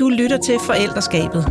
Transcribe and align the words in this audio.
Du 0.00 0.08
lytter 0.08 0.38
til 0.38 0.58
Forældreskabet. 0.60 1.44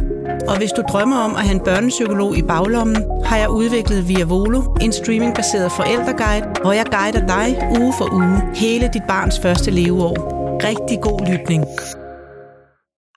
Og 0.48 0.58
hvis 0.58 0.72
du 0.72 0.82
drømmer 0.90 1.18
om 1.18 1.36
at 1.36 1.42
have 1.42 1.56
en 1.56 1.64
børnepsykolog 1.64 2.38
i 2.38 2.42
baglommen, 2.42 3.24
har 3.26 3.38
jeg 3.38 3.50
udviklet 3.50 4.08
Via 4.08 4.26
Volo, 4.26 4.62
en 4.82 4.92
streamingbaseret 4.92 5.72
forældreguide, 5.72 6.46
hvor 6.62 6.72
jeg 6.72 6.86
guider 6.86 7.28
dig 7.28 7.48
uge 7.80 7.94
for 7.98 8.14
uge 8.14 8.56
hele 8.56 8.90
dit 8.94 9.02
barns 9.08 9.40
første 9.40 9.72
leveår. 9.72 10.16
Rigtig 10.64 10.98
god 11.02 11.20
lytning. 11.32 11.66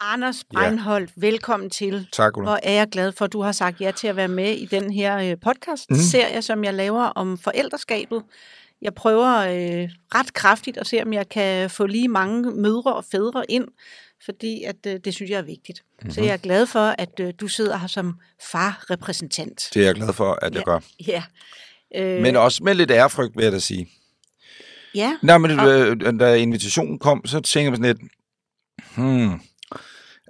Anders 0.00 0.44
Breinholt, 0.54 1.10
ja. 1.16 1.20
velkommen 1.26 1.70
til. 1.70 2.08
Tak, 2.12 2.36
Ulla. 2.36 2.50
Hvor 2.50 2.58
er 2.62 2.72
jeg 2.72 2.88
glad 2.88 3.12
for, 3.12 3.24
at 3.24 3.32
du 3.32 3.42
har 3.42 3.52
sagt 3.52 3.80
ja 3.80 3.90
til 3.90 4.06
at 4.06 4.16
være 4.16 4.28
med 4.28 4.50
i 4.50 4.66
den 4.66 4.90
her 4.90 5.36
podcast-serie, 5.36 6.36
mm. 6.36 6.42
som 6.42 6.64
jeg 6.64 6.74
laver 6.74 7.02
om 7.02 7.38
forældreskabet. 7.38 8.22
Jeg 8.82 8.94
prøver 8.94 9.36
øh, 9.36 9.88
ret 10.14 10.34
kraftigt 10.34 10.76
at 10.76 10.86
se, 10.86 11.02
om 11.02 11.12
jeg 11.12 11.28
kan 11.28 11.70
få 11.70 11.86
lige 11.86 12.08
mange 12.08 12.50
mødre 12.50 12.94
og 12.94 13.04
fædre 13.04 13.44
ind, 13.48 13.64
fordi 14.24 14.64
at, 14.64 14.76
øh, 14.86 15.00
det 15.04 15.14
synes 15.14 15.30
jeg 15.30 15.38
er 15.38 15.42
vigtigt. 15.42 15.82
Mm-hmm. 15.92 16.10
Så 16.10 16.20
jeg 16.20 16.32
er 16.32 16.36
glad 16.36 16.66
for, 16.66 16.94
at 16.98 17.20
øh, 17.20 17.32
du 17.40 17.48
sidder 17.48 17.76
her 17.76 17.86
som 17.86 18.14
farrepræsentant. 18.52 19.70
Det 19.74 19.82
er 19.82 19.86
jeg 19.86 19.94
glad 19.94 20.12
for, 20.12 20.38
at 20.42 20.54
jeg 20.54 20.58
ja, 20.66 20.72
gør. 20.72 20.80
Ja. 21.06 21.22
Øh, 21.96 22.22
men 22.22 22.36
også 22.36 22.64
med 22.64 22.74
lidt 22.74 22.90
ærefrygt, 22.90 23.36
vil 23.36 23.42
jeg 23.42 23.52
da 23.52 23.58
sige. 23.58 23.88
Ja. 24.94 25.16
Nej, 25.22 25.38
men 25.38 25.60
og... 25.60 25.68
øh, 25.68 26.20
da 26.20 26.34
invitationen 26.34 26.98
kom, 26.98 27.26
så 27.26 27.40
tænker 27.40 27.70
man 27.70 27.84
sådan 27.84 27.96
lidt, 27.96 28.12
hmm, 28.96 29.40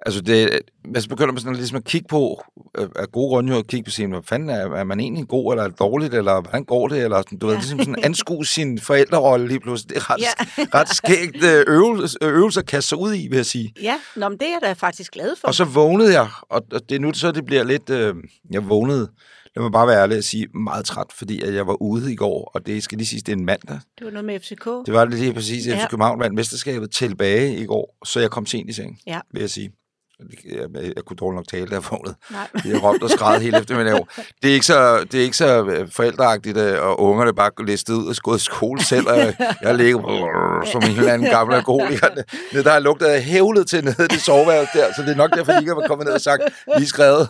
Altså, 0.06 0.20
det, 0.20 0.60
man 0.84 1.02
begynder 1.08 1.32
man 1.32 1.40
sådan 1.40 1.56
ligesom 1.56 1.76
at 1.76 1.84
kigge 1.84 2.08
på, 2.08 2.44
øh, 2.78 2.88
af 2.96 3.12
gode 3.12 3.28
grunde 3.28 3.56
at 3.56 3.66
kigge 3.66 3.84
på 3.84 3.90
sin, 3.90 4.10
hvad 4.10 4.20
fanden 4.24 4.50
er, 4.50 4.74
er 4.74 4.84
man 4.84 5.00
egentlig 5.00 5.28
god, 5.28 5.52
eller 5.52 5.64
er 5.64 5.68
det 5.68 5.78
dårligt, 5.78 6.14
eller 6.14 6.40
hvordan 6.40 6.64
går 6.64 6.88
det, 6.88 7.04
eller 7.04 7.22
du 7.22 7.36
ja. 7.42 7.46
ved, 7.46 7.54
ligesom 7.54 7.78
sådan 7.78 8.04
anskue 8.04 8.46
sin 8.46 8.78
forældrerolle 8.78 9.48
lige 9.48 9.60
pludselig. 9.60 9.90
Det 9.90 9.96
er 9.96 10.10
ret, 10.10 10.20
ja. 10.20 10.64
ret 10.78 10.88
skægt 10.88 11.44
øh, 11.44 11.64
øvelse, 11.66 12.18
øvelse 12.22 12.60
at 12.60 12.66
kaste 12.66 12.88
sig 12.88 12.98
ud 12.98 13.14
i, 13.14 13.28
vil 13.28 13.36
jeg 13.36 13.46
sige. 13.46 13.74
Ja, 13.82 13.94
Nå, 14.16 14.28
men 14.28 14.38
det 14.38 14.46
er 14.46 14.52
jeg 14.52 14.60
da 14.62 14.72
faktisk 14.72 15.12
glad 15.12 15.36
for. 15.40 15.48
Og 15.48 15.54
så 15.54 15.64
vågnede 15.64 16.12
jeg, 16.12 16.28
og 16.42 16.62
det 16.88 16.92
er 16.92 16.98
nu 16.98 17.12
så, 17.12 17.32
det 17.32 17.44
bliver 17.44 17.64
lidt, 17.64 17.90
øh, 17.90 18.14
jeg 18.50 18.68
vågnede, 18.68 19.08
lad 19.56 19.62
mig 19.62 19.72
bare 19.72 19.86
være 19.86 20.02
ærlig 20.02 20.18
at 20.18 20.24
sige, 20.24 20.46
meget 20.54 20.84
træt, 20.84 21.06
fordi 21.12 21.42
at 21.42 21.54
jeg 21.54 21.66
var 21.66 21.82
ude 21.82 22.12
i 22.12 22.16
går, 22.16 22.50
og 22.54 22.66
det 22.66 22.82
skal 22.82 22.98
lige 22.98 23.08
sige, 23.08 23.20
det 23.20 23.28
er 23.28 23.36
en 23.36 23.44
mandag. 23.44 23.80
Det 23.98 24.04
var 24.04 24.10
noget 24.10 24.24
med 24.24 24.40
FCK. 24.40 24.64
Det 24.86 24.94
var 24.94 25.04
lige 25.04 25.34
præcis, 25.34 25.66
at 25.66 25.72
ja. 25.72 25.84
FC 25.84 25.90
København 25.90 26.20
vandt 26.20 26.34
mesterskabet 26.34 26.90
tilbage 26.90 27.56
i 27.56 27.66
går, 27.66 27.98
så 28.04 28.20
jeg 28.20 28.30
kom 28.30 28.46
sent 28.46 28.70
i 28.70 28.72
seng, 28.72 29.00
ja. 29.06 29.20
vil 29.32 29.40
jeg 29.40 29.50
sige. 29.50 29.72
Jeg, 30.44 30.82
jeg, 30.96 31.04
kunne 31.06 31.16
dårligt 31.16 31.36
nok 31.36 31.48
tale, 31.48 31.66
da 31.66 31.74
jeg 31.74 31.84
vågnede. 31.90 32.14
Jeg 32.64 32.82
råbte 32.82 33.04
og 33.04 33.10
skræd 33.10 33.40
helt 33.40 33.56
efter 33.56 33.76
min 33.76 33.86
Det 34.42 34.50
er 34.50 34.54
ikke 34.54 34.66
så, 34.66 35.04
det 35.12 35.20
er 35.20 35.24
ikke 35.24 35.36
så 35.36 35.64
øh, 35.64 35.88
forældreagtigt, 35.90 36.56
øh, 36.56 36.82
og 36.82 37.00
ungerne 37.00 37.34
bare 37.34 37.50
listet 37.66 37.94
ud 37.94 38.06
og 38.06 38.16
gået 38.16 38.40
i 38.40 38.44
skole 38.44 38.82
selv, 38.84 39.08
og 39.08 39.18
jeg 39.62 39.74
ligger 39.74 39.98
som 40.72 40.82
en 40.82 40.96
eller 40.98 41.12
anden 41.12 41.30
gammel 41.30 41.56
alkoholiker. 41.56 42.08
Det, 42.52 42.64
der 42.64 42.70
har 42.70 42.78
lugtet 42.78 43.06
af 43.06 43.22
hævlet 43.22 43.66
til 43.66 43.84
nede 43.84 44.04
i 44.04 44.06
det 44.06 44.20
soveværelse 44.20 44.78
der, 44.78 44.92
så 44.96 45.02
det 45.02 45.10
er 45.10 45.16
nok 45.16 45.36
derfor, 45.36 45.52
de 45.52 45.58
ikke 45.60 45.74
har 45.74 45.86
kommet 45.86 46.06
ned 46.06 46.14
og 46.14 46.20
sagt, 46.20 46.42
vi 46.78 46.82
er 46.82 46.86
skrevet. 46.86 47.28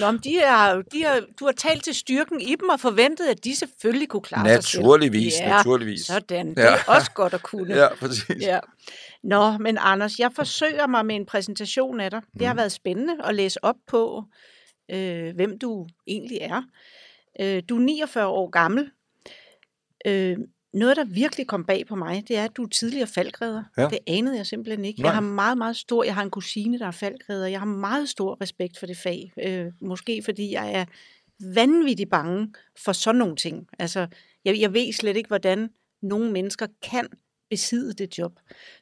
Nå, 0.00 0.10
men 0.10 0.20
de 0.24 0.38
er, 0.38 0.82
de 0.92 1.04
er, 1.04 1.20
du 1.40 1.44
har 1.44 1.52
talt 1.52 1.84
til 1.84 1.94
styrken 1.94 2.40
i 2.40 2.54
dem 2.60 2.68
og 2.68 2.80
forventet, 2.80 3.26
at 3.26 3.44
de 3.44 3.56
selvfølgelig 3.56 4.08
kunne 4.08 4.22
klare 4.22 4.44
naturligvis, 4.44 4.72
sig 4.72 4.82
Naturligvis, 4.82 5.34
ja, 5.40 5.48
naturligvis. 5.48 6.00
Sådan, 6.00 6.54
det 6.54 6.64
er 6.64 6.70
ja. 6.70 6.76
også 6.86 7.10
godt 7.10 7.34
at 7.34 7.42
kunne. 7.42 7.74
Ja, 7.74 7.94
præcis. 7.94 8.24
Ja. 8.40 8.58
Nå, 9.22 9.58
men 9.58 9.78
Anders, 9.80 10.18
jeg 10.18 10.32
forsøger 10.32 10.86
mig 10.86 11.06
med 11.06 11.16
en 11.16 11.26
præsentation 11.26 12.00
af 12.00 12.10
dig. 12.10 12.22
Det 12.38 12.46
har 12.46 12.54
mm. 12.54 12.58
været 12.58 12.72
spændende 12.72 13.16
at 13.24 13.34
læse 13.34 13.64
op 13.64 13.76
på, 13.86 14.24
øh, 14.90 15.34
hvem 15.34 15.58
du 15.58 15.86
egentlig 16.06 16.38
er. 16.40 16.62
Øh, 17.40 17.62
du 17.68 17.76
er 17.76 17.80
49 17.80 18.26
år 18.26 18.50
gammel. 18.50 18.90
Øh, 20.06 20.36
noget, 20.72 20.96
der 20.96 21.04
virkelig 21.04 21.46
kom 21.46 21.64
bag 21.64 21.86
på 21.86 21.94
mig, 21.94 22.28
det 22.28 22.36
er, 22.36 22.44
at 22.44 22.56
du 22.56 22.62
er 22.62 22.68
tidligere 22.68 23.06
faldgræder. 23.06 23.62
Ja. 23.78 23.88
Det 23.88 23.98
anede 24.06 24.36
jeg 24.36 24.46
simpelthen 24.46 24.84
ikke. 24.84 25.00
Nej. 25.00 25.08
Jeg 25.08 25.14
har 25.14 25.20
meget, 25.20 25.58
meget 25.58 25.76
stor, 25.76 26.04
jeg 26.04 26.14
har 26.14 26.22
en 26.22 26.30
kusine, 26.30 26.78
der 26.78 26.86
er 26.86 26.90
faldgræder. 26.90 27.46
Jeg 27.46 27.60
har 27.60 27.66
meget 27.66 28.08
stor 28.08 28.40
respekt 28.40 28.78
for 28.78 28.86
det 28.86 28.96
fag. 28.96 29.32
Øh, 29.42 29.66
måske 29.80 30.22
fordi 30.24 30.52
jeg 30.52 30.72
er 30.72 30.84
vanvittigt 31.54 32.10
bange 32.10 32.52
for 32.84 32.92
sådan 32.92 33.18
nogle 33.18 33.36
ting. 33.36 33.68
Altså, 33.78 34.06
jeg, 34.44 34.60
jeg 34.60 34.74
ved 34.74 34.92
slet 34.92 35.16
ikke, 35.16 35.28
hvordan 35.28 35.70
nogle 36.02 36.32
mennesker 36.32 36.66
kan 36.82 37.08
besidde 37.50 37.92
det 37.92 38.18
job. 38.18 38.32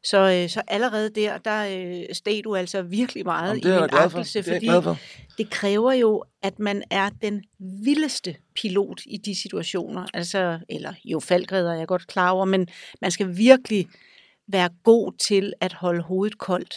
Så, 0.04 0.18
øh, 0.18 0.48
så 0.48 0.62
allerede 0.68 1.10
der, 1.10 1.38
der 1.38 1.66
øh, 1.78 2.14
steg 2.14 2.44
du 2.44 2.56
altså 2.56 2.82
virkelig 2.82 3.24
meget 3.24 3.64
Jamen, 3.64 3.78
i 3.78 3.80
min 3.80 3.90
akkelse, 3.92 4.42
fordi 4.42 4.66
det, 4.66 4.96
det 5.38 5.50
kræver 5.50 5.92
jo, 5.92 6.24
at 6.42 6.58
man 6.58 6.82
er 6.90 7.10
den 7.22 7.44
vildeste 7.58 8.36
pilot 8.54 9.00
i 9.06 9.16
de 9.16 9.34
situationer. 9.34 10.06
Altså, 10.14 10.58
eller 10.68 10.94
jo, 11.04 11.20
faldgræder 11.20 11.72
er 11.72 11.78
jeg 11.78 11.86
godt 11.86 12.06
klar 12.06 12.30
over, 12.30 12.44
men 12.44 12.68
man 13.00 13.10
skal 13.10 13.36
virkelig 13.36 13.88
være 14.48 14.68
god 14.84 15.12
til 15.18 15.52
at 15.60 15.72
holde 15.72 16.02
hovedet 16.02 16.38
koldt 16.38 16.74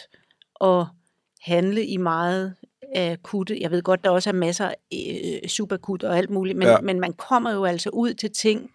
og 0.54 0.86
handle 1.40 1.86
i 1.86 1.96
meget 1.96 2.54
akutte. 2.96 3.60
Jeg 3.60 3.70
ved 3.70 3.82
godt, 3.82 4.04
der 4.04 4.10
også 4.10 4.30
er 4.30 4.34
masser 4.34 4.68
af 4.68 4.76
øh, 4.92 5.48
superakut 5.48 6.02
og 6.02 6.18
alt 6.18 6.30
muligt, 6.30 6.58
men, 6.58 6.68
ja. 6.68 6.80
men 6.80 7.00
man 7.00 7.12
kommer 7.12 7.52
jo 7.52 7.64
altså 7.64 7.90
ud 7.90 8.14
til 8.14 8.30
ting, 8.30 8.70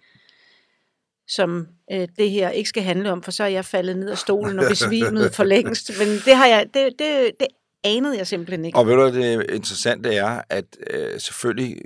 som 1.28 1.68
øh, 1.92 2.08
det 2.18 2.32
her 2.32 2.50
ikke 2.50 2.70
skal 2.70 2.84
handle 2.84 3.12
om, 3.12 3.24
for 3.24 3.32
så 3.32 3.44
er 3.44 3.48
jeg 3.48 3.66
faldet 3.66 3.98
ned 3.98 4.10
af 4.10 4.18
stolen 4.18 4.60
og 4.60 4.66
besvimet 4.70 5.36
for 5.36 5.44
længst. 5.44 5.92
Men 6.00 6.08
det 6.08 6.36
har 6.36 6.46
jeg, 6.46 6.66
det, 6.74 7.00
det, 7.00 7.32
det 7.40 7.48
anede 7.84 8.18
jeg 8.18 8.28
simpelthen 8.28 8.66
ikke. 8.66 8.78
Og 8.78 8.88
ved 8.88 8.96
du, 8.96 9.20
det 9.20 9.52
interessante 9.54 10.16
er, 10.16 10.42
at 10.50 10.66
øh, 10.90 11.20
selvfølgelig 11.20 11.78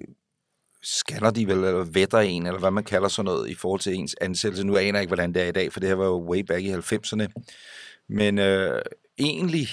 scanner 0.83 1.31
de 1.31 1.47
vel, 1.47 1.57
eller 1.57 1.83
vetter 1.83 2.19
en, 2.19 2.45
eller 2.45 2.59
hvad 2.59 2.71
man 2.71 2.83
kalder 2.83 3.07
sådan 3.07 3.25
noget, 3.25 3.49
i 3.49 3.55
forhold 3.55 3.79
til 3.81 3.95
ens 3.95 4.15
ansættelse. 4.21 4.65
Nu 4.65 4.77
aner 4.77 4.99
jeg 4.99 5.01
ikke, 5.01 5.09
hvordan 5.09 5.33
det 5.33 5.41
er 5.41 5.47
i 5.47 5.51
dag, 5.51 5.73
for 5.73 5.79
det 5.79 5.89
her 5.89 5.95
var 5.95 6.05
jo 6.05 6.29
way 6.29 6.39
back 6.39 6.63
i 6.63 6.73
90'erne. 6.73 7.27
Men 8.09 8.39
øh, 8.39 8.81
egentlig 9.19 9.67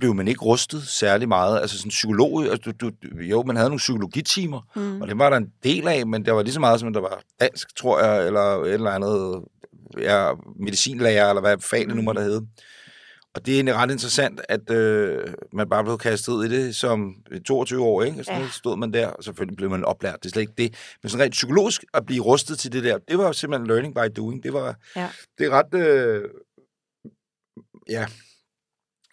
blev 0.00 0.14
man 0.14 0.28
ikke 0.28 0.44
rustet 0.44 0.82
særlig 0.82 1.28
meget. 1.28 1.60
Altså 1.60 1.78
sådan 1.78 1.88
psykolog, 1.88 2.44
altså, 2.44 2.72
du, 2.72 2.90
du, 2.90 3.20
jo, 3.20 3.42
man 3.42 3.56
havde 3.56 3.68
nogle 3.68 3.78
psykologitimer, 3.78 4.60
mm. 4.76 5.00
og 5.00 5.08
det 5.08 5.18
var 5.18 5.30
der 5.30 5.36
en 5.36 5.52
del 5.64 5.88
af, 5.88 6.06
men 6.06 6.24
det 6.24 6.34
var 6.34 6.42
lige 6.42 6.54
så 6.54 6.60
meget 6.60 6.80
som, 6.80 6.92
der 6.92 7.00
var 7.00 7.22
dansk, 7.40 7.76
tror 7.76 8.00
jeg, 8.00 8.26
eller 8.26 8.40
et 8.40 8.72
eller 8.72 8.90
andet 8.90 9.44
ja, 9.98 10.32
medicinlærer, 10.60 11.28
eller 11.28 11.40
hvad 11.40 11.56
fag 11.58 11.86
det 11.86 11.96
nu 11.96 12.02
måtte 12.02 12.20
hedde. 12.20 12.46
Og 13.34 13.46
det 13.46 13.52
er 13.52 13.56
egentlig 13.56 13.74
ret 13.74 13.90
interessant, 13.90 14.40
at 14.48 14.70
øh, 14.70 15.34
man 15.52 15.68
bare 15.68 15.84
blev 15.84 15.98
kastet 15.98 16.32
ud 16.32 16.44
i 16.44 16.48
det 16.48 16.76
som 16.76 17.14
22 17.46 17.84
år, 17.84 18.02
ikke? 18.02 18.24
Så 18.24 18.32
ja. 18.32 18.48
stod 18.52 18.76
man 18.76 18.92
der, 18.92 19.08
og 19.08 19.24
selvfølgelig 19.24 19.56
blev 19.56 19.70
man 19.70 19.84
oplært, 19.84 20.16
det 20.22 20.26
er 20.26 20.32
slet 20.32 20.42
ikke 20.42 20.52
det. 20.58 20.74
Men 21.02 21.10
sådan 21.10 21.24
rent 21.24 21.32
psykologisk 21.32 21.84
at 21.94 22.06
blive 22.06 22.24
rustet 22.24 22.58
til 22.58 22.72
det 22.72 22.84
der, 22.84 22.98
det 23.08 23.18
var 23.18 23.32
simpelthen 23.32 23.66
learning 23.66 23.94
by 23.94 24.16
doing. 24.16 24.42
Det 24.42 24.52
var 24.52 24.76
ja. 24.96 25.08
det 25.38 25.46
er 25.46 25.50
ret... 25.50 25.74
Øh, 25.74 26.22
ja, 27.88 28.06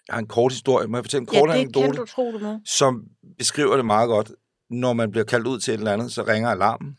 har 0.10 0.20
en 0.20 0.28
kort 0.28 0.52
historie. 0.52 0.88
Må 0.88 0.98
jeg 0.98 1.04
fortælle 1.04 1.22
en 1.22 1.26
kort 1.26 1.50
ja, 1.50 1.56
anekdote? 1.56 1.98
du 1.98 2.06
tro, 2.06 2.32
du 2.32 2.40
må. 2.40 2.60
Som 2.66 3.04
beskriver 3.38 3.76
det 3.76 3.86
meget 3.86 4.08
godt. 4.08 4.32
Når 4.70 4.94
man 4.94 5.12
bliver 5.12 5.24
kaldt 5.24 5.48
ud 5.48 5.60
til 5.60 5.74
et 5.74 5.78
eller 5.78 5.94
andet, 5.94 6.12
så 6.12 6.24
ringer 6.24 6.50
alarmen. 6.50 6.98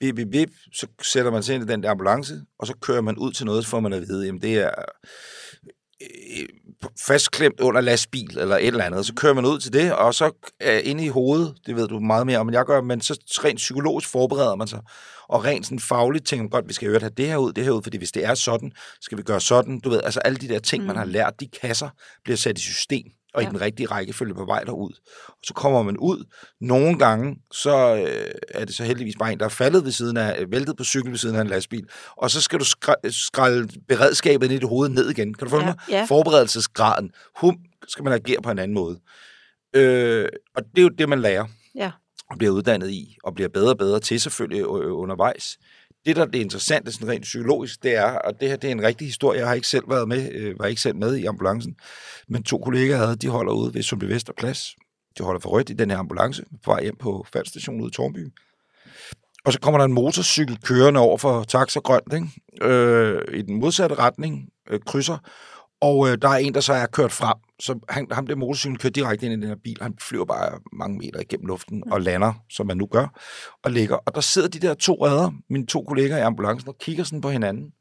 Bip, 0.00 0.14
bip, 0.14 0.28
bip, 0.30 0.50
så 0.72 0.86
sætter 1.02 1.30
man 1.30 1.42
sig 1.42 1.54
ind 1.54 1.64
i 1.64 1.66
den 1.66 1.82
der 1.82 1.90
ambulance, 1.90 2.34
og 2.58 2.66
så 2.66 2.74
kører 2.80 3.00
man 3.00 3.16
ud 3.18 3.32
til 3.32 3.46
noget, 3.46 3.64
så 3.64 3.70
får 3.70 3.80
man 3.80 3.92
at 3.92 4.02
vide, 4.02 4.26
jamen 4.26 4.42
det 4.42 4.58
er 4.58 4.70
øh, 6.02 6.48
fastklemt 7.06 7.60
under 7.60 7.80
lastbil 7.80 8.38
eller 8.38 8.56
et 8.56 8.66
eller 8.66 8.84
andet. 8.84 9.06
Så 9.06 9.14
kører 9.14 9.34
man 9.34 9.44
ud 9.44 9.58
til 9.58 9.72
det, 9.72 9.92
og 9.92 10.14
så 10.14 10.50
er 10.60 10.78
inde 10.78 11.04
i 11.04 11.08
hovedet, 11.08 11.54
det 11.66 11.76
ved 11.76 11.88
du 11.88 12.00
meget 12.00 12.26
mere 12.26 12.38
om, 12.38 12.48
end 12.48 12.56
jeg 12.56 12.64
gør, 12.64 12.80
men 12.80 13.00
så 13.00 13.20
rent 13.44 13.56
psykologisk 13.56 14.08
forbereder 14.08 14.56
man 14.56 14.68
sig 14.68 14.80
og 15.28 15.44
rent 15.44 15.66
sådan 15.66 15.80
fagligt 15.80 16.26
tænker 16.26 16.48
godt, 16.48 16.68
vi 16.68 16.72
skal 16.72 16.86
jo 16.86 16.98
have 16.98 17.10
det 17.16 17.26
her 17.26 17.36
ud, 17.36 17.52
det 17.52 17.64
her 17.64 17.70
ud, 17.70 17.82
fordi 17.82 17.98
hvis 17.98 18.12
det 18.12 18.24
er 18.24 18.34
sådan, 18.34 18.72
skal 19.00 19.18
vi 19.18 19.22
gøre 19.22 19.40
sådan. 19.40 19.80
Du 19.80 19.90
ved, 19.90 20.00
altså 20.04 20.20
alle 20.20 20.38
de 20.38 20.48
der 20.48 20.58
ting, 20.58 20.82
mm. 20.82 20.86
man 20.86 20.96
har 20.96 21.04
lært, 21.04 21.40
de 21.40 21.48
kasser 21.62 21.88
bliver 22.24 22.36
sat 22.36 22.58
i 22.58 22.62
system 22.62 23.04
og 23.34 23.42
ja. 23.42 23.48
i 23.48 23.50
den 23.50 23.60
rigtige 23.60 23.86
rækkefølge 23.86 24.34
på 24.34 24.44
vej 24.44 24.64
derud. 24.64 24.92
Og 25.28 25.38
så 25.44 25.54
kommer 25.54 25.82
man 25.82 25.96
ud. 25.96 26.24
Nogle 26.60 26.98
gange, 26.98 27.36
så 27.52 27.96
øh, 27.96 28.34
er 28.48 28.64
det 28.64 28.74
så 28.74 28.84
heldigvis 28.84 29.16
bare 29.18 29.32
en, 29.32 29.38
der 29.38 29.44
er 29.44 29.48
faldet 29.48 29.84
ved 29.84 29.92
siden 29.92 30.16
af, 30.16 30.40
øh, 30.40 30.52
væltet 30.52 30.76
på 30.76 30.84
cykel 30.84 31.10
ved 31.10 31.18
siden 31.18 31.36
af 31.36 31.40
en 31.40 31.46
lastbil, 31.46 31.86
og 32.16 32.30
så 32.30 32.40
skal 32.40 32.58
du 32.58 32.64
skralde 33.10 33.68
beredskabet 33.88 34.50
i 34.50 34.54
dit 34.54 34.68
hoved 34.68 34.88
ned 34.88 35.10
igen. 35.10 35.34
Kan 35.34 35.44
du 35.44 35.50
få 35.50 35.58
ja. 35.58 35.64
mig? 35.64 35.74
Ja. 35.90 36.04
Forberedelsesgraden. 36.08 37.10
Hum, 37.40 37.58
skal 37.88 38.04
man 38.04 38.12
agere 38.12 38.42
på 38.42 38.50
en 38.50 38.58
anden 38.58 38.74
måde. 38.74 39.00
Øh, 39.74 40.28
og 40.56 40.62
det 40.64 40.78
er 40.78 40.82
jo 40.82 40.88
det, 40.88 41.08
man 41.08 41.20
lærer. 41.20 41.46
Ja 41.74 41.90
og 42.30 42.38
bliver 42.38 42.52
uddannet 42.52 42.90
i, 42.90 43.16
og 43.24 43.34
bliver 43.34 43.48
bedre 43.48 43.70
og 43.70 43.78
bedre 43.78 44.00
til 44.00 44.20
selvfølgelig 44.20 44.66
undervejs. 44.66 45.58
Det, 46.06 46.16
der 46.16 46.22
er 46.22 46.26
det 46.26 46.38
interessante, 46.38 46.92
sådan 46.92 47.08
rent 47.08 47.22
psykologisk, 47.22 47.82
det 47.82 47.94
er, 47.96 48.10
og 48.10 48.40
det 48.40 48.48
her 48.48 48.56
det 48.56 48.68
er 48.68 48.72
en 48.72 48.82
rigtig 48.82 49.06
historie, 49.06 49.38
jeg 49.38 49.48
har 49.48 49.54
ikke 49.54 49.68
selv 49.68 49.90
været 49.90 50.08
med, 50.08 50.32
øh, 50.32 50.58
var 50.58 50.66
ikke 50.66 50.80
selv 50.80 50.96
med 50.96 51.16
i 51.16 51.24
ambulancen, 51.24 51.76
men 52.28 52.42
to 52.42 52.58
kollegaer 52.58 52.96
havde, 52.96 53.16
de 53.16 53.28
holder 53.28 53.52
ude 53.52 53.74
ved 53.74 53.82
Sundby 53.82 54.04
Vesterplads. 54.04 54.76
De 55.18 55.22
holder 55.22 55.40
for 55.40 55.50
rødt 55.50 55.70
i 55.70 55.72
den 55.72 55.90
her 55.90 55.98
ambulance, 55.98 56.44
på 56.64 56.70
vej 56.70 56.82
hjem 56.82 56.96
på 56.96 57.26
faldstationen 57.32 57.80
ude 57.80 57.88
i 57.88 57.92
Tornby. 57.92 58.32
Og 59.44 59.52
så 59.52 59.60
kommer 59.60 59.78
der 59.78 59.84
en 59.84 59.92
motorcykel 59.92 60.58
kørende 60.62 61.00
over 61.00 61.18
for 61.18 61.44
taxa 61.44 61.80
grønt, 61.80 62.12
ikke? 62.12 62.28
Øh, 62.62 63.22
i 63.34 63.42
den 63.42 63.60
modsatte 63.60 63.94
retning, 63.94 64.48
øh, 64.70 64.80
krydser, 64.86 65.18
og 65.80 66.08
øh, 66.08 66.18
der 66.22 66.28
er 66.28 66.36
en, 66.36 66.54
der 66.54 66.60
så 66.60 66.72
er 66.72 66.86
kørt 66.86 67.12
frem, 67.12 67.36
så 67.60 67.78
han, 67.88 68.06
ham 68.12 68.26
der 68.26 68.36
motorcyklen 68.36 68.78
kører 68.78 68.90
direkte 68.90 69.26
ind 69.26 69.34
i 69.34 69.36
den 69.36 69.48
her 69.48 69.56
bil. 69.64 69.78
Han 69.80 69.94
flyver 70.00 70.24
bare 70.24 70.58
mange 70.72 70.98
meter 70.98 71.20
igennem 71.20 71.46
luften 71.46 71.82
og 71.92 72.00
lander, 72.00 72.32
som 72.50 72.66
man 72.66 72.76
nu 72.76 72.86
gør, 72.86 73.20
og 73.62 73.70
ligger. 73.70 73.96
Og 73.96 74.14
der 74.14 74.20
sidder 74.20 74.48
de 74.48 74.58
der 74.58 74.74
to 74.74 75.06
redder, 75.06 75.30
mine 75.50 75.66
to 75.66 75.84
kolleger 75.88 76.16
i 76.16 76.20
ambulancen, 76.20 76.68
og 76.68 76.78
kigger 76.78 77.04
sådan 77.04 77.20
på 77.20 77.30
hinanden. 77.30 77.72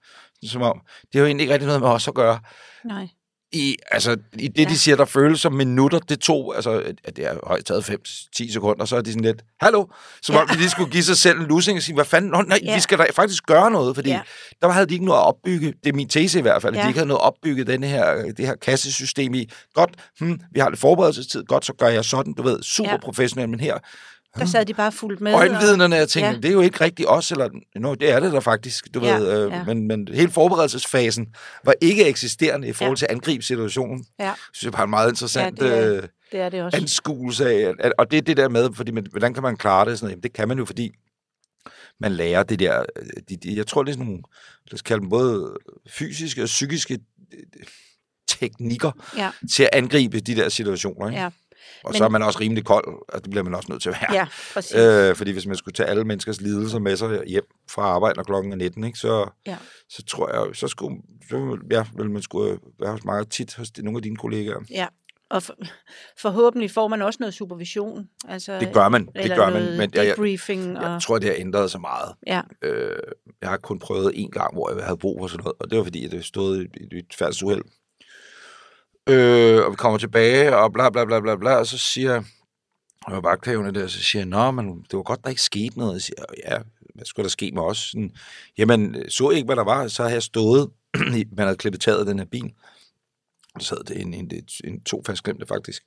Som 0.43 0.61
om, 0.61 0.81
det 1.01 1.13
har 1.13 1.19
jo 1.19 1.25
egentlig 1.25 1.43
ikke 1.43 1.53
rigtig 1.53 1.67
noget 1.67 1.81
med 1.81 1.89
os 1.89 2.07
at 2.07 2.13
gøre. 2.13 2.39
Nej. 2.85 3.07
I, 3.55 3.75
altså, 3.91 4.17
i 4.33 4.47
det, 4.47 4.63
ja. 4.63 4.69
de 4.69 4.79
siger, 4.79 4.95
der 4.95 5.05
føles 5.05 5.41
som 5.41 5.53
minutter, 5.53 5.99
det 5.99 6.19
tog, 6.19 6.55
altså, 6.55 6.83
at 7.03 7.15
det 7.15 7.25
har 7.25 7.39
højst 7.43 7.65
taget 7.67 7.89
5-10 7.89 8.53
sekunder, 8.53 8.85
så 8.85 8.95
er 8.95 9.01
de 9.01 9.11
sådan 9.11 9.23
lidt, 9.23 9.43
hallo, 9.61 9.85
som 10.21 10.35
ja. 10.35 10.41
om 10.41 10.47
de 10.47 10.57
lige 10.57 10.69
skulle 10.69 10.91
give 10.91 11.03
sig 11.03 11.17
selv 11.17 11.39
en 11.39 11.47
losing 11.47 11.77
og 11.77 11.83
sige, 11.83 11.95
hvad 11.95 12.05
fanden, 12.05 12.31
Nå, 12.31 12.41
nej, 12.41 12.59
ja. 12.63 12.75
vi 12.75 12.81
skal 12.81 12.97
da 12.97 13.05
faktisk 13.13 13.45
gøre 13.45 13.71
noget, 13.71 13.95
fordi 13.95 14.09
ja. 14.09 14.21
der 14.61 14.69
havde 14.69 14.85
de 14.85 14.93
ikke 14.93 15.05
noget 15.05 15.19
at 15.19 15.25
opbygge, 15.25 15.73
det 15.83 15.89
er 15.89 15.93
min 15.93 16.09
tese 16.09 16.39
i 16.39 16.41
hvert 16.41 16.61
fald, 16.61 16.75
ja. 16.75 16.81
de 16.81 16.87
ikke 16.87 16.97
havde 16.97 17.07
noget 17.07 17.21
at 17.21 17.25
opbygge 17.25 17.63
den 17.63 17.83
her, 17.83 18.31
det 18.37 18.47
her 18.47 18.55
kassesystem 18.55 19.33
i, 19.33 19.49
godt, 19.73 19.89
hmm, 20.19 20.39
vi 20.51 20.59
har 20.59 20.69
lidt 20.69 20.79
forberedelsestid, 20.79 21.43
godt, 21.43 21.65
så 21.65 21.73
gør 21.73 21.87
jeg 21.87 22.05
sådan, 22.05 22.33
du 22.33 22.43
ved, 22.43 22.63
super 22.63 22.91
ja. 22.91 22.97
professionelt, 22.97 23.49
men 23.49 23.59
her, 23.59 23.77
der 24.39 24.45
sad 24.45 24.65
de 24.65 24.73
bare 24.73 24.91
fuldt 24.91 25.21
med. 25.21 25.33
Øjenvidnerne, 25.33 25.95
jeg 25.95 26.09
tænkte, 26.09 26.29
ja. 26.29 26.35
det 26.35 26.45
er 26.45 26.51
jo 26.53 26.61
ikke 26.61 26.81
rigtig 26.81 27.07
os, 27.09 27.31
eller 27.31 27.49
no, 27.75 27.93
det 27.93 28.11
er 28.11 28.19
det 28.19 28.31
der 28.31 28.39
faktisk, 28.39 28.93
du 28.93 28.99
ja, 28.99 29.17
ved. 29.17 29.45
Øh, 29.45 29.51
ja. 29.51 29.63
men, 29.63 29.87
men 29.87 30.07
hele 30.13 30.31
forberedelsesfasen 30.31 31.27
var 31.63 31.73
ikke 31.81 32.05
eksisterende 32.07 32.67
i 32.67 32.73
forhold 32.73 32.97
ja. 32.97 32.99
til 32.99 33.07
angribssituationen. 33.09 34.05
Ja. 34.19 34.25
Det 34.25 34.33
synes 34.53 34.63
jeg 34.63 34.71
bare 34.71 34.81
er 34.81 34.83
en 34.83 34.89
meget 34.89 35.09
interessant 35.09 35.61
ja, 35.61 35.65
det 35.65 35.77
er, 35.77 35.95
øh, 35.95 36.03
det 36.31 36.39
er 36.39 36.49
det 36.49 36.63
også. 36.63 36.77
anskuelse 36.77 37.49
af, 37.49 37.73
at, 37.79 37.93
og 37.97 38.11
det 38.11 38.17
er 38.17 38.21
det 38.21 38.37
der 38.37 38.49
med, 38.49 38.69
fordi 38.73 38.91
man, 38.91 39.07
hvordan 39.11 39.33
kan 39.33 39.43
man 39.43 39.57
klare 39.57 39.89
det? 39.89 39.99
Sådan, 39.99 40.09
jamen, 40.09 40.23
det 40.23 40.33
kan 40.33 40.47
man 40.47 40.57
jo, 40.57 40.65
fordi 40.65 40.91
man 41.99 42.11
lærer 42.11 42.43
det 42.43 42.59
der, 42.59 42.85
de, 43.29 43.35
de, 43.35 43.57
jeg 43.57 43.67
tror, 43.67 43.83
det 43.83 43.89
er 43.89 43.93
sådan 43.93 44.05
nogle, 44.05 44.23
lad 44.67 44.73
os 44.73 44.81
kalde 44.81 45.01
dem 45.01 45.09
både 45.09 45.57
fysiske 45.89 46.41
og 46.41 46.45
psykiske 46.45 46.99
øh, 47.33 47.39
teknikker 48.27 48.91
ja. 49.17 49.31
til 49.51 49.63
at 49.63 49.69
angribe 49.73 50.19
de 50.19 50.35
der 50.35 50.49
situationer. 50.49 51.07
Ikke? 51.07 51.21
Ja. 51.21 51.29
Og 51.83 51.89
Men... 51.91 51.97
så 51.97 52.03
er 52.03 52.09
man 52.09 52.21
også 52.23 52.39
rimelig 52.39 52.65
kold, 52.65 52.87
og 53.09 53.21
det 53.23 53.29
bliver 53.29 53.43
man 53.43 53.55
også 53.55 53.67
nødt 53.71 53.81
til 53.81 53.89
at 53.89 53.95
være. 54.01 54.13
Ja, 54.13 54.27
præcis. 54.53 54.75
Øh, 54.75 55.15
fordi 55.15 55.31
hvis 55.31 55.47
man 55.47 55.55
skulle 55.55 55.73
tage 55.73 55.89
alle 55.89 56.03
menneskers 56.03 56.41
lidelser 56.41 56.79
med 56.79 56.95
sig 56.95 57.23
hjem 57.27 57.45
fra 57.71 57.81
arbejde, 57.81 58.17
når 58.17 58.23
klokken 58.23 58.51
er 58.51 58.55
19, 58.55 58.83
ikke, 58.83 58.99
så, 58.99 59.29
ja. 59.45 59.57
så 59.89 60.03
tror 60.03 60.45
jeg, 60.45 60.55
så 60.55 60.67
skulle 60.67 60.97
så, 61.29 61.57
ja, 61.71 61.85
vil 61.97 62.09
man 62.09 62.21
skulle 62.21 62.59
være 62.79 62.91
hos 62.91 63.03
meget 63.03 63.29
tit 63.29 63.55
hos 63.55 63.67
nogle 63.77 63.97
af 63.97 64.03
dine 64.03 64.15
kollegaer. 64.15 64.59
Ja, 64.71 64.87
og 65.29 65.43
for, 65.43 65.55
forhåbentlig 66.17 66.71
får 66.71 66.87
man 66.87 67.01
også 67.01 67.17
noget 67.19 67.33
supervision. 67.33 68.09
Altså, 68.27 68.59
det 68.59 68.73
gør 68.73 68.89
man, 68.89 69.05
det 69.05 69.35
gør 69.35 69.49
man. 69.49 69.77
Men 69.77 69.91
jeg. 69.93 70.15
Jeg, 70.17 70.37
jeg, 70.49 70.81
jeg 70.81 71.01
tror, 71.01 71.19
det 71.19 71.29
har 71.29 71.35
ændret 71.37 71.71
sig 71.71 71.81
meget. 71.81 72.13
Ja. 72.27 72.41
Øh, 72.61 72.97
jeg 73.41 73.49
har 73.49 73.57
kun 73.57 73.79
prøvet 73.79 74.11
en 74.15 74.31
gang, 74.31 74.53
hvor 74.53 74.75
jeg 74.75 74.83
havde 74.83 74.97
brug 74.97 75.19
for 75.21 75.27
sådan 75.27 75.43
noget, 75.43 75.55
og 75.59 75.69
det 75.69 75.77
var 75.77 75.83
fordi, 75.83 76.07
det 76.07 76.25
stod 76.25 76.61
i, 76.61 76.67
i 76.91 76.97
et 76.99 77.13
færdsuheld 77.17 77.61
Øh, 79.09 79.65
og 79.65 79.71
vi 79.71 79.75
kommer 79.75 79.97
tilbage, 79.97 80.57
og 80.57 80.73
bla 80.73 80.89
bla 80.89 81.05
bla 81.05 81.19
bla 81.19 81.35
bla, 81.35 81.55
og 81.55 81.67
så 81.67 81.77
siger 81.77 82.23
jeg 83.09 83.23
vagthavende 83.23 83.79
der, 83.79 83.87
så 83.87 84.03
siger 84.03 84.19
jeg, 84.19 84.27
nå, 84.27 84.51
men 84.51 84.81
det 84.81 84.97
var 84.97 85.03
godt, 85.03 85.23
der 85.23 85.29
ikke 85.29 85.41
skete 85.41 85.79
noget. 85.79 85.93
Jeg 85.93 86.01
siger, 86.01 86.25
ja, 86.47 86.57
hvad 86.95 87.05
skulle 87.05 87.23
der 87.23 87.29
ske 87.29 87.51
med 87.51 87.61
os? 87.61 87.77
Sådan, 87.77 88.15
Jamen, 88.57 89.09
så 89.09 89.29
ikke, 89.29 89.45
hvad 89.45 89.55
der 89.55 89.63
var, 89.63 89.87
så 89.87 90.03
havde 90.03 90.13
jeg 90.13 90.23
stået, 90.23 90.69
man 91.37 91.45
havde 91.45 91.57
klippet 91.57 91.81
taget 91.81 92.07
den 92.07 92.19
her 92.19 92.25
bil, 92.25 92.53
så 93.59 93.67
sad 93.67 93.83
det 93.83 94.01
en, 94.01 94.13
en, 94.13 94.31
en, 94.33 94.47
en 94.63 94.83
to 94.83 95.03
fastklemte 95.05 95.45
faktisk, 95.45 95.83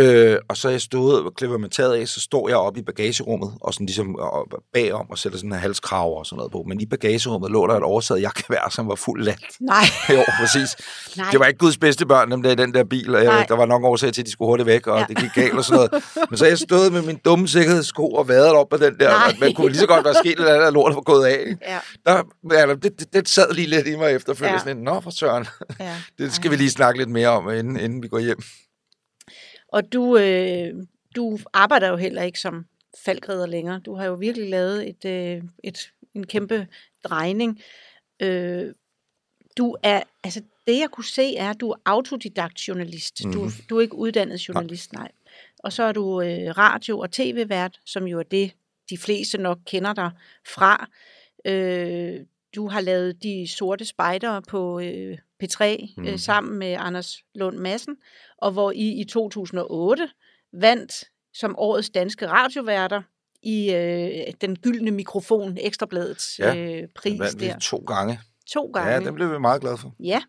Øh, 0.00 0.36
og 0.48 0.56
så 0.56 0.68
er 0.68 0.72
jeg 0.72 0.80
stået 0.80 1.24
og 1.24 1.34
klipper 1.34 1.58
med 1.58 1.68
taget 1.68 1.94
af, 1.94 2.08
så 2.08 2.20
står 2.20 2.48
jeg 2.48 2.56
oppe 2.56 2.80
i 2.80 2.82
bagagerummet, 2.82 3.52
og 3.60 3.74
sådan 3.74 3.86
ligesom 3.86 4.14
og 4.14 4.48
bagom 4.72 5.10
og 5.10 5.18
sætter 5.18 5.38
sådan 5.38 5.52
en 5.52 5.58
halskrav 5.58 6.18
og 6.18 6.26
sådan 6.26 6.36
noget 6.36 6.52
på. 6.52 6.64
Men 6.66 6.80
i 6.80 6.86
bagagerummet 6.86 7.50
lå 7.50 7.66
der 7.66 7.74
et 7.74 7.82
oversaget 7.82 8.22
jakkevær, 8.22 8.68
som 8.70 8.88
var 8.88 8.94
fuld 8.94 9.22
lat. 9.24 9.38
Nej. 9.60 9.84
jo, 10.16 10.24
præcis. 10.40 10.76
Nej. 11.16 11.30
Det 11.30 11.40
var 11.40 11.46
ikke 11.46 11.58
Guds 11.58 11.78
bedste 11.78 12.06
børn, 12.06 12.30
dem 12.30 12.42
der 12.42 12.50
i 12.50 12.54
den 12.54 12.74
der 12.74 12.84
bil. 12.84 13.14
Og 13.14 13.24
jeg, 13.24 13.46
der 13.48 13.56
var 13.56 13.66
nok 13.66 13.84
årsag 13.84 14.12
til, 14.12 14.22
at 14.22 14.26
de 14.26 14.32
skulle 14.32 14.46
hurtigt 14.46 14.66
væk, 14.66 14.86
og 14.86 14.98
ja. 14.98 15.04
det 15.08 15.18
gik 15.18 15.30
galt 15.34 15.58
og 15.58 15.64
sådan 15.64 15.76
noget. 15.76 16.04
Men 16.30 16.38
så 16.38 16.44
er 16.44 16.48
jeg 16.48 16.58
stået 16.58 16.92
med 16.92 17.02
min 17.02 17.20
dumme 17.24 17.48
sikkerhedssko 17.48 18.10
og 18.10 18.28
været 18.28 18.52
op 18.52 18.68
på 18.68 18.76
den 18.76 18.98
der. 19.00 19.10
Nej. 19.10 19.36
Man 19.40 19.54
kunne 19.54 19.68
lige 19.68 19.80
så 19.80 19.86
godt 19.86 20.04
være 20.04 20.14
sket 20.14 20.38
eller 20.38 20.54
andet, 20.54 20.72
lort 20.72 20.94
var 20.94 21.00
gået 21.00 21.26
af. 21.26 21.56
Ja. 21.68 21.78
Der, 22.06 22.22
ja, 22.52 22.74
det, 22.74 22.82
det, 22.82 23.12
det, 23.12 23.28
sad 23.28 23.54
lige 23.54 23.66
lidt 23.66 23.86
i 23.86 23.96
mig 23.96 24.14
efterfølgende. 24.14 24.58
Ja. 24.58 24.58
Sådan, 24.58 24.76
Nå 24.76 25.00
for 25.00 25.10
søren, 25.10 25.46
ja. 25.80 25.94
det 26.18 26.34
skal 26.34 26.50
vi 26.50 26.56
lige 26.56 26.70
snakke 26.70 26.98
lidt 26.98 27.10
mere 27.10 27.28
om, 27.28 27.50
inden, 27.50 27.80
inden 27.80 28.02
vi 28.02 28.08
går 28.08 28.18
hjem. 28.18 28.38
Og 29.68 29.92
du, 29.92 30.18
øh, 30.18 30.74
du 31.16 31.38
arbejder 31.52 31.88
jo 31.88 31.96
heller 31.96 32.22
ikke 32.22 32.40
som 32.40 32.66
faldgræder 33.04 33.46
længere. 33.46 33.80
Du 33.80 33.94
har 33.94 34.04
jo 34.04 34.14
virkelig 34.14 34.50
lavet 34.50 34.88
et, 34.88 35.04
øh, 35.04 35.42
et, 35.64 35.92
en 36.14 36.26
kæmpe 36.26 36.66
drejning. 37.04 37.60
Øh, 38.20 38.74
du 39.56 39.76
er, 39.82 40.02
altså 40.24 40.42
det 40.66 40.78
jeg 40.78 40.90
kunne 40.90 41.04
se 41.04 41.36
er, 41.36 41.50
at 41.50 41.60
du 41.60 41.70
er 41.70 41.76
autodidakt 41.84 42.58
journalist. 42.58 43.24
Mm-hmm. 43.24 43.32
Du, 43.32 43.44
mhm. 43.44 43.52
du 43.70 43.76
er 43.76 43.80
ikke 43.80 43.94
uddannet 43.94 44.48
journalist, 44.48 44.92
nej. 44.92 45.02
nej. 45.02 45.12
Og 45.58 45.72
så 45.72 45.82
er 45.82 45.92
du 45.92 46.20
øh, 46.20 46.58
radio- 46.58 46.98
og 46.98 47.10
tv-vært, 47.10 47.80
som 47.84 48.06
jo 48.06 48.18
er 48.18 48.22
det, 48.22 48.52
de 48.90 48.98
fleste 48.98 49.38
nok 49.38 49.58
kender 49.66 49.92
dig 49.92 50.10
fra. 50.46 50.88
Øh, 51.44 52.20
du 52.54 52.68
har 52.68 52.80
lavet 52.80 53.22
De 53.22 53.48
Sorte 53.48 53.84
Spejdere 53.84 54.42
på 54.42 54.80
øh, 54.80 55.18
P3 55.44 55.64
mm. 55.96 56.02
øh, 56.02 56.08
mhm. 56.08 56.18
sammen 56.18 56.58
med 56.58 56.76
Anders 56.78 57.16
Lund 57.34 57.56
Madsen, 57.56 57.96
og 58.38 58.52
hvor 58.52 58.70
I 58.70 59.00
i 59.00 59.04
2008 59.04 60.08
vandt 60.52 61.04
som 61.34 61.54
årets 61.58 61.90
danske 61.90 62.28
radioværter 62.28 63.02
i 63.42 63.74
øh, 63.74 64.32
den 64.40 64.56
gyldne 64.56 64.90
mikrofon, 64.90 65.58
Ekstrabladets 65.60 66.38
ja, 66.38 66.56
øh, 66.56 66.88
pris. 66.94 67.20
Ja, 67.20 67.46
der. 67.46 67.58
to 67.58 67.76
gange. 67.76 68.20
To 68.46 68.70
gange. 68.74 68.92
Ja, 68.92 69.00
den 69.00 69.14
blev 69.14 69.32
vi 69.32 69.38
meget 69.38 69.60
glade 69.60 69.76
for. 69.78 69.94
Ja. 70.00 70.22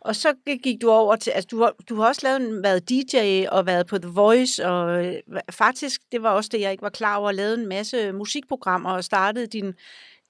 Og 0.00 0.16
så 0.16 0.34
gik 0.62 0.82
du 0.82 0.90
over 0.90 1.16
til, 1.16 1.30
altså 1.30 1.48
du 1.50 1.62
har, 1.62 1.74
du 1.88 1.96
har 1.96 2.08
også 2.08 2.20
lavet, 2.24 2.62
været 2.62 2.90
DJ 2.90 3.46
og 3.48 3.66
været 3.66 3.86
på 3.86 3.98
The 3.98 4.10
Voice, 4.10 4.66
og 4.66 5.06
øh, 5.06 5.14
faktisk, 5.50 6.00
det 6.12 6.22
var 6.22 6.30
også 6.30 6.50
det, 6.52 6.60
jeg 6.60 6.70
ikke 6.72 6.82
var 6.82 6.88
klar 6.88 7.16
over, 7.16 7.32
lavet 7.32 7.58
en 7.58 7.68
masse 7.68 8.12
musikprogrammer 8.12 8.90
og 8.90 9.04
startede 9.04 9.46
din 9.46 9.74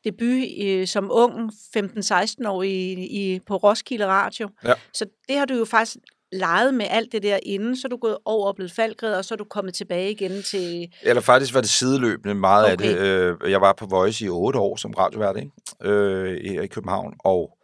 debut 0.04 0.48
øh, 0.62 0.86
som 0.86 1.08
ung, 1.12 1.52
15-16 1.76 2.48
år 2.48 2.62
i, 2.62 2.92
i, 2.92 3.40
på 3.46 3.56
Roskilde 3.56 4.06
Radio. 4.06 4.48
Ja. 4.64 4.74
Så 4.94 5.06
det 5.28 5.36
har 5.36 5.44
du 5.44 5.54
jo 5.54 5.64
faktisk 5.64 5.96
leget 6.32 6.74
med 6.74 6.86
alt 6.90 7.12
det 7.12 7.22
der 7.22 7.38
inden, 7.42 7.76
så 7.76 7.86
er 7.86 7.88
du 7.88 7.96
gået 7.96 8.18
over 8.24 8.48
og 8.48 8.54
blevet 8.54 8.72
faldgræd, 8.72 9.14
og 9.14 9.24
så 9.24 9.34
er 9.34 9.36
du 9.36 9.44
kommet 9.44 9.74
tilbage 9.74 10.10
igen 10.10 10.42
til... 10.42 10.92
Eller 11.02 11.22
faktisk 11.22 11.54
var 11.54 11.60
det 11.60 11.70
sideløbende 11.70 12.34
meget 12.34 12.72
okay. 12.72 12.72
af 12.72 12.78
det. 12.78 12.98
Øh, 12.98 13.50
jeg 13.50 13.60
var 13.60 13.72
på 13.72 13.86
Voice 13.86 14.24
i 14.24 14.28
otte 14.28 14.58
år 14.58 14.76
som 14.76 14.90
radiovært 14.90 15.36
ikke? 15.36 15.50
Øh, 15.82 16.36
i, 16.36 16.66
København, 16.66 17.14
og 17.24 17.56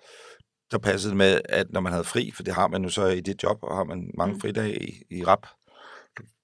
der 0.71 0.79
passede 0.79 1.11
det 1.11 1.17
med, 1.17 1.41
at 1.45 1.67
når 1.71 1.81
man 1.81 1.93
havde 1.93 2.05
fri, 2.05 2.33
for 2.35 2.43
det 2.43 2.55
har 2.55 2.69
man 2.69 2.83
jo 2.83 2.89
så 2.89 3.07
i 3.07 3.21
det 3.21 3.43
job, 3.43 3.59
og 3.63 3.77
har 3.77 3.85
man 3.85 4.11
mange 4.19 4.35
mm. 4.35 4.41
fridage 4.41 4.83
i, 4.83 4.95
i 5.11 5.25
rap, 5.25 5.47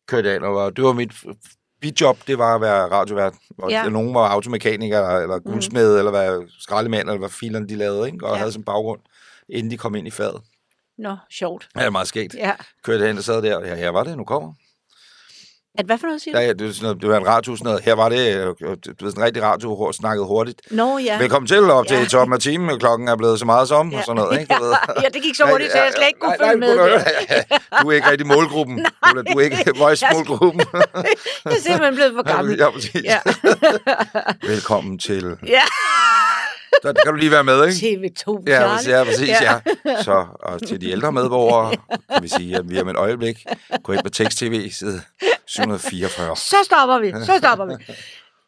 kørte 0.08 0.28
jeg 0.30 0.42
og 0.42 0.76
det 0.76 0.84
var 0.84 0.92
mit 0.92 1.12
bidjob, 1.82 2.18
det 2.26 2.38
var 2.38 2.54
at 2.54 2.60
være 2.60 2.90
radiovært. 2.90 3.34
Og 3.58 3.70
ja. 3.70 3.88
nogen 3.88 4.14
var 4.14 4.28
automekaniker, 4.28 5.18
eller 5.18 5.36
mm. 5.36 5.42
guldsmed, 5.42 5.92
mm. 5.92 5.98
eller 5.98 6.12
være 6.12 6.42
skraldemand, 6.58 7.08
eller 7.08 7.18
hvad 7.18 7.28
filerne 7.28 7.68
de 7.68 7.76
lavede, 7.76 8.06
ikke? 8.06 8.26
og 8.26 8.32
ja. 8.32 8.38
havde 8.38 8.52
som 8.52 8.62
baggrund, 8.62 9.00
inden 9.48 9.70
de 9.70 9.76
kom 9.76 9.94
ind 9.94 10.06
i 10.06 10.10
fadet. 10.10 10.40
Nå, 10.98 11.16
sjovt. 11.30 11.68
Ja, 11.74 11.80
det 11.80 11.86
er 11.86 11.90
meget 11.90 12.08
skægt. 12.08 12.34
Ja. 12.34 12.52
Kørte 12.84 13.06
hen 13.06 13.18
og 13.18 13.24
sad 13.24 13.42
der, 13.42 13.66
ja, 13.66 13.74
her 13.74 13.90
var 13.90 14.04
det, 14.04 14.16
nu 14.16 14.24
kommer. 14.24 14.52
At 15.78 15.86
hvad 15.86 15.98
for 15.98 16.06
noget 16.06 16.22
siger 16.22 16.34
du? 16.34 16.40
Ja, 16.40 16.46
ja 16.46 16.52
det, 16.52 16.68
er 16.68 16.72
sådan 16.72 16.82
noget, 16.82 17.02
det 17.02 17.08
var 17.08 17.16
en 17.16 17.26
radio, 17.26 17.56
sådan 17.56 17.64
noget. 17.64 17.84
Her 17.84 17.94
var 17.94 18.08
det, 18.08 18.36
øh, 18.36 18.46
du 18.46 18.54
ved, 18.64 18.76
sådan 19.10 19.12
en 19.16 19.24
rigtig 19.24 19.42
radio, 19.42 19.92
snakket 19.92 20.26
hurtigt. 20.26 20.60
Nå, 20.70 20.98
ja. 20.98 21.18
Velkommen 21.18 21.46
til, 21.46 21.70
op 21.70 21.86
til 21.86 21.96
ja. 21.96 22.04
toppen 22.04 22.34
af 22.34 22.40
timen, 22.40 22.78
klokken 22.78 23.08
er 23.08 23.16
blevet 23.16 23.38
så 23.38 23.44
meget 23.44 23.68
som, 23.68 23.90
ja. 23.90 23.98
og 23.98 24.04
sådan 24.04 24.16
noget, 24.22 24.40
ikke? 24.40 24.54
Du 24.54 24.64
ved. 24.64 24.74
ja, 25.02 25.08
det 25.08 25.22
gik 25.22 25.34
så 25.34 25.46
hurtigt, 25.50 25.72
så 25.72 25.78
jeg 25.78 25.92
slet 25.96 26.06
ikke 26.06 26.20
kunne 26.20 26.36
nej, 26.38 26.48
følge 26.48 26.60
nej, 26.60 26.68
med. 26.68 26.98
Du, 27.78 27.82
du 27.82 27.88
er 27.90 27.94
ikke 27.94 28.10
rigtig 28.10 28.26
målgruppen. 28.26 28.76
nej. 29.14 29.22
Du 29.32 29.38
er 29.38 29.44
ikke 29.44 29.72
voice-målgruppen. 29.78 30.60
jeg 31.44 31.52
er 31.52 31.60
simpelthen 31.60 31.94
blevet 31.94 32.12
for 32.16 32.36
gammel. 32.36 32.56
Ja, 32.58 32.70
præcis. 32.70 33.04
Ja. 33.04 33.20
Velkommen 34.52 34.98
til... 34.98 35.36
Ja. 35.46 35.62
Så 36.82 36.92
kan 37.04 37.12
du 37.12 37.18
lige 37.18 37.30
være 37.30 37.44
med, 37.44 37.66
ikke? 37.66 37.74
TV2 37.76 38.42
Ja, 38.46 38.68
præcis, 38.68 38.88
ja, 38.88 39.04
præcis, 39.04 39.28
ja. 39.28 39.60
ja. 39.86 40.02
Så, 40.02 40.26
og 40.40 40.66
til 40.66 40.80
de 40.80 40.90
ældre 40.90 41.12
medborgere, 41.12 41.76
kan 42.12 42.22
vi 42.22 42.28
sige, 42.28 42.56
at 42.56 42.70
vi 42.70 42.80
om 42.80 42.88
et 42.88 42.96
øjeblik 42.96 43.44
går 43.82 43.92
ind 43.92 44.02
på 44.02 44.10
tekst-tv, 44.10 44.70
side 44.70 45.00
744. 45.46 46.36
Så 46.36 46.56
stopper 46.64 46.98
vi, 46.98 47.10
så 47.10 47.38
stopper 47.38 47.66
vi. 47.66 47.94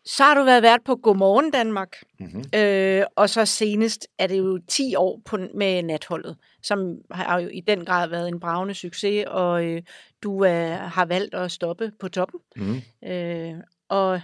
Så 0.07 0.23
har 0.23 0.35
du 0.35 0.45
været 0.45 0.62
vært 0.62 0.81
på 0.85 0.97
Godmorgen 0.97 1.50
Danmark, 1.50 1.97
mm-hmm. 2.21 2.45
øh, 2.54 3.04
og 3.16 3.31
så 3.31 3.45
senest 3.45 4.07
er 4.19 4.26
det 4.26 4.38
jo 4.38 4.61
10 4.69 4.95
år 4.95 5.21
på, 5.25 5.38
med 5.54 5.83
natholdet, 5.83 6.37
som 6.62 6.95
har 7.11 7.40
jo 7.40 7.49
i 7.49 7.61
den 7.61 7.85
grad 7.85 8.09
været 8.09 8.28
en 8.28 8.40
bravende 8.40 8.75
succes, 8.75 9.25
og 9.28 9.64
øh, 9.64 9.83
du 10.23 10.45
øh, 10.45 10.71
har 10.71 11.04
valgt 11.04 11.35
at 11.35 11.52
stoppe 11.52 11.93
på 12.00 12.09
toppen. 12.09 12.40
Mm. 12.57 12.83
Øh, 13.09 13.54
og 13.88 14.21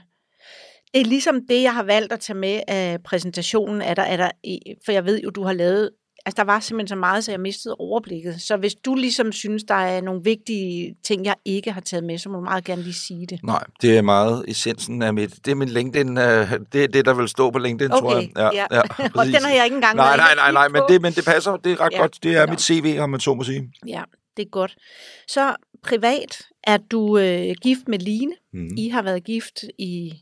det 0.94 1.00
er 1.00 1.04
ligesom 1.04 1.46
det, 1.48 1.62
jeg 1.62 1.74
har 1.74 1.82
valgt 1.82 2.12
at 2.12 2.20
tage 2.20 2.38
med 2.38 2.60
af 2.68 2.98
præsentationen, 3.04 3.82
er 3.82 3.94
der, 3.94 4.02
er 4.02 4.16
der, 4.16 4.30
for 4.84 4.92
jeg 4.92 5.04
ved 5.04 5.20
jo, 5.20 5.30
du 5.30 5.42
har 5.44 5.52
lavet, 5.52 5.90
altså 6.26 6.36
der 6.36 6.44
var 6.44 6.60
simpelthen 6.60 6.88
så 6.88 6.96
meget, 6.96 7.24
så 7.24 7.32
jeg 7.32 7.40
mistede 7.40 7.74
overblikket. 7.78 8.40
Så 8.42 8.56
hvis 8.56 8.74
du 8.74 8.94
ligesom 8.94 9.32
synes, 9.32 9.64
der 9.64 9.74
er 9.74 10.00
nogle 10.00 10.20
vigtige 10.24 10.96
ting, 11.04 11.24
jeg 11.24 11.34
ikke 11.44 11.72
har 11.72 11.80
taget 11.80 12.04
med, 12.04 12.18
så 12.18 12.28
må 12.28 12.36
du 12.36 12.44
meget 12.44 12.64
gerne 12.64 12.82
lige 12.82 12.94
sige 12.94 13.26
det. 13.26 13.40
Nej, 13.44 13.64
det 13.82 13.98
er 13.98 14.02
meget 14.02 14.44
essensen 14.48 15.02
af 15.02 15.14
mit, 15.14 15.44
det 15.44 15.50
er 15.50 15.54
min 15.54 15.68
LinkedIn, 15.68 16.18
øh, 16.18 16.52
det 16.72 16.84
er 16.84 16.88
det, 16.88 17.04
der 17.04 17.14
vil 17.14 17.28
stå 17.28 17.50
på 17.50 17.58
LinkedIn, 17.58 17.92
okay, 17.92 18.00
tror 18.00 18.16
jeg. 18.16 18.30
Ja, 18.36 18.48
ja. 18.52 18.66
ja 18.98 19.08
og 19.14 19.26
den 19.26 19.34
har 19.34 19.54
jeg 19.54 19.64
ikke 19.64 19.74
engang 19.74 19.96
Nej, 19.96 20.16
nej, 20.16 20.34
nej, 20.34 20.52
nej, 20.52 20.68
men 20.68 20.82
det, 20.88 21.02
men 21.02 21.12
det 21.12 21.24
passer, 21.24 21.56
det 21.56 21.72
er 21.72 21.80
ret 21.80 21.92
ja. 21.92 21.98
godt, 22.00 22.18
det 22.22 22.36
er 22.36 22.40
ja. 22.40 22.46
mit 22.46 22.60
CV, 22.60 22.96
om 23.00 23.10
man 23.10 23.20
så 23.20 23.34
må 23.34 23.44
sige. 23.44 23.72
Ja, 23.86 24.02
det 24.36 24.44
er 24.44 24.50
godt. 24.50 24.76
Så 25.28 25.54
privat 25.82 26.42
er 26.64 26.76
du 26.76 27.18
øh, 27.18 27.54
gift 27.62 27.88
med 27.88 27.98
Line. 27.98 28.32
Mm. 28.52 28.68
I 28.76 28.88
har 28.88 29.02
været 29.02 29.24
gift 29.24 29.64
i 29.78 30.12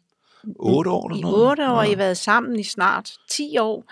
8 0.56 0.90
år? 0.90 1.10
Eller 1.10 1.22
noget? 1.22 1.42
I 1.44 1.50
8 1.50 1.70
år, 1.70 1.82
ja. 1.82 1.90
I 1.92 1.98
været 1.98 2.16
sammen 2.16 2.58
i 2.58 2.62
snart 2.62 3.12
10 3.30 3.58
år. 3.58 3.84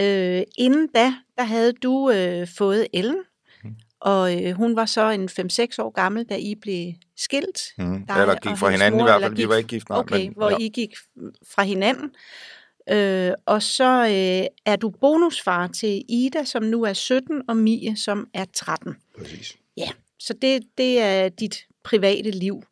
Øh, 0.00 0.42
inden 0.58 0.88
da, 0.94 1.14
der 1.38 1.42
havde 1.44 1.72
du 1.72 2.10
øh, 2.10 2.48
fået 2.58 2.86
Ellen, 2.92 3.22
mm. 3.64 3.74
Og 4.00 4.44
øh, 4.44 4.52
hun 4.52 4.76
var 4.76 4.86
så 4.86 5.10
en 5.10 5.28
5-6 5.28 5.34
år 5.78 5.90
gammel, 5.90 6.24
da 6.24 6.36
I 6.36 6.54
blev 6.54 6.92
skilt. 7.16 7.60
Mm. 7.78 8.06
dig 8.06 8.16
Eller 8.20 8.34
gik 8.34 8.56
fra 8.56 8.70
hinanden 8.70 9.00
i 9.00 9.02
mor, 9.02 9.06
hvert 9.06 9.16
eller 9.16 9.28
fald. 9.28 9.36
Vi 9.36 9.42
gik- 9.42 9.48
var 9.48 9.56
ikke 9.56 9.68
gift, 9.68 9.88
nej. 9.88 9.98
Okay, 9.98 10.18
men, 10.24 10.32
hvor 10.36 10.50
ja. 10.50 10.56
I 10.60 10.68
gik 10.68 10.90
fra 11.54 11.62
hinanden. 11.62 12.10
Øh, 12.90 13.32
og 13.46 13.62
så 13.62 14.04
øh, 14.04 14.46
er 14.72 14.76
du 14.76 14.90
bonusfar 14.90 15.66
til 15.66 16.02
Ida, 16.08 16.44
som 16.44 16.62
nu 16.62 16.82
er 16.82 16.92
17, 16.92 17.42
og 17.48 17.56
Mie, 17.56 17.96
som 17.96 18.26
er 18.34 18.44
13. 18.54 18.94
Præcis. 19.18 19.56
Så 20.18 20.34
det, 20.42 20.62
det 20.78 21.00
er 21.00 21.28
dit 21.28 21.66
private 21.84 22.30
liv. 22.30 22.62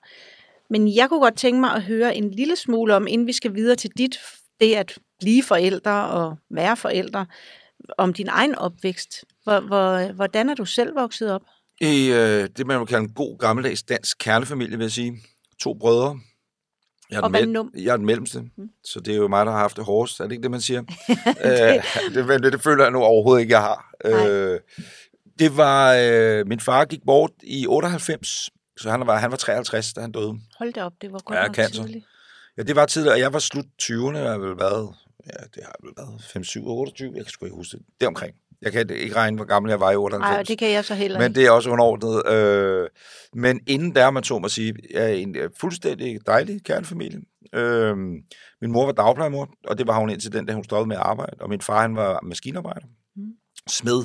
Men 0.70 0.94
jeg 0.96 1.08
kunne 1.08 1.20
godt 1.20 1.36
tænke 1.36 1.60
mig 1.60 1.70
at 1.74 1.82
høre 1.82 2.16
en 2.16 2.30
lille 2.30 2.56
smule 2.56 2.96
om, 2.96 3.06
inden 3.06 3.26
vi 3.26 3.32
skal 3.32 3.54
videre 3.54 3.76
til 3.76 3.90
dit, 3.98 4.18
det 4.60 4.74
at 4.74 4.98
blive 5.20 5.42
forældre 5.42 6.08
og 6.08 6.36
være 6.50 6.76
forældre, 6.76 7.26
om 7.98 8.12
din 8.12 8.28
egen 8.28 8.54
opvækst. 8.54 9.24
Hvor, 9.44 9.60
hvor, 9.60 10.12
hvordan 10.12 10.48
er 10.48 10.54
du 10.54 10.64
selv 10.64 10.94
vokset 10.96 11.32
op? 11.32 11.42
I 11.80 12.10
øh, 12.10 12.48
det, 12.56 12.66
man 12.66 12.78
vil 12.78 12.86
kalde 12.86 13.02
en 13.04 13.12
god 13.12 13.38
gammeldags 13.38 13.82
dansk 13.82 14.18
kernefamilie, 14.18 14.76
vil 14.76 14.84
jeg 14.84 14.90
sige. 14.92 15.16
To 15.60 15.74
brødre. 15.74 16.18
Jeg 17.10 17.16
er, 17.16 17.20
Og 17.22 17.30
den, 17.30 17.32
hvad 17.32 17.42
mell- 17.62 17.66
num- 17.66 17.82
jeg 17.84 17.92
er 17.92 17.96
den 17.96 18.06
mellemste, 18.06 18.40
Mm. 18.56 18.68
så 18.84 19.00
det 19.00 19.12
er 19.12 19.16
jo 19.18 19.28
mig, 19.28 19.46
der 19.46 19.52
har 19.52 19.58
haft 19.58 19.76
det 19.76 19.84
hårdest. 19.84 20.20
Er 20.20 20.24
det 20.24 20.32
ikke 20.32 20.42
det, 20.42 20.50
man 20.50 20.60
siger? 20.60 20.82
øh, 21.44 22.14
det, 22.14 22.26
men 22.26 22.42
det, 22.42 22.52
det 22.52 22.62
føler 22.62 22.84
jeg 22.84 22.92
nu 22.92 22.98
overhovedet 23.02 23.40
ikke, 23.40 23.52
jeg 23.52 23.60
har. 23.60 23.90
Nej. 24.04 24.28
Øh, 24.28 24.60
det 25.38 25.56
var... 25.56 25.94
Øh, 26.00 26.46
min 26.46 26.60
far 26.60 26.84
gik 26.84 27.00
bort 27.06 27.30
i 27.42 27.66
98, 27.66 28.50
så 28.78 28.90
han 28.90 29.06
var, 29.06 29.18
han 29.18 29.30
var 29.30 29.36
53, 29.36 29.92
da 29.92 30.00
han 30.00 30.12
døde. 30.12 30.38
Hold 30.58 30.72
da 30.72 30.84
op, 30.84 30.92
det 31.02 31.12
var 31.12 31.18
godt 31.18 31.38
Ja, 31.38 31.46
nok 31.46 31.54
cancer. 31.56 31.82
tidligt. 31.82 32.04
Ja, 32.56 32.62
det 32.62 32.76
var 32.76 32.86
tidligere, 32.86 33.14
og 33.14 33.20
jeg 33.20 33.32
var 33.32 33.38
slut 33.38 33.64
20'erne, 33.82 34.16
jeg 34.16 34.30
har 34.30 34.38
vel 34.38 34.58
været, 34.58 34.94
ja, 35.26 35.44
det 35.54 35.62
har 35.64 35.74
vel 35.82 35.92
været 35.96 36.22
5, 36.32 36.44
7, 36.44 36.66
28, 36.68 37.12
jeg 37.16 37.24
kan 37.24 37.30
sgu 37.32 37.44
ikke 37.44 37.56
huske 37.56 37.76
det. 37.76 37.86
Det 38.00 38.08
omkring. 38.08 38.34
Jeg 38.62 38.72
kan 38.72 38.90
ikke 38.90 39.16
regne, 39.16 39.36
hvor 39.36 39.44
gammel 39.44 39.70
jeg 39.70 39.80
var 39.80 39.90
i 39.90 39.96
98. 39.96 40.30
Nej, 40.34 40.42
det 40.42 40.58
kan 40.58 40.70
jeg 40.72 40.84
så 40.84 40.94
heller 40.94 41.18
Men 41.18 41.30
ikke. 41.30 41.40
det 41.40 41.46
er 41.46 41.50
også 41.50 41.70
underordnet. 41.70 42.32
Øh, 42.32 42.88
men 43.34 43.60
inden 43.66 43.94
der, 43.94 44.10
man 44.10 44.22
tog 44.22 44.40
mig 44.40 44.50
sige, 44.50 44.74
er 44.94 45.08
en 45.08 45.36
fuldstændig 45.60 46.18
dejlig 46.26 46.64
kernefamilie. 46.64 47.20
Øh, 47.54 47.96
min 48.60 48.72
mor 48.72 48.84
var 48.84 48.92
dagplejemor, 48.92 49.48
og 49.66 49.78
det 49.78 49.86
var 49.86 49.98
hun 49.98 50.10
indtil 50.10 50.32
den 50.32 50.46
dag, 50.46 50.54
hun 50.54 50.64
stoppede 50.64 50.88
med 50.88 50.96
at 50.96 51.02
arbejde. 51.02 51.36
Og 51.40 51.48
min 51.48 51.60
far, 51.60 51.80
han 51.80 51.96
var 51.96 52.20
maskinarbejder. 52.22 52.86
Mm. 53.16 53.22
Smed. 53.68 54.04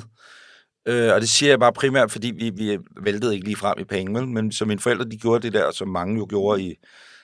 Øh, 0.86 1.14
og 1.14 1.20
det 1.20 1.28
siger 1.28 1.50
jeg 1.50 1.60
bare 1.60 1.72
primært, 1.72 2.10
fordi 2.10 2.30
vi, 2.30 2.50
vi 2.50 2.78
væltede 3.00 3.34
ikke 3.34 3.46
lige 3.46 3.56
frem 3.56 3.78
i 3.78 3.84
penge, 3.84 4.20
vel? 4.20 4.28
men 4.28 4.52
så 4.52 4.64
mine 4.64 4.80
forældre, 4.80 5.04
de 5.04 5.16
gjorde 5.16 5.42
det 5.42 5.52
der, 5.52 5.70
som 5.70 5.88
mange 5.88 6.16
jo 6.18 6.26
gjorde 6.28 6.62
i 6.62 6.74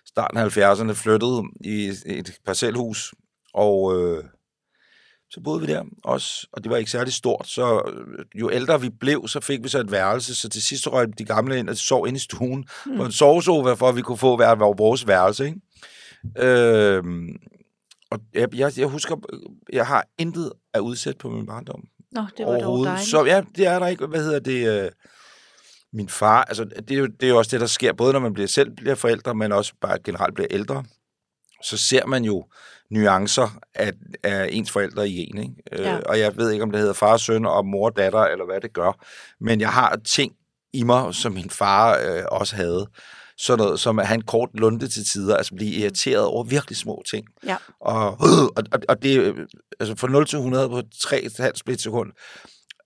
starten 0.07 0.39
af 0.39 0.59
70'erne, 0.59 0.93
flyttede 0.93 1.43
i 1.65 1.93
et 2.07 2.39
parcelhus, 2.47 3.15
og 3.55 3.99
øh, 3.99 4.25
så 5.31 5.41
boede 5.41 5.61
vi 5.61 5.67
der 5.67 5.85
også, 6.05 6.47
og 6.53 6.65
det 6.65 6.71
var 6.71 6.77
ikke 6.77 6.91
særlig 6.91 7.13
stort, 7.13 7.49
så 7.49 7.83
øh, 7.95 8.25
jo 8.35 8.51
ældre 8.51 8.81
vi 8.81 8.91
blev, 8.91 9.29
så 9.29 9.41
fik 9.41 9.63
vi 9.63 9.69
så 9.69 9.79
et 9.79 9.91
værelse, 9.91 10.35
så 10.35 10.49
til 10.49 10.63
sidst 10.63 10.93
røg 10.93 11.19
de 11.19 11.25
gamle 11.25 11.59
ind 11.59 11.69
og 11.69 11.77
sov 11.77 12.07
inde 12.07 12.17
i 12.17 12.21
stuen 12.21 12.65
mm. 12.87 12.97
på 12.97 13.05
en 13.05 13.13
sovesofa, 13.13 13.73
for 13.73 13.89
at 13.89 13.97
vi 13.97 14.03
kunne 14.03 14.19
få 14.19 14.37
hver, 14.37 14.55
hver 14.55 14.77
vores 14.77 15.07
værelse, 15.07 15.47
ikke? 15.47 15.61
Øh, 16.39 17.03
og 18.11 18.19
jeg, 18.35 18.55
jeg, 18.55 18.73
jeg 18.79 18.87
husker, 18.87 19.17
jeg 19.73 19.87
har 19.87 20.07
intet 20.19 20.53
at 20.75 20.81
udsætte 20.81 21.19
på 21.19 21.31
min 21.31 21.47
barndom 21.47 21.85
Nå, 22.13 22.25
det 22.37 22.47
var 22.47 22.59
dog 22.59 22.85
dejligt. 22.85 23.09
så 23.09 23.25
ja, 23.25 23.43
det 23.57 23.67
er 23.67 23.79
der 23.79 23.87
ikke. 23.87 24.07
Hvad 24.07 24.25
hedder 24.25 24.39
det? 24.39 24.85
Øh, 24.85 24.91
min 25.93 26.09
far, 26.09 26.45
altså 26.45 26.65
det 26.65 26.91
er, 26.91 26.99
jo, 26.99 27.07
det 27.07 27.23
er 27.23 27.29
jo 27.29 27.39
også 27.39 27.51
det, 27.51 27.61
der 27.61 27.67
sker, 27.67 27.93
både 27.93 28.13
når 28.13 28.21
man 28.21 28.33
bliver 28.33 28.49
selv 28.49 28.71
bliver 28.71 28.95
forældre, 28.95 29.35
men 29.35 29.53
også 29.53 29.73
bare 29.81 29.99
generelt 30.05 30.35
bliver 30.35 30.49
ældre. 30.51 30.85
Så 31.63 31.77
ser 31.77 32.07
man 32.07 32.25
jo 32.25 32.45
nuancer 32.91 33.59
af, 33.75 33.93
af 34.23 34.49
ens 34.53 34.71
forældre 34.71 35.09
i 35.09 35.19
en. 35.19 35.39
Ikke? 35.39 35.55
Ja. 35.73 35.97
Øh, 35.97 36.03
og 36.07 36.19
jeg 36.19 36.37
ved 36.37 36.51
ikke, 36.51 36.63
om 36.63 36.71
det 36.71 36.81
hedder 36.81 36.95
far 36.95 37.13
og 37.13 37.21
søn 37.21 37.47
og 37.47 37.67
mor 37.67 37.87
og 37.87 37.97
datter, 37.97 38.21
eller 38.21 38.45
hvad 38.45 38.61
det 38.61 38.73
gør. 38.73 38.93
Men 39.41 39.61
jeg 39.61 39.71
har 39.71 39.97
ting 40.05 40.33
i 40.73 40.83
mig, 40.83 41.15
som 41.15 41.33
min 41.33 41.51
far 41.51 41.99
øh, 41.99 42.23
også 42.31 42.57
havde. 42.57 42.87
Sådan 43.43 43.65
noget, 43.65 43.81
som 43.81 43.99
at 43.99 44.07
have 44.07 44.15
en 44.15 44.23
kort 44.23 44.49
lunde 44.55 44.89
til 44.89 45.05
tider, 45.05 45.37
altså 45.37 45.55
blive 45.55 45.71
irriteret 45.71 46.25
over 46.25 46.45
virkelig 46.45 46.77
små 46.77 47.03
ting. 47.11 47.27
Ja. 47.47 47.57
Og, 47.81 48.21
og, 48.57 48.65
og, 48.89 49.03
det 49.03 49.17
er 49.17 49.33
altså 49.81 49.97
fra 49.97 50.09
0 50.09 50.27
til 50.27 50.37
100 50.37 50.69
på 50.69 50.83
3,5 50.95 51.51
splitsekund. 51.55 52.13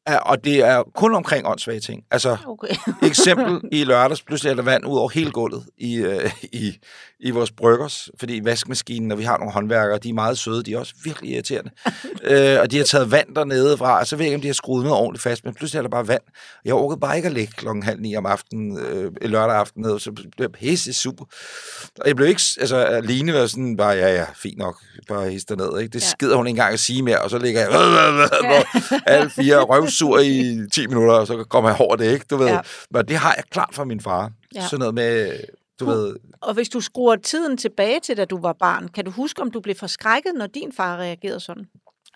Og 0.07 0.45
det 0.45 0.61
er 0.61 0.83
kun 0.95 1.15
omkring 1.15 1.47
åndssvage 1.47 1.81
ting. 1.81 2.03
Altså, 2.11 2.37
Okay. 2.47 2.75
eksempel 3.09 3.61
i 3.73 3.85
lørdags, 3.85 4.23
pludselig 4.23 4.51
er 4.51 4.55
der 4.55 4.63
vand 4.63 4.87
ud 4.87 4.99
over 4.99 5.09
hele 5.09 5.31
gulvet 5.31 5.65
i, 5.79 5.97
øh, 5.97 6.31
i, 6.43 6.79
i 7.21 7.31
vores 7.31 7.51
bryggers, 7.53 8.09
fordi 8.19 8.41
vaskemaskinen, 8.45 9.13
og 9.13 9.19
vi 9.19 9.25
har 9.25 9.39
nogle 9.39 9.53
håndværkere, 9.53 9.99
de 9.99 10.09
er 10.09 10.15
meget 10.15 10.39
søde, 10.39 10.63
de 10.63 10.75
er 10.75 10.79
også 10.79 10.95
virkelig 11.05 11.31
irriterende. 11.33 11.71
øh, 12.31 12.61
og 12.61 12.71
de 12.71 12.77
har 12.77 12.85
taget 12.85 13.11
vand 13.11 13.35
dernede 13.35 13.77
fra, 13.79 13.99
og 13.99 14.07
så 14.07 14.17
ved 14.17 14.25
jeg 14.25 14.29
ikke, 14.29 14.35
om 14.37 14.41
de 14.41 14.49
har 14.49 14.55
skruet 14.55 14.85
noget 14.85 14.99
ordentligt 14.99 15.23
fast, 15.23 15.45
men 15.45 15.55
pludselig 15.55 15.79
er 15.79 15.83
der 15.83 15.89
bare 15.89 16.09
vand. 16.09 16.23
Jeg 16.65 16.75
orkede 16.75 17.01
bare 17.01 17.17
ikke 17.17 17.27
at 17.27 17.35
ligge 17.35 17.53
klokken 17.57 17.83
halv 17.83 18.01
ni 18.01 18.17
om 18.17 18.27
aftenen, 18.27 18.79
øh, 18.79 19.13
lørdag 19.23 19.57
aften, 19.57 19.83
ned, 19.83 19.99
så 19.99 20.13
blev 20.13 20.27
jeg 20.39 20.53
pisse 20.53 20.93
super. 20.93 21.25
Og 22.01 22.07
jeg 22.09 22.17
blev 22.17 22.29
ikke, 22.29 22.43
altså 22.61 22.77
alene 22.77 23.35
var 23.35 23.47
sådan, 23.47 23.77
bare, 23.77 23.93
ja, 23.93 24.15
ja, 24.15 24.25
fint 24.37 24.59
nok, 24.59 24.77
bare 25.09 25.31
hisse 25.31 25.57
ned, 25.57 25.79
ikke? 25.81 25.93
Det 25.93 26.01
Ja. 26.03 26.09
skider 26.09 26.37
hun 26.37 26.47
ikke 26.47 26.51
engang 26.59 26.73
at 26.73 26.81
sige 26.81 27.03
mere, 27.03 27.19
og 27.21 27.31
så 27.31 27.39
ligger 27.39 27.61
jeg, 27.61 27.71
alle 29.07 29.31
fire 29.31 29.65
røvsur 30.03 30.19
i 30.19 30.69
10 30.73 30.87
minutter, 30.87 31.15
og 31.15 31.27
så 31.27 31.45
kommer 31.45 31.71
jeg 31.71 31.81
over 31.81 31.97
det, 31.97 32.13
ikke? 32.13 32.27
Du 32.31 32.37
ved. 32.37 32.47
Ja. 32.47 32.61
Men 32.91 33.09
det 33.09 33.17
har 33.17 33.35
jeg 33.35 33.45
klart 33.51 33.71
fra 33.73 33.85
min 33.85 34.01
far. 34.01 34.33
Ja. 34.55 34.69
Sådan 34.69 34.79
noget 34.79 34.95
med, 34.95 35.41
du 35.81 35.85
ved... 35.85 36.17
Og 36.41 36.55
hvis 36.55 36.69
du 36.69 36.81
skruer 36.81 37.17
tiden 37.17 37.57
tilbage 37.57 38.01
til, 38.01 38.17
da 38.17 38.25
du 38.25 38.41
var 38.41 38.53
barn, 38.53 38.89
kan 38.89 39.05
du 39.05 39.11
huske, 39.11 39.43
om 39.43 39.51
du 39.51 39.61
blev 39.61 39.75
forskrækket, 39.75 40.33
når 40.37 40.47
din 40.47 40.73
far 40.73 40.97
reagerede 40.97 41.41
sådan? 41.41 41.65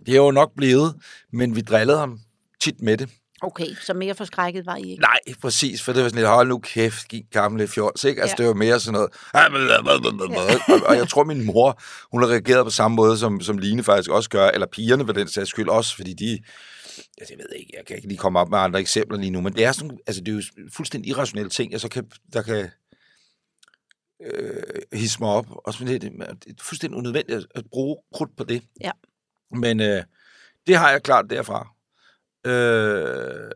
Det 0.07 0.15
er 0.15 0.17
jo 0.17 0.31
nok 0.31 0.53
blevet, 0.57 0.95
men 1.33 1.57
vi 1.57 1.61
drillede 1.61 1.99
ham 1.99 2.19
tit 2.61 2.83
med 2.83 2.97
det. 2.97 3.09
Okay, 3.43 3.75
så 3.83 3.95
mere 3.95 4.15
forskrækket 4.15 4.67
var 4.67 4.77
I 4.77 4.91
ikke? 4.91 5.01
Nej, 5.01 5.19
præcis, 5.41 5.83
for 5.83 5.93
det 5.93 6.03
var 6.03 6.09
sådan 6.09 6.19
lidt, 6.19 6.29
hold 6.29 6.49
nu 6.49 6.59
kæft, 6.59 7.09
gik 7.09 7.25
gamle 7.31 7.69
fjols, 7.69 8.05
ikke? 8.05 8.23
Altså, 8.23 8.37
Ja. 8.39 8.43
ja. 8.43 8.49
det 8.49 8.55
var 8.55 8.65
mere 8.65 8.81
sådan 8.81 8.93
noget, 8.93 9.11
og, 10.69 10.87
og 10.89 10.97
jeg 10.97 11.09
tror, 11.09 11.25
min 11.25 11.45
mor, 11.45 11.81
hun 12.13 12.23
har 12.23 12.29
reageret 12.31 12.65
på 12.67 12.71
samme 12.71 12.95
måde, 12.95 13.19
som, 13.19 13.41
som 13.41 13.59
Line 13.59 13.83
faktisk 13.83 14.11
også 14.11 14.31
gør, 14.31 14.49
eller 14.49 14.67
pigerne 14.67 15.07
for 15.07 15.13
den 15.13 15.29
sags 15.29 15.51
skyld 15.51 15.69
også, 15.69 15.97
fordi 15.97 16.13
de, 16.15 16.31
ja, 17.21 17.25
jeg 17.31 17.39
ved 17.39 17.57
ikke, 17.59 17.73
jeg 17.77 17.87
kan 17.87 17.97
ikke 17.97 18.09
lige 18.09 18.19
komme 18.19 18.39
op 18.39 18.51
med 18.51 18.59
andre 18.59 18.81
eksempler 18.81 19.19
lige 19.19 19.31
nu, 19.31 19.41
men 19.41 19.53
det 19.53 19.65
er 19.65 19.73
sådan, 19.73 19.99
altså 20.07 20.23
det 20.23 20.33
er 20.33 20.37
jo 20.37 20.43
fuldstændig 20.77 21.11
irrationelle 21.11 21.51
ting, 21.51 21.73
jeg 21.73 21.81
så 21.81 21.89
kan, 21.89 22.11
der 22.33 22.43
kan 22.43 22.69
øh, 24.27 24.63
hisse 24.93 25.17
mig 25.21 25.29
op, 25.29 25.47
og 25.67 25.75
sådan 25.75 25.89
lidt, 25.89 26.03
det 26.03 26.13
er 26.21 26.53
fuldstændig 26.63 26.99
unødvendigt 26.99 27.39
at, 27.39 27.47
at 27.55 27.65
bruge 27.71 27.97
krudt 28.15 28.37
på 28.37 28.45
det. 28.45 28.63
Ja. 28.81 28.91
Men 29.51 29.81
øh, 29.81 30.03
det 30.67 30.77
har 30.77 30.91
jeg 30.91 31.03
klart 31.03 31.25
derfra. 31.31 31.69
Øh, 32.49 33.51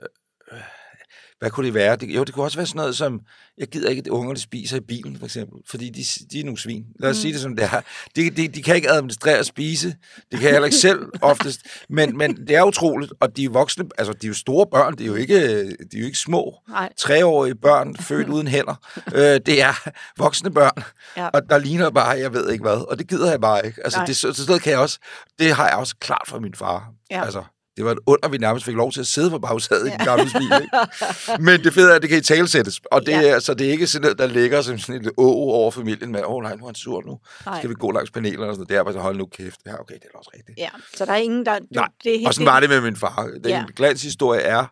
hvad 1.42 1.50
kunne 1.50 1.66
det 1.66 1.74
være? 1.74 1.96
Det, 1.96 2.14
jo, 2.14 2.24
det 2.24 2.34
kunne 2.34 2.44
også 2.44 2.58
være 2.58 2.66
sådan 2.66 2.78
noget 2.78 2.96
som, 2.96 3.20
jeg 3.58 3.68
gider 3.68 3.90
ikke, 3.90 4.00
at 4.00 4.08
ungerne 4.08 4.38
spiser 4.38 4.76
i 4.76 4.80
bilen, 4.80 5.18
for 5.18 5.24
eksempel, 5.24 5.58
fordi 5.66 5.90
de, 5.90 6.04
de 6.32 6.40
er 6.40 6.44
nogle 6.44 6.58
svin. 6.58 6.84
Lad 7.00 7.10
os 7.10 7.16
mm. 7.16 7.20
sige 7.20 7.32
det 7.32 7.40
som 7.40 7.56
det 7.56 7.64
er. 7.64 7.80
De, 8.16 8.30
de, 8.30 8.48
de 8.48 8.62
kan 8.62 8.76
ikke 8.76 8.90
administrere 8.90 9.38
at 9.38 9.46
spise. 9.46 9.88
Det 10.30 10.38
kan 10.38 10.42
jeg 10.42 10.50
heller 10.50 10.64
ikke 10.66 10.76
selv 10.76 10.98
oftest. 11.22 11.60
Men, 11.88 12.18
men 12.18 12.46
det 12.46 12.56
er 12.56 12.62
utroligt, 12.62 13.12
og 13.20 13.36
de 13.36 13.44
er 13.44 13.48
voksne, 13.50 13.84
altså 13.98 14.12
de 14.12 14.26
er 14.26 14.28
jo 14.28 14.34
store 14.34 14.66
børn, 14.66 14.98
de 14.98 15.02
er 15.02 15.06
jo 15.06 15.14
ikke, 15.14 15.66
de 15.66 15.96
er 15.96 16.00
jo 16.00 16.04
ikke 16.04 16.18
små. 16.18 16.54
Nej. 16.68 16.92
Treårige 16.96 17.54
børn, 17.54 17.96
født 17.96 18.28
uden 18.28 18.48
hænder. 18.48 18.74
Øh, 19.14 19.40
det 19.46 19.62
er 19.62 19.88
voksne 20.18 20.50
børn, 20.50 20.84
Ja. 21.16 21.28
og 21.28 21.42
der 21.50 21.58
ligner 21.58 21.90
bare, 21.90 22.08
jeg 22.08 22.32
ved 22.32 22.50
ikke 22.50 22.62
hvad, 22.62 22.88
og 22.90 22.98
det 22.98 23.08
gider 23.08 23.30
jeg 23.30 23.40
bare 23.40 23.66
ikke. 23.66 23.80
Altså, 23.84 23.98
Nej. 23.98 24.06
det, 24.06 24.16
så, 24.16 24.32
så 24.32 24.60
kan 24.62 24.72
jeg 24.72 24.80
også, 24.80 24.98
det 25.38 25.52
har 25.52 25.68
jeg 25.68 25.76
også 25.76 25.96
klart 26.00 26.24
fra 26.28 26.38
min 26.38 26.54
far. 26.54 26.92
Ja. 27.10 27.24
Altså, 27.24 27.42
det 27.76 27.84
var 27.84 27.90
et 27.92 27.98
under, 28.06 28.28
vi 28.28 28.38
nærmest 28.38 28.64
fik 28.64 28.74
lov 28.74 28.92
til 28.92 29.00
at 29.00 29.06
sidde 29.06 29.30
på 29.30 29.38
bagsædet 29.38 29.86
ja. 29.86 29.94
i 29.94 29.96
den 29.96 30.06
gamle 30.06 30.24
bil. 30.24 30.52
Ikke? 30.62 31.42
Men 31.46 31.64
det 31.64 31.74
fede 31.74 31.90
er, 31.90 31.94
at 31.94 32.02
det 32.02 32.10
kan 32.10 32.18
i 32.18 32.22
talesættes. 32.22 32.80
Og 32.90 33.00
det, 33.06 33.12
Ja. 33.12 33.28
er, 33.28 33.38
så 33.38 33.54
det 33.54 33.66
er 33.66 33.70
ikke 33.70 33.86
sådan 33.86 34.02
noget, 34.02 34.18
der 34.18 34.26
ligger 34.26 34.62
som 34.62 34.78
sådan 34.78 35.04
et 35.04 35.12
å 35.16 35.22
over 35.26 35.70
familien 35.70 36.12
med, 36.12 36.24
åh 36.24 36.34
oh, 36.34 36.42
nej, 36.42 36.56
nu 36.56 36.62
er 36.62 36.68
han 36.68 36.74
sur 36.74 37.02
nu. 37.06 37.18
Nej. 37.46 37.58
Skal 37.58 37.70
vi 37.70 37.74
gå 37.74 37.90
langs 37.90 38.10
panelerne 38.10 38.48
og 38.48 38.54
sådan 38.54 38.58
noget. 38.58 38.68
Det 38.68 38.76
er 38.76 38.82
bare 38.84 38.92
så, 38.94 39.00
hold 39.00 39.16
nu 39.16 39.26
kæft. 39.26 39.60
Ja, 39.66 39.80
okay, 39.80 39.94
det 39.94 40.04
er 40.14 40.18
også 40.18 40.30
rigtigt. 40.36 40.58
Ja, 40.58 40.68
så 40.94 41.04
der 41.04 41.12
er 41.12 41.16
ingen, 41.16 41.46
der... 41.46 41.58
Du, 41.58 41.66
Nej, 41.70 41.88
det 42.04 42.14
er 42.14 42.18
helt 42.18 42.28
Og 42.28 42.34
sådan 42.34 42.46
var 42.46 42.60
det 42.60 42.68
med 42.68 42.80
min 42.80 42.96
far. 42.96 43.30
Den 43.44 43.50
ja. 43.50 43.64
glanshistorie 43.76 44.40
er 44.40 44.64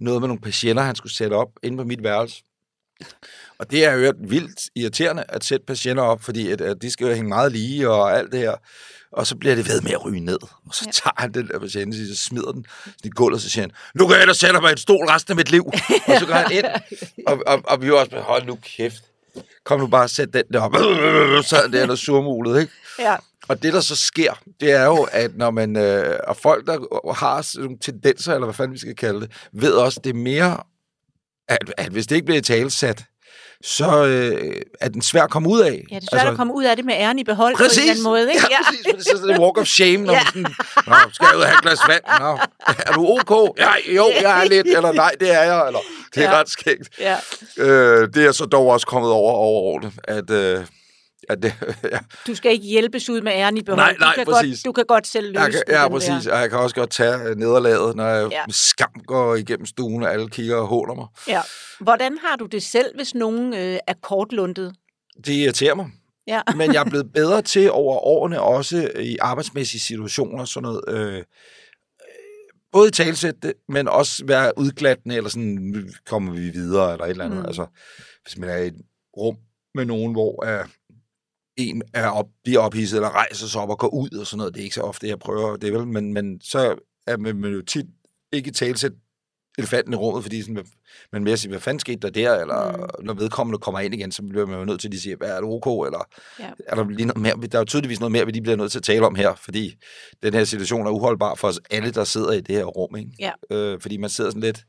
noget 0.00 0.20
med 0.20 0.28
nogle 0.28 0.40
patienter, 0.40 0.82
han 0.82 0.96
skulle 0.96 1.14
sætte 1.14 1.34
op 1.34 1.48
inde 1.62 1.76
på 1.78 1.84
mit 1.84 2.02
værelse. 2.02 2.42
Og 3.58 3.70
det 3.70 3.84
er 3.84 3.92
jo 3.92 4.12
vildt 4.28 4.60
irriterende 4.74 5.24
at 5.28 5.44
sætte 5.44 5.66
patienter 5.66 6.02
op, 6.02 6.22
fordi 6.22 6.50
at, 6.50 6.60
at 6.60 6.82
de 6.82 6.90
skal 6.90 7.06
jo 7.06 7.12
hænge 7.14 7.28
meget 7.28 7.52
lige 7.52 7.90
og 7.90 8.18
alt 8.18 8.32
det 8.32 8.40
her. 8.40 8.54
Og 9.12 9.26
så 9.26 9.36
bliver 9.36 9.54
det 9.54 9.68
ved 9.68 9.80
med 9.80 9.90
at 9.92 10.04
ryge 10.04 10.20
ned. 10.20 10.38
Og 10.42 10.74
så 10.74 10.82
Ja. 10.86 10.90
tager 10.92 11.14
han 11.20 11.34
den 11.34 11.48
der 11.48 11.58
patient, 11.58 11.94
og 11.94 12.16
så 12.16 12.22
smider 12.24 12.52
den 12.52 12.64
i 13.04 13.08
gulvet, 13.08 13.34
og 13.34 13.40
så 13.40 13.50
siger 13.50 13.62
han, 13.62 13.70
nu 13.94 14.06
kan 14.06 14.18
jeg 14.18 14.26
da 14.26 14.32
sætte 14.32 14.60
mig 14.60 14.68
i 14.68 14.72
en 14.72 14.76
stol 14.78 15.06
resten 15.06 15.30
af 15.32 15.36
mit 15.36 15.50
liv. 15.50 15.66
og 16.06 16.18
så 16.20 16.26
går 16.26 16.34
han 16.34 16.52
ind, 16.52 16.64
og, 17.26 17.42
og, 17.46 17.62
og 17.64 17.82
vi 17.82 17.90
var 17.92 17.96
også 17.98 18.20
hold 18.20 18.46
nu 18.46 18.58
kæft. 18.62 19.02
Kom 19.64 19.80
nu 19.80 19.86
bare 19.86 20.02
og 20.02 20.10
sæt 20.10 20.32
den 20.32 20.44
der 20.52 20.60
op. 20.60 20.74
Så 21.44 21.56
er 21.74 21.86
der 21.86 21.94
surmulet, 21.94 22.60
ikke? 22.60 22.72
Ja, 22.98 23.16
Og 23.48 23.62
det, 23.62 23.72
der 23.72 23.80
så 23.80 23.96
sker, 23.96 24.32
det 24.60 24.72
er 24.72 24.84
jo, 24.84 25.08
at 25.12 25.36
når 25.36 25.50
man, 25.50 25.76
øh, 25.76 26.18
og 26.26 26.36
folk, 26.36 26.66
der 26.66 27.12
har 27.14 27.42
sådan 27.42 27.64
nogle 27.64 27.78
tendenser, 27.80 28.34
eller 28.34 28.46
hvad 28.46 28.54
fanden 28.54 28.72
vi 28.74 28.78
skal 28.78 28.96
kalde 28.96 29.20
det, 29.20 29.30
ved 29.52 29.72
også, 29.72 30.00
det 30.04 30.10
er 30.10 30.14
mere, 30.14 30.62
at, 31.48 31.58
at 31.76 31.88
hvis 31.88 32.06
det 32.06 32.16
ikke 32.16 32.26
bliver 32.26 32.42
talsat, 32.42 33.04
så 33.64 34.04
øh, 34.04 34.62
er 34.80 34.88
den 34.88 35.02
svær 35.02 35.22
at 35.22 35.30
komme 35.30 35.48
ud 35.48 35.60
af. 35.60 35.84
Ja, 35.90 35.96
det 35.96 36.02
er 36.02 36.08
svært 36.10 36.20
altså, 36.20 36.30
at 36.30 36.36
komme 36.36 36.54
ud 36.54 36.64
af 36.64 36.76
det 36.76 36.84
med 36.84 36.94
æren 36.94 37.18
i 37.18 37.24
behold 37.24 37.56
præcis, 37.56 37.78
på 37.78 37.82
en 37.82 37.82
eller 37.82 37.92
anden 37.92 38.04
måde. 38.04 38.32
Ikke? 38.34 38.46
Ja, 38.50 38.56
præcis. 38.64 38.86
For 38.90 38.96
det 38.96 39.06
er 39.06 39.16
sådan 39.16 39.34
en 39.34 39.40
walk 39.40 39.58
of 39.58 39.66
shame, 39.66 40.04
når 40.04 40.12
ja. 40.12 40.18
man 40.18 40.26
sådan, 40.26 40.54
Nå, 40.86 40.96
skal 41.12 41.26
jeg 41.30 41.36
ud 41.36 41.42
og 41.42 41.48
have 41.48 41.56
et 41.56 41.62
glas 41.62 41.78
vand? 41.88 42.02
Nå, 42.20 42.38
er 42.86 42.92
du 42.92 43.06
ok? 43.06 43.58
Ja, 43.58 43.72
jo, 43.96 44.10
jeg 44.20 44.40
er 44.44 44.48
lidt. 44.48 44.66
Eller 44.66 44.92
nej, 44.92 45.14
det 45.20 45.34
er 45.34 45.42
jeg. 45.42 45.66
Eller, 45.66 45.80
det 46.14 46.24
er 46.24 46.30
ja. 46.30 46.40
ret 46.40 46.48
skægt. 46.48 46.88
Ja. 47.00 47.16
Øh, 47.58 48.08
det 48.14 48.26
er 48.26 48.32
så 48.32 48.44
dog 48.44 48.66
også 48.66 48.86
kommet 48.86 49.10
over 49.10 49.32
over 49.32 49.80
det, 49.80 49.92
at... 50.04 50.30
Øh, 50.30 50.64
at 51.28 51.42
det, 51.42 51.54
ja. 51.92 51.98
Du 52.26 52.34
skal 52.34 52.52
ikke 52.52 52.66
hjælpes 52.66 53.10
ud 53.10 53.20
med 53.20 53.32
æren 53.32 53.56
i 53.56 53.62
behold. 53.62 53.80
Nej, 53.80 53.96
nej, 54.00 54.12
du, 54.12 54.14
kan 54.16 54.32
præcis. 54.32 54.62
godt, 54.62 54.64
du 54.64 54.72
kan 54.72 54.84
godt 54.84 55.06
selv 55.06 55.26
løse 55.26 55.40
jeg 55.40 55.52
kan, 55.52 55.62
det. 55.66 55.72
Ja, 55.72 55.88
præcis. 55.88 56.24
Der. 56.24 56.32
Og 56.32 56.40
jeg 56.40 56.50
kan 56.50 56.58
også 56.58 56.74
godt 56.74 56.90
tage 56.90 57.34
nederlaget, 57.34 57.96
når 57.96 58.06
jeg 58.06 58.28
Ja. 58.30 58.38
ja. 58.38 58.44
skam 58.48 58.92
går 59.06 59.34
igennem 59.34 59.66
stuen, 59.66 60.02
og 60.02 60.12
alle 60.12 60.28
kigger 60.28 60.56
og 60.56 60.66
håner 60.66 60.94
mig. 60.94 61.06
Ja. 61.28 61.42
Hvordan 61.80 62.18
har 62.24 62.36
du 62.36 62.46
det 62.46 62.62
selv, 62.62 62.96
hvis 62.96 63.14
nogen 63.14 63.54
øh, 63.54 63.78
er 63.86 63.94
kortlundet? 64.02 64.74
Det 65.26 65.32
irriterer 65.32 65.74
mig. 65.74 65.90
Ja. 66.26 66.40
Men 66.56 66.74
jeg 66.74 66.80
er 66.80 66.90
blevet 66.90 67.12
bedre 67.12 67.42
til 67.42 67.70
over 67.70 67.96
årene, 67.96 68.40
også 68.40 68.90
i 69.00 69.16
arbejdsmæssige 69.20 69.80
situationer, 69.80 70.44
sådan 70.44 70.62
noget, 70.62 70.80
øh, 70.88 71.22
både 72.72 72.88
i 72.88 72.90
talsæt 72.90 73.34
det, 73.42 73.52
men 73.68 73.88
også 73.88 74.24
være 74.26 74.52
udglattende, 74.58 75.16
eller 75.16 75.30
sådan, 75.30 75.88
kommer 76.06 76.32
vi 76.32 76.50
videre, 76.50 76.92
eller 76.92 77.04
et 77.04 77.10
eller 77.10 77.24
andet. 77.24 77.38
Mm. 77.38 77.46
Altså, 77.46 77.66
hvis 78.22 78.38
man 78.38 78.48
er 78.48 78.56
i 78.56 78.66
et 78.66 78.76
rum 79.16 79.36
med 79.74 79.84
nogen, 79.84 80.12
hvor 80.12 80.44
uh, 80.44 80.68
en 81.56 81.82
er 81.94 82.08
op, 82.08 82.26
bliver 82.44 82.60
ophidset, 82.60 82.96
eller 82.96 83.10
rejser 83.10 83.46
sig 83.46 83.60
op 83.60 83.70
og 83.70 83.78
går 83.78 83.94
ud, 83.94 84.10
og 84.10 84.26
sådan 84.26 84.38
noget, 84.38 84.54
det 84.54 84.60
er 84.60 84.64
ikke 84.64 84.74
så 84.74 84.82
ofte, 84.82 85.08
jeg 85.08 85.18
prøver 85.18 85.56
det, 85.56 85.72
vel? 85.72 85.86
Men, 85.86 86.12
men 86.12 86.40
så 86.40 86.74
er 87.06 87.16
man 87.16 87.36
man 87.36 87.52
jo 87.52 87.62
tit 87.62 87.86
ikke 88.32 88.48
i 88.48 88.52
talsæt 88.52 88.92
elefanten 89.58 89.92
i 89.92 89.96
rummet, 89.96 90.24
fordi 90.24 90.42
sådan, 90.42 90.66
man 91.12 91.24
mere 91.24 91.36
siger, 91.36 91.50
hvad 91.50 91.60
fanden 91.60 91.80
skete 91.80 91.98
der 91.98 92.10
der, 92.10 92.40
eller 92.40 92.76
mm. 92.76 93.04
når 93.06 93.14
vedkommende 93.14 93.58
kommer 93.58 93.80
ind 93.80 93.94
igen, 93.94 94.12
så 94.12 94.22
bliver 94.22 94.46
man 94.46 94.58
jo 94.58 94.64
nødt 94.64 94.80
til 94.80 94.88
at 94.88 94.92
lige 94.92 95.00
sige, 95.00 95.16
hvad 95.16 95.30
er 95.30 95.40
det 95.40 95.44
ok, 95.44 95.86
eller 95.86 96.08
Ja. 96.40 96.50
er 96.66 96.74
der 96.74 96.88
lige 96.88 97.06
noget 97.06 97.22
mere, 97.22 97.48
der 97.52 97.58
er 97.58 97.60
jo 97.60 97.64
tydeligvis 97.64 98.00
noget 98.00 98.12
mere, 98.12 98.26
vi 98.26 98.32
lige 98.32 98.42
bliver 98.42 98.56
nødt 98.56 98.72
til 98.72 98.78
at 98.78 98.82
tale 98.82 99.06
om 99.06 99.14
her, 99.14 99.34
fordi 99.34 99.74
den 100.22 100.34
her 100.34 100.44
situation 100.44 100.86
er 100.86 100.90
uholdbar 100.90 101.34
for 101.34 101.48
os 101.48 101.60
alle, 101.70 101.90
der 101.90 102.04
sidder 102.04 102.32
i 102.32 102.40
det 102.40 102.54
her 102.54 102.64
rum, 102.64 102.96
ikke? 102.96 103.10
Ja. 103.18 103.32
Øh, 103.50 103.80
fordi 103.80 103.96
man 103.96 104.10
sidder 104.10 104.30
sådan 104.30 104.42
lidt 104.42 104.64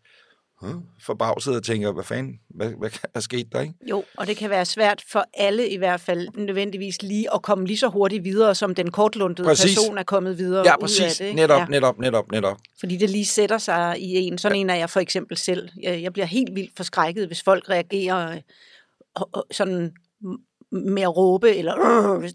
huh, 0.62 0.76
forbavset 1.02 1.56
og 1.56 1.64
tænker, 1.64 1.92
hvad 1.92 2.04
fanden, 2.04 2.40
hvad, 2.50 2.70
hvad, 2.80 2.90
hvad 3.12 3.22
skete 3.22 3.50
der, 3.52 3.62
ikke? 3.62 3.74
Jo, 3.90 4.04
og 4.18 4.28
det 4.28 4.38
kan 4.38 4.50
være 4.50 4.66
svært 4.66 5.04
for 5.12 5.26
alle 5.34 5.70
i 5.70 5.78
hvert 5.78 6.00
fald 6.02 6.28
nødvendigvis 6.38 7.02
lige 7.02 7.34
at 7.34 7.42
komme 7.42 7.66
lige 7.66 7.78
så 7.78 7.88
hurtigt 7.88 8.24
videre, 8.24 8.56
som 8.56 8.76
den 8.76 8.92
kortlundede 8.92 9.48
Præcis. 9.48 9.76
person 9.76 9.98
er 9.98 10.04
kommet 10.04 10.38
videre 10.38 10.64
Ja, 10.66 10.76
ud 10.76 10.82
præcis. 10.82 11.02
af 11.02 11.12
det. 11.18 11.26
ikke? 11.26 11.36
netop, 11.36 11.60
Ja. 11.60 11.66
netop, 11.66 12.00
netop, 12.00 12.32
netop. 12.32 12.58
Fordi 12.80 12.98
det 12.98 13.10
lige 13.10 13.26
sætter 13.26 13.58
sig 13.58 13.96
i 14.00 14.16
en. 14.16 14.38
Sådan 14.38 14.58
en 14.58 14.70
er 14.70 14.76
jeg 14.76 14.90
for 14.90 15.00
eksempel 15.00 15.38
selv. 15.38 15.70
Jeg, 15.82 16.02
jeg 16.04 16.14
bliver 16.14 16.26
helt 16.26 16.56
vildt 16.56 16.72
forskrækket, 16.78 17.28
hvis 17.28 17.44
folk 17.44 17.70
reagerer 17.70 18.32
øh, 18.32 18.42
og, 19.16 19.30
og 19.32 19.46
sådan 19.52 19.92
med 20.72 21.02
at 21.02 21.18
råbe, 21.18 21.56
eller 21.56 21.74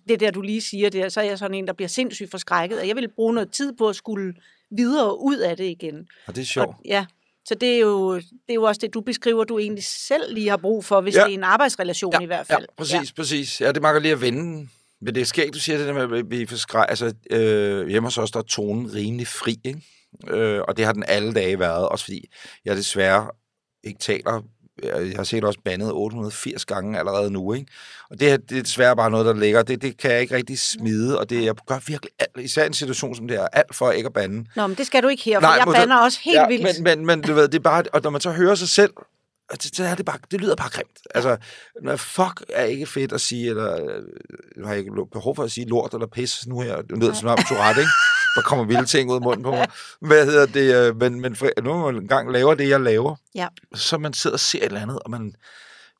det 0.09 0.21
der, 0.21 0.31
du 0.31 0.41
lige 0.41 0.61
siger 0.61 0.91
der, 0.91 1.09
så 1.09 1.21
er 1.21 1.25
jeg 1.25 1.38
sådan 1.38 1.55
en, 1.55 1.67
der 1.67 1.73
bliver 1.73 1.88
sindssygt 1.88 2.31
forskrækket, 2.31 2.81
og 2.81 2.88
jeg 2.88 2.97
vil 2.97 3.09
bruge 3.14 3.35
noget 3.35 3.50
tid 3.52 3.73
på 3.79 3.88
at 3.88 3.97
skulle 3.97 4.35
videre 4.76 5.21
ud 5.21 5.37
af 5.37 5.57
det 5.57 5.64
igen. 5.64 6.07
Og 6.26 6.37
det 6.37 6.43
er 6.43 6.47
sjovt. 6.47 6.69
Og, 6.69 6.75
ja, 6.85 7.07
så 7.49 7.55
det 7.55 7.75
er, 7.75 7.79
jo, 7.79 8.15
det 8.17 8.25
er 8.49 8.55
jo 8.55 8.63
også 8.63 8.79
det, 8.79 8.95
du 8.95 9.01
beskriver, 9.01 9.45
du 9.45 9.59
egentlig 9.59 9.85
selv 9.85 10.35
lige 10.35 10.49
har 10.49 10.57
brug 10.57 10.85
for, 10.85 11.01
hvis 11.01 11.15
Ja. 11.15 11.21
det 11.25 11.31
er 11.31 11.35
en 11.35 11.45
arbejdsrelation 11.45 12.13
Ja, 12.13 12.21
i 12.21 12.27
hvert 12.27 12.47
fald. 12.47 12.61
Ja, 12.61 12.67
præcis, 12.77 12.95
ja. 12.95 13.03
præcis. 13.17 13.61
Ja, 13.61 13.73
det 13.73 13.83
magter 13.83 14.01
lige 14.01 14.13
at 14.13 14.21
vende. 14.21 14.69
Men 15.01 15.15
det 15.15 15.21
er 15.21 15.25
skægt, 15.25 15.55
du 15.55 15.59
siger 15.61 15.79
det 15.79 15.87
der 15.87 16.09
med, 16.09 16.19
at 16.19 16.31
vi 16.31 16.47
forskræk. 16.47 16.87
Altså, 16.89 17.15
øh, 17.31 17.89
hjemme 17.89 18.07
hos 18.07 18.19
os, 18.19 18.31
der 18.31 18.39
er 18.39 18.43
tonen 18.45 18.95
rimelig 18.95 19.27
fri, 19.27 19.61
ikke? 19.65 19.83
Øh, 20.29 20.61
og 20.69 20.77
det 20.77 20.85
har 20.85 20.93
den 20.93 21.05
alle 21.09 21.33
dage 21.35 21.59
været, 21.59 21.89
også 21.89 22.05
fordi 22.05 22.25
jeg 22.65 22.77
desværre 22.77 23.31
ikke 23.85 23.99
taler 23.99 24.43
jeg 24.83 25.07
jeg 25.09 25.17
har 25.17 25.25
set 25.25 25.45
også 25.45 25.59
bandet 25.65 25.93
880 25.93 26.65
gange 26.65 26.99
allerede 26.99 27.31
nu, 27.31 27.53
ikke? 27.53 27.67
Og 28.11 28.21
det, 28.21 28.29
her, 28.31 28.37
det 28.37 28.59
er 28.59 28.62
desværre 28.62 28.97
bare 28.97 29.11
noget, 29.11 29.27
der 29.27 29.35
ligger. 29.35 29.62
Det, 29.62 29.83
det 29.83 29.97
kan 29.97 30.11
jeg 30.11 30.21
ikke 30.21 30.35
rigtig 30.37 30.59
smide, 30.59 31.19
og 31.19 31.31
det 31.31 31.45
jeg 31.45 31.55
gør 31.67 31.79
virkelig 31.87 32.11
alt, 32.19 32.45
især 32.45 32.67
en 32.67 32.73
situation 32.73 33.15
som 33.15 33.29
det 33.29 33.37
her, 33.37 33.47
alt 33.53 33.75
for 33.75 33.91
ikke 33.91 34.07
at 34.07 34.12
bande. 34.12 34.45
Nå, 34.57 34.67
men 34.67 34.77
det 34.77 34.87
skal 34.87 35.03
du 35.03 35.09
ikke 35.09 35.23
her, 35.23 35.37
for 35.41 35.47
Nej, 35.47 35.51
jeg 35.57 35.62
må 35.67 35.73
du- 35.73 35.79
bander 35.79 35.97
også 35.97 36.19
helt 36.25 36.37
ja, 36.37 36.49
vildt. 36.49 36.62
Men, 36.83 36.99
men, 36.99 37.07
men 37.07 37.21
du 37.21 37.35
ved, 37.35 37.49
det 37.49 37.55
er 37.59 37.62
bare, 37.62 37.83
og 37.93 38.01
når 38.05 38.11
man 38.11 38.21
så 38.21 38.31
hører 38.31 38.55
sig 38.55 38.69
selv, 38.69 38.93
det, 39.53 39.62
det, 39.77 39.87
er 39.87 39.95
det, 39.95 40.05
bare, 40.07 40.19
det 40.31 40.41
lyder 40.41 40.55
bare 40.57 40.71
grimt. 40.71 40.99
Altså, 41.15 41.37
fuck 41.97 42.45
er 42.49 42.65
ikke 42.65 42.87
fedt 42.87 43.12
at 43.12 43.21
sige, 43.21 43.49
eller 43.49 43.75
øh, 43.85 44.64
har 44.64 44.71
jeg 44.73 44.79
ikke 44.79 44.92
behov 45.12 45.37
for 45.37 45.42
at 45.42 45.53
sige 45.53 45.68
lort 45.68 45.95
eller 45.95 46.07
pis 46.07 46.47
nu 46.47 46.61
her. 46.61 46.77
Det 46.83 46.99
lyder 46.99 47.12
som 47.12 47.29
om 47.29 47.38
Tourette, 47.49 47.81
ikke? 47.81 47.92
Der 48.37 48.42
kommer 48.42 48.64
vilde 48.64 48.85
ting 48.87 49.11
ud 49.11 49.14
af 49.14 49.23
munden 49.23 49.42
på 49.42 49.51
mig. 49.51 49.66
Hvad 50.01 50.25
hedder 50.27 50.47
det? 50.47 50.88
øh, 50.88 50.97
Men, 50.97 51.21
men 51.21 51.37
for, 51.37 51.49
nu 51.62 51.77
man 51.79 51.95
engang 51.97 52.33
laver 52.33 52.55
det, 52.55 52.68
jeg 52.68 52.81
laver, 52.81 53.16
Ja. 53.35 53.49
så 53.75 53.99
man 53.99 54.12
sidder 54.12 54.35
og 54.37 54.40
ser 54.40 54.59
et 54.59 54.64
eller 54.64 54.81
andet, 54.81 54.99
og 55.05 55.11
man 55.11 55.35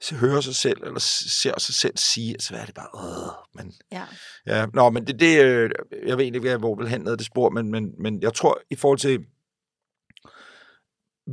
så 0.01 0.14
hører 0.14 0.40
sig 0.40 0.55
selv, 0.55 0.83
eller 0.85 0.99
ser 1.01 1.61
sig 1.61 1.75
selv 1.75 1.97
sige, 1.97 2.37
så 2.40 2.55
er 2.57 2.64
det 2.64 2.75
bare, 2.75 2.88
Åh, 2.95 3.33
men 3.55 3.73
Ja. 3.92 4.03
Ja, 4.47 4.66
nå, 4.75 4.90
men 4.90 5.07
det, 5.07 5.21
det 5.21 5.45
øh, 5.45 5.71
jeg 6.07 6.18
ved 6.18 6.25
ikke, 6.25 6.57
hvor 6.57 6.75
vil 6.75 6.88
hen 6.88 7.09
ad 7.09 7.16
det 7.16 7.27
spor, 7.27 7.51
men, 7.51 7.71
men, 7.71 7.92
men 7.99 8.23
jeg 8.23 8.35
tror, 8.35 8.61
i 8.71 8.77
forhold 8.77 8.99
til, 8.99 9.18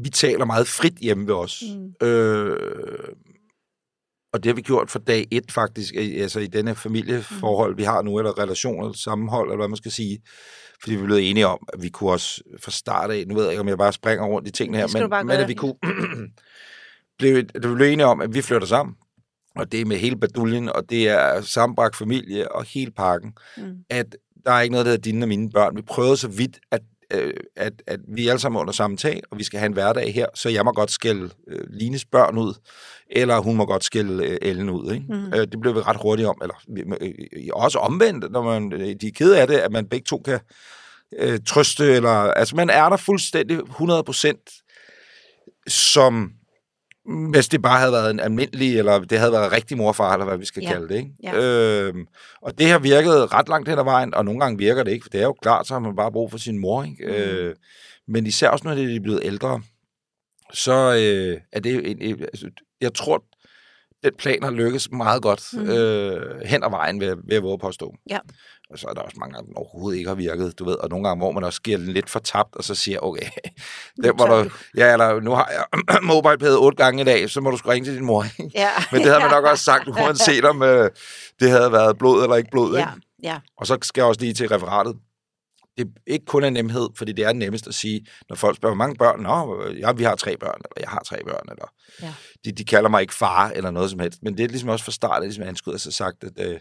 vi 0.03 0.09
taler 0.09 0.45
meget 0.45 0.67
frit 0.67 0.95
hjemme 0.97 1.27
ved 1.27 1.33
os. 1.35 1.63
Mm. 2.01 2.07
Øh, 2.07 3.13
og 4.33 4.43
det 4.43 4.49
har 4.49 4.53
vi 4.55 4.62
gjort 4.62 4.91
fra 4.91 4.99
dag 4.99 5.27
et 5.31 5.51
faktisk, 5.51 5.95
altså 5.95 6.39
i 6.39 6.47
denne 6.47 6.75
familieforhold, 6.75 7.75
vi 7.75 7.83
har 7.83 8.01
nu, 8.01 8.17
eller 8.19 8.39
relationer, 8.39 8.93
sammenhold, 8.93 9.47
eller 9.47 9.57
hvad 9.57 9.67
man 9.67 9.77
skal 9.77 9.91
sige. 9.91 10.21
Fordi 10.81 10.95
vi 10.95 11.05
blev 11.05 11.17
enige 11.17 11.47
om, 11.47 11.67
at 11.73 11.81
vi 11.81 11.89
kunne 11.89 12.11
også 12.11 12.41
fra 12.59 12.71
start 12.71 13.11
af, 13.11 13.23
nu 13.27 13.35
ved 13.35 13.43
jeg 13.43 13.51
ikke, 13.51 13.61
om 13.61 13.67
jeg 13.67 13.77
bare 13.77 13.93
springer 13.93 14.25
rundt 14.25 14.47
i 14.47 14.51
tingene 14.51 14.77
her, 14.77 14.87
men, 14.99 15.27
men 15.27 15.35
at 15.37 15.47
vi 15.47 15.53
kunne 15.53 15.75
blev, 17.19 17.43
det 17.43 17.61
blev 17.61 17.87
enige 17.87 18.05
om, 18.05 18.21
at 18.21 18.33
vi 18.33 18.41
flytter 18.41 18.67
sammen. 18.67 18.95
Og 19.55 19.71
det 19.71 19.81
er 19.81 19.85
med 19.85 19.97
hele 19.97 20.15
baduljen, 20.15 20.69
og 20.69 20.89
det 20.89 21.09
er 21.09 21.41
sammenbragt 21.41 21.95
familie 21.95 22.51
og 22.51 22.63
hele 22.63 22.91
pakken. 22.91 23.33
Mm. 23.57 23.77
At 23.89 24.15
der 24.45 24.51
er 24.51 24.61
ikke 24.61 24.71
noget, 24.71 24.85
der 24.85 24.91
hedder 24.91 25.01
dine 25.01 25.23
og 25.23 25.27
mine 25.27 25.49
børn. 25.49 25.75
Vi 25.75 25.81
prøvede 25.81 26.17
så 26.17 26.27
vidt, 26.27 26.59
at, 26.71 26.81
øh, 27.13 27.33
at, 27.55 27.73
at 27.87 27.99
vi 28.15 28.25
er 28.27 28.31
alle 28.31 28.39
sammen 28.39 28.61
under 28.61 28.73
samme 28.73 28.97
tag, 28.97 29.21
og 29.31 29.37
vi 29.37 29.43
skal 29.43 29.59
have 29.59 29.67
en 29.67 29.73
hverdag 29.73 30.13
her, 30.13 30.25
så 30.35 30.49
jeg 30.49 30.65
må 30.65 30.71
godt 30.71 30.91
skælde 30.91 31.29
øh, 31.47 31.61
Lines 31.69 32.05
børn 32.05 32.37
ud, 32.37 32.53
eller 33.11 33.39
hun 33.39 33.55
må 33.55 33.65
godt 33.65 33.83
skælde 33.83 34.25
øh, 34.25 34.37
Ellen 34.41 34.69
ud. 34.69 34.91
Ikke? 34.93 35.05
Mm. 35.09 35.25
Øh, 35.33 35.39
det 35.39 35.59
blev 35.61 35.75
vi 35.75 35.79
ret 35.79 35.97
hurtigt 36.01 36.27
om. 36.27 36.37
Eller 36.41 36.55
vi- 36.67 36.83
øh, 37.01 37.47
også 37.53 37.79
omvendt, 37.79 38.31
når 38.31 38.41
man, 38.43 38.73
øh, 38.73 38.95
de 39.01 39.07
er 39.07 39.11
kede 39.15 39.41
af 39.41 39.47
det, 39.47 39.55
at 39.57 39.71
man 39.71 39.85
begge 39.89 40.05
to 40.05 40.17
kan 40.25 40.39
øh, 41.19 41.39
trøste, 41.47 41.85
eller, 41.95 42.09
altså 42.11 42.55
man 42.55 42.69
er 42.69 42.89
der 42.89 42.97
fuldstændig 42.97 43.59
100% 43.59 44.65
som 45.67 46.31
hvis 47.31 47.47
det 47.49 47.61
bare 47.61 47.79
havde 47.79 47.91
været 47.91 48.09
en 48.11 48.19
almindelig, 48.19 48.77
eller 48.77 48.99
det 48.99 49.19
havde 49.19 49.31
været 49.31 49.51
rigtig 49.51 49.77
morfar, 49.77 50.13
eller 50.13 50.25
hvad 50.25 50.37
vi 50.37 50.45
skal 50.45 50.63
Ja. 50.63 50.69
kalde 50.71 50.87
det. 50.89 50.95
Ikke? 50.95 51.11
Ja. 51.23 51.35
Øhm, 51.41 52.07
og 52.41 52.57
det 52.59 52.67
har 52.67 52.79
virket 52.79 53.33
ret 53.33 53.49
langt 53.49 53.69
hen 53.69 53.79
ad 53.79 53.83
vejen, 53.83 54.13
og 54.13 54.25
nogle 54.25 54.39
gange 54.39 54.57
virker 54.57 54.83
det 54.83 54.91
ikke, 54.91 55.03
for 55.03 55.09
det 55.09 55.19
er 55.19 55.25
jo 55.25 55.33
klart, 55.41 55.67
så 55.67 55.73
har 55.73 55.79
man 55.79 55.95
bare 55.95 56.11
brug 56.11 56.31
for 56.31 56.37
sin 56.37 56.57
mor. 56.59 56.83
Ikke? 56.83 57.05
Mm. 57.07 57.13
Øh, 57.13 57.55
men 58.07 58.25
især 58.27 58.49
også, 58.49 58.67
når 58.67 58.75
de 58.75 58.95
er 58.95 58.99
blevet 58.99 59.19
ældre, 59.23 59.61
så 60.53 60.73
øh, 60.73 61.41
er 61.51 61.59
det 61.59 61.91
en, 61.91 62.19
altså, 62.21 62.49
jeg 62.81 62.93
tror, 62.93 63.23
den 64.03 64.11
plan 64.17 64.43
har 64.43 64.51
lykkes 64.51 64.91
meget 64.91 65.21
godt 65.21 65.43
Mm. 65.53 65.59
mm. 65.59 65.69
øh, 65.69 66.41
hen 66.45 66.63
ad 66.63 66.69
vejen, 66.69 66.99
ved, 66.99 67.15
ved 67.29 67.37
at 67.37 67.43
våge 67.43 67.59
påstå. 67.59 67.95
Ja. 68.09 68.19
Og 68.69 68.79
så 68.79 68.88
er 68.88 68.93
der 68.93 69.01
også 69.01 69.17
mange 69.19 69.34
gange, 69.34 69.47
den 69.47 69.58
overhovedet 69.58 69.97
ikke 69.97 70.08
har 70.08 70.15
virket, 70.15 70.60
du 70.60 70.65
ved, 70.65 70.73
og 70.75 70.89
nogle 70.89 71.08
gange, 71.08 71.19
hvor 71.23 71.32
man 71.32 71.43
også 71.43 71.62
giver 71.62 71.77
den 71.77 71.88
lidt 71.88 72.10
for 72.10 72.19
tabt, 72.19 72.55
og 72.55 72.63
så 72.63 72.75
siger, 72.75 72.99
okay, 72.99 73.29
den 74.03 74.19
var 74.19 74.25
der, 74.27 74.49
ja, 74.77 74.93
eller 74.93 75.19
nu 75.19 75.32
har 75.32 75.49
jeg 75.51 75.99
MobilePay 76.03 76.49
otte 76.49 76.75
gange 76.84 77.01
i 77.01 77.05
dag, 77.05 77.29
så 77.29 77.41
må 77.41 77.51
du 77.51 77.58
sgu 77.58 77.69
ringe 77.69 77.86
til 77.86 77.95
din 77.95 78.05
mor. 78.05 78.25
Ja. 78.55 78.69
Men 78.91 79.01
det 79.01 79.08
havde 79.10 79.19
man 79.21 79.32
nok 79.32 79.45
også 79.45 79.63
sagt, 79.63 79.88
uanset 80.03 80.45
om 80.45 80.63
øh, 80.63 80.89
det 81.39 81.49
havde 81.49 81.71
været 81.71 81.97
blod 81.97 82.23
eller 82.23 82.36
ikke 82.36 82.49
blod. 82.51 82.73
Ja, 82.75 82.79
Ikke? 82.79 82.91
ja. 83.23 83.39
Og 83.58 83.67
så 83.67 83.77
skal 83.82 84.01
jeg 84.01 84.08
også 84.08 84.21
lige 84.21 84.34
til 84.34 84.47
referatet. 84.47 84.95
Det 85.77 85.88
er 85.88 86.13
ikke 86.13 86.25
kun 86.25 86.43
en 86.43 86.53
nemhed, 86.53 86.89
fordi 86.97 87.12
det 87.12 87.25
er 87.25 87.34
nemmest 87.34 87.67
at 87.67 87.73
sige, 87.73 88.05
når 88.29 88.36
folk 88.36 88.55
spørger, 88.55 88.75
hvor 88.75 88.84
mange 88.86 88.95
børn? 88.95 89.19
Nå, 89.21 89.63
ja, 89.79 89.91
vi 89.91 90.03
har 90.03 90.15
tre 90.15 90.38
børn, 90.38 90.55
eller 90.55 90.73
jeg 90.79 90.89
har 90.89 90.99
tre 91.05 91.17
børn, 91.25 91.49
eller 91.49 91.65
Ja. 92.01 92.13
de, 92.45 92.51
de 92.51 92.65
kalder 92.65 92.89
mig 92.89 93.01
ikke 93.01 93.13
far, 93.13 93.49
eller 93.49 93.71
noget 93.71 93.89
som 93.89 93.99
helst. 93.99 94.19
Men 94.23 94.38
det 94.38 94.43
er 94.43 94.47
ligesom 94.47 94.69
også 94.69 94.86
fra 94.86 94.91
start, 94.91 95.21
ligesom 95.23 95.43
anskud 95.43 95.77
så 95.77 95.91
sagt, 95.91 96.23
at 96.23 96.45
øh, 96.47 96.60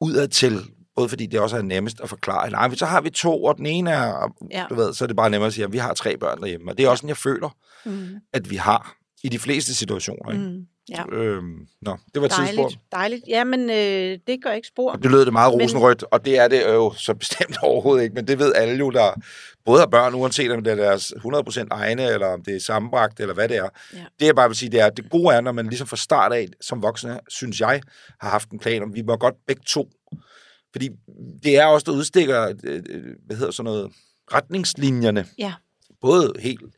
udadtil, 0.00 0.60
både 0.96 1.08
fordi 1.08 1.26
det 1.26 1.40
også 1.40 1.56
er 1.56 1.62
nemmest 1.62 2.00
at 2.00 2.08
forklare, 2.08 2.50
nej, 2.50 2.68
men 2.68 2.76
så 2.76 2.86
har 2.86 3.00
vi 3.00 3.10
to, 3.10 3.44
og 3.44 3.56
den 3.56 3.66
ene 3.66 3.90
er, 3.90 4.34
Ja. 4.50 4.64
du 4.70 4.74
ved, 4.74 4.94
så 4.94 5.04
er 5.04 5.06
det 5.06 5.16
bare 5.16 5.30
nemmere 5.30 5.46
at 5.46 5.52
sige, 5.54 5.64
at 5.64 5.72
vi 5.72 5.78
har 5.78 5.94
tre 5.94 6.16
børn 6.16 6.40
derhjemme. 6.40 6.70
Og 6.70 6.78
det 6.78 6.84
er 6.84 6.88
også 6.88 7.00
sådan, 7.00 7.08
jeg 7.08 7.16
føler, 7.16 7.56
Mm. 7.84 8.08
at 8.32 8.50
vi 8.50 8.56
har 8.56 8.94
i 9.24 9.28
de 9.28 9.38
fleste 9.38 9.74
situationer. 9.74 10.32
Ikke? 10.32 10.44
Mm. 10.44 10.66
Ja. 10.90 11.04
Øhm, 11.12 11.66
nå, 11.82 11.96
det 12.14 12.22
var 12.22 12.26
et 12.26 12.32
tidspunkt. 12.32 12.56
Dejligt, 12.92 12.92
dejligt. 12.92 13.22
Jamen, 13.28 13.70
øh, 13.70 14.18
det 14.26 14.42
gør 14.44 14.50
ikke 14.52 14.68
spor. 14.68 14.92
Det 14.92 15.10
lød 15.10 15.24
det 15.24 15.32
meget 15.32 15.52
Men- 15.56 15.62
rosenrødt, 15.62 16.02
og 16.10 16.24
det 16.24 16.38
er 16.38 16.48
det 16.48 16.62
jo 16.66 16.92
så 16.96 17.14
bestemt 17.14 17.56
overhovedet 17.62 18.02
ikke, 18.02 18.14
men 18.14 18.26
det 18.26 18.38
ved 18.38 18.52
alle 18.54 18.74
jo, 18.78 18.90
der 18.90 19.20
både 19.64 19.78
har 19.78 19.86
børn, 19.86 20.14
uanset 20.14 20.50
om 20.52 20.64
det 20.64 20.70
er 20.70 20.74
deres 20.76 21.12
100% 21.24 21.68
egne, 21.70 22.02
eller 22.12 22.26
om 22.26 22.42
det 22.44 22.56
er 22.56 22.60
sammenbragt, 22.60 23.20
eller 23.20 23.34
hvad 23.34 23.48
det 23.48 23.56
er. 23.56 23.68
Ja. 23.94 23.98
Det 24.20 24.26
jeg 24.26 24.34
bare 24.34 24.48
vil 24.48 24.56
sige, 24.56 24.70
det 24.70 24.80
er, 24.80 24.86
at 24.86 24.96
det 24.96 25.10
gode 25.10 25.34
er, 25.34 25.40
når 25.40 25.52
man 25.52 25.66
ligesom 25.66 25.86
fra 25.86 25.96
start 25.96 26.32
af, 26.32 26.46
som 26.60 26.82
voksne, 26.82 27.20
synes 27.28 27.60
jeg, 27.60 27.80
har 28.20 28.28
haft 28.30 28.50
en 28.50 28.58
plan 28.58 28.82
om, 28.82 28.94
vi 28.94 29.02
må 29.02 29.16
godt 29.16 29.34
begge 29.46 29.62
to. 29.66 29.88
Fordi 30.72 30.90
det 31.42 31.56
er 31.56 31.66
også 31.66 31.84
der 31.84 31.96
udstikker, 31.98 32.54
øh, 32.64 32.82
øh, 32.88 33.04
hvad 33.26 33.36
hedder 33.36 33.52
sådan 33.52 33.64
noget, 33.64 33.92
retningslinjerne. 34.32 35.26
Ja. 35.38 35.52
Både 36.00 36.32
helt 36.38 36.74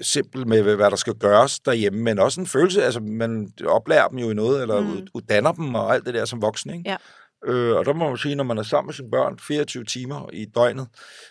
simpel 0.00 0.46
med, 0.48 0.62
hvad 0.62 0.90
der 0.90 0.96
skal 0.96 1.14
gøres 1.14 1.60
derhjemme, 1.60 2.02
men 2.02 2.18
også 2.18 2.40
en 2.40 2.46
følelse, 2.46 2.84
altså 2.84 3.00
man 3.00 3.52
oplærer 3.66 4.08
dem 4.08 4.18
jo 4.18 4.30
i 4.30 4.34
noget, 4.34 4.62
eller 4.62 4.80
mm. 4.80 5.06
uddanner 5.14 5.52
dem 5.52 5.74
og 5.74 5.94
alt 5.94 6.06
det 6.06 6.14
der 6.14 6.24
som 6.24 6.42
voksne, 6.42 6.76
ikke? 6.76 6.90
Ja. 6.90 6.96
Øh, 7.46 7.76
og 7.76 7.84
der 7.84 7.92
må 7.92 8.08
man 8.08 8.18
sige, 8.18 8.34
når 8.34 8.44
man 8.44 8.58
er 8.58 8.62
sammen 8.62 8.88
med 8.88 8.94
sine 8.94 9.10
børn 9.10 9.38
24 9.38 9.84
timer 9.84 10.30
i 10.32 10.44
døgnet, 10.44 10.86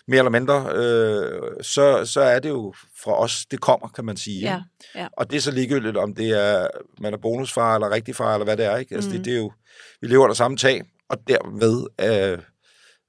mere 0.08 0.18
eller 0.18 0.30
mindre, 0.30 0.66
øh, 0.74 1.42
så, 1.62 2.04
så 2.04 2.20
er 2.20 2.38
det 2.38 2.48
jo 2.48 2.74
fra 3.04 3.18
os, 3.18 3.46
det 3.50 3.60
kommer, 3.60 3.88
kan 3.88 4.04
man 4.04 4.16
sige. 4.16 4.40
Ja, 4.40 4.62
ja. 4.94 5.08
Og 5.12 5.30
det 5.30 5.36
er 5.36 5.40
så 5.40 5.50
ligegyldigt, 5.50 5.96
om 5.96 6.14
det 6.14 6.30
er, 6.30 6.66
man 7.00 7.12
er 7.12 7.18
bonusfar, 7.18 7.74
eller 7.74 7.90
rigtig 7.90 8.16
far, 8.16 8.34
eller 8.34 8.44
hvad 8.44 8.56
det 8.56 8.64
er. 8.64 8.76
Ikke? 8.76 8.94
Altså, 8.94 9.10
mm. 9.10 9.16
det, 9.16 9.24
det 9.24 9.34
er 9.34 9.38
jo, 9.38 9.52
vi 10.00 10.06
lever 10.06 10.26
der 10.26 10.34
samme 10.34 10.56
tag, 10.56 10.82
og 11.10 11.28
derved 11.28 11.86
øh, 12.00 12.38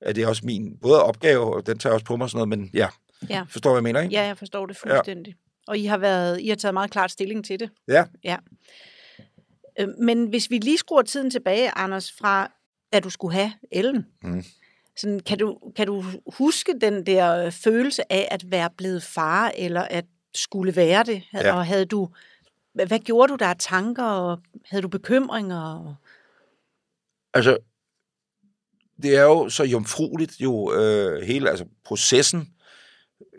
er 0.02 0.14
det 0.14 0.28
også 0.28 0.42
min 0.46 0.78
både 0.82 1.04
opgave, 1.04 1.56
og 1.56 1.66
den 1.66 1.80
tager 1.80 1.92
jeg 1.92 1.96
også 1.96 2.06
på 2.06 2.16
mig 2.16 2.30
sådan 2.30 2.38
noget, 2.48 2.60
men 2.60 2.70
ja, 2.74 2.88
Ja. 3.30 3.44
forstår 3.50 3.70
hvad 3.70 3.78
jeg 3.78 3.84
mener, 3.84 4.02
ikke? 4.02 4.16
Ja, 4.16 4.24
jeg 4.26 4.38
forstår 4.38 4.66
det 4.66 4.78
fuldstændig. 4.78 5.32
Ja. 5.32 5.72
Og 5.72 5.78
I 5.78 5.86
har, 5.86 5.98
været, 5.98 6.42
I 6.42 6.48
har 6.50 6.56
taget 6.56 6.74
meget 6.74 6.92
klart 6.92 7.12
stilling 7.12 7.46
til 7.46 7.60
det. 7.60 7.70
Ja. 7.88 8.06
ja. 8.24 8.38
Øh, 9.80 9.88
Men 10.00 10.26
hvis 10.26 10.50
vi 10.50 10.58
lige 10.58 10.78
skruer 10.78 11.02
tiden 11.02 11.32
tilbage, 11.32 11.72
Anders, 11.78 12.12
fra 12.12 12.52
da 12.94 13.00
du 13.00 13.10
skulle 13.10 13.34
have 13.34 13.54
Ellen, 13.72 14.06
Mm. 14.24 14.44
sådan, 14.98 15.20
kan, 15.20 15.38
du, 15.38 15.58
kan 15.76 15.88
du 15.88 16.04
huske 16.38 16.74
den 16.82 17.06
der 17.06 17.50
følelse 17.50 18.12
af 18.14 18.28
at 18.32 18.52
være 18.52 18.70
blevet 18.78 19.04
far, 19.04 19.52
eller 19.58 19.82
at 19.82 20.06
skulle 20.34 20.76
være 20.76 21.04
det? 21.04 21.24
Ja. 21.34 21.54
Og 21.56 21.66
havde 21.66 21.86
du, 21.86 22.10
hvad, 22.74 23.00
gjorde 23.00 23.32
du 23.32 23.36
der 23.36 23.48
af 23.48 23.56
tanker, 23.60 24.04
og 24.04 24.40
havde 24.66 24.82
du 24.82 24.88
bekymringer? 24.88 25.96
Altså, 27.34 27.58
det 29.04 29.16
er 29.16 29.24
jo 29.24 29.50
så 29.50 29.64
jomfrueligt, 29.64 30.40
jo 30.40 30.74
øh, 30.74 31.22
hele 31.22 31.50
altså 31.50 31.66
processen, 31.86 32.48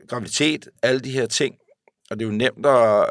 graviditet, 0.08 0.68
alle 0.82 1.00
de 1.00 1.10
her 1.10 1.26
ting, 1.26 1.54
og 2.10 2.18
det 2.18 2.24
er 2.24 2.30
jo 2.30 2.36
nemt 2.36 2.66
at 2.66 3.06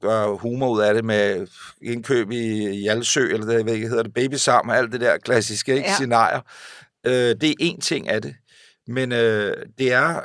gøre 0.00 0.36
humor 0.36 0.68
ud 0.70 0.80
af 0.80 0.94
det 0.94 1.04
med 1.04 1.46
indkøb 1.82 2.30
i 2.30 2.76
Hjalsø, 2.76 3.28
eller 3.32 3.46
det, 3.46 3.64
hvad 3.64 3.76
hedder 3.76 4.02
det, 4.02 4.14
baby 4.14 4.34
sammen, 4.34 4.76
alt 4.76 4.92
det 4.92 5.00
der 5.00 5.18
klassiske 5.18 5.76
ikke, 5.76 5.88
Ja. 5.88 5.94
scenarier. 5.94 6.40
Øh, 7.06 7.12
det 7.12 7.44
er 7.44 7.54
en 7.60 7.80
ting 7.80 8.08
af 8.08 8.22
det, 8.22 8.34
men 8.86 9.12
øh, 9.12 9.56
det 9.78 9.92
er, 9.92 10.20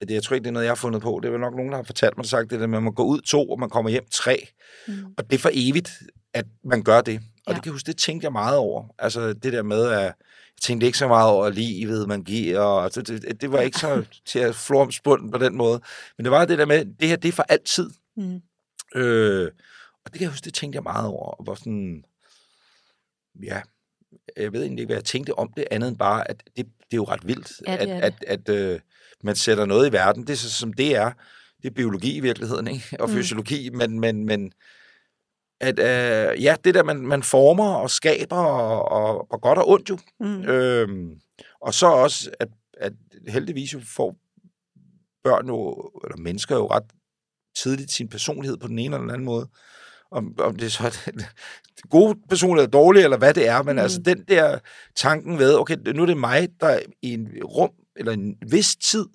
det, 0.00 0.10
jeg 0.10 0.22
tror 0.22 0.34
ikke, 0.34 0.44
det 0.44 0.48
er 0.50 0.52
noget, 0.52 0.64
jeg 0.64 0.70
har 0.70 0.76
fundet 0.76 1.02
på, 1.02 1.18
det 1.22 1.28
er 1.28 1.32
vel 1.32 1.40
nok 1.40 1.54
nogen, 1.54 1.70
der 1.70 1.76
har 1.76 1.84
fortalt 1.84 2.16
mig 2.16 2.26
sagt 2.26 2.50
det 2.50 2.60
der 2.60 2.66
med, 2.66 2.78
at 2.78 2.82
man 2.82 2.94
går 2.94 3.04
ud 3.04 3.20
to, 3.20 3.50
og 3.50 3.60
man 3.60 3.70
kommer 3.70 3.90
hjem 3.90 4.04
tre, 4.12 4.48
mm. 4.88 4.94
og 5.18 5.30
det 5.30 5.36
er 5.36 5.40
for 5.40 5.50
evigt, 5.52 5.90
at 6.34 6.44
man 6.64 6.82
gør 6.82 7.00
det. 7.00 7.20
Og 7.46 7.52
ja. 7.52 7.54
det 7.54 7.62
kan 7.62 7.70
jeg 7.70 7.72
huske, 7.72 7.86
det 7.86 7.96
tænkte 7.96 8.24
jeg 8.24 8.32
meget 8.32 8.58
over. 8.58 8.94
Altså 8.98 9.32
det 9.32 9.52
der 9.52 9.62
med, 9.62 9.88
at 9.88 10.12
jeg 10.56 10.62
tænkte 10.62 10.86
ikke 10.86 10.98
så 10.98 11.08
meget 11.08 11.30
over 11.30 11.50
livet, 11.50 12.08
man 12.08 12.24
giver, 12.24 12.60
og 12.60 12.84
altså, 12.84 13.02
det, 13.02 13.22
det, 13.22 13.40
det 13.40 13.52
var 13.52 13.60
ikke 13.60 13.78
så 13.78 14.04
til 14.26 14.38
at 14.38 14.54
spunden 14.90 15.30
på 15.30 15.38
den 15.38 15.56
måde. 15.56 15.80
Men 16.16 16.24
det 16.24 16.30
var 16.30 16.44
det 16.44 16.58
der 16.58 16.66
med, 16.66 16.84
det 17.00 17.08
her, 17.08 17.16
det 17.16 17.28
er 17.28 17.32
for 17.32 17.46
altid. 17.48 17.90
Mm. 18.16 18.40
Øh, 18.96 19.50
og 20.04 20.12
det 20.12 20.12
kan 20.12 20.20
jeg 20.22 20.30
huske, 20.30 20.44
det 20.44 20.54
tænkte 20.54 20.76
jeg 20.76 20.82
meget 20.82 21.06
over. 21.08 21.26
Og 21.26 21.46
var 21.46 21.54
sådan, 21.54 22.04
ja, 23.42 23.60
jeg 24.36 24.52
ved 24.52 24.60
egentlig 24.60 24.80
ikke, 24.82 24.88
hvad 24.88 24.96
jeg 24.96 25.04
tænkte 25.04 25.38
om 25.38 25.52
det, 25.56 25.64
andet 25.70 25.88
end 25.88 25.96
bare, 25.98 26.30
at 26.30 26.42
det, 26.56 26.56
det 26.56 26.92
er 26.92 26.96
jo 26.96 27.04
ret 27.04 27.26
vildt, 27.26 27.52
Ja, 27.66 27.72
det 27.72 27.92
at, 27.92 28.14
at, 28.28 28.48
at 28.48 28.48
øh, 28.48 28.80
man 29.22 29.36
sætter 29.36 29.66
noget 29.66 29.88
i 29.88 29.92
verden. 29.92 30.22
Det 30.26 30.32
er 30.32 30.36
så, 30.36 30.50
som 30.50 30.72
det 30.72 30.96
er. 30.96 31.12
Det 31.62 31.70
er 31.70 31.74
biologi 31.74 32.16
i 32.16 32.20
virkeligheden, 32.20 32.66
ikke? 32.68 32.96
og 33.00 33.08
Mm. 33.10 33.14
fysiologi, 33.16 33.70
men, 33.70 34.00
men, 34.00 34.26
men 34.26 34.52
at 35.60 35.78
øh, 35.78 36.42
ja, 36.42 36.56
det 36.64 36.74
der, 36.74 36.82
man, 36.82 36.96
man 36.96 37.22
former 37.22 37.74
og 37.74 37.90
skaber, 37.90 38.36
og, 38.36 38.88
og, 38.88 39.32
og 39.32 39.40
godt 39.40 39.58
og 39.58 39.68
ondt 39.68 39.90
jo. 39.90 39.98
Mm. 40.20 40.42
Øhm, 40.42 41.20
og 41.60 41.74
så 41.74 41.86
også, 41.86 42.30
at, 42.40 42.48
at 42.76 42.92
heldigvis 43.28 43.74
jo 43.74 43.80
får 43.96 44.16
børn 45.24 45.46
jo, 45.48 45.90
eller 46.04 46.16
mennesker 46.16 46.56
jo 46.56 46.66
ret 46.66 46.92
tidligt 47.56 47.92
sin 47.92 48.08
personlighed 48.08 48.56
på 48.56 48.68
den 48.68 48.78
ene 48.78 48.94
eller 48.96 48.98
den 48.98 49.10
anden 49.10 49.24
måde. 49.24 49.48
Om, 50.10 50.34
om 50.38 50.56
det 50.56 50.66
er 50.66 50.70
så 50.70 51.00
den 51.06 51.22
gode 51.90 52.18
personlighed 52.28 52.64
eller 52.64 52.80
dårlig, 52.80 53.04
eller 53.04 53.18
hvad 53.18 53.34
det 53.34 53.48
er, 53.48 53.62
men 53.62 53.72
Mm. 53.72 53.74
mm. 53.74 53.82
altså 53.82 54.00
den 54.00 54.24
der 54.28 54.58
tanken 54.96 55.38
ved, 55.38 55.58
okay, 55.58 55.76
nu 55.76 56.02
er 56.02 56.06
det 56.06 56.16
mig, 56.16 56.48
der 56.60 56.78
i 57.02 57.12
en 57.14 57.28
rum, 57.44 57.70
eller 57.96 58.12
en 58.12 58.36
vis 58.50 58.76
tid, 58.76 59.06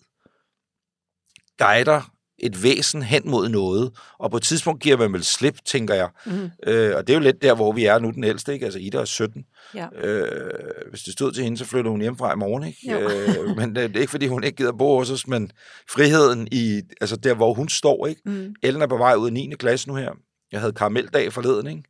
guider 1.57 2.18
et 2.39 2.63
væsen 2.63 3.03
hen 3.03 3.21
mod 3.25 3.49
noget, 3.49 3.91
og 4.19 4.31
på 4.31 4.37
et 4.37 4.43
tidspunkt 4.43 4.81
giver 4.81 4.97
man 4.97 5.13
vel 5.13 5.23
slip, 5.23 5.57
tænker 5.65 5.93
jeg. 5.93 6.09
Mm. 6.25 6.49
Øh, 6.67 6.95
og 6.95 7.07
det 7.07 7.13
er 7.13 7.17
jo 7.17 7.23
lidt 7.23 7.41
der, 7.41 7.55
hvor 7.55 7.71
vi 7.71 7.85
er 7.85 7.99
nu, 7.99 8.11
den 8.11 8.23
ældste, 8.23 8.53
ikke? 8.53 8.65
Altså 8.65 8.79
Ida 8.79 8.97
er 8.97 9.05
17. 9.05 9.45
Ja. 9.75 9.87
Øh, 10.03 10.51
hvis 10.89 11.03
det 11.03 11.13
stod 11.13 11.31
til 11.31 11.43
hende, 11.43 11.57
så 11.57 11.65
flytter 11.65 11.91
hun 11.91 12.01
hjemmefra 12.01 12.33
i 12.33 12.35
morgen, 12.35 12.63
ikke? 12.63 12.91
Jo. 12.91 12.99
Øh, 12.99 13.57
men 13.57 13.75
det 13.75 13.95
er 13.95 13.99
ikke, 13.99 14.11
fordi 14.11 14.27
hun 14.27 14.43
ikke 14.43 14.55
gider 14.55 14.71
bo 14.71 14.97
hos 14.97 15.11
os, 15.11 15.27
men 15.27 15.51
friheden 15.89 16.47
i, 16.51 16.81
altså 17.01 17.15
der, 17.15 17.33
hvor 17.33 17.53
hun 17.53 17.69
står, 17.69 18.07
ikke? 18.07 18.21
Mm. 18.25 18.55
Ellen 18.63 18.81
er 18.81 18.87
på 18.87 18.97
vej 18.97 19.15
ud 19.15 19.27
af 19.27 19.33
9. 19.33 19.51
klasse 19.59 19.87
nu 19.87 19.95
her. 19.95 20.11
Jeg 20.51 20.59
havde 20.59 20.73
karameldag 20.73 21.33
forleden, 21.33 21.67
ikke? 21.67 21.83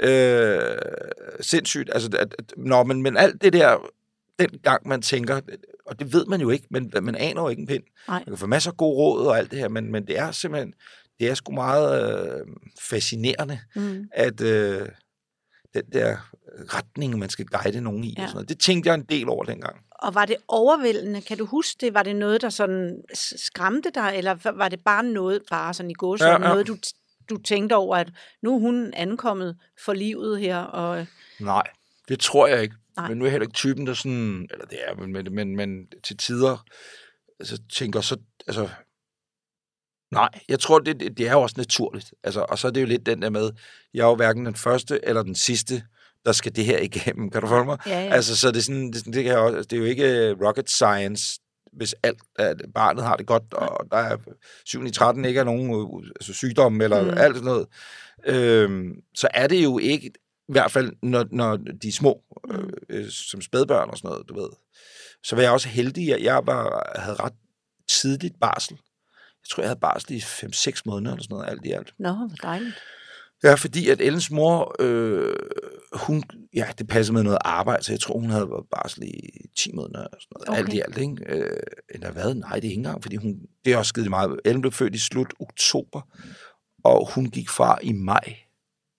Øh, 0.00 0.78
sindssygt. 1.40 1.90
Altså, 1.92 2.08
at, 2.18 2.34
at, 2.38 2.52
nå, 2.56 2.84
men, 2.84 3.02
men 3.02 3.16
alt 3.16 3.42
det 3.42 3.52
der, 3.52 3.76
den 4.38 4.50
gang 4.62 4.88
man 4.88 5.02
tænker, 5.02 5.40
og 5.86 5.98
det 5.98 6.12
ved 6.12 6.26
man 6.26 6.40
jo 6.40 6.50
ikke, 6.50 6.66
men 6.70 6.92
man 7.02 7.14
aner 7.14 7.42
jo 7.42 7.48
ikke 7.48 7.60
en 7.60 7.66
pind. 7.66 7.82
Nej. 8.08 8.18
Man 8.18 8.24
kan 8.24 8.36
få 8.36 8.46
masser 8.46 8.70
af 8.70 8.76
gode 8.76 8.96
råd 8.96 9.26
og 9.26 9.38
alt 9.38 9.50
det 9.50 9.58
her, 9.58 9.68
men, 9.68 9.92
men 9.92 10.06
det 10.06 10.18
er 10.18 10.30
simpelthen, 10.30 10.74
det 11.20 11.28
er 11.28 11.34
sgu 11.34 11.52
meget 11.52 12.12
øh, 12.40 12.46
fascinerende, 12.90 13.58
Mm. 13.76 14.08
at 14.12 14.40
øh, 14.40 14.88
den 15.74 15.82
der 15.92 16.16
retning, 16.74 17.18
man 17.18 17.28
skal 17.30 17.46
guide 17.46 17.80
nogen 17.80 18.04
i. 18.04 18.14
Ja. 18.18 18.22
Og 18.22 18.28
sådan 18.28 18.36
noget. 18.36 18.48
Det 18.48 18.58
tænkte 18.58 18.88
jeg 18.88 18.94
en 18.94 19.02
del 19.02 19.28
over 19.28 19.44
dengang. 19.44 19.76
Og 19.90 20.14
var 20.14 20.24
det 20.24 20.36
overvældende? 20.48 21.20
Kan 21.20 21.38
du 21.38 21.46
huske 21.46 21.76
det? 21.80 21.94
Var 21.94 22.02
det 22.02 22.16
noget, 22.16 22.42
der 22.42 22.48
sådan 22.48 23.02
skræmte 23.14 23.90
dig, 23.94 24.12
eller 24.16 24.52
var 24.52 24.68
det 24.68 24.80
bare 24.84 25.02
noget, 25.02 25.42
bare 25.50 25.74
sådan 25.74 25.90
i 25.90 25.94
gås, 25.94 26.20
ja, 26.20 26.26
Ja, 26.26 26.32
ja. 26.32 26.42
ja. 26.42 26.48
noget, 26.48 26.66
du, 26.66 26.76
du 27.30 27.36
tænkte 27.36 27.76
over, 27.76 27.96
at 27.96 28.08
nu 28.42 28.54
er 28.54 28.60
hun 28.60 28.92
ankommet 28.94 29.56
for 29.84 29.92
livet 29.92 30.40
her, 30.40 30.58
og 30.58 31.06
Nej, 31.40 31.62
det 32.08 32.20
tror 32.20 32.46
jeg 32.46 32.62
ikke. 32.62 32.74
Nej. 32.96 33.08
Men 33.08 33.18
nu 33.18 33.24
er 33.24 33.26
jeg 33.26 33.32
heller 33.32 33.46
ikke 33.46 33.54
typen, 33.54 33.86
der 33.86 33.94
sådan, 33.94 34.48
eller 34.50 34.64
det 34.66 34.78
er, 34.88 34.94
men, 34.94 35.12
men, 35.12 35.34
men, 35.34 35.56
men 35.56 35.86
til 36.04 36.16
tider, 36.16 36.64
altså 37.40 37.58
tænker 37.72 38.00
så, 38.00 38.16
altså, 38.46 38.68
nej, 40.10 40.28
jeg 40.48 40.60
tror, 40.60 40.78
det, 40.78 41.00
det, 41.00 41.18
det 41.18 41.28
er 41.28 41.32
jo 41.32 41.40
også 41.40 41.54
naturligt. 41.58 42.14
Altså, 42.22 42.46
og 42.48 42.58
så 42.58 42.66
er 42.66 42.72
det 42.72 42.80
jo 42.80 42.86
lidt 42.86 43.06
den 43.06 43.22
der 43.22 43.30
med, 43.30 43.50
jeg 43.94 44.02
er 44.02 44.08
jo 44.08 44.14
hverken 44.14 44.46
den 44.46 44.54
første 44.54 45.00
eller 45.02 45.22
den 45.22 45.34
sidste, 45.34 45.82
der 46.24 46.32
skal 46.32 46.56
det 46.56 46.64
her 46.64 46.78
igennem. 46.90 47.30
Kan 47.30 47.40
du 47.40 47.48
følge 47.48 47.64
mig? 47.64 47.78
ja, 47.86 48.00
ja. 48.00 48.14
Altså, 48.14 48.36
så 48.36 48.48
det 48.48 48.56
er, 48.56 48.62
sådan, 48.62 48.92
det, 48.92 49.04
det, 49.04 49.14
kan 49.14 49.24
jeg 49.24 49.38
også, 49.38 49.62
det 49.62 49.72
er 49.72 49.80
jo 49.80 49.84
ikke 49.84 50.36
rocket 50.46 50.70
science, 50.70 51.40
hvis 51.72 51.94
alt, 52.02 52.18
at 52.38 52.62
barnet 52.74 53.04
har 53.04 53.16
det 53.16 53.26
godt, 53.26 53.54
og 53.54 53.86
der 53.90 53.96
er 53.96 54.16
7 54.64 54.84
i 54.84 54.90
13 54.90 55.24
ikke 55.24 55.40
er 55.40 55.44
nogen 55.44 55.74
øh, 55.74 56.10
altså, 56.16 56.32
sygdomme 56.32 56.84
eller 56.84 57.02
mm. 57.02 57.18
alt 57.18 57.36
sådan 57.36 57.44
noget, 57.44 57.66
øhm, 58.26 59.02
så 59.14 59.28
er 59.34 59.46
det 59.46 59.64
jo 59.64 59.78
ikke, 59.78 60.10
i 60.48 60.52
hvert 60.52 60.70
fald 60.70 60.92
når, 61.02 61.26
når 61.30 61.56
de 61.56 61.88
er 61.88 61.92
små, 61.92 62.22
øh, 62.50 62.58
Mm. 62.64 62.70
øh, 62.88 63.10
som 63.10 63.40
spædbørn 63.40 63.90
og 63.90 63.98
sådan 63.98 64.08
noget, 64.08 64.28
du 64.28 64.40
ved. 64.40 64.48
Så 65.24 65.36
var 65.36 65.42
jeg 65.42 65.50
også 65.52 65.68
heldig, 65.68 66.14
at 66.14 66.22
jeg 66.22 66.46
var, 66.46 66.92
havde 66.98 67.16
ret 67.16 67.32
tidligt 67.88 68.34
barsel. 68.40 68.76
Jeg 69.42 69.48
tror, 69.50 69.62
jeg 69.62 69.68
havde 69.68 69.80
barsel 69.80 70.12
i 70.12 70.18
5-6 70.20 70.82
måneder 70.86 71.12
eller 71.12 71.22
sådan 71.22 71.34
noget, 71.34 71.50
alt 71.50 71.64
i 71.64 71.70
alt. 71.72 71.92
Nå, 71.98 72.12
hvor 72.12 72.28
dejligt. 72.42 72.74
Ja, 73.44 73.54
fordi 73.54 73.88
at 73.88 74.00
Ellens 74.00 74.30
mor, 74.30 74.76
øh, 74.78 75.36
hun, 75.92 76.22
ja, 76.54 76.66
det 76.78 76.88
passede 76.88 77.14
med 77.14 77.22
noget 77.22 77.38
arbejde, 77.44 77.84
så 77.84 77.92
jeg 77.92 78.00
tror, 78.00 78.18
hun 78.18 78.30
havde 78.30 78.50
været 78.50 78.66
barsel 78.70 79.02
i 79.02 79.20
10 79.58 79.72
måneder, 79.72 79.98
eller 80.00 80.18
sådan 80.20 80.32
noget, 80.36 80.48
Okay. 80.48 80.58
alt 80.58 80.72
i 80.74 80.80
alt, 80.80 80.98
ikke? 80.98 81.44
Øh, 81.44 81.60
eller 81.88 82.10
hvad? 82.12 82.34
Nej, 82.34 82.54
det 82.54 82.64
er 82.64 82.70
ikke 82.70 82.74
engang, 82.74 83.02
fordi 83.02 83.16
hun, 83.16 83.36
det 83.64 83.72
er 83.72 83.76
også 83.76 83.88
skide 83.88 84.08
meget. 84.10 84.40
Ellen 84.44 84.60
blev 84.60 84.72
født 84.72 84.94
i 84.94 84.98
slut 84.98 85.34
oktober, 85.40 86.00
og 86.84 87.10
hun 87.14 87.30
gik 87.30 87.48
fra 87.48 87.78
i 87.82 87.92
maj, 87.92 88.36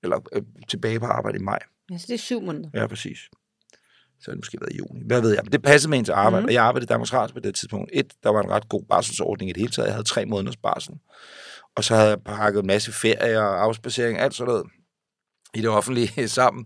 eller 0.04 0.20
øh, 0.34 0.42
tilbage 0.68 1.00
på 1.00 1.06
arbejde 1.06 1.38
i 1.38 1.42
maj. 1.42 1.60
Ja, 1.92 1.98
så 1.98 2.06
det 2.08 2.14
er 2.14 2.18
syv 2.18 2.42
måneder. 2.42 2.70
Ja, 2.74 2.88
præcis. 2.88 3.18
Så 4.20 4.26
har 4.26 4.32
det 4.32 4.38
måske 4.38 4.58
været 4.62 4.74
i 4.74 4.78
juni. 4.78 5.02
Hvad 5.06 5.22
ved 5.22 5.34
jeg? 5.34 5.42
Men 5.44 5.52
det 5.52 5.62
passede 5.64 5.90
med 5.90 5.98
hendes 5.98 6.10
arbejde, 6.10 6.42
mm. 6.42 6.48
og 6.48 6.54
jeg 6.54 6.64
arbejdede 6.64 6.86
i 6.86 6.92
Danmarks 6.92 7.14
Radio 7.14 7.34
på 7.34 7.40
det 7.40 7.56
tidspunkt. 7.56 7.90
Et, 7.94 8.14
der 8.24 8.30
var 8.30 8.42
en 8.42 8.50
ret 8.50 8.70
god 8.70 8.84
barselsordning 8.90 9.50
i 9.50 9.54
det 9.54 9.62
hele 9.62 9.72
taget. 9.72 9.86
Jeg 9.88 9.94
havde 9.96 10.08
tre 10.08 10.26
måneders 10.26 10.58
barsel. 10.58 10.94
Og 11.76 11.84
så 11.84 11.96
havde 11.96 12.10
jeg 12.10 12.22
pakket 12.26 12.60
en 12.60 12.68
masse 12.68 12.92
ferie 12.92 13.40
og 13.40 13.64
afspacering, 13.64 14.20
alt 14.20 14.34
sådan 14.34 14.52
noget, 14.52 14.66
i 15.54 15.62
det 15.62 15.70
offentlige 15.70 16.28
sammen. 16.40 16.66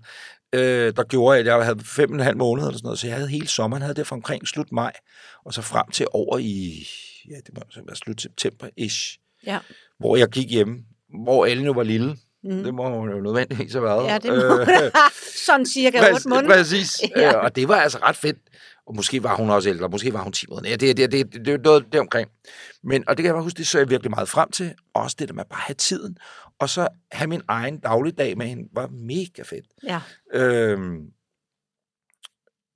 Øh, 0.53 0.93
der 0.95 1.03
gjorde, 1.03 1.39
at 1.39 1.45
jeg 1.45 1.65
havde 1.65 1.79
fem 1.79 2.09
og 2.09 2.15
en 2.15 2.19
halv 2.23 2.37
måned 2.37 2.63
eller 2.63 2.77
sådan 2.77 2.85
noget, 2.85 2.99
så 2.99 3.07
jeg 3.07 3.15
havde 3.15 3.29
hele 3.29 3.47
sommeren, 3.47 3.81
havde 3.81 3.95
det 3.95 4.07
fra 4.07 4.15
omkring 4.15 4.47
slut 4.47 4.71
maj, 4.71 4.93
og 5.45 5.53
så 5.53 5.61
frem 5.61 5.91
til 5.91 6.07
over 6.13 6.37
i, 6.37 6.87
ja, 7.29 7.35
det 7.35 7.53
må 7.55 7.61
være 7.85 7.95
slut 7.95 8.21
september-ish, 8.21 9.17
Ja. 9.45 9.59
hvor 9.99 10.15
jeg 10.17 10.27
gik 10.27 10.51
hjemme, 10.51 10.83
hvor 11.23 11.45
Ellen 11.45 11.65
jo 11.65 11.71
var 11.71 11.83
lille. 11.83 12.17
Mm. 12.43 12.63
Det 12.63 12.73
må 12.73 12.99
hun 12.99 13.09
jo 13.09 13.19
nødvendigvis 13.21 13.73
have 13.73 13.83
været. 13.83 14.05
Ja, 14.07 14.17
det 14.17 14.31
må 14.31 14.59
Øh, 14.61 14.91
Sådan 15.45 15.65
cirka 15.65 15.99
Præcis, 15.99 16.13
otte 16.15 16.29
måneder. 16.29 16.55
Præcis. 16.55 17.01
Ja. 17.15 17.21
Ja. 17.21 17.35
Og 17.37 17.55
det 17.55 17.67
var 17.67 17.75
altså 17.75 17.97
ret 17.97 18.15
fedt. 18.15 18.37
Og 18.87 18.95
måske 18.95 19.23
var 19.23 19.35
hun 19.35 19.49
også 19.49 19.69
ældre, 19.69 19.89
måske 19.89 20.13
var 20.13 20.21
hun 20.23 20.31
10 20.33 20.45
måneder. 20.49 20.69
Ja, 20.69 20.75
det, 20.75 20.97
det, 20.97 21.11
det, 21.11 21.33
det, 21.33 21.45
det 21.45 21.53
er 21.53 21.57
noget 21.57 21.85
deromkring. 21.93 22.29
Men, 22.83 23.03
og 23.09 23.17
det 23.17 23.23
kan 23.23 23.25
jeg 23.25 23.33
bare 23.33 23.43
huske, 23.43 23.57
det 23.57 23.67
så 23.67 23.77
jeg 23.77 23.89
virkelig 23.89 24.11
meget 24.11 24.29
frem 24.29 24.51
til. 24.51 24.73
Også 24.93 25.15
det 25.19 25.27
der 25.27 25.33
med 25.33 25.43
bare 25.49 25.59
at 25.59 25.63
have 25.63 25.75
tiden. 25.75 26.17
Og 26.59 26.69
så 26.69 26.87
have 27.11 27.27
min 27.27 27.41
egen 27.47 27.79
dagligdag 27.79 28.37
med 28.37 28.45
hende, 28.45 28.63
var 28.73 28.87
mega 28.87 29.41
fedt. 29.43 29.65
Ja. 29.83 29.99
Øhm, 30.33 30.99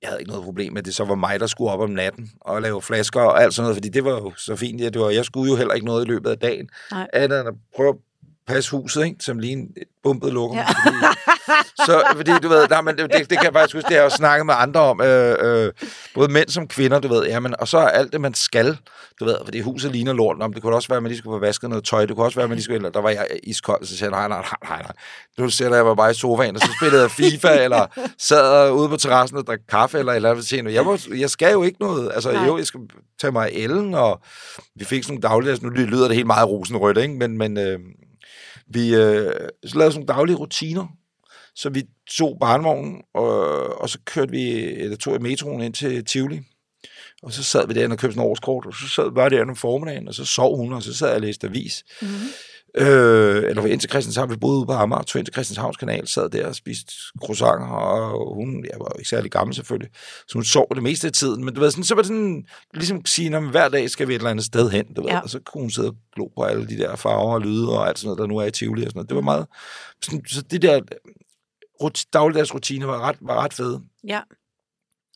jeg 0.02 0.08
havde 0.08 0.20
ikke 0.20 0.30
noget 0.30 0.44
problem 0.44 0.72
med, 0.72 0.78
at 0.82 0.86
det 0.86 0.94
så 0.94 1.04
var 1.04 1.14
mig, 1.14 1.40
der 1.40 1.46
skulle 1.46 1.70
op 1.70 1.80
om 1.80 1.90
natten 1.90 2.30
og 2.40 2.62
lave 2.62 2.82
flasker 2.82 3.20
og 3.20 3.42
alt 3.42 3.54
sådan 3.54 3.64
noget, 3.64 3.76
fordi 3.76 3.88
det 3.88 4.04
var 4.04 4.10
jo 4.10 4.32
så 4.36 4.56
fint. 4.56 4.80
Ja, 4.80 4.88
det 4.88 5.00
var, 5.00 5.10
jeg 5.10 5.24
skulle 5.24 5.50
jo 5.50 5.56
heller 5.56 5.74
ikke 5.74 5.86
noget 5.86 6.04
i 6.04 6.08
løbet 6.08 6.30
af 6.30 6.38
dagen. 6.38 6.68
Nej. 6.90 7.06
Andet 7.12 7.40
end 7.40 7.48
at 7.48 7.54
prøve 7.76 7.88
at 7.88 7.96
passe 8.46 8.70
huset, 8.70 9.04
ikke? 9.04 9.16
som 9.20 9.38
lige 9.38 9.52
en 9.52 9.68
bumpet 10.02 10.32
lukker. 10.32 10.56
Ja. 10.56 10.66
Fordi, 10.66 10.96
så, 11.86 12.02
fordi 12.16 12.30
du 12.42 12.48
ved, 12.48 12.68
nej, 12.68 12.80
men 12.80 12.98
det, 12.98 13.12
det, 13.12 13.30
det 13.30 13.38
kan 13.38 13.44
jeg 13.44 13.52
faktisk 13.52 13.74
huske, 13.74 13.86
det 13.86 13.92
har 13.92 13.96
jeg 13.96 14.04
også 14.04 14.16
snakket 14.16 14.46
med 14.46 14.54
andre 14.58 14.80
om, 14.80 15.00
øh, 15.00 15.36
øh, 15.40 15.72
både 16.14 16.32
mænd 16.32 16.48
som 16.48 16.68
kvinder, 16.68 16.98
du 17.00 17.08
ved, 17.08 17.26
ja, 17.26 17.40
men, 17.40 17.54
og 17.58 17.68
så 17.68 17.78
er 17.78 17.88
alt 17.88 18.12
det, 18.12 18.20
man 18.20 18.34
skal, 18.34 18.78
du 19.20 19.24
ved, 19.24 19.36
fordi 19.44 19.60
huset 19.60 19.92
ligner 19.92 20.12
lort, 20.12 20.36
om 20.40 20.52
det 20.52 20.62
kunne 20.62 20.74
også 20.74 20.88
være, 20.88 20.96
at 20.96 21.02
man 21.02 21.10
lige 21.10 21.18
skulle 21.18 21.34
få 21.34 21.38
vasket 21.38 21.70
noget 21.70 21.84
tøj, 21.84 22.06
det 22.06 22.16
kunne 22.16 22.26
også 22.26 22.36
være, 22.36 22.44
at 22.44 22.50
man 22.50 22.56
lige 22.56 22.64
skulle, 22.64 22.76
eller 22.76 22.90
der 22.90 23.00
var 23.00 23.10
jeg 23.10 23.26
iskold, 23.42 23.84
så 23.84 23.96
sagde 23.96 24.16
jeg, 24.16 24.28
nej, 24.28 24.38
nej, 24.38 24.56
nej, 24.68 24.82
nej, 24.82 24.92
nu 25.38 25.50
sætter 25.50 25.76
jeg 25.76 25.86
mig 25.86 25.96
bare 25.96 26.10
i 26.10 26.14
sofaen, 26.14 26.56
og 26.56 26.60
så 26.60 26.68
spillede 26.80 27.02
jeg 27.02 27.10
FIFA, 27.10 27.48
eller 27.64 27.86
sad 28.18 28.70
ude 28.70 28.88
på 28.88 28.96
terrassen 28.96 29.38
og 29.38 29.46
drak 29.46 29.60
kaffe, 29.68 29.98
eller 29.98 30.12
eller 30.12 30.30
andet, 30.30 30.74
jeg, 30.74 30.84
må, 30.84 30.98
jeg 31.16 31.30
skal 31.30 31.52
jo 31.52 31.62
ikke 31.62 31.80
noget, 31.80 32.10
altså 32.14 32.32
nej. 32.32 32.46
jo, 32.46 32.58
jeg 32.58 32.66
skal 32.66 32.80
tage 33.20 33.32
mig 33.32 33.50
ellen, 33.52 33.94
og 33.94 34.20
vi 34.74 34.84
fik 34.84 35.02
sådan 35.02 35.14
nogle 35.14 35.28
daglige, 35.28 35.50
altså 35.50 35.66
nu 35.66 35.70
lyder 35.70 36.06
det 36.06 36.14
helt 36.16 36.26
meget 36.26 36.48
rosenrødt, 36.48 36.98
ikke? 36.98 37.14
men, 37.14 37.38
men 37.38 37.58
øh, 37.58 37.78
vi 38.70 38.94
øh, 38.94 39.32
så 39.66 39.78
lavede 39.78 39.92
sådan 39.92 39.94
nogle 39.94 40.06
daglige 40.06 40.36
rutiner, 40.36 40.86
så 41.54 41.70
vi 41.70 41.84
tog 42.10 42.36
barnevognen, 42.40 43.02
og, 43.14 43.80
og 43.80 43.90
så 43.90 43.98
kørte 44.04 44.30
vi, 44.30 44.52
eller 44.52 44.96
tog 44.96 45.12
jeg 45.12 45.22
metroen 45.22 45.62
ind 45.62 45.74
til 45.74 46.04
Tivoli. 46.04 46.40
Og 47.22 47.32
så 47.32 47.42
sad 47.42 47.68
vi 47.68 47.74
der 47.74 47.88
og 47.88 47.98
købte 47.98 48.14
sådan 48.14 48.26
en 48.26 48.30
årskort, 48.30 48.66
og 48.66 48.74
så 48.74 48.88
sad 48.88 49.04
vi 49.04 49.14
bare 49.14 49.30
der 49.30 49.42
om 49.42 49.56
formiddagen, 49.56 50.08
og 50.08 50.14
så 50.14 50.24
sov 50.24 50.56
hun, 50.56 50.72
og 50.72 50.82
så 50.82 50.94
sad 50.94 51.08
jeg 51.08 51.16
og 51.16 51.20
læste 51.20 51.46
avis. 51.46 51.84
Mm-hmm. 52.02 52.16
Øh, 52.78 53.44
eller 53.50 53.66
ind 53.66 53.80
til 53.80 53.90
Christianshavn, 53.90 54.30
vi 54.30 54.36
boede 54.36 54.58
ude 54.58 54.66
på 54.66 54.72
Amager, 54.72 55.02
tog 55.02 55.18
ind 55.18 55.26
til 55.26 55.32
Christianshavns 55.32 55.76
kanal, 55.76 56.08
sad 56.08 56.28
der 56.28 56.48
og 56.48 56.54
spiste 56.54 56.92
croissanter, 57.20 57.66
og 57.66 58.34
hun, 58.34 58.64
jeg 58.64 58.78
var 58.78 58.92
jo 58.94 58.98
ikke 58.98 59.08
særlig 59.08 59.30
gammel 59.30 59.54
selvfølgelig, 59.54 59.90
så 60.28 60.34
hun 60.34 60.44
sov 60.44 60.66
det 60.74 60.82
meste 60.82 61.06
af 61.06 61.12
tiden, 61.12 61.44
men 61.44 61.54
du 61.54 61.60
ved, 61.60 61.70
sådan, 61.70 61.84
så 61.84 61.94
var 61.94 62.02
det 62.02 62.08
sådan, 62.08 62.44
ligesom 62.74 63.06
sige, 63.06 63.36
at 63.36 63.50
hver 63.50 63.68
dag 63.68 63.90
skal 63.90 64.08
vi 64.08 64.14
et 64.14 64.18
eller 64.18 64.30
andet 64.30 64.44
sted 64.44 64.70
hen, 64.70 64.94
du 64.94 65.02
ved, 65.02 65.10
ja. 65.10 65.20
og 65.20 65.30
så 65.30 65.40
kunne 65.40 65.62
hun 65.62 65.70
sidde 65.70 65.88
og 65.88 65.96
glo 66.14 66.28
på 66.36 66.42
alle 66.42 66.66
de 66.66 66.78
der 66.78 66.96
farver 66.96 67.34
og 67.34 67.40
lyde 67.40 67.78
og 67.78 67.88
alt 67.88 67.98
sådan 67.98 68.06
noget, 68.06 68.18
der 68.18 68.26
nu 68.26 68.36
er 68.38 68.46
i 68.46 68.50
Tivoli 68.50 68.82
og 68.82 68.90
sådan 68.90 68.98
noget. 68.98 69.08
Det 69.08 69.16
var 69.16 69.22
meget, 69.22 69.46
sådan, 70.02 70.22
så 70.26 70.42
det 70.42 70.62
der 70.62 70.80
dagligdags 72.12 72.54
rutiner 72.54 72.86
var 72.86 73.00
ret, 73.00 73.16
var 73.20 73.44
ret 73.44 73.54
fede. 73.54 73.82
Ja. 74.08 74.20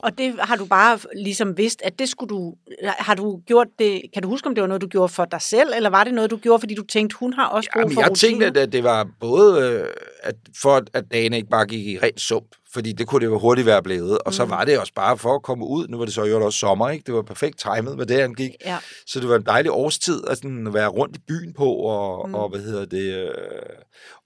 Og 0.02 0.18
det 0.18 0.34
har 0.38 0.56
du 0.56 0.64
bare 0.64 0.98
ligesom 1.16 1.56
vidst, 1.56 1.82
at 1.84 1.98
det 1.98 2.08
skulle 2.08 2.28
du... 2.28 2.54
Har 2.82 3.14
du 3.14 3.40
gjort 3.46 3.66
det... 3.78 4.02
Kan 4.14 4.22
du 4.22 4.28
huske, 4.28 4.46
om 4.46 4.54
det 4.54 4.62
var 4.62 4.68
noget, 4.68 4.82
du 4.82 4.86
gjorde 4.86 5.08
for 5.08 5.24
dig 5.24 5.42
selv, 5.42 5.72
eller 5.76 5.90
var 5.90 6.04
det 6.04 6.14
noget, 6.14 6.30
du 6.30 6.36
gjorde, 6.36 6.60
fordi 6.60 6.74
du 6.74 6.82
tænkte, 6.82 7.16
hun 7.16 7.32
har 7.32 7.46
også 7.46 7.70
brug 7.72 7.80
Jamen, 7.80 7.94
for 7.94 8.00
jeg 8.00 8.10
rutiner? 8.10 8.40
tænkte, 8.40 8.60
at 8.60 8.72
det 8.72 8.84
var 8.84 9.08
både 9.20 9.62
øh, 9.62 9.86
at 10.22 10.34
for, 10.62 10.82
at 10.92 11.04
dagen 11.12 11.32
ikke 11.32 11.48
bare 11.48 11.66
gik 11.66 11.86
i 11.86 11.98
rent 11.98 12.20
sump, 12.20 12.46
fordi 12.72 12.92
det 12.92 13.06
kunne 13.06 13.20
det 13.20 13.26
jo 13.26 13.38
hurtigt 13.38 13.66
være 13.66 13.82
blevet, 13.82 14.18
og 14.18 14.22
mm. 14.26 14.32
så 14.32 14.44
var 14.44 14.64
det 14.64 14.78
også 14.78 14.92
bare 14.94 15.18
for 15.18 15.34
at 15.34 15.42
komme 15.42 15.66
ud. 15.66 15.88
Nu 15.88 15.98
var 15.98 16.04
det 16.04 16.14
så 16.14 16.24
jo 16.24 16.44
også 16.44 16.58
sommer, 16.58 16.90
ikke? 16.90 17.04
Det 17.06 17.14
var 17.14 17.22
perfekt 17.22 17.58
timet, 17.58 17.96
hvad 17.96 18.06
det 18.06 18.18
angik. 18.18 18.50
Ja. 18.64 18.78
Så 19.06 19.20
det 19.20 19.28
var 19.28 19.36
en 19.36 19.46
dejlig 19.46 19.72
årstid 19.72 20.22
at, 20.28 20.36
sådan, 20.36 20.74
være 20.74 20.88
rundt 20.88 21.16
i 21.16 21.20
byen 21.28 21.54
på, 21.54 21.72
og, 21.72 22.28
mm. 22.28 22.34
og 22.34 22.48
hvad 22.48 22.60
hedder 22.60 22.84
det... 22.84 23.14
Øh, 23.14 23.30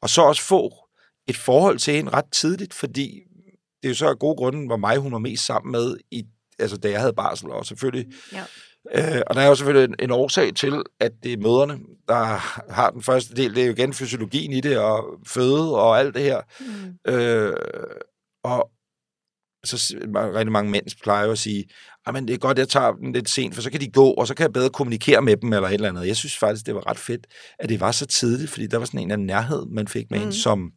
og 0.03 0.09
så 0.09 0.23
også 0.23 0.43
få 0.43 0.75
et 1.29 1.37
forhold 1.37 1.79
til 1.79 1.95
hende 1.95 2.11
ret 2.11 2.33
tidligt, 2.33 2.75
fordi 2.75 3.21
det 3.85 3.88
er 3.88 3.92
jo 3.92 3.99
så 3.99 4.09
af 4.09 4.18
gode 4.18 4.37
grunde, 4.37 4.66
hvor 4.66 4.77
mig 4.77 4.97
hun 4.97 5.12
var 5.12 5.18
mest 5.18 5.47
sammen 5.47 5.73
med, 5.73 5.97
i, 6.11 6.25
altså 6.59 6.77
da 6.77 6.90
jeg 6.90 7.01
havde 7.01 7.12
barsel, 7.12 7.51
og 7.51 7.66
selvfølgelig... 7.66 8.12
Ja. 8.33 8.44
Øh, 8.94 9.23
og 9.27 9.35
der 9.35 9.40
er 9.40 9.47
jo 9.47 9.55
selvfølgelig 9.55 9.88
en, 9.88 9.94
en 9.99 10.11
årsag 10.11 10.55
til, 10.55 10.83
at 11.01 11.12
det 11.23 11.33
er 11.33 11.37
møderne, 11.37 11.79
der 12.09 12.25
har 12.73 12.90
den 12.90 13.03
første 13.03 13.35
del. 13.35 13.55
Det 13.55 13.62
er 13.62 13.66
jo 13.66 13.73
igen 13.73 13.92
fysiologien 13.92 14.53
i 14.53 14.61
det, 14.61 14.79
og 14.79 15.05
føde 15.27 15.77
og 15.77 15.99
alt 15.99 16.14
det 16.14 16.23
her. 16.23 16.40
Mm. 16.61 17.12
Øh, 17.12 17.57
og 18.44 18.70
så 19.64 19.97
rigtig 20.14 20.53
mange 20.53 20.70
mænd 20.70 20.87
plejer 21.03 21.31
at 21.31 21.38
sige, 21.38 21.64
men 22.12 22.29
det 22.29 22.35
er 22.35 22.38
godt, 22.38 22.59
jeg 22.59 22.68
tager 22.68 22.92
den 22.92 23.12
lidt 23.12 23.31
sent, 23.31 23.55
for 23.55 23.62
så 23.62 23.70
kan 23.70 23.81
de 23.81 23.90
gå, 23.90 24.11
og 24.11 24.27
så 24.27 24.35
kan 24.35 24.42
jeg 24.42 24.53
bedre 24.53 24.70
kommunikere 24.70 25.23
med 25.23 25.37
dem, 25.37 25.53
eller 25.53 25.68
et 25.68 25.75
eller 25.75 25.88
andet. 25.88 26.07
Jeg 26.07 26.16
synes 26.16 26.38
faktisk, 26.38 26.66
det 26.66 26.75
var 26.75 26.90
ret 26.90 26.99
fedt, 26.99 27.27
at 27.59 27.68
det 27.68 27.81
var 27.81 27.92
så 27.92 28.07
tidligt, 28.07 28.51
fordi 28.51 28.66
der 28.66 28.79
var 28.79 28.85
sådan 28.85 29.01
en 29.01 29.11
af 29.11 29.20
nærhed, 29.20 29.66
man 29.66 29.88
fik 29.88 30.11
med 30.11 30.18
mm. 30.18 30.27
en, 30.27 30.33
som 30.33 30.73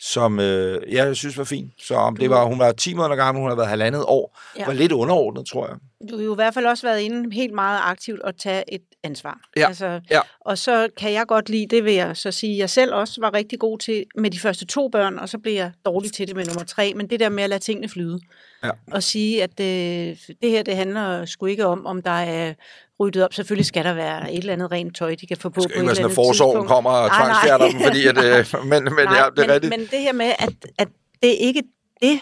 som 0.00 0.40
øh, 0.40 0.92
jeg 0.92 1.16
synes 1.16 1.38
var 1.38 1.44
fint. 1.44 1.72
Så 1.78 1.94
om 1.94 2.16
det 2.16 2.30
var, 2.30 2.44
hun 2.44 2.58
var 2.58 2.72
10 2.72 2.94
måneder 2.94 3.16
gammel, 3.16 3.40
hun 3.40 3.50
har 3.50 3.56
været 3.56 3.68
halvandet 3.68 4.04
år, 4.06 4.38
ja. 4.58 4.66
var 4.66 4.72
lidt 4.72 4.92
underordnet, 4.92 5.46
tror 5.46 5.66
jeg. 5.66 5.76
Du 6.10 6.16
har 6.16 6.24
jo 6.24 6.32
i 6.32 6.34
hvert 6.34 6.54
fald 6.54 6.66
også 6.66 6.86
været 6.86 7.00
inde 7.00 7.34
helt 7.34 7.54
meget 7.54 7.80
aktivt 7.84 8.20
at 8.24 8.34
tage 8.36 8.74
et 8.74 8.82
ansvar. 9.02 9.40
Ja. 9.56 9.66
Altså, 9.66 10.00
ja. 10.10 10.20
Og 10.40 10.58
så 10.58 10.88
kan 10.96 11.12
jeg 11.12 11.26
godt 11.26 11.48
lide, 11.48 11.66
det 11.76 11.84
vil 11.84 11.94
jeg 11.94 12.16
så 12.16 12.30
sige, 12.30 12.58
jeg 12.58 12.70
selv 12.70 12.94
også 12.94 13.20
var 13.20 13.34
rigtig 13.34 13.58
god 13.58 13.78
til 13.78 14.04
med 14.14 14.30
de 14.30 14.38
første 14.38 14.66
to 14.66 14.88
børn, 14.88 15.18
og 15.18 15.28
så 15.28 15.38
blev 15.38 15.54
jeg 15.54 15.72
dårlig 15.86 16.12
til 16.12 16.28
det 16.28 16.36
med 16.36 16.44
nummer 16.44 16.64
tre, 16.64 16.92
men 16.94 17.10
det 17.10 17.20
der 17.20 17.28
med 17.28 17.42
at 17.42 17.50
lade 17.50 17.62
tingene 17.62 17.88
flyde. 17.88 18.20
Ja. 18.64 18.70
Og 18.92 19.02
sige, 19.02 19.42
at 19.42 19.58
det, 19.58 20.08
øh, 20.10 20.16
det 20.42 20.50
her, 20.50 20.62
det 20.62 20.76
handler 20.76 21.24
sgu 21.24 21.46
ikke 21.46 21.66
om, 21.66 21.86
om 21.86 22.02
der 22.02 22.10
er 22.10 22.54
ryddet 23.00 23.24
op. 23.24 23.34
Selvfølgelig 23.34 23.66
skal 23.66 23.84
der 23.84 23.94
være 23.94 24.32
et 24.32 24.38
eller 24.38 24.52
andet 24.52 24.72
rent 24.72 24.96
tøj, 24.96 25.14
de 25.20 25.26
kan 25.26 25.36
få 25.36 25.48
på. 25.48 25.60
Det 25.60 25.62
skal 25.62 25.76
ikke 25.76 25.86
være 25.86 25.96
sådan, 25.96 26.10
at 26.10 26.14
forsorgen 26.14 26.66
kommer 26.66 26.90
og 26.90 27.10
tvangsfjerner 27.10 27.68
dem, 27.70 27.80
fordi 27.80 28.06
at, 28.06 28.18
øh, 28.24 28.64
men, 28.70 28.84
men, 28.84 29.04
nej, 29.04 29.16
ja, 29.16 29.24
det 29.36 29.38
er 29.38 29.46
men, 29.46 29.50
rigtigt. 29.50 29.70
Men 29.70 29.80
det 29.80 29.98
her 29.98 30.12
med, 30.12 30.32
at, 30.38 30.54
at 30.78 30.88
det 31.22 31.36
ikke 31.40 31.62
det, 32.02 32.20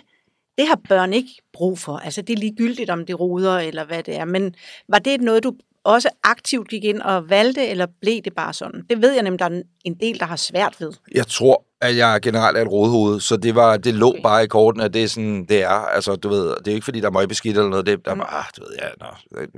det 0.58 0.68
har 0.68 0.80
børn 0.88 1.12
ikke 1.12 1.30
brug 1.52 1.78
for. 1.78 1.96
Altså, 1.96 2.22
det 2.22 2.32
er 2.32 2.38
ligegyldigt, 2.38 2.90
om 2.90 3.06
det 3.06 3.20
ruder 3.20 3.58
eller 3.58 3.84
hvad 3.84 4.02
det 4.02 4.16
er. 4.16 4.24
Men 4.24 4.54
var 4.88 4.98
det 4.98 5.20
noget, 5.20 5.44
du 5.44 5.52
også 5.84 6.08
aktivt 6.24 6.68
gik 6.68 6.84
ind 6.84 7.00
og 7.02 7.30
valgte, 7.30 7.66
eller 7.66 7.86
blev 8.00 8.22
det 8.22 8.34
bare 8.34 8.52
sådan? 8.52 8.82
Det 8.90 9.02
ved 9.02 9.12
jeg 9.12 9.22
nemlig, 9.22 9.38
der 9.38 9.44
er 9.44 9.62
en 9.84 9.94
del, 9.94 10.20
der 10.20 10.26
har 10.26 10.36
svært 10.36 10.76
ved. 10.80 10.92
Jeg 11.14 11.26
tror, 11.26 11.64
at 11.80 11.96
jeg 11.96 12.20
generelt 12.22 12.58
er 12.58 12.62
et 12.62 12.72
rådhoved, 12.72 13.20
så 13.20 13.36
det, 13.36 13.54
var, 13.54 13.76
det 13.76 13.94
lå 13.94 14.08
okay. 14.08 14.22
bare 14.22 14.44
i 14.44 14.46
korten, 14.46 14.80
at 14.80 14.94
det 14.94 15.02
er 15.02 15.08
sådan, 15.08 15.44
det 15.44 15.62
er. 15.62 15.68
Altså, 15.68 16.16
du 16.16 16.28
ved, 16.28 16.56
det 16.64 16.68
er 16.68 16.74
ikke, 16.74 16.84
fordi 16.84 17.00
der 17.00 17.06
er 17.06 17.10
møgbeskidt 17.10 17.56
eller 17.56 17.70
noget. 17.70 17.86
Det, 17.86 18.04
der 18.04 18.14
mm. 18.14 18.20
bare, 18.20 18.44
du 18.56 18.62
ved, 18.62 18.76
ja, 18.82 18.88
nå, 19.00 19.48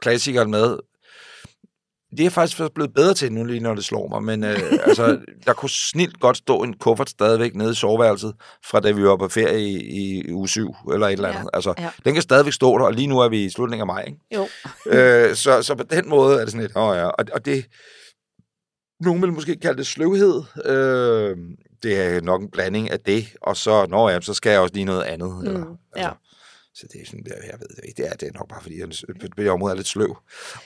klassikeren 0.00 0.50
med. 0.50 0.78
Det 2.16 2.26
er 2.26 2.30
faktisk 2.30 2.74
blevet 2.74 2.94
bedre 2.94 3.14
til 3.14 3.32
nu, 3.32 3.44
lige 3.44 3.60
når 3.60 3.74
det 3.74 3.84
slår 3.84 4.08
mig, 4.08 4.22
men 4.22 4.44
øh, 4.44 4.58
altså, 4.86 5.18
der 5.46 5.52
kunne 5.52 5.70
snilt 5.70 6.20
godt 6.20 6.36
stå 6.36 6.62
en 6.62 6.74
kuffert 6.74 7.10
stadigvæk 7.10 7.54
nede 7.54 7.70
i 7.70 7.74
soveværelset, 7.74 8.34
fra 8.64 8.80
da 8.80 8.90
vi 8.90 9.04
var 9.04 9.16
på 9.16 9.28
ferie 9.28 9.60
i, 9.60 10.20
i 10.28 10.32
uge 10.32 10.48
7 10.48 10.74
eller 10.92 11.06
et 11.06 11.12
eller 11.12 11.28
andet. 11.28 11.42
Ja, 11.42 11.48
altså, 11.56 11.74
ja. 11.78 11.90
Den 12.04 12.12
kan 12.12 12.22
stadigvæk 12.22 12.52
stå 12.52 12.78
der, 12.78 12.84
og 12.84 12.92
lige 12.92 13.06
nu 13.06 13.18
er 13.18 13.28
vi 13.28 13.44
i 13.44 13.50
slutningen 13.50 13.90
af 13.90 13.94
maj. 13.94 14.04
Ikke? 14.06 14.18
Jo. 14.34 14.48
øh, 14.96 15.34
så, 15.34 15.62
så 15.62 15.74
på 15.74 15.82
den 15.82 16.08
måde 16.08 16.34
er 16.34 16.40
det 16.40 16.48
sådan 16.48 16.60
lidt, 16.60 16.76
åh 16.76 16.96
ja, 16.96 17.06
og, 17.06 17.24
og 17.32 17.44
det, 17.44 17.66
nogen 19.00 19.22
vil 19.22 19.32
måske 19.32 19.56
kalde 19.56 19.78
det 19.78 19.86
sløvhed. 19.86 20.42
Øh, 20.64 21.36
det 21.82 22.00
er 22.00 22.20
nok 22.20 22.42
en 22.42 22.50
blanding 22.50 22.90
af 22.90 23.00
det, 23.00 23.24
og 23.42 23.56
så, 23.56 23.86
når 23.86 24.10
ja, 24.10 24.20
så 24.20 24.34
skal 24.34 24.50
jeg 24.50 24.60
også 24.60 24.74
lige 24.74 24.84
noget 24.84 25.02
andet. 25.02 25.30
Mm, 25.30 25.46
eller, 25.46 25.60
altså, 25.60 26.08
ja. 26.08 26.10
Så 26.82 26.88
det 26.92 27.00
er 27.00 27.06
sådan, 27.06 27.24
der, 27.24 27.34
jeg 27.34 27.60
ved 27.60 27.68
det 27.68 27.84
ikke, 27.84 28.02
det 28.02 28.10
er, 28.10 28.14
det 28.14 28.28
er 28.28 28.32
nok 28.32 28.48
bare, 28.48 28.62
fordi 28.62 28.80
jeg 28.80 28.88
på 29.20 29.26
det 29.36 29.50
område 29.50 29.72
er 29.72 29.76
lidt 29.76 29.86
sløv. 29.86 30.16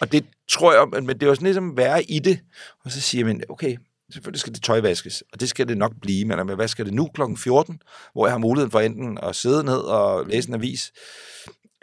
Og 0.01 0.13
det 0.13 0.25
tror 0.49 0.73
jeg, 0.73 1.03
men 1.03 1.09
det 1.09 1.23
er 1.23 1.27
jo 1.27 1.35
sådan 1.35 1.47
ligesom 1.47 1.77
være 1.77 2.03
i 2.03 2.19
det, 2.19 2.41
og 2.85 2.93
så 2.93 3.01
siger 3.01 3.25
man, 3.25 3.43
okay, 3.49 3.77
selvfølgelig 4.13 4.41
skal 4.41 4.55
det 4.55 4.63
tøj 4.63 4.81
vaskes, 4.81 5.23
og 5.33 5.41
det 5.41 5.49
skal 5.49 5.69
det 5.69 5.79
nok 5.79 5.93
blive, 6.03 6.25
men 6.25 6.49
hvad 6.49 6.69
skal 6.69 6.85
det 6.85 6.95
nu 6.95 7.09
kl. 7.15 7.21
14, 7.37 7.83
hvor 8.13 8.27
jeg 8.27 8.33
har 8.33 8.39
muligheden 8.39 8.71
for 8.71 8.81
enten 8.81 9.19
at 9.23 9.37
sidde 9.37 9.65
ned 9.65 9.79
og 9.79 10.27
læse 10.27 10.49
en 10.49 10.55
avis, 10.55 10.93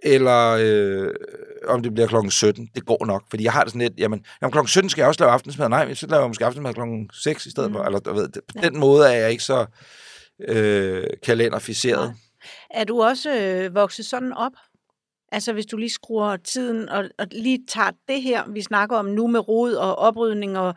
eller 0.04 0.58
øh, 0.60 1.10
om 1.68 1.84
det 1.84 1.94
bliver 1.94 2.08
klokken 2.08 2.32
17. 2.32 2.70
Det 2.76 2.86
går 2.86 3.06
nok, 3.06 3.24
fordi 3.30 3.44
jeg 3.44 3.54
har 3.54 3.64
det 3.64 3.72
sådan 3.72 3.82
lidt, 3.82 4.00
jamen, 4.00 4.26
jamen 4.42 4.52
klokken 4.52 4.68
17 4.68 4.90
skal 4.90 5.02
jeg 5.02 5.08
også 5.08 5.24
lave 5.24 5.32
aftensmad. 5.32 5.70
Nej, 5.70 5.94
så 5.94 6.08
laver 6.08 6.22
jeg 6.22 6.30
måske 6.30 6.46
aftensmad 6.46 6.74
klokken 6.74 7.10
6 7.14 7.46
i 7.46 7.52
stedet 7.52 7.72
mm. 7.72 7.76
for. 7.76 7.84
Eller, 7.84 8.00
du 8.00 8.14
ved, 8.14 8.30
på 8.30 8.42
ja. 8.56 8.70
den 8.70 8.80
måde 8.80 9.08
er 9.08 9.14
jeg 9.14 9.32
ikke 9.32 9.44
så 9.44 9.66
øh, 10.48 11.04
kalenderficeret. 11.24 12.08
Nej. 12.08 12.14
Er 12.70 12.84
du 12.84 13.04
også 13.04 13.40
øh, 13.40 13.76
vokset 13.76 14.06
sådan 14.06 14.34
op? 14.34 14.52
Altså 15.32 15.54
hvis 15.54 15.66
du 15.66 15.78
lige 15.78 15.90
skruer 15.90 16.38
tiden 16.38 16.90
og, 16.90 17.10
og 17.20 17.28
lige 17.32 17.60
tager 17.68 17.92
det 18.08 18.22
her, 18.22 18.52
vi 18.52 18.62
snakker 18.62 18.98
om 18.98 19.06
nu 19.06 19.28
med 19.28 19.48
rod 19.48 19.74
og 19.74 19.96
oprydning 19.96 20.58
og 20.58 20.76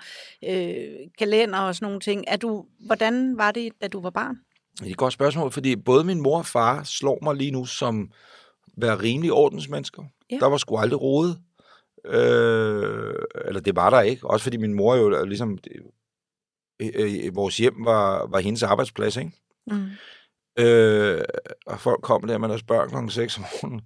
øh, 0.49 0.77
kalender 1.19 1.59
og 1.59 1.75
sådan 1.75 1.87
nogle 1.87 2.01
ting. 2.01 2.25
Er 2.27 2.37
du, 2.37 2.67
hvordan 2.87 3.39
var 3.39 3.51
det, 3.51 3.73
da 3.83 3.89
du 3.89 4.01
var 4.01 4.11
barn? 4.11 4.39
Det 4.79 4.87
er 4.87 4.91
et 4.91 4.97
godt 4.97 5.13
spørgsmål, 5.13 5.53
fordi 5.53 5.77
både 5.77 6.05
min 6.05 6.21
mor 6.21 6.39
og 6.39 6.47
far 6.47 6.83
slår 6.83 7.19
mig 7.23 7.35
lige 7.35 7.51
nu 7.51 7.65
som 7.65 8.11
være 8.77 9.03
rimelig 9.03 9.33
ordensmennesker. 9.33 10.03
Ja. 10.31 10.37
Der 10.37 10.47
var 10.47 10.57
sgu 10.57 10.77
aldrig 10.77 11.01
rode. 11.01 11.39
Øh, 12.05 13.15
eller 13.45 13.61
det 13.61 13.77
var 13.77 13.91
der 13.91 14.01
ikke. 14.01 14.31
Også 14.31 14.43
fordi 14.43 14.57
min 14.57 14.75
mor 14.75 14.95
jo 14.95 15.25
ligesom... 15.25 15.59
Øh, 15.71 16.93
øh, 16.95 17.37
vores 17.37 17.57
hjem 17.57 17.85
var, 17.85 18.27
var 18.27 18.39
hendes 18.39 18.63
arbejdsplads, 18.63 19.17
ikke? 19.17 19.33
Mm. 19.67 19.87
Øh, 20.59 21.21
og 21.66 21.81
folk 21.81 22.03
kom 22.03 22.23
der 22.27 22.38
med 22.38 22.49
deres 22.49 22.62
børn 22.62 23.07
kl. 23.07 23.12
6 23.12 23.38
om 23.38 23.45
morgenen. 23.53 23.81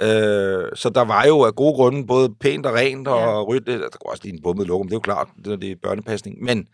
Øh, 0.00 0.70
så 0.74 0.90
der 0.90 1.00
var 1.00 1.26
jo 1.26 1.40
af 1.40 1.54
gode 1.54 1.74
grunde 1.74 2.06
både 2.06 2.34
pænt 2.40 2.66
og 2.66 2.74
rent 2.74 3.08
og 3.08 3.20
ja. 3.20 3.42
ryddet. 3.42 3.80
Der 3.80 3.88
kunne 3.88 4.12
også 4.12 4.22
lige 4.24 4.34
en 4.34 4.42
bummet 4.42 4.66
lokum, 4.66 4.86
det 4.86 4.92
er 4.92 4.96
jo 4.96 5.00
klart, 5.00 5.28
det, 5.44 5.62
det 5.62 5.70
er 5.70 5.76
børnepasning. 5.82 6.44
Men, 6.44 6.68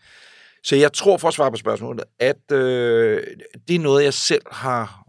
så 0.63 0.75
jeg 0.75 0.93
tror, 0.93 1.17
for 1.17 1.27
at 1.27 1.33
svare 1.33 1.51
på 1.51 1.57
spørgsmålet, 1.57 2.03
at 2.19 2.51
øh, 2.51 3.23
det 3.67 3.75
er 3.75 3.79
noget, 3.79 4.03
jeg 4.03 4.13
selv 4.13 4.41
har 4.51 5.03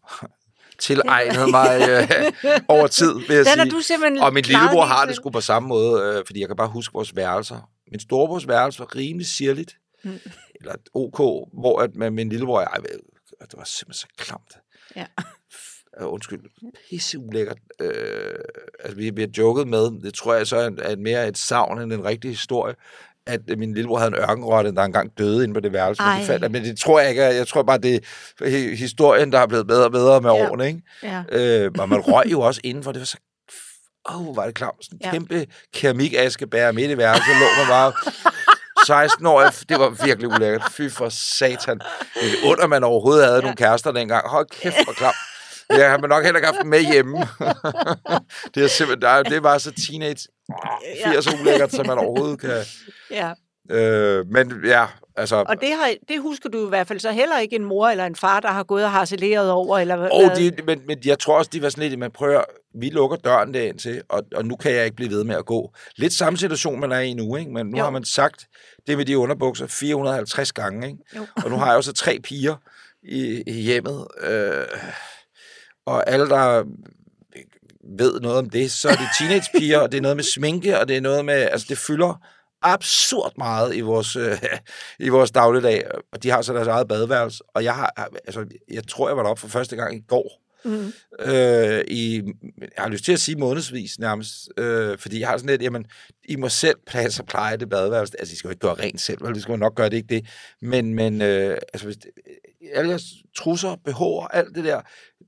tilegnet 0.78 1.50
mig 1.58 1.88
øh, 1.90 2.60
over 2.68 2.86
tid, 2.86 3.14
vil 3.14 3.36
jeg 3.36 3.44
Den 3.44 3.70
sige. 3.70 3.70
Du 3.70 4.24
og 4.24 4.32
min 4.32 4.44
lillebror 4.44 4.84
har 4.84 5.06
det 5.06 5.16
sgu 5.16 5.30
på 5.30 5.40
samme 5.40 5.68
måde, 5.68 6.02
øh, 6.02 6.22
fordi 6.26 6.40
jeg 6.40 6.48
kan 6.48 6.56
bare 6.56 6.68
huske 6.68 6.92
vores 6.92 7.16
værelser. 7.16 7.70
Min 7.90 8.00
storebrors 8.00 8.48
værelse 8.48 8.78
var 8.78 8.96
rimelig 8.96 9.26
sirligt, 9.26 9.76
mm. 10.04 10.18
eller 10.60 10.72
OK, 10.94 11.48
hvor 11.52 11.78
at, 11.82 11.94
med 11.94 12.10
min 12.10 12.28
lillebror, 12.28 12.60
jeg, 12.60 12.70
det 13.40 13.56
var 13.56 13.64
simpelthen 13.64 13.94
så 13.94 14.06
klamt. 14.16 14.56
Ja. 14.96 15.06
uh, 16.00 16.12
undskyld, 16.14 16.40
pisse 16.90 17.18
ulækkert. 17.18 17.58
Uh, 17.82 17.88
altså, 18.80 18.96
vi, 18.96 19.10
vi 19.10 19.20
har 19.20 19.28
joket 19.38 19.68
med, 19.68 20.02
det 20.02 20.14
tror 20.14 20.34
jeg 20.34 20.46
så 20.46 20.56
er, 20.56 20.70
er 20.78 20.96
mere 20.96 21.28
et 21.28 21.38
savn 21.38 21.80
end 21.80 21.92
en 21.92 22.04
rigtig 22.04 22.30
historie, 22.30 22.74
at 23.26 23.40
min 23.58 23.74
lillebror 23.74 23.98
havde 23.98 24.08
en 24.08 24.18
ørkenrotte, 24.18 24.74
der 24.74 24.82
engang 24.82 25.18
døde 25.18 25.44
inde 25.44 25.54
på 25.54 25.60
det 25.60 25.72
værelse. 25.72 26.02
Men 26.02 26.18
det, 26.18 26.26
faldt, 26.26 26.50
men 26.50 26.64
det 26.64 26.78
tror 26.78 27.00
jeg 27.00 27.10
ikke. 27.10 27.22
Jeg 27.22 27.46
tror 27.46 27.62
bare, 27.62 27.78
det 27.78 28.04
er 28.40 28.76
historien, 28.76 29.32
der 29.32 29.38
er 29.38 29.46
blevet 29.46 29.66
bedre 29.66 29.84
og 29.84 29.92
bedre 29.92 30.20
med 30.20 30.30
ja. 30.30 30.50
årene. 30.50 30.66
Ikke? 30.66 30.82
Ja. 31.02 31.22
Øh, 31.32 31.70
og 31.78 31.88
man 31.88 32.00
røg 32.00 32.24
jo 32.30 32.40
også 32.40 32.60
indenfor. 32.64 32.92
Det 32.92 33.00
var 33.00 33.06
så 33.06 33.16
Åh, 34.08 34.28
oh, 34.28 34.36
var 34.36 34.46
det 34.46 34.54
klamt. 34.54 34.84
Sådan 34.84 34.96
en 34.96 35.00
ja. 35.04 35.10
kæmpe 35.10 35.46
keramiskaskebær 35.74 36.72
midt 36.72 36.90
i 36.90 36.98
værelset. 36.98 37.34
lå 37.40 37.46
man 37.58 37.66
bare 37.68 37.92
16 38.86 39.26
år. 39.26 39.40
Det 39.68 39.78
var 39.78 40.04
virkelig 40.04 40.28
ulækkert. 40.28 40.62
Fy 40.70 40.88
for 40.90 41.08
satan. 41.08 41.78
Det 42.14 42.22
er 42.32 42.50
under, 42.50 42.66
man 42.66 42.84
overhovedet 42.84 43.24
havde 43.24 43.36
ja. 43.36 43.42
nogle 43.42 43.56
kærester 43.56 43.92
dengang. 43.92 44.28
Hold 44.28 44.46
kæft, 44.60 44.84
hvor 44.84 44.92
klamt. 44.92 45.16
Jeg 45.70 45.90
har 45.90 45.98
man 45.98 46.10
nok 46.10 46.24
heller 46.24 46.38
ikke 46.38 46.46
haft 46.46 46.66
med 46.66 46.80
hjemme. 46.92 47.18
det, 48.54 48.64
er 48.64 48.68
simpelthen, 48.68 49.24
det 49.24 49.42
var 49.42 49.58
så 49.58 49.72
teenage 49.72 50.28
80 51.04 51.26
ja. 51.26 51.40
ulækkert, 51.40 51.72
som 51.72 51.86
man 51.86 51.98
overhovedet 51.98 52.40
kan... 52.40 52.62
Ja. 53.10 53.32
Øh, 53.70 54.26
men 54.26 54.52
ja, 54.64 54.86
altså... 55.16 55.36
Og 55.36 55.60
det, 55.60 55.68
har, 55.68 55.94
det 56.08 56.20
husker 56.20 56.48
du 56.48 56.66
i 56.66 56.68
hvert 56.68 56.88
fald 56.88 57.00
så 57.00 57.10
heller 57.10 57.38
ikke 57.38 57.56
en 57.56 57.64
mor 57.64 57.88
eller 57.88 58.06
en 58.06 58.16
far, 58.16 58.40
der 58.40 58.48
har 58.48 58.64
gået 58.64 58.84
og 58.84 58.90
harceleret 58.90 59.50
over, 59.50 59.78
eller? 59.78 60.08
Oh, 60.12 60.36
de, 60.36 60.52
men, 60.66 60.80
men 60.86 60.98
jeg 61.04 61.18
tror 61.18 61.38
også, 61.38 61.50
de 61.52 61.62
var 61.62 61.68
sådan 61.68 61.88
lidt, 61.88 61.98
man 61.98 62.10
prøver, 62.10 62.42
vi 62.80 62.90
lukker 62.90 63.16
døren 63.16 63.54
derind 63.54 63.78
til, 63.78 64.02
og, 64.08 64.22
og 64.34 64.44
nu 64.44 64.56
kan 64.56 64.72
jeg 64.72 64.84
ikke 64.84 64.96
blive 64.96 65.10
ved 65.10 65.24
med 65.24 65.36
at 65.36 65.46
gå. 65.46 65.74
Lidt 65.96 66.12
samme 66.12 66.36
situation, 66.38 66.80
man 66.80 66.92
er 66.92 67.00
i 67.00 67.14
nu, 67.14 67.36
ikke? 67.36 67.50
men 67.50 67.66
nu 67.66 67.78
jo. 67.78 67.84
har 67.84 67.90
man 67.90 68.04
sagt 68.04 68.46
det 68.86 68.96
med 68.96 69.04
de 69.04 69.18
underbukser 69.18 69.66
450 69.66 70.52
gange, 70.52 70.86
ikke? 70.86 70.98
Jo. 71.16 71.26
og 71.44 71.50
nu 71.50 71.56
har 71.56 71.66
jeg 71.66 71.76
også 71.76 71.92
tre 71.92 72.20
piger 72.24 72.56
i, 73.02 73.42
i 73.46 73.52
hjemmet, 73.52 74.06
øh, 74.20 74.66
og 75.86 76.10
alle, 76.10 76.28
der 76.28 76.64
ved 77.98 78.20
noget 78.20 78.38
om 78.38 78.50
det, 78.50 78.70
så 78.70 78.88
er 78.88 78.94
det 78.94 79.08
teenagepiger, 79.18 79.78
og 79.78 79.92
det 79.92 79.98
er 79.98 80.02
noget 80.02 80.16
med 80.16 80.24
sminke, 80.24 80.78
og 80.78 80.88
det 80.88 80.96
er 80.96 81.00
noget 81.00 81.24
med, 81.24 81.34
altså 81.34 81.66
det 81.68 81.78
fylder 81.78 82.20
absurd 82.62 83.32
meget 83.38 83.76
i 83.76 83.80
vores, 83.80 84.16
øh, 84.16 84.42
i 84.98 85.08
vores 85.08 85.30
dagligdag, 85.30 85.84
og 86.12 86.22
de 86.22 86.30
har 86.30 86.42
så 86.42 86.52
deres 86.52 86.68
eget 86.68 86.88
badeværelse, 86.88 87.44
og 87.54 87.64
jeg 87.64 87.74
har, 87.74 88.10
altså, 88.26 88.46
jeg 88.70 88.86
tror, 88.88 89.08
jeg 89.08 89.16
var 89.16 89.22
deroppe 89.22 89.40
for 89.40 89.48
første 89.48 89.76
gang 89.76 89.96
i 89.96 90.00
går, 90.08 90.43
Mm. 90.64 90.92
Øh, 91.20 91.84
i, 91.88 92.22
jeg 92.60 92.68
har 92.78 92.88
lyst 92.88 93.04
til 93.04 93.12
at 93.12 93.20
sige 93.20 93.36
månedsvis 93.36 93.98
nærmest, 93.98 94.48
øh, 94.56 94.98
fordi 94.98 95.20
jeg 95.20 95.28
har 95.28 95.36
sådan 95.36 95.50
lidt, 95.50 95.62
jamen, 95.62 95.86
I 96.28 96.36
må 96.36 96.48
selv 96.48 96.76
passe 96.86 97.20
og 97.22 97.26
pleje 97.26 97.56
det 97.56 97.68
badeværelse. 97.68 98.12
Altså, 98.18 98.32
I 98.32 98.36
skal 98.36 98.48
jo 98.48 98.50
ikke 98.50 98.60
gøre 98.60 98.74
rent 98.74 99.00
selv, 99.00 99.18
vel? 99.24 99.34
Det 99.34 99.42
skal 99.42 99.52
jo 99.52 99.56
nok 99.56 99.74
gøre 99.74 99.88
det, 99.88 99.96
ikke 99.96 100.14
det. 100.14 100.26
Men, 100.60 100.94
men 100.94 101.22
øh, 101.22 101.58
altså, 101.72 101.86
hvis 101.86 101.96
det, 101.96 102.10
alle 102.72 102.88
jeres 102.88 103.04
trusser, 103.36 103.76
BH'er, 103.88 104.36
alt 104.36 104.54
det 104.54 104.64
der, 104.64 104.80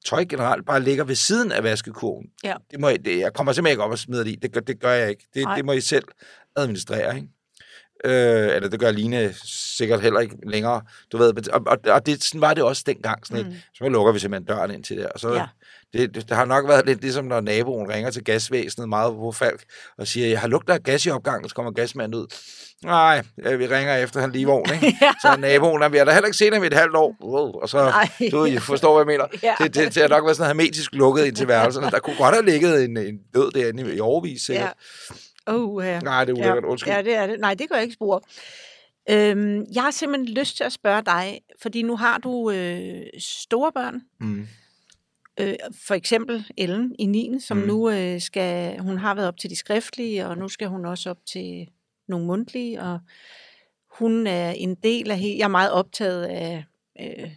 tøj 0.04 0.24
generelt, 0.24 0.66
bare 0.66 0.82
ligger 0.82 1.04
ved 1.04 1.14
siden 1.14 1.52
af 1.52 1.62
vaskekurven. 1.62 2.26
Ja. 2.44 2.54
Det 2.70 2.80
må, 2.80 2.90
det, 2.90 3.18
jeg 3.18 3.32
kommer 3.32 3.52
simpelthen 3.52 3.72
ikke 3.72 3.82
op 3.82 3.90
og 3.90 3.98
smider 3.98 4.24
det 4.24 4.30
i. 4.30 4.34
Det 4.34 4.52
gør, 4.52 4.60
det 4.60 4.80
gør 4.80 4.92
jeg 4.92 5.10
ikke. 5.10 5.26
Det, 5.34 5.46
det 5.56 5.64
må 5.64 5.72
I 5.72 5.80
selv 5.80 6.04
administrere, 6.56 7.16
ikke? 7.16 7.28
Øh, 8.04 8.56
eller 8.56 8.68
det 8.68 8.80
gør 8.80 8.90
Line 8.90 9.34
sikkert 9.76 10.00
heller 10.00 10.20
ikke 10.20 10.36
længere. 10.46 10.82
Du 11.12 11.16
ved, 11.16 11.48
og, 11.52 11.62
og, 11.66 11.78
og 11.84 12.06
det, 12.06 12.24
sådan 12.24 12.40
var 12.40 12.54
det 12.54 12.64
også 12.64 12.82
dengang. 12.86 13.26
Sådan 13.26 13.44
mm. 13.44 13.50
et, 13.50 13.62
så 13.74 13.88
lukker 13.88 14.12
vi 14.12 14.18
simpelthen 14.18 14.56
døren 14.56 14.70
ind 14.70 14.84
til 14.84 14.96
det. 14.96 15.06
Og 15.06 15.20
så, 15.20 15.34
ja. 15.34 15.46
det, 15.92 16.14
det, 16.14 16.28
det, 16.28 16.36
har 16.36 16.44
nok 16.44 16.68
været 16.68 16.86
lidt 16.86 17.00
ligesom, 17.00 17.24
når 17.24 17.40
naboen 17.40 17.88
ringer 17.88 18.10
til 18.10 18.24
gasvæsenet 18.24 18.88
meget 18.88 19.14
på 19.14 19.32
Falk 19.32 19.64
og 19.98 20.06
siger, 20.06 20.28
jeg 20.28 20.40
har 20.40 20.48
lugtet 20.48 20.72
af 20.72 20.82
gas 20.82 21.06
i 21.06 21.10
opgangen, 21.10 21.48
så 21.48 21.54
kommer 21.54 21.72
gasmanden 21.72 22.20
ud. 22.20 22.26
Nej, 22.84 23.22
vi 23.36 23.66
ringer 23.66 23.96
efter 23.96 24.20
han 24.20 24.32
lige 24.32 24.46
vogn, 24.46 24.74
ikke? 24.74 24.96
ja. 25.02 25.12
Så 25.22 25.36
naboen, 25.38 25.92
vi 25.92 25.98
har 25.98 26.04
da 26.04 26.12
heller 26.12 26.26
ikke 26.26 26.36
set 26.36 26.52
ham 26.52 26.64
i 26.64 26.66
et 26.66 26.72
halvt 26.72 26.96
år. 26.96 27.16
Og 27.62 27.68
så, 27.68 27.84
Nej. 27.84 28.08
du 28.30 28.44
I 28.44 28.58
forstår, 28.58 29.04
hvad 29.04 29.14
jeg 29.14 29.18
mener. 29.18 29.38
ja. 29.42 29.54
det, 29.64 29.74
det, 29.74 29.94
det, 29.94 30.02
har 30.02 30.08
nok 30.08 30.24
været 30.24 30.36
sådan 30.36 30.48
hermetisk 30.48 30.94
lukket 30.94 31.24
ind 31.26 31.36
til 31.36 31.48
værelserne. 31.48 31.90
Der 31.90 31.98
kunne 31.98 32.16
godt 32.16 32.34
have 32.34 32.44
ligget 32.44 32.84
en, 32.84 32.96
en 32.96 33.18
død 33.34 33.50
derinde 33.50 33.92
i, 33.92 33.96
i 33.96 34.00
overvis, 34.00 34.42
sikkert. 34.42 34.74
Ja. 35.10 35.14
Oh, 35.46 35.84
ja. 35.84 36.00
Nej, 36.00 36.24
det 36.24 36.32
er 36.32 36.36
ulækkert. 36.36 36.64
Undskyld. 36.64 36.92
Ja, 36.92 37.02
det 37.02 37.14
er 37.14 37.26
det. 37.26 37.40
Nej, 37.40 37.54
det 37.54 37.68
gør 37.68 37.76
jeg 37.76 37.82
ikke 37.82 37.94
spor. 37.94 38.22
Øhm, 39.10 39.64
jeg 39.74 39.82
har 39.82 39.90
simpelthen 39.90 40.34
lyst 40.34 40.56
til 40.56 40.64
at 40.64 40.72
spørge 40.72 41.02
dig, 41.02 41.40
fordi 41.62 41.82
nu 41.82 41.96
har 41.96 42.18
du 42.18 42.50
øh, 42.50 43.02
store 43.18 43.72
børn. 43.72 44.02
Mm. 44.20 44.46
Øh, 45.40 45.54
for 45.86 45.94
eksempel 45.94 46.46
Ellen 46.56 46.94
i 46.98 47.06
9. 47.06 47.40
som 47.40 47.56
mm. 47.56 47.66
nu 47.66 47.90
øh, 47.90 48.20
skal, 48.20 48.78
hun 48.78 48.98
har 48.98 49.14
været 49.14 49.28
op 49.28 49.36
til 49.36 49.50
de 49.50 49.56
skriftlige, 49.56 50.26
og 50.26 50.38
nu 50.38 50.48
skal 50.48 50.68
hun 50.68 50.86
også 50.86 51.10
op 51.10 51.18
til 51.26 51.68
nogle 52.08 52.26
mundtlige, 52.26 52.82
og 52.82 53.00
hun 53.98 54.26
er 54.26 54.50
en 54.50 54.74
del 54.74 55.10
af, 55.10 55.18
jeg 55.38 55.44
er 55.44 55.48
meget 55.48 55.72
optaget 55.72 56.24
af, 56.24 56.64
øh, 57.00 57.30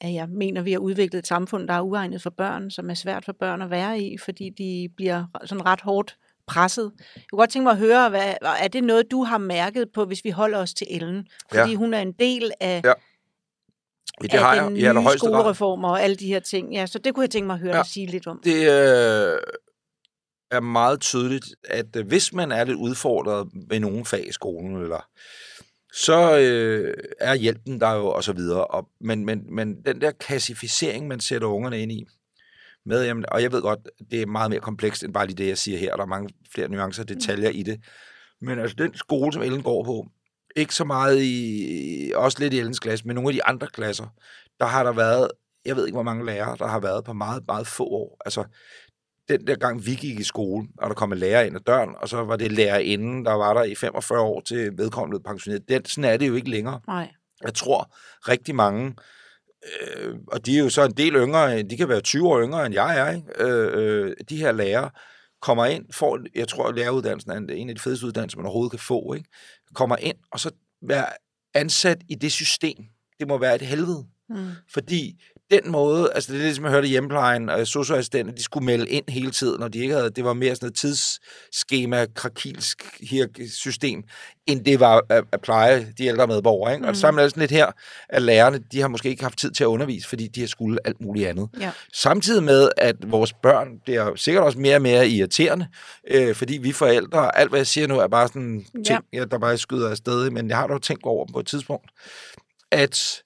at 0.00 0.14
jeg 0.14 0.28
mener, 0.28 0.62
vi 0.62 0.72
har 0.72 0.78
udviklet 0.78 1.18
et 1.18 1.26
samfund, 1.26 1.68
der 1.68 1.74
er 1.74 1.80
uegnet 1.80 2.22
for 2.22 2.30
børn, 2.30 2.70
som 2.70 2.90
er 2.90 2.94
svært 2.94 3.24
for 3.24 3.32
børn 3.32 3.62
at 3.62 3.70
være 3.70 4.00
i, 4.00 4.18
fordi 4.18 4.50
de 4.50 4.88
bliver 4.96 5.24
sådan 5.44 5.66
ret 5.66 5.80
hårdt 5.80 6.16
presset. 6.50 6.92
Jeg 7.16 7.24
kunne 7.30 7.38
godt 7.38 7.50
tænke 7.50 7.64
mig 7.64 7.72
at 7.72 7.78
høre, 7.78 8.08
hvad, 8.08 8.34
er 8.42 8.68
det 8.68 8.84
noget, 8.84 9.10
du 9.10 9.24
har 9.24 9.38
mærket 9.38 9.88
på, 9.94 10.04
hvis 10.04 10.24
vi 10.24 10.30
holder 10.30 10.58
os 10.58 10.74
til 10.74 10.86
Ellen? 10.90 11.26
Fordi 11.52 11.70
ja. 11.70 11.76
hun 11.76 11.94
er 11.94 12.00
en 12.00 12.12
del 12.12 12.52
af, 12.60 12.80
ja. 12.84 12.92
det 14.22 14.34
af 14.34 14.40
har 14.40 14.64
den 14.64 14.76
jeg, 14.76 14.94
nye 14.94 15.18
skolereformer 15.18 15.88
og 15.88 16.02
alle 16.02 16.16
de 16.16 16.26
her 16.26 16.40
ting. 16.40 16.72
Ja, 16.72 16.86
så 16.86 16.98
det 16.98 17.14
kunne 17.14 17.22
jeg 17.22 17.30
tænke 17.30 17.46
mig 17.46 17.54
at 17.54 17.60
høre 17.60 17.76
ja. 17.76 17.82
dig 17.82 17.86
sige 17.86 18.06
lidt 18.06 18.26
om. 18.26 18.40
Det 18.44 18.56
øh, 18.56 19.38
er 20.50 20.60
meget 20.60 21.00
tydeligt, 21.00 21.46
at 21.64 21.96
øh, 21.96 22.06
hvis 22.06 22.32
man 22.32 22.52
er 22.52 22.64
lidt 22.64 22.78
udfordret 22.78 23.48
med 23.70 23.80
nogle 23.80 24.04
fag 24.04 24.28
i 24.28 24.32
skolen, 24.32 24.76
eller 24.82 25.06
så 25.92 26.38
øh, 26.38 26.94
er 27.20 27.34
hjælpen 27.34 27.80
der 27.80 27.94
jo, 27.94 28.06
og 28.06 28.24
så 28.24 28.32
videre. 28.32 28.64
Og, 28.64 28.88
men, 29.00 29.24
men, 29.24 29.54
men 29.54 29.82
den 29.86 30.00
der 30.00 30.10
klassificering, 30.10 31.08
man 31.08 31.20
sætter 31.20 31.48
ungerne 31.48 31.80
ind 31.80 31.92
i, 31.92 32.06
med, 32.86 33.04
jamen, 33.04 33.24
og 33.28 33.42
jeg 33.42 33.52
ved 33.52 33.62
godt, 33.62 33.78
det 34.10 34.22
er 34.22 34.26
meget 34.26 34.50
mere 34.50 34.60
komplekst 34.60 35.04
end 35.04 35.14
bare 35.14 35.26
lige 35.26 35.36
det, 35.36 35.48
jeg 35.48 35.58
siger 35.58 35.78
her. 35.78 35.96
Der 35.96 36.02
er 36.02 36.06
mange 36.06 36.30
flere 36.54 36.68
nuancer 36.68 37.02
og 37.02 37.06
mm. 37.10 37.16
detaljer 37.16 37.48
i 37.48 37.62
det. 37.62 37.80
Men 38.40 38.58
altså, 38.58 38.76
den 38.78 38.94
skole, 38.94 39.32
som 39.32 39.42
Ellen 39.42 39.62
går 39.62 39.84
på, 39.84 40.06
ikke 40.56 40.74
så 40.74 40.84
meget 40.84 41.22
i, 41.22 42.12
også 42.14 42.38
lidt 42.40 42.54
i 42.54 42.58
Ellens 42.58 42.80
klasse, 42.80 43.06
men 43.06 43.14
nogle 43.14 43.28
af 43.28 43.34
de 43.34 43.44
andre 43.44 43.66
klasser, 43.66 44.06
der 44.60 44.66
har 44.66 44.82
der 44.82 44.92
været, 44.92 45.30
jeg 45.64 45.76
ved 45.76 45.86
ikke, 45.86 45.96
hvor 45.96 46.02
mange 46.02 46.26
lærere, 46.26 46.56
der 46.58 46.66
har 46.66 46.80
været 46.80 47.04
på 47.04 47.12
meget, 47.12 47.42
meget 47.46 47.66
få 47.66 47.84
år. 47.84 48.16
Altså, 48.24 48.44
den 49.28 49.46
der 49.46 49.54
gang 49.54 49.86
vi 49.86 49.94
gik 49.94 50.20
i 50.20 50.22
skole, 50.22 50.68
og 50.78 50.88
der 50.88 50.94
kom 50.94 51.12
en 51.12 51.18
lærer 51.18 51.42
ind 51.42 51.56
ad 51.56 51.60
døren, 51.60 51.94
og 51.96 52.08
så 52.08 52.24
var 52.24 52.36
det 52.36 52.52
lærerinden, 52.52 53.24
der 53.24 53.32
var 53.32 53.54
der 53.54 53.62
i 53.62 53.74
45 53.74 54.20
år 54.20 54.40
til 54.40 54.78
vedkommende 54.78 55.22
pensioneret. 55.22 55.68
Den, 55.68 55.84
sådan 55.84 56.12
er 56.12 56.16
det 56.16 56.28
jo 56.28 56.34
ikke 56.34 56.50
længere. 56.50 56.80
Nej. 56.86 57.10
Jeg 57.42 57.54
tror, 57.54 57.94
rigtig 58.28 58.54
mange 58.54 58.94
øh, 59.66 60.14
og 60.26 60.46
de 60.46 60.54
er 60.54 60.58
jo 60.58 60.68
så 60.68 60.84
en 60.84 60.92
del 60.92 61.14
yngre, 61.14 61.62
de 61.62 61.76
kan 61.76 61.88
være 61.88 62.00
20 62.00 62.28
år 62.28 62.42
yngre, 62.42 62.66
end 62.66 62.74
jeg 62.74 62.98
er, 62.98 63.10
ikke? 63.10 63.26
Øh, 63.38 64.06
øh, 64.06 64.16
de 64.28 64.36
her 64.36 64.52
lærere 64.52 64.90
kommer 65.42 65.66
ind, 65.66 65.84
får, 65.92 66.18
jeg 66.34 66.48
tror, 66.48 66.68
at 66.68 66.74
læreruddannelsen 66.74 67.30
er 67.30 67.54
en 67.54 67.68
af 67.68 67.74
de 67.74 67.80
fedeste 67.80 68.06
uddannelser, 68.06 68.38
man 68.38 68.46
overhovedet 68.46 68.70
kan 68.70 68.78
få, 68.78 69.14
ikke? 69.14 69.28
kommer 69.74 69.96
ind, 69.96 70.16
og 70.32 70.40
så 70.40 70.50
være 70.82 71.06
ansat 71.54 71.98
i 72.08 72.14
det 72.14 72.32
system. 72.32 72.76
Det 73.18 73.28
må 73.28 73.38
være 73.38 73.54
et 73.54 73.62
helvede. 73.62 74.06
Mm. 74.28 74.50
Fordi 74.72 75.22
den 75.50 75.70
måde, 75.70 76.10
altså 76.14 76.32
det 76.32 76.38
er 76.38 76.44
ligesom 76.44 76.64
jeg 76.64 76.72
hørte 76.72 76.88
hjemmeplejen 76.88 77.48
og 77.48 77.66
socioassistenter, 77.66 78.34
de 78.34 78.42
skulle 78.42 78.66
melde 78.66 78.88
ind 78.88 79.04
hele 79.08 79.30
tiden, 79.30 79.62
og 79.62 79.72
de 79.72 79.78
ikke 79.78 79.94
havde, 79.94 80.10
det 80.10 80.24
var 80.24 80.32
mere 80.32 80.54
sådan 80.54 80.68
et 80.68 80.74
tidsskema, 80.74 82.06
krakilsk 82.14 82.84
system, 83.52 84.02
end 84.46 84.64
det 84.64 84.80
var 84.80 85.02
at, 85.08 85.24
at 85.32 85.40
pleje 85.40 85.92
de 85.98 86.04
ældre 86.04 86.26
medborgere. 86.26 86.72
Ikke? 86.72 86.82
Mm. 86.82 86.88
Og 86.88 86.92
det 86.92 87.00
samme 87.00 87.22
er 87.22 87.28
sådan 87.28 87.40
lidt 87.40 87.50
her, 87.50 87.66
at 88.08 88.22
lærerne, 88.22 88.58
de 88.72 88.80
har 88.80 88.88
måske 88.88 89.08
ikke 89.08 89.22
haft 89.22 89.38
tid 89.38 89.50
til 89.50 89.64
at 89.64 89.68
undervise, 89.68 90.08
fordi 90.08 90.26
de 90.26 90.40
har 90.40 90.46
skulle 90.48 90.78
alt 90.84 91.00
muligt 91.00 91.28
andet. 91.28 91.48
Ja. 91.60 91.70
Samtidig 91.92 92.42
med, 92.42 92.68
at 92.76 92.96
vores 93.06 93.32
børn 93.32 93.68
bliver 93.84 94.14
sikkert 94.16 94.44
også 94.44 94.58
mere 94.58 94.76
og 94.76 94.82
mere 94.82 95.08
irriterende, 95.08 95.68
øh, 96.10 96.34
fordi 96.34 96.58
vi 96.58 96.72
forældre, 96.72 97.38
alt 97.38 97.50
hvad 97.50 97.58
jeg 97.58 97.66
siger 97.66 97.86
nu, 97.86 97.98
er 97.98 98.08
bare 98.08 98.28
sådan 98.28 98.66
ting, 98.86 99.04
ja. 99.12 99.24
der 99.24 99.38
bare 99.38 99.58
skyder 99.58 99.90
afsted, 99.90 100.30
men 100.30 100.48
jeg 100.48 100.56
har 100.56 100.66
dog 100.66 100.82
tænkt 100.82 101.04
over 101.04 101.26
på 101.32 101.40
et 101.40 101.46
tidspunkt, 101.46 101.90
at 102.70 103.22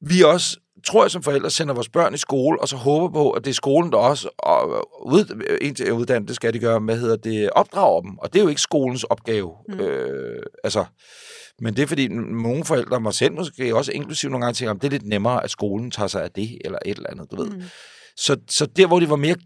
vi 0.00 0.22
også 0.22 0.56
tror 0.86 1.04
jeg 1.04 1.10
som 1.10 1.22
forældre 1.22 1.50
sender 1.50 1.74
vores 1.74 1.88
børn 1.88 2.14
i 2.14 2.16
skole, 2.16 2.60
og 2.60 2.68
så 2.68 2.76
håber 2.76 3.08
på, 3.08 3.30
at 3.30 3.44
det 3.44 3.50
er 3.50 3.54
skolen, 3.54 3.92
der 3.92 3.98
også 3.98 4.28
og 4.38 4.88
ud, 5.06 5.42
indtil 5.60 5.92
uddanne, 5.92 6.26
det 6.26 6.36
skal 6.36 6.54
de 6.54 6.58
gøre, 6.58 6.78
hvad 6.78 6.98
hedder 6.98 7.16
det, 7.16 7.50
opdrager 7.50 8.00
dem. 8.00 8.18
Og 8.18 8.32
det 8.32 8.38
er 8.38 8.42
jo 8.42 8.48
ikke 8.48 8.60
skolens 8.60 9.04
opgave. 9.04 9.52
Mm. 9.68 9.80
Øh, 9.80 10.42
altså, 10.64 10.84
men 11.60 11.76
det 11.76 11.82
er 11.82 11.86
fordi, 11.86 12.08
nogle 12.08 12.64
forældre, 12.64 13.00
mig 13.00 13.14
selv 13.14 13.32
måske 13.32 13.76
også 13.76 13.92
inklusive 13.92 14.30
nogle 14.30 14.44
gange, 14.44 14.56
tænker, 14.56 14.74
at 14.74 14.82
det 14.82 14.86
er 14.86 14.90
lidt 14.90 15.06
nemmere, 15.06 15.44
at 15.44 15.50
skolen 15.50 15.90
tager 15.90 16.08
sig 16.08 16.22
af 16.22 16.30
det, 16.30 16.58
eller 16.64 16.78
et 16.86 16.96
eller 16.96 17.10
andet, 17.10 17.30
du 17.30 17.36
ved. 17.36 17.50
Mm. 17.50 17.62
Så, 18.16 18.36
så 18.50 18.66
der, 18.66 18.86
hvor 18.86 19.00
de 19.00 19.10
var 19.10 19.16
mere 19.16 19.36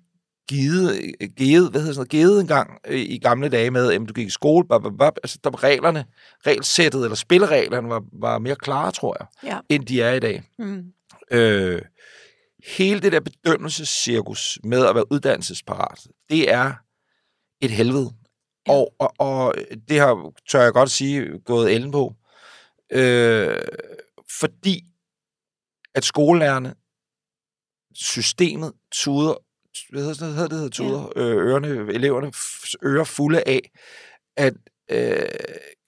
givet, 0.48 1.14
givet, 1.36 1.70
hvad 1.70 1.80
hedder 1.80 1.94
sådan 1.94 1.98
noget, 1.98 2.08
givet 2.08 2.40
en 2.40 2.46
gang 2.46 2.78
i 2.90 3.18
gamle 3.18 3.48
dage 3.48 3.70
med, 3.70 3.92
at 3.92 4.00
du 4.08 4.12
gik 4.12 4.26
i 4.26 4.30
skole, 4.30 4.68
bap, 4.68 4.82
bap, 4.82 4.92
bap, 4.98 5.16
altså 5.22 5.38
der 5.44 5.50
var 5.50 5.62
reglerne, 5.62 6.04
regelsættet 6.46 7.02
eller 7.02 7.16
spillereglerne 7.16 7.88
var, 7.88 8.02
var 8.20 8.38
mere 8.38 8.56
klare, 8.56 8.92
tror 8.92 9.16
jeg, 9.20 9.50
ja. 9.50 9.58
end 9.68 9.86
de 9.86 10.02
er 10.02 10.12
i 10.12 10.20
dag. 10.20 10.42
Mm. 10.58 10.82
Øh, 11.32 11.82
hele 12.76 13.00
det 13.00 13.12
der 13.12 13.20
bedømmelsescirkus 13.20 14.58
med 14.64 14.86
at 14.86 14.94
være 14.94 15.12
uddannelsesparat, 15.12 16.06
det 16.30 16.52
er 16.52 16.72
et 17.60 17.70
helvede. 17.70 18.10
Ja. 18.66 18.72
Og, 18.72 18.94
og, 18.98 19.14
og 19.18 19.54
det 19.88 20.00
har, 20.00 20.32
tør 20.48 20.62
jeg 20.62 20.72
godt 20.72 20.90
sige, 20.90 21.38
gået 21.38 21.76
enden 21.76 21.92
på. 21.92 22.14
Øh, 22.92 23.58
fordi 24.40 24.84
at 25.94 26.04
skolelærerne, 26.04 26.74
systemet 27.94 28.72
tuder, 28.92 29.34
hvad 29.90 30.02
hedder 30.02 30.26
det, 30.26 30.34
hedder 30.34 30.62
det 30.62 30.72
tuder, 30.72 31.12
ja. 31.16 31.22
øh, 31.22 31.36
ørerne, 31.36 31.68
eleverne 31.68 32.32
ører 32.84 33.04
fulde 33.04 33.42
af, 33.46 33.70
at 34.36 34.54
øh, 34.90 35.28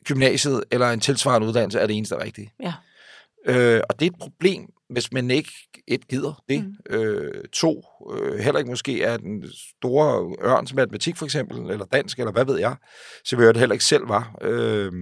gymnasiet 0.05 0.65
eller 0.71 0.91
en 0.91 1.01
tilsvarende 1.01 1.49
uddannelse 1.49 1.79
er 1.79 1.87
det 1.87 1.97
eneste 1.97 2.23
rigtige. 2.23 2.53
Ja. 2.61 2.75
Øh, 3.47 3.83
og 3.89 4.01
det 4.01 4.07
er 4.07 4.11
et 4.11 4.19
problem, 4.19 4.74
hvis 4.91 5.13
man 5.13 5.31
ikke 5.31 5.53
et 5.87 6.09
gider 6.09 6.43
det. 6.49 6.65
Mm. 6.65 6.97
Øh, 6.97 7.45
to, 7.53 7.83
øh, 8.13 8.39
heller 8.39 8.59
ikke 8.59 8.71
måske 8.71 9.03
er 9.03 9.17
den 9.17 9.45
store 9.79 10.37
ørn 10.43 10.67
som 10.67 10.77
matematik 10.77 11.17
for 11.17 11.25
eksempel, 11.25 11.71
eller 11.71 11.85
dansk, 11.85 12.19
eller 12.19 12.33
hvad 12.33 12.45
ved 12.45 12.59
jeg, 12.59 12.77
så 13.25 13.37
vil 13.37 13.45
jeg 13.45 13.55
det 13.55 13.61
heller 13.61 13.75
ikke 13.75 13.85
selv 13.85 14.09
var. 14.09 14.39
Øh, 14.43 14.93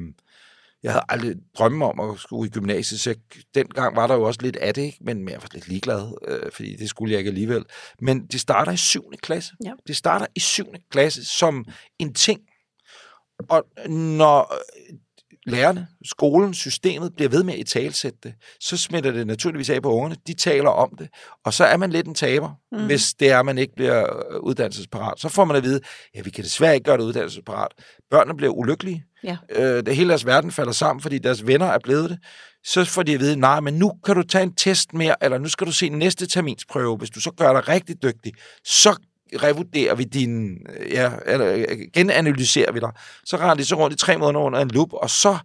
jeg 0.82 0.92
havde 0.92 1.04
aldrig 1.08 1.36
drømme 1.58 1.84
om 1.84 2.00
at 2.00 2.18
skulle 2.18 2.48
i 2.48 2.50
gymnasiet, 2.50 3.00
så 3.00 3.14
dengang 3.54 3.96
var 3.96 4.06
der 4.06 4.14
jo 4.14 4.22
også 4.22 4.40
lidt 4.42 4.56
af 4.56 4.74
det, 4.74 4.82
ikke? 4.82 4.98
men 5.00 5.28
jeg 5.28 5.42
var 5.42 5.48
lidt 5.52 5.68
ligeglad, 5.68 6.14
øh, 6.28 6.52
fordi 6.52 6.76
det 6.76 6.88
skulle 6.88 7.12
jeg 7.12 7.18
ikke 7.18 7.28
alligevel. 7.28 7.64
Men 8.00 8.26
det 8.26 8.40
starter 8.40 8.72
i 8.72 8.76
7. 8.76 9.12
klasse. 9.22 9.52
Ja. 9.64 9.72
Det 9.86 9.96
starter 9.96 10.26
i 10.34 10.40
7. 10.40 10.64
klasse 10.90 11.24
som 11.24 11.64
en 11.98 12.14
ting. 12.14 12.40
Og 13.48 13.64
når 13.88 14.54
lærerne, 15.46 15.86
skolen, 16.04 16.54
systemet 16.54 17.14
bliver 17.14 17.28
ved 17.28 17.42
med 17.42 17.54
at 17.54 17.60
i 17.60 17.64
talsætte 17.64 18.18
det, 18.22 18.34
så 18.60 18.76
smitter 18.76 19.10
det 19.10 19.26
naturligvis 19.26 19.70
af 19.70 19.82
på 19.82 19.92
ungerne. 19.92 20.16
De 20.26 20.34
taler 20.34 20.70
om 20.70 20.96
det, 20.98 21.08
og 21.44 21.54
så 21.54 21.64
er 21.64 21.76
man 21.76 21.90
lidt 21.90 22.06
en 22.06 22.14
taber, 22.14 22.50
mm. 22.72 22.86
hvis 22.86 23.14
det 23.14 23.30
er, 23.30 23.38
at 23.38 23.46
man 23.46 23.58
ikke 23.58 23.74
bliver 23.74 24.32
øh, 24.32 24.40
uddannelsesparat. 24.40 25.20
Så 25.20 25.28
får 25.28 25.44
man 25.44 25.56
at 25.56 25.62
vide, 25.62 25.80
ja, 26.14 26.20
vi 26.22 26.30
kan 26.30 26.44
desværre 26.44 26.74
ikke 26.74 26.84
gøre 26.84 26.96
det 26.96 27.04
uddannelsesparat. 27.04 27.72
Børnene 28.10 28.36
bliver 28.36 28.52
ulykkelige. 28.52 29.04
Ja. 29.24 29.36
Øh, 29.50 29.86
det 29.86 29.96
hele 29.96 30.08
deres 30.08 30.26
verden 30.26 30.50
falder 30.50 30.72
sammen, 30.72 31.00
fordi 31.02 31.18
deres 31.18 31.46
venner 31.46 31.66
er 31.66 31.78
blevet 31.78 32.10
det. 32.10 32.18
Så 32.64 32.84
får 32.84 33.02
de 33.02 33.14
at 33.14 33.20
vide, 33.20 33.36
nej, 33.36 33.60
men 33.60 33.74
nu 33.74 33.92
kan 34.04 34.16
du 34.16 34.22
tage 34.22 34.42
en 34.42 34.54
test 34.54 34.94
mere, 34.94 35.24
eller 35.24 35.38
nu 35.38 35.48
skal 35.48 35.66
du 35.66 35.72
se 35.72 35.88
næste 35.88 36.26
terminsprøve. 36.26 36.96
Hvis 36.96 37.10
du 37.10 37.20
så 37.20 37.30
gør 37.30 37.52
dig 37.52 37.68
rigtig 37.68 38.02
dygtig, 38.02 38.32
så 38.64 38.96
revurderer 39.34 39.94
vi 39.94 40.04
din, 40.04 40.66
ja, 40.90 41.12
eller 41.26 41.66
genanalyserer 41.92 42.72
vi 42.72 42.80
dig. 42.80 42.90
Så 43.24 43.36
render 43.36 43.54
de 43.54 43.64
så 43.64 43.74
rundt 43.74 43.94
i 43.94 43.98
tre 43.98 44.18
måneder 44.18 44.44
under 44.44 44.60
en 44.60 44.68
lup, 44.68 44.92
og 44.92 45.10
så 45.10 45.38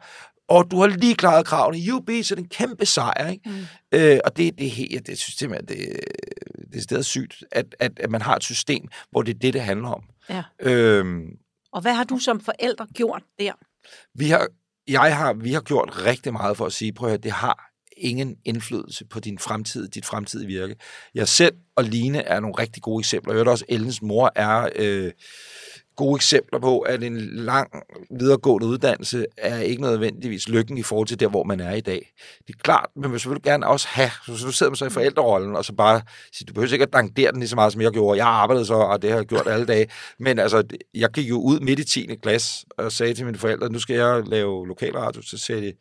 og 0.49 0.71
du 0.71 0.79
har 0.79 0.87
lige 0.87 1.15
klaret 1.15 1.45
kravene 1.45 1.79
i 1.79 1.91
UB, 1.91 2.09
så 2.23 2.35
det 2.35 2.41
er 2.41 2.43
en 2.43 2.49
kæmpe 2.49 2.85
sejr. 2.85 3.29
Ikke? 3.29 3.49
Mm. 3.49 3.65
Øh, 3.91 4.19
og 4.25 4.37
det, 4.37 4.59
det, 4.59 4.71
helt, 4.71 5.07
det 5.07 5.17
synes 5.17 5.41
jeg, 5.41 5.59
det, 5.67 5.99
det 6.71 6.77
er 6.77 6.81
stadig 6.81 7.05
sygt, 7.05 7.43
at, 7.51 7.75
at, 7.79 7.99
at 7.99 8.09
man 8.09 8.21
har 8.21 8.35
et 8.35 8.43
system, 8.43 8.87
hvor 9.11 9.21
det 9.21 9.35
er 9.35 9.39
det, 9.39 9.53
det 9.53 9.61
handler 9.61 9.89
om. 9.89 10.03
Ja. 10.29 10.43
Øhm, 10.61 11.27
og 11.71 11.81
hvad 11.81 11.93
har 11.93 12.03
du 12.03 12.17
som 12.17 12.39
forældre 12.39 12.87
gjort 12.93 13.23
der? 13.39 13.53
Vi 14.13 14.29
har, 14.29 14.47
jeg 14.87 15.17
har, 15.17 15.33
vi 15.33 15.53
har 15.53 15.61
gjort 15.61 16.05
rigtig 16.05 16.33
meget 16.33 16.57
for 16.57 16.65
at 16.65 16.73
sige, 16.73 16.93
prøv 16.93 17.13
at 17.13 17.23
det 17.23 17.31
har 17.31 17.71
ingen 17.97 18.35
indflydelse 18.45 19.05
på 19.05 19.19
din 19.19 19.39
fremtid, 19.39 19.87
dit 19.87 20.05
fremtidige 20.05 20.47
virke. 20.47 20.75
Jeg 21.15 21.27
selv 21.27 21.53
og 21.75 21.83
Line 21.83 22.21
er 22.21 22.39
nogle 22.39 22.55
rigtig 22.59 22.83
gode 22.83 23.01
eksempler. 23.01 23.33
Jeg 23.33 23.37
hørte 23.37 23.49
også, 23.49 23.65
Ellens 23.69 24.01
mor 24.01 24.31
er 24.35 24.69
øh, 24.75 25.11
gode 25.97 26.15
eksempler 26.15 26.59
på, 26.59 26.79
at 26.79 27.03
en 27.03 27.17
lang 27.19 27.69
videregående 28.19 28.67
uddannelse 28.67 29.25
er 29.37 29.59
ikke 29.59 29.81
nødvendigvis 29.81 30.49
lykken 30.49 30.77
i 30.77 30.83
forhold 30.83 31.07
til 31.07 31.19
der, 31.19 31.27
hvor 31.27 31.43
man 31.43 31.59
er 31.59 31.73
i 31.73 31.81
dag. 31.81 32.13
Det 32.47 32.55
er 32.55 32.59
klart, 32.63 32.89
men 32.95 33.11
man 33.11 33.19
vil 33.25 33.41
gerne 33.43 33.67
også 33.67 33.87
have, 33.87 34.11
så 34.25 34.45
du 34.45 34.51
sidder 34.51 34.69
man 34.69 34.75
så 34.75 34.85
i 34.85 34.89
forældrerollen, 34.89 35.55
og 35.55 35.65
så 35.65 35.73
bare 35.73 36.01
sige, 36.33 36.45
du 36.45 36.53
behøver 36.53 36.73
ikke 36.73 36.83
at 36.83 36.93
dankdere 36.93 37.31
den 37.31 37.39
lige 37.39 37.49
så 37.49 37.55
meget, 37.55 37.73
som 37.73 37.81
jeg 37.81 37.91
gjorde. 37.91 38.17
Jeg 38.17 38.25
har 38.25 38.31
arbejdet 38.31 38.67
så, 38.67 38.73
og 38.73 39.01
det 39.01 39.09
har 39.09 39.17
jeg 39.17 39.25
gjort 39.25 39.47
alle 39.47 39.65
dage. 39.65 39.87
Men 40.19 40.39
altså, 40.39 40.63
jeg 40.93 41.09
gik 41.09 41.29
jo 41.29 41.41
ud 41.41 41.59
midt 41.59 41.79
i 41.79 41.83
10. 41.83 42.15
klasse 42.21 42.65
og 42.77 42.91
sagde 42.91 43.13
til 43.13 43.25
mine 43.25 43.37
forældre, 43.37 43.69
nu 43.69 43.79
skal 43.79 43.95
jeg 43.95 44.23
lave 44.27 44.67
lokalradio. 44.67 45.21
Så 45.21 45.37
sagde 45.37 45.61
de, 45.61 45.73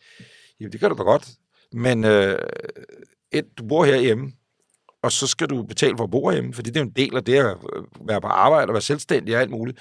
jamen 0.60 0.72
det 0.72 0.80
gør 0.80 0.88
du 0.88 0.94
da 0.98 1.02
godt. 1.02 1.28
Men 1.72 2.04
øh, 2.04 2.38
et, 3.32 3.44
du 3.58 3.66
bor 3.68 3.84
herhjemme, 3.84 4.32
og 5.02 5.12
så 5.12 5.26
skal 5.26 5.48
du 5.48 5.62
betale 5.62 5.96
for 5.96 6.04
at 6.04 6.10
bo 6.10 6.30
hjemme, 6.30 6.54
fordi 6.54 6.70
det 6.70 6.80
er 6.80 6.84
en 6.84 6.92
del 6.96 7.16
af 7.16 7.24
det 7.24 7.34
at 7.34 7.56
være 8.00 8.20
på 8.20 8.26
arbejde 8.26 8.70
og 8.70 8.74
være 8.74 8.82
selvstændig 8.82 9.34
og 9.34 9.40
alt 9.40 9.50
muligt. 9.50 9.78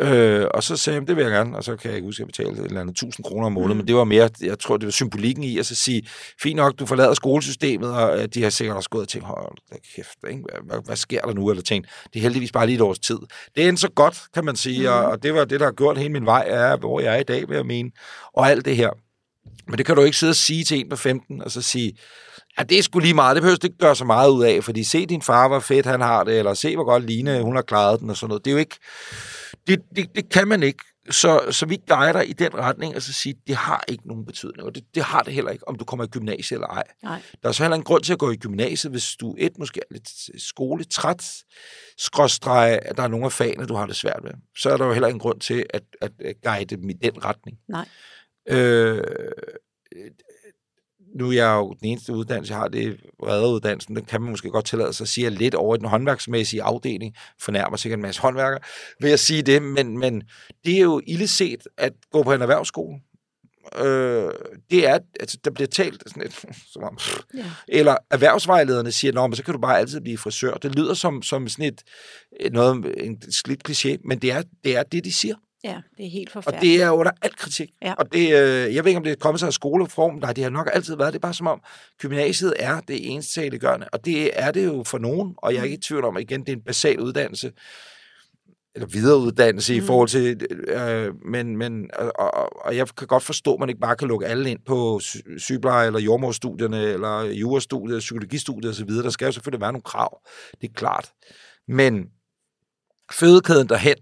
Øh, 0.00 0.46
og 0.54 0.62
så 0.62 0.76
sagde 0.76 0.98
jeg, 0.98 1.08
det 1.08 1.16
vil 1.16 1.22
jeg 1.22 1.32
gerne, 1.32 1.56
og 1.56 1.64
så 1.64 1.76
kan 1.76 1.88
jeg 1.88 1.96
ikke 1.96 2.06
huske, 2.06 2.16
at 2.16 2.20
jeg 2.20 2.26
betalte 2.26 2.62
et 2.62 2.66
eller 2.66 2.80
andet 2.80 2.92
1000 2.92 3.24
kroner 3.24 3.46
om 3.46 3.52
måneden, 3.52 3.72
mm. 3.72 3.76
men 3.76 3.88
det 3.88 3.96
var 3.96 4.04
mere, 4.04 4.30
jeg 4.40 4.58
tror, 4.58 4.76
det 4.76 4.86
var 4.86 4.92
symbolikken 4.92 5.44
i 5.44 5.58
at 5.58 5.66
så 5.66 5.74
sige, 5.74 6.08
fint 6.42 6.56
nok, 6.56 6.78
du 6.78 6.86
forlader 6.86 7.14
skolesystemet, 7.14 7.90
og 7.90 8.34
de 8.34 8.42
har 8.42 8.50
sikkert 8.50 8.76
også 8.76 8.90
gået 8.90 9.02
og 9.02 9.08
tænkt, 9.08 9.26
hold 9.26 9.56
da 9.70 9.76
kæft, 9.96 10.18
ikke? 10.30 10.42
Hvad, 10.64 10.78
hvad, 10.84 10.96
sker 10.96 11.20
der 11.20 11.34
nu? 11.34 11.50
Eller 11.50 11.62
tænkt, 11.62 11.88
det 12.12 12.18
er 12.18 12.22
heldigvis 12.22 12.52
bare 12.52 12.66
lige 12.66 12.76
et 12.76 12.80
års 12.80 12.98
tid. 12.98 13.18
Det 13.56 13.68
er 13.68 13.76
så 13.76 13.88
godt, 13.88 14.22
kan 14.34 14.44
man 14.44 14.56
sige, 14.56 14.80
mm. 14.80 14.94
og, 14.94 15.04
og 15.04 15.22
det 15.22 15.34
var 15.34 15.44
det, 15.44 15.60
der 15.60 15.66
har 15.66 15.72
gjort 15.72 15.98
hele 15.98 16.12
min 16.12 16.26
vej, 16.26 16.44
er, 16.46 16.76
hvor 16.76 17.00
jeg 17.00 17.14
er 17.14 17.20
i 17.20 17.24
dag, 17.24 17.48
vil 17.48 17.54
jeg 17.56 17.66
mene, 17.66 17.90
og 18.32 18.50
alt 18.50 18.64
det 18.64 18.76
her. 18.76 18.90
Men 19.68 19.78
det 19.78 19.86
kan 19.86 19.96
du 19.96 20.02
ikke 20.02 20.16
sidde 20.16 20.30
og 20.30 20.36
sige 20.36 20.64
til 20.64 20.80
en 20.80 20.88
på 20.88 20.96
15, 20.96 21.42
og 21.42 21.50
så 21.50 21.62
sige, 21.62 21.92
ja, 22.58 22.62
det 22.62 22.78
er 22.78 22.82
sgu 22.82 22.98
lige 22.98 23.14
meget, 23.14 23.34
det 23.34 23.42
behøver 23.42 23.56
du 23.56 23.66
ikke 23.66 23.78
gøre 23.78 23.96
så 23.96 24.04
meget 24.04 24.30
ud 24.30 24.44
af, 24.44 24.64
fordi 24.64 24.84
se 24.84 25.06
din 25.06 25.22
far, 25.22 25.48
hvor 25.48 25.60
fedt 25.60 25.86
han 25.86 26.00
har 26.00 26.24
det, 26.24 26.38
eller 26.38 26.54
se, 26.54 26.74
hvor 26.74 26.84
godt 26.84 27.04
Line, 27.04 27.42
hun 27.42 27.54
har 27.54 27.62
klaret 27.62 28.00
den, 28.00 28.10
og 28.10 28.16
sådan 28.16 28.28
noget. 28.28 28.44
Det 28.44 28.50
er 28.50 28.52
jo 28.52 28.58
ikke, 28.58 28.76
det, 29.66 29.80
det, 29.96 30.06
det 30.14 30.28
kan 30.28 30.48
man 30.48 30.62
ikke. 30.62 30.84
Så, 31.10 31.40
så 31.50 31.66
vi 31.66 31.78
guider 31.88 32.20
i 32.20 32.32
den 32.32 32.54
retning, 32.54 32.96
og 32.96 33.02
så 33.02 33.12
sige, 33.12 33.34
det 33.46 33.56
har 33.56 33.84
ikke 33.88 34.08
nogen 34.08 34.26
betydning, 34.26 34.62
og 34.62 34.74
det, 34.74 34.84
det 34.94 35.02
har 35.02 35.22
det 35.22 35.32
heller 35.32 35.50
ikke, 35.50 35.68
om 35.68 35.76
du 35.76 35.84
kommer 35.84 36.04
i 36.04 36.08
gymnasiet 36.08 36.56
eller 36.56 36.66
ej. 36.66 36.82
Nej. 37.02 37.22
Der 37.42 37.48
er 37.48 37.52
så 37.52 37.62
heller 37.62 37.76
en 37.76 37.82
grund 37.82 38.02
til 38.02 38.12
at 38.12 38.18
gå 38.18 38.30
i 38.30 38.36
gymnasiet, 38.36 38.90
hvis 38.92 39.16
du 39.20 39.34
et 39.38 39.58
måske 39.58 39.80
er 39.80 39.94
lidt 39.94 40.42
skoletræt, 40.42 41.24
skråstrege, 41.98 42.76
at 42.76 42.96
der 42.96 43.02
er 43.02 43.08
nogle 43.08 43.26
af 43.26 43.32
fagene, 43.32 43.66
du 43.66 43.74
har 43.74 43.86
det 43.86 43.96
svært 43.96 44.20
med. 44.22 44.32
Så 44.58 44.70
er 44.70 44.76
der 44.76 44.86
jo 44.86 44.92
heller 44.92 45.08
en 45.08 45.18
grund 45.18 45.40
til 45.40 45.66
at, 45.70 45.82
at, 46.00 46.12
at 46.24 46.34
guide 46.42 46.76
dem 46.76 46.90
i 46.90 46.92
den 46.92 47.24
retning. 47.24 47.58
Nej. 47.68 47.88
Øh, 48.48 49.02
nu 51.14 51.28
er 51.28 51.32
jeg 51.32 51.54
jo 51.54 51.74
den 51.80 51.88
eneste 51.88 52.12
uddannelse, 52.12 52.52
jeg 52.52 52.60
har, 52.60 52.68
det 52.68 52.98
er 53.22 53.46
uddannelsen. 53.46 53.96
Den 53.96 54.04
kan 54.04 54.20
man 54.20 54.30
måske 54.30 54.50
godt 54.50 54.66
tillade 54.66 54.92
sig 54.92 55.04
at 55.04 55.08
sige, 55.08 55.30
lidt 55.30 55.54
over 55.54 55.74
i 55.74 55.78
den 55.78 55.86
håndværksmæssige 55.86 56.62
afdeling. 56.62 57.14
Fornærmer 57.40 57.76
sikkert 57.76 57.98
en 57.98 58.02
masse 58.02 58.20
håndværker, 58.20 58.58
vil 59.00 59.08
jeg 59.08 59.18
sige 59.18 59.42
det. 59.42 59.62
Men, 59.62 59.98
men 59.98 60.22
det 60.64 60.76
er 60.76 60.80
jo 60.80 61.00
illeset 61.06 61.62
at 61.78 61.92
gå 62.12 62.22
på 62.22 62.32
en 62.32 62.42
erhvervsskole. 62.42 63.00
Øh, 63.78 64.32
det 64.70 64.88
er, 64.88 64.98
altså, 65.20 65.38
der 65.44 65.50
bliver 65.50 65.68
talt 65.68 66.02
sådan 66.06 66.22
lidt, 66.22 66.44
som 66.72 66.82
om, 66.82 66.98
ja. 67.34 67.44
eller 67.68 67.96
erhvervsvejlederne 68.10 68.92
siger, 68.92 69.12
Nå, 69.12 69.26
men 69.26 69.36
så 69.36 69.44
kan 69.44 69.54
du 69.54 69.60
bare 69.60 69.78
altid 69.78 70.00
blive 70.00 70.18
frisør. 70.18 70.54
Det 70.54 70.74
lyder 70.74 70.94
som, 70.94 71.22
som 71.22 71.48
sådan 71.48 71.64
et, 71.64 71.82
noget, 72.52 73.04
en 73.04 73.32
slidt 73.32 73.68
kliché, 73.68 73.96
men 74.04 74.18
det 74.18 74.32
er, 74.32 74.42
det 74.64 74.76
er 74.76 74.82
det, 74.82 75.04
de 75.04 75.12
siger. 75.12 75.34
Ja, 75.64 75.80
det 75.96 76.06
er 76.06 76.10
helt 76.10 76.30
forfærdeligt. 76.30 76.60
Og 76.60 76.78
det 76.78 76.82
er 76.82 76.90
under 76.90 77.12
al 77.22 77.36
kritik. 77.36 77.70
Ja. 77.82 77.94
Og 77.94 78.12
det, 78.12 78.20
øh, 78.20 78.74
jeg 78.74 78.84
ved 78.84 78.86
ikke, 78.86 78.96
om 78.96 79.04
det 79.04 79.12
er 79.12 79.16
kommet 79.16 79.40
sig 79.40 79.46
af 79.46 79.52
skoleform. 79.52 80.14
Nej, 80.14 80.32
det 80.32 80.44
har 80.44 80.50
nok 80.50 80.70
altid 80.72 80.96
været. 80.96 81.12
Det 81.12 81.18
er 81.18 81.20
bare 81.20 81.34
som 81.34 81.46
om, 81.46 81.60
gymnasiet 81.98 82.54
er 82.58 82.80
det 82.80 83.12
eneste 83.12 83.32
saliggørende. 83.32 83.88
Og 83.92 84.04
det 84.04 84.30
er 84.40 84.50
det 84.50 84.64
jo 84.64 84.82
for 84.86 84.98
nogen. 84.98 85.34
Og 85.36 85.54
jeg 85.54 85.60
er 85.60 85.64
ikke 85.64 85.76
i 85.76 85.80
tvivl 85.80 86.04
om, 86.04 86.16
at 86.16 86.22
igen, 86.22 86.40
det 86.40 86.48
er 86.48 86.56
en 86.56 86.62
basal 86.62 87.00
uddannelse 87.00 87.52
eller 88.74 88.88
videreuddannelse 88.88 89.72
mm. 89.72 89.78
i 89.78 89.86
forhold 89.86 90.08
til, 90.08 90.46
øh, 90.68 91.14
men, 91.26 91.56
men 91.56 91.90
og, 91.94 92.12
og, 92.18 92.66
og 92.66 92.76
jeg 92.76 92.88
kan 92.88 93.06
godt 93.06 93.22
forstå, 93.22 93.54
at 93.54 93.60
man 93.60 93.68
ikke 93.68 93.80
bare 93.80 93.96
kan 93.96 94.08
lukke 94.08 94.26
alle 94.26 94.50
ind 94.50 94.58
på 94.66 95.00
sygepleje- 95.38 95.86
eller 95.86 96.00
jordmorstudierne, 96.00 96.82
eller 96.82 97.22
jurastudiet, 97.22 97.98
psykologistudiet 97.98 98.72
osv. 98.72 98.88
Der 98.88 99.10
skal 99.10 99.26
jo 99.26 99.32
selvfølgelig 99.32 99.60
være 99.60 99.72
nogle 99.72 99.82
krav, 99.82 100.20
det 100.60 100.68
er 100.68 100.72
klart. 100.74 101.12
Men 101.68 102.04
fødekæden 103.12 103.68
derhen, 103.68 103.96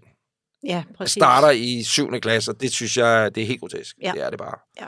Ja, 0.63 0.83
præcis. 0.97 1.13
starter 1.13 1.49
i 1.49 1.83
7. 1.83 2.11
klasse, 2.19 2.51
og 2.51 2.61
det 2.61 2.71
synes 2.71 2.97
jeg, 2.97 3.35
det 3.35 3.43
er 3.43 3.47
helt 3.47 3.59
grotesk. 3.59 3.97
Ja. 4.01 4.11
Det 4.15 4.23
er 4.23 4.29
det 4.29 4.39
bare. 4.39 4.59
Ja. 4.81 4.85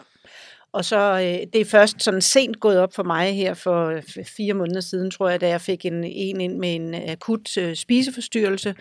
Og 0.71 0.85
så 0.85 0.97
øh, 0.97 1.47
det 1.53 1.61
er 1.61 1.65
først 1.65 2.03
sådan 2.03 2.21
sent 2.21 2.59
gået 2.59 2.79
op 2.79 2.93
for 2.93 3.03
mig 3.03 3.35
her 3.35 3.53
for 3.53 3.99
fire 4.37 4.53
måneder 4.53 4.81
siden, 4.81 5.11
tror 5.11 5.29
jeg, 5.29 5.41
da 5.41 5.47
jeg 5.47 5.61
fik 5.61 5.85
en, 5.85 6.03
en 6.03 6.41
ind 6.41 6.57
med 6.57 6.75
en 6.75 7.09
akut 7.09 7.57
øh, 7.57 7.75
spiseforstyrrelse, 7.75 8.75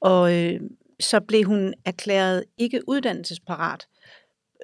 og 0.00 0.34
øh, 0.34 0.60
så 1.00 1.20
blev 1.20 1.44
hun 1.44 1.74
erklæret 1.84 2.44
ikke 2.58 2.80
uddannelsesparat 2.88 3.86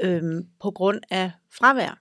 øh, 0.00 0.22
på 0.62 0.70
grund 0.70 1.00
af 1.10 1.30
fravær. 1.58 1.98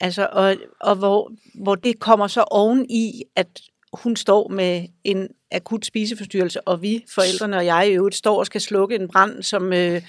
Altså, 0.00 0.28
og, 0.32 0.56
og 0.80 0.96
hvor, 0.96 1.32
hvor 1.54 1.74
det 1.74 2.00
kommer 2.00 2.26
så 2.26 2.42
oven 2.42 2.90
i, 2.90 3.24
at 3.36 3.60
hun 3.92 4.16
står 4.16 4.48
med 4.48 4.86
en 5.04 5.28
akut 5.54 5.86
spiseforstyrrelse, 5.86 6.60
og 6.60 6.82
vi, 6.82 7.04
forældrene 7.14 7.56
og 7.56 7.66
jeg 7.66 7.88
i 7.88 7.94
øvrigt, 7.94 8.16
står 8.16 8.38
og 8.38 8.46
skal 8.46 8.60
slukke 8.60 8.94
en 8.94 9.08
brand, 9.08 9.42
som 9.42 9.72
øh, 9.72 10.02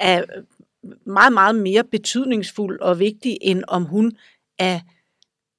er 0.00 0.24
meget, 1.06 1.32
meget 1.32 1.54
mere 1.54 1.84
betydningsfuld 1.84 2.80
og 2.80 2.98
vigtig, 2.98 3.38
end 3.40 3.64
om 3.68 3.84
hun 3.84 4.12
er 4.58 4.80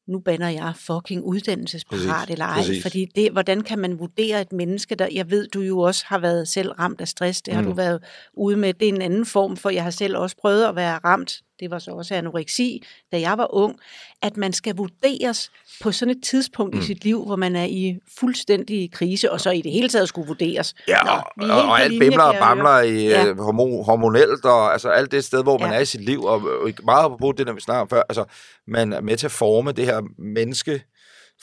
nu 0.08 0.20
banner 0.20 0.50
jeg 0.50 0.74
fucking 0.76 1.24
uddannelsesparat 1.24 2.30
eller 2.30 2.46
ej, 2.46 2.58
præcis. 2.58 2.82
fordi 2.82 3.06
det, 3.16 3.32
hvordan 3.32 3.62
kan 3.62 3.80
man 3.80 4.00
vurdere 4.00 4.42
et 4.42 4.52
menneske, 4.52 4.96
der, 4.96 5.08
jeg 5.12 5.32
ved, 5.32 5.48
du 5.48 5.62
jo 5.62 5.80
også 5.80 6.06
har 6.08 6.20
været 6.20 6.48
selv 6.48 6.72
ramt 6.72 7.02
af 7.02 7.08
stress, 7.08 7.42
det 7.42 7.54
har 7.54 7.62
mm. 7.62 7.68
du 7.68 7.74
været 7.74 8.04
ude 8.34 8.58
med, 8.58 8.74
det 8.74 8.90
er 8.90 8.94
en 8.94 9.02
anden 9.02 9.26
form, 9.26 9.58
for 9.58 9.70
jeg 9.70 9.84
har 9.84 9.92
selv 9.92 10.18
også 10.18 10.36
prøvet 10.38 10.66
at 10.66 10.76
være 10.76 10.98
ramt, 10.98 11.42
det 11.62 11.72
var 11.72 11.80
så 11.80 11.92
også 11.92 12.16
anoreksi, 12.16 12.84
da 13.12 13.20
jeg 13.20 13.38
var 13.38 13.54
ung, 13.54 13.80
at 14.22 14.38
man 14.38 14.54
skal 14.54 14.76
vurderes 14.76 15.52
på 15.82 15.92
sådan 15.92 16.18
et 16.18 16.24
tidspunkt 16.24 16.74
mm. 16.74 16.80
i 16.80 16.84
sit 16.84 17.04
liv, 17.04 17.26
hvor 17.26 17.36
man 17.36 17.56
er 17.56 17.66
i 17.66 18.00
fuldstændig 18.20 18.92
krise, 18.92 19.32
og 19.32 19.42
så 19.42 19.50
i 19.52 19.62
det 19.62 19.72
hele 19.72 19.90
taget 19.90 20.08
skulle 20.08 20.28
vurderes. 20.28 20.76
Ja, 20.88 20.98
Nå, 21.38 21.48
og, 21.48 21.64
og 21.64 21.82
alt 21.82 22.00
bimler 22.00 22.24
og 22.24 22.36
bamler 22.40 22.80
i 22.80 23.08
ja. 23.08 23.26
Øh, 23.26 23.38
hormon, 23.40 23.86
hormonelt, 23.86 24.46
og 24.46 24.74
altså 24.74 24.90
alt 24.90 25.12
det 25.12 25.24
sted, 25.24 25.44
hvor 25.44 25.58
man 25.58 25.70
ja. 25.70 25.76
er 25.76 25.80
i 25.80 25.86
sit 25.86 26.02
liv, 26.02 26.24
og 26.24 26.42
meget 26.84 27.12
på 27.22 27.34
det, 27.38 27.48
der 27.48 27.54
vi 27.54 27.62
snakker 27.62 27.82
om 27.82 27.90
før, 27.90 28.04
altså 28.10 28.26
man 28.68 28.94
er 28.94 29.02
med 29.02 29.18
til 29.18 29.28
at 29.28 29.32
forme 29.32 29.72
det 29.72 29.86
her 29.86 30.02
menneske, 30.18 30.82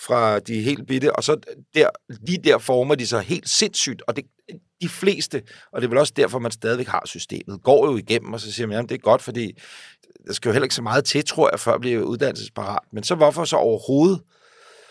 fra 0.00 0.38
de 0.38 0.62
helt 0.62 0.86
bitte, 0.86 1.16
og 1.16 1.24
så 1.24 1.36
der, 1.74 1.88
lige 2.26 2.38
der 2.44 2.58
former 2.58 2.94
de 2.94 3.06
sig 3.06 3.20
helt 3.20 3.48
sindssygt, 3.48 4.02
og 4.06 4.16
det, 4.16 4.24
de 4.82 4.88
fleste, 4.88 5.42
og 5.72 5.80
det 5.80 5.86
er 5.86 5.88
vel 5.88 5.98
også 5.98 6.12
derfor, 6.16 6.38
man 6.38 6.50
stadigvæk 6.50 6.86
har 6.86 7.02
systemet, 7.04 7.62
går 7.62 7.90
jo 7.90 7.96
igennem, 7.96 8.32
og 8.32 8.40
så 8.40 8.52
siger 8.52 8.66
man, 8.66 8.74
jamen 8.74 8.88
det 8.88 8.94
er 8.94 8.98
godt, 8.98 9.22
fordi 9.22 9.58
der 10.26 10.32
skal 10.32 10.48
jo 10.48 10.52
heller 10.52 10.64
ikke 10.64 10.74
så 10.74 10.82
meget 10.82 11.04
til, 11.04 11.24
tror 11.24 11.50
jeg, 11.52 11.60
før 11.60 11.72
at 11.72 11.80
blive 11.80 12.06
uddannelsesparat. 12.06 12.78
Men 12.92 13.04
så 13.04 13.14
hvorfor 13.14 13.44
så 13.44 13.56
overhovedet 13.56 14.20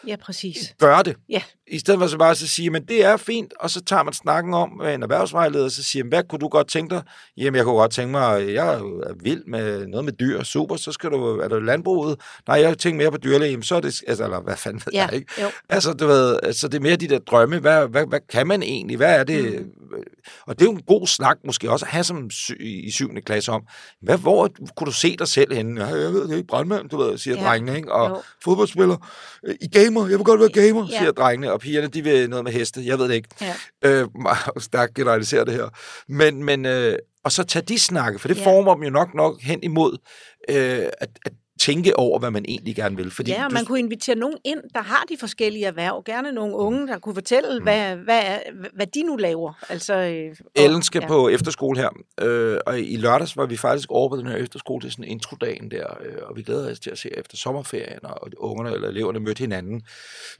Ja, 0.08 0.16
præcis. 0.16 0.76
gøre 0.80 1.04
det? 1.04 1.16
Ja. 1.30 1.42
I 1.68 1.80
stedet 1.80 2.00
for 2.00 2.08
så 2.08 2.18
bare 2.18 2.36
så 2.36 2.48
sige, 2.48 2.70
men 2.70 2.86
det 2.86 3.06
er 3.06 3.18
fint, 3.18 3.54
og 3.60 3.70
så 3.70 3.82
tager 3.84 4.04
man 4.04 4.14
snakken 4.14 4.54
om 4.54 4.70
med 4.84 4.94
en 4.96 5.04
erhvervsvejleder, 5.04 5.64
og 5.64 5.72
så 5.72 5.84
siger 5.84 6.06
hvad 6.06 6.24
kunne 6.30 6.40
du 6.40 6.48
godt 6.48 6.68
tænke 6.68 6.96
dig? 6.96 7.04
Jamen, 7.38 7.56
jeg 7.56 7.64
kunne 7.66 7.76
godt 7.76 7.92
tænke 7.92 8.12
mig, 8.12 8.54
jeg 8.54 8.74
er 8.74 9.14
vild 9.24 9.44
med 9.48 9.88
noget 9.88 10.06
med 10.06 10.14
dyr, 10.14 10.44
super, 10.44 10.76
så 10.76 10.92
skal 10.92 11.10
du, 11.10 11.40
er 11.40 11.48
det 11.48 11.64
landbruget? 11.66 12.20
Nej, 12.48 12.62
jeg 12.62 12.78
tænker 12.78 12.98
mere 12.98 13.12
på 13.12 13.18
dyrlæge, 13.18 13.64
så 13.64 13.76
er 13.76 13.80
det, 13.80 14.02
altså, 14.08 14.24
eller 14.24 14.42
hvad 14.42 14.58
fanden 14.58 14.82
ved 14.86 14.94
Ja, 14.94 15.06
jeg, 15.06 15.14
ikke? 15.16 15.42
jo. 15.42 15.48
Altså, 15.70 15.94
du 15.94 16.08
ved, 16.08 16.40
altså, 16.44 16.68
det 16.68 16.76
er 16.78 16.82
mere 16.82 16.96
de 16.96 17.08
der 17.08 17.20
drømme, 17.20 17.60
hvad, 17.60 17.88
hvad, 17.88 18.06
hvad 18.08 18.20
kan 18.30 18.48
man 18.48 18.64
egentlig, 18.64 18.98
hvad 18.98 19.20
er 19.20 19.24
det? 19.24 19.62
Mm. 19.62 19.72
Og 20.48 20.60
det 20.60 20.62
er 20.62 20.70
jo 20.72 20.76
en 20.76 20.84
god 20.88 21.08
snak, 21.08 21.38
måske 21.46 21.72
også 21.72 21.86
at 21.86 21.92
have 21.92 22.04
som 22.04 22.30
sy- 22.30 22.52
i 22.60 22.92
syvende 22.92 23.22
klasse 23.22 23.52
om, 23.52 23.62
hvad, 24.02 24.18
hvor 24.18 24.50
kunne 24.76 24.86
du 24.86 24.92
se 24.92 25.18
dig 25.18 25.28
selv 25.28 25.54
henne? 25.56 25.82
Ja, 25.86 25.88
jeg 25.96 26.14
ved 26.14 26.28
det 26.28 26.36
ikke, 26.36 26.48
brandmand, 26.48 26.90
du 26.90 26.98
ved, 26.98 27.18
siger 27.18 27.38
Ja, 27.38 27.44
drengene, 27.50 27.78
ikke? 27.78 27.92
Og 27.92 28.10
jo. 28.10 28.22
fodboldspiller, 28.44 29.08
i 29.62 29.68
gamer, 29.98 30.10
jeg 30.10 30.20
vil 30.20 30.26
godt 30.26 30.40
være 30.40 30.50
gamer, 30.50 30.88
Ja. 30.92 30.98
siger 30.98 31.12
drengene, 31.12 31.52
og 31.54 31.60
pigerne, 31.60 31.88
de 31.88 32.04
vil 32.04 32.30
noget 32.30 32.44
med 32.44 32.52
heste, 32.52 32.82
jeg 32.86 33.00
ved 33.00 33.08
det 33.08 33.16
ikke. 33.16 33.30
Ja. 33.42 33.54
Øh, 33.86 34.08
meget 34.22 34.64
stærkt 34.64 34.94
generalisere 34.94 35.46
det 35.46 35.54
her. 35.54 35.70
Men, 36.08 36.44
men 36.44 36.66
øh, 36.66 36.96
og 37.24 37.32
så 37.32 37.44
tage 37.44 37.66
de 37.66 37.80
snakke, 37.80 38.20
for 38.20 38.28
det 38.28 38.38
ja. 38.38 38.46
former 38.46 38.74
dem 38.74 38.84
jo 38.84 38.90
nok 38.90 39.14
nok 39.16 39.42
hen 39.42 39.64
imod 39.64 39.98
øh, 40.50 40.56
at, 41.02 41.10
at 41.26 41.32
tænke 41.68 42.00
over, 42.00 42.20
hvad 42.20 42.32
man 42.32 42.46
egentlig 42.48 42.76
gerne 42.76 42.96
vil. 42.96 43.12
Fordi 43.12 43.32
ja, 43.32 43.46
og 43.46 43.50
du, 43.50 43.54
man 43.54 43.66
kunne 43.66 43.80
invitere 43.80 44.16
nogen 44.16 44.38
ind, 44.44 44.60
der 44.74 44.82
har 44.82 45.04
de 45.10 45.18
forskellige 45.20 45.66
erhverv. 45.66 46.04
Gerne 46.06 46.32
nogle 46.32 46.56
unge, 46.56 46.88
der 46.88 47.00
kunne 47.00 47.16
fortælle, 47.16 47.60
mm. 47.60 47.64
hvad, 47.64 47.96
hvad, 47.96 48.24
hvad 48.74 48.88
de 48.88 49.04
nu 49.04 49.16
laver. 49.16 49.54
Altså, 49.70 49.94
øh, 49.94 50.36
Ellen 50.56 50.84
skal 50.84 51.02
ja. 51.02 51.08
på 51.08 51.30
efterskole 51.30 51.80
her, 51.80 51.90
øh, 52.22 52.58
og 52.66 52.80
i 52.80 52.96
lørdags 52.96 53.38
var 53.38 53.46
vi 53.46 53.58
faktisk 53.58 53.92
over 53.92 54.10
på 54.10 54.18
den 54.18 54.28
her 54.28 54.36
efterskole 54.36 54.82
til 54.82 54.92
sådan 54.92 55.06
en 55.06 55.12
introdagen 55.12 55.72
der, 55.72 55.98
øh, 56.06 56.18
og 56.24 56.36
vi 56.36 56.44
glæder 56.44 56.72
os 56.72 56.80
til 56.80 56.90
at 56.90 56.98
se 56.98 57.10
efter 57.18 57.38
sommerferien, 57.38 58.00
og 58.04 58.30
ungerne 58.38 58.74
eller 58.74 58.88
eleverne 58.88 59.20
mødte 59.20 59.40
hinanden 59.40 59.82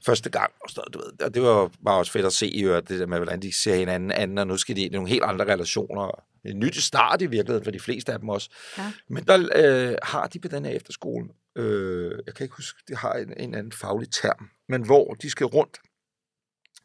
første 0.06 0.30
gang, 0.30 0.50
og, 0.64 0.70
sådan, 0.70 0.80
noget, 0.80 0.94
du 0.94 0.98
ved, 0.98 1.26
og 1.26 1.34
det 1.34 1.42
var 1.42 1.70
bare 1.84 1.98
også 1.98 2.12
fedt 2.12 2.26
at 2.26 2.32
se 2.32 2.52
øvrigt, 2.64 2.88
det 2.88 3.00
der 3.00 3.06
med, 3.06 3.18
hvordan 3.18 3.42
de 3.42 3.52
ser 3.52 3.76
hinanden 3.76 4.12
anden, 4.12 4.38
og 4.38 4.46
nu 4.46 4.56
skal 4.56 4.76
de 4.76 4.80
ind 4.80 4.92
i 4.92 4.96
nogle 4.96 5.08
helt 5.08 5.22
andre 5.22 5.44
relationer. 5.52 6.24
En 6.44 6.58
nyt 6.58 6.76
start 6.76 7.22
i 7.22 7.26
virkeligheden 7.26 7.64
for 7.64 7.70
de 7.70 7.80
fleste 7.80 8.12
af 8.12 8.18
dem 8.18 8.28
også. 8.28 8.50
Ja. 8.78 8.92
Men 9.08 9.24
der 9.24 9.48
øh, 9.56 9.96
har 10.02 10.26
de 10.26 10.38
på 10.38 10.48
den 10.48 10.64
her 10.64 10.72
efterskole, 10.72 11.28
øh, 11.56 12.12
jeg 12.26 12.34
kan 12.34 12.44
ikke 12.44 12.56
huske, 12.56 12.82
det 12.88 12.96
har 12.96 13.12
en, 13.12 13.32
en 13.36 13.54
anden 13.54 13.72
faglig 13.72 14.10
term, 14.10 14.50
men 14.68 14.82
hvor 14.82 15.14
de 15.14 15.30
skal 15.30 15.46
rundt 15.46 15.78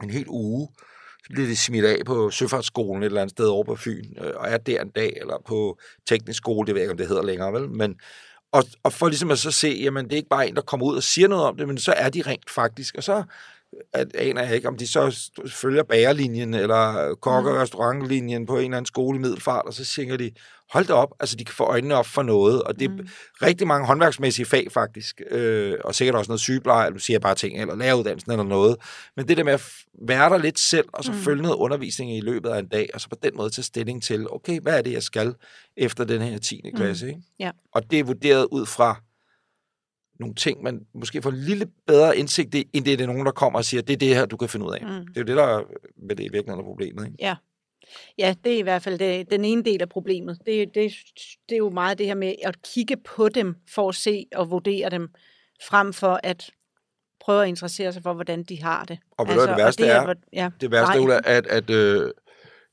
en 0.04 0.10
hel 0.10 0.26
uge, 0.28 0.70
så 1.24 1.30
bliver 1.34 1.48
de 1.48 1.56
smidt 1.56 1.86
af 1.86 1.98
på 2.06 2.30
Søfartsskolen 2.30 3.04
et 3.04 3.06
eller 3.06 3.22
andet 3.22 3.36
sted 3.36 3.46
over 3.46 3.64
på 3.64 3.76
Fyn, 3.76 4.14
øh, 4.18 4.32
og 4.36 4.50
er 4.50 4.58
der 4.58 4.82
en 4.82 4.90
dag, 4.90 5.18
eller 5.22 5.38
på 5.48 5.80
teknisk 6.08 6.38
skole, 6.38 6.68
det 6.68 6.76
ved 6.76 6.82
jeg 6.82 6.86
ikke, 6.86 6.92
om 6.92 6.98
det 6.98 7.08
hedder 7.08 7.24
længere, 7.24 7.54
vel? 7.54 7.70
Men, 7.70 8.00
og, 8.52 8.64
og 8.84 8.94
for 8.94 9.08
ligesom 9.08 9.32
at 9.32 9.40
så 9.40 9.52
se, 9.52 9.68
jamen 9.68 10.06
det 10.06 10.14
er 10.14 10.18
ikke 10.18 10.30
bare 10.30 10.48
en, 10.48 10.56
der 10.56 10.62
kommer 10.62 10.86
ud 10.86 10.96
og 10.96 11.04
siger 11.04 11.28
noget 11.28 11.46
om 11.46 11.58
det, 11.58 11.68
men 11.68 11.78
så 11.78 11.94
er 11.94 12.10
de 12.10 12.22
rent 12.22 12.50
faktisk, 12.50 12.96
og 12.96 13.04
så 13.04 13.24
at, 13.94 14.16
aner 14.16 14.44
jeg 14.44 14.56
ikke, 14.56 14.68
om 14.68 14.78
de 14.78 14.88
så 14.88 15.32
følger 15.48 15.84
bagerlinjen, 15.84 16.54
eller 16.54 17.16
kokke- 17.22 17.50
og 17.50 17.58
restaurantlinjen 17.58 18.46
på 18.46 18.58
en 18.58 18.64
eller 18.64 18.78
anden 18.78 18.86
skole 18.86 19.18
i 19.18 19.22
Middelfart, 19.22 19.66
og 19.66 19.74
så 19.74 19.86
tænker 19.86 20.18
de, 20.18 20.32
hold 20.74 20.86
da 20.86 20.94
op, 20.94 21.14
altså 21.20 21.36
de 21.36 21.46
kan 21.46 21.56
få 21.56 21.64
øjnene 21.64 21.96
op 21.96 22.06
for 22.06 22.24
noget, 22.24 22.64
og 22.64 22.80
det 22.80 22.86
er 22.86 22.90
mm. 22.90 23.08
rigtig 23.42 23.68
mange 23.68 23.88
håndværksmæssige 23.88 24.46
fag 24.46 24.68
faktisk, 24.72 25.22
øh, 25.32 25.76
og 25.84 25.96
sikkert 25.96 26.16
også 26.16 26.32
noget 26.32 26.42
sygepleje, 26.42 26.88
eller 26.88 27.00
siger 27.00 27.20
bare 27.20 27.36
ting, 27.36 27.62
eller 27.62 27.76
læreruddannelsen 27.76 28.32
eller 28.32 28.44
noget, 28.44 28.76
men 29.16 29.28
det 29.28 29.38
der 29.38 29.44
med 29.44 29.54
at 29.54 29.64
være 30.08 30.30
der 30.30 30.38
lidt 30.38 30.60
selv, 30.60 30.86
og 30.94 31.04
så 31.04 31.12
mm. 31.12 31.18
følge 31.18 31.42
noget 31.42 31.56
undervisning 31.56 32.18
i 32.18 32.22
løbet 32.22 32.50
af 32.50 32.60
en 32.60 32.68
dag, 32.68 32.90
og 32.94 33.02
så 33.02 33.10
på 33.10 33.16
den 33.24 33.32
måde 33.36 33.50
tage 33.50 33.64
stilling 33.64 34.04
til, 34.04 34.30
okay, 34.30 34.60
hvad 34.60 34.78
er 34.78 34.82
det, 34.82 34.94
jeg 34.94 35.04
skal 35.04 35.36
efter 35.78 36.04
den 36.04 36.22
her 36.22 36.38
10. 36.38 36.62
klasse, 36.76 37.08
ikke? 37.08 37.22
Ja. 37.40 37.52
Og 37.74 37.92
det 37.92 38.00
er 38.00 38.04
vurderet 38.04 38.48
ud 38.52 38.66
fra 38.66 39.02
nogle 40.24 40.36
ting, 40.36 40.64
man 40.64 40.86
måske 40.96 41.22
får 41.22 41.30
en 41.30 41.38
lille 41.38 41.68
bedre 41.88 42.18
indsigt 42.18 42.56
i, 42.56 42.70
end 42.74 42.86
det 42.86 42.94
er 42.94 42.98
det 42.98 43.08
nogen, 43.08 43.26
der 43.26 43.32
kommer 43.32 43.60
og 43.60 43.66
siger, 43.66 43.82
det 43.82 43.94
er 43.94 43.98
det 43.98 44.08
her, 44.16 44.26
du 44.26 44.38
kan 44.38 44.50
finde 44.50 44.66
ud 44.66 44.74
af. 44.74 44.82
Mm. 44.82 45.08
Det 45.08 45.18
er 45.18 45.22
jo 45.22 45.26
det, 45.26 45.38
der 45.38 45.44
er 45.44 45.64
med 46.08 46.16
det 46.16 46.24
i 46.24 46.30
virkeligheden 46.32 46.60
er 46.60 46.64
problemet. 46.64 47.06
Ikke? 47.06 47.18
Ja. 47.20 47.36
Ja, 48.18 48.36
det 48.44 48.54
er 48.54 48.58
i 48.58 48.62
hvert 48.62 48.82
fald 48.82 49.00
det, 49.00 49.32
den 49.32 49.46
ene 49.46 49.64
del 49.64 49.82
af 49.82 49.90
problemet. 49.90 50.38
Det, 50.46 50.76
det, 50.76 50.92
det 51.50 51.56
er 51.56 51.58
jo 51.58 51.70
meget 51.70 51.98
det 51.98 52.06
her 52.06 52.16
med 52.16 52.34
at 52.44 52.56
kigge 52.62 52.98
på 52.98 53.30
dem 53.30 53.56
for 53.70 53.90
at 53.90 53.96
se 53.96 54.26
og 54.36 54.52
vurdere 54.52 54.90
dem, 54.90 55.10
frem 55.70 55.94
for 55.94 56.20
at 56.24 56.50
prøve 57.26 57.42
at 57.44 57.48
interessere 57.48 57.94
sig 57.94 58.04
for, 58.04 58.14
hvordan 58.14 58.44
de 58.44 58.62
har 58.64 58.86
det. 58.86 59.00
Og 59.18 59.26
hvad 59.26 59.48
det 59.48 59.58
værste 59.58 59.82
og 59.82 59.88
er? 59.88 60.04
hvor- 60.04 60.16
ja, 60.34 60.50
Det 60.62 60.72
værste. 60.72 61.02
Ulla, 61.02 61.20
at, 61.26 61.48
at 61.48 61.70
øh, 61.70 62.12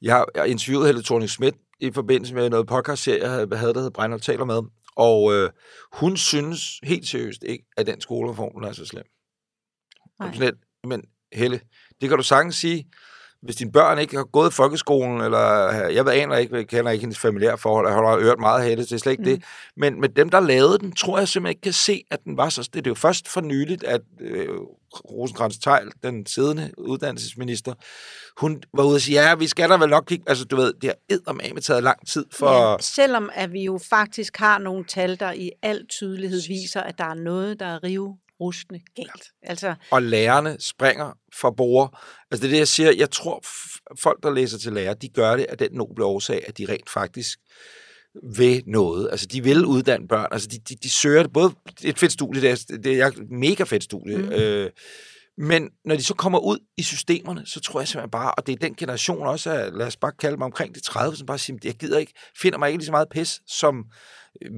jeg 0.03 0.15
har 0.15 0.45
interviewet 0.45 0.87
Helle 0.87 1.03
thorning 1.03 1.31
Schmidt 1.31 1.55
i 1.81 1.91
forbindelse 1.91 2.35
med 2.35 2.51
noget 2.51 2.67
podcast-serie, 2.67 3.23
jeg 3.23 3.31
havde, 3.31 3.57
havde, 3.57 3.75
der 3.75 3.81
hed 3.81 3.91
Breinholt 3.91 4.23
taler 4.23 4.45
med, 4.45 4.63
og 4.97 5.33
øh, 5.35 5.51
hun 5.93 6.17
synes 6.17 6.79
helt 6.83 7.09
seriøst 7.09 7.43
ikke, 7.43 7.65
at 7.77 7.87
den 7.87 8.01
skolereform 8.01 8.63
er 8.63 8.73
så 8.73 8.85
slem. 8.85 9.05
Nej. 10.21 10.53
Men 10.85 11.05
Helle, 11.33 11.61
det 12.01 12.09
kan 12.09 12.19
du 12.19 12.23
sagtens 12.23 12.57
sige, 12.57 12.91
hvis 13.43 13.57
dine 13.57 13.73
børn 13.73 13.99
ikke 13.99 14.17
har 14.17 14.25
gået 14.25 14.51
i 14.51 14.55
folkeskolen, 14.55 15.21
eller 15.21 15.73
jeg 15.73 16.05
ved 16.05 16.13
aner 16.13 16.37
ikke, 16.37 16.57
jeg 16.57 16.69
kender 16.69 16.91
ikke 16.91 17.03
hendes 17.03 17.19
familiære 17.19 17.59
forhold, 17.59 17.87
jeg 17.87 17.95
har 17.95 18.21
hørt 18.21 18.39
meget 18.41 18.61
af 18.61 18.69
Helle, 18.69 18.85
det 18.85 18.93
er 18.93 18.99
slet 18.99 19.13
ikke 19.13 19.23
mm. 19.23 19.29
det, 19.29 19.45
men, 19.77 20.01
men 20.01 20.11
dem, 20.17 20.29
der 20.29 20.41
lavede 20.41 20.79
den, 20.79 20.93
tror 20.93 21.19
jeg 21.19 21.29
simpelthen 21.29 21.51
ikke 21.51 21.61
kan 21.61 21.73
se, 21.73 22.05
at 22.11 22.25
den 22.25 22.37
var 22.37 22.49
så... 22.49 22.71
Det 22.75 22.87
er 22.87 22.91
jo 22.91 22.95
først 22.95 23.29
for 23.29 23.41
nyligt, 23.41 23.85
at 23.85 24.01
øh, 24.21 24.49
rosenkrantz 25.11 25.59
teil 25.59 25.91
den 26.03 26.27
siddende 26.27 26.71
uddannelsesminister, 26.79 27.75
hun 28.37 28.63
var 28.75 28.85
ude 28.85 28.95
og 28.95 29.01
sige, 29.01 29.23
ja, 29.23 29.35
vi 29.35 29.47
skal 29.47 29.71
da 29.71 29.77
vel 29.77 29.89
nok 29.89 30.05
kigge... 30.07 30.25
Altså, 30.29 30.45
du 30.45 30.57
ved, 30.57 30.73
det 30.73 30.85
har 30.85 30.97
eddermame 31.09 31.61
taget 31.61 31.83
lang 31.83 32.09
tid 32.09 32.25
for... 32.33 32.71
Ja, 32.71 32.77
selvom 32.81 33.31
at 33.35 33.53
vi 33.53 33.65
jo 33.65 33.81
faktisk 33.91 34.37
har 34.37 34.59
nogle 34.59 34.85
tal, 34.85 35.21
der 35.21 35.33
i 35.33 35.51
al 35.63 35.87
tydelighed 35.87 36.41
viser, 36.49 36.81
at 36.81 36.99
der 36.99 37.05
er 37.05 37.15
noget, 37.15 37.61
der 37.61 37.67
er 37.67 37.85
rive 37.85 38.17
rustende 38.41 38.81
galt. 38.97 39.25
Altså, 39.43 39.75
og 39.91 40.03
lærerne 40.03 40.57
springer 40.61 41.13
fra 41.35 41.51
bord. 41.51 42.01
Altså 42.31 42.43
det 42.43 42.49
er 42.49 42.51
det, 42.55 42.59
jeg 42.59 42.69
siger. 42.69 42.93
Jeg 42.93 43.11
tror, 43.11 43.45
folk, 43.99 44.23
der 44.23 44.31
læser 44.31 44.59
til 44.59 44.73
lærer, 44.73 44.95
de 44.95 45.09
gør 45.09 45.37
det 45.37 45.47
af 45.49 45.59
den 45.59 45.73
noble 45.73 46.05
årsag, 46.05 46.45
at 46.47 46.59
de 46.59 46.67
rent 46.69 46.91
faktisk 46.91 47.39
vil 48.37 48.63
noget. 48.67 49.09
Altså, 49.11 49.27
de 49.27 49.45
vil 49.45 49.65
uddanne 49.65 50.09
børn. 50.09 50.29
Altså, 50.31 50.49
de, 50.49 50.59
de, 50.59 50.75
de 50.75 50.91
søger 50.91 51.23
det. 51.23 51.33
Både 51.33 51.55
et 51.83 51.99
fedt 51.99 52.13
studie, 52.13 52.43
det 52.43 52.51
er, 52.51 52.77
det 52.77 53.01
er 53.01 53.07
et 53.07 53.31
mega 53.31 53.65
fedt 53.65 53.85
studie. 53.85 54.17
Mm. 54.17 54.33
Øh, 54.33 54.71
men 55.39 55.71
når 55.85 55.97
de 55.97 56.05
så 56.05 56.15
kommer 56.15 56.39
ud 56.39 56.59
i 56.77 56.83
systemerne, 56.83 57.47
så 57.47 57.61
tror 57.61 57.81
jeg 57.81 57.89
simpelthen 57.89 58.11
bare, 58.11 58.35
og 58.35 58.47
det 58.47 58.53
er 58.53 58.57
den 58.57 58.75
generation 58.75 59.27
også, 59.27 59.51
af, 59.51 59.73
lad 59.73 59.87
os 59.87 59.97
bare 59.97 60.13
kalde 60.13 60.37
mig 60.37 60.45
omkring 60.45 60.75
de 60.75 60.81
30, 60.81 61.17
som 61.17 61.27
bare 61.27 61.39
siger, 61.39 61.59
jeg 61.65 61.75
gider 61.75 61.99
ikke, 61.99 62.13
finder 62.41 62.59
mig 62.59 62.69
ikke 62.69 62.79
lige 62.79 62.87
så 62.87 62.93
meget 62.93 63.09
pis, 63.09 63.41
som 63.47 63.85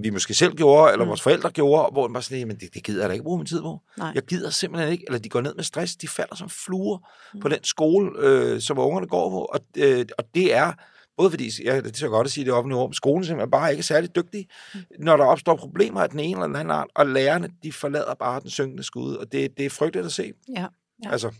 vi 0.03 0.11
måske 0.11 0.35
selv 0.35 0.55
gjorde, 0.55 0.93
eller 0.93 1.05
mm. 1.05 1.09
vores 1.09 1.23
forældre 1.23 1.51
gjorde, 1.51 1.93
hvor 1.93 2.09
man 2.09 2.13
bare 2.13 2.23
sådan, 2.23 2.49
men 2.49 2.57
det, 2.57 2.75
det 2.75 2.85
gider 2.85 3.01
jeg 3.01 3.09
da 3.09 3.13
ikke 3.13 3.23
bruge 3.23 3.39
min 3.39 3.47
tid 3.47 3.61
på. 3.61 3.81
Nej. 3.99 4.13
Jeg 4.15 4.23
gider 4.23 4.51
simpelthen 4.51 4.93
ikke, 4.93 5.05
eller 5.07 5.19
de 5.19 5.29
går 5.29 5.41
ned 5.41 5.55
med 5.55 5.65
stress, 5.65 5.97
de 5.97 6.09
falder 6.09 6.37
som 6.37 6.49
fluer 6.49 6.99
mm. 7.35 7.41
på 7.41 7.49
den 7.49 7.65
skole, 7.65 8.11
øh, 8.19 8.61
som 8.61 8.79
ungerne 8.79 9.07
går 9.07 9.31
på, 9.31 9.39
og, 9.39 9.61
øh, 9.77 10.07
og 10.19 10.25
det 10.35 10.55
er, 10.55 10.73
både 11.17 11.31
fordi, 11.31 11.51
ja, 11.65 11.77
det 11.77 11.93
er 11.93 11.97
så 11.97 12.09
godt 12.09 12.27
at 12.27 12.31
sige 12.31 12.45
det 12.45 12.53
offentlige 12.53 12.81
men 12.81 12.93
skolen 12.93 13.25
simpelthen 13.25 13.51
bare 13.51 13.71
ikke 13.71 13.81
er 13.81 13.85
særlig 13.85 14.17
dygtig, 14.17 14.49
mm. 14.75 14.81
når 14.99 15.17
der 15.17 15.25
opstår 15.25 15.57
problemer 15.57 16.01
af 16.01 16.11
den 16.11 16.21
ene 16.21 16.33
eller 16.33 16.47
den 16.47 16.57
anden 16.57 16.71
art, 16.71 16.89
og 16.95 17.07
lærerne, 17.07 17.49
de 17.63 17.73
forlader 17.73 18.15
bare 18.15 18.41
den 18.41 18.51
synkende 18.51 18.83
skud, 18.83 19.15
og 19.15 19.33
det, 19.33 19.59
det 19.59 19.67
er 19.67 19.71
frygteligt 19.71 20.07
at 20.07 20.13
se. 20.13 20.33
ja. 20.57 20.67
Ja. 21.05 21.11
Altså, 21.11 21.33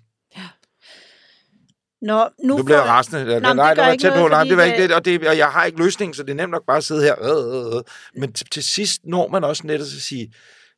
Nå, 2.03 2.29
nu, 2.45 2.57
nu 2.57 2.63
bliver 2.63 2.79
jeg 2.79 2.89
rasende. 2.89 3.25
Nå, 3.25 3.39
nej, 3.41 3.49
det 3.49 3.57
nej, 3.57 3.75
det 3.75 3.83
var 3.85 3.97
tæt 3.97 4.11
på. 4.13 4.17
noget, 4.17 4.31
Nej, 4.31 4.45
det 4.45 4.57
var 4.57 4.63
ikke 4.63 4.83
det- 4.83 4.95
og, 4.95 5.05
det, 5.05 5.29
og 5.29 5.39
jeg 5.39 5.47
har 5.49 5.65
ikke 5.65 5.79
løsning, 5.79 6.17
så 6.17 6.23
det 6.23 6.31
er 6.31 6.35
nemt 6.35 6.51
nok 6.51 6.67
bare 6.67 6.77
at 6.77 6.85
sidde 6.85 7.03
her. 7.03 7.15
Øh, 7.23 7.67
øh, 7.67 7.77
øh. 7.77 7.83
Men 8.21 8.33
til, 8.33 8.47
til 8.51 8.65
sidst 8.65 9.01
når 9.05 9.29
man 9.29 9.45
også 9.45 9.67
netop 9.67 9.81
at 9.97 10.03
sige, 10.03 10.33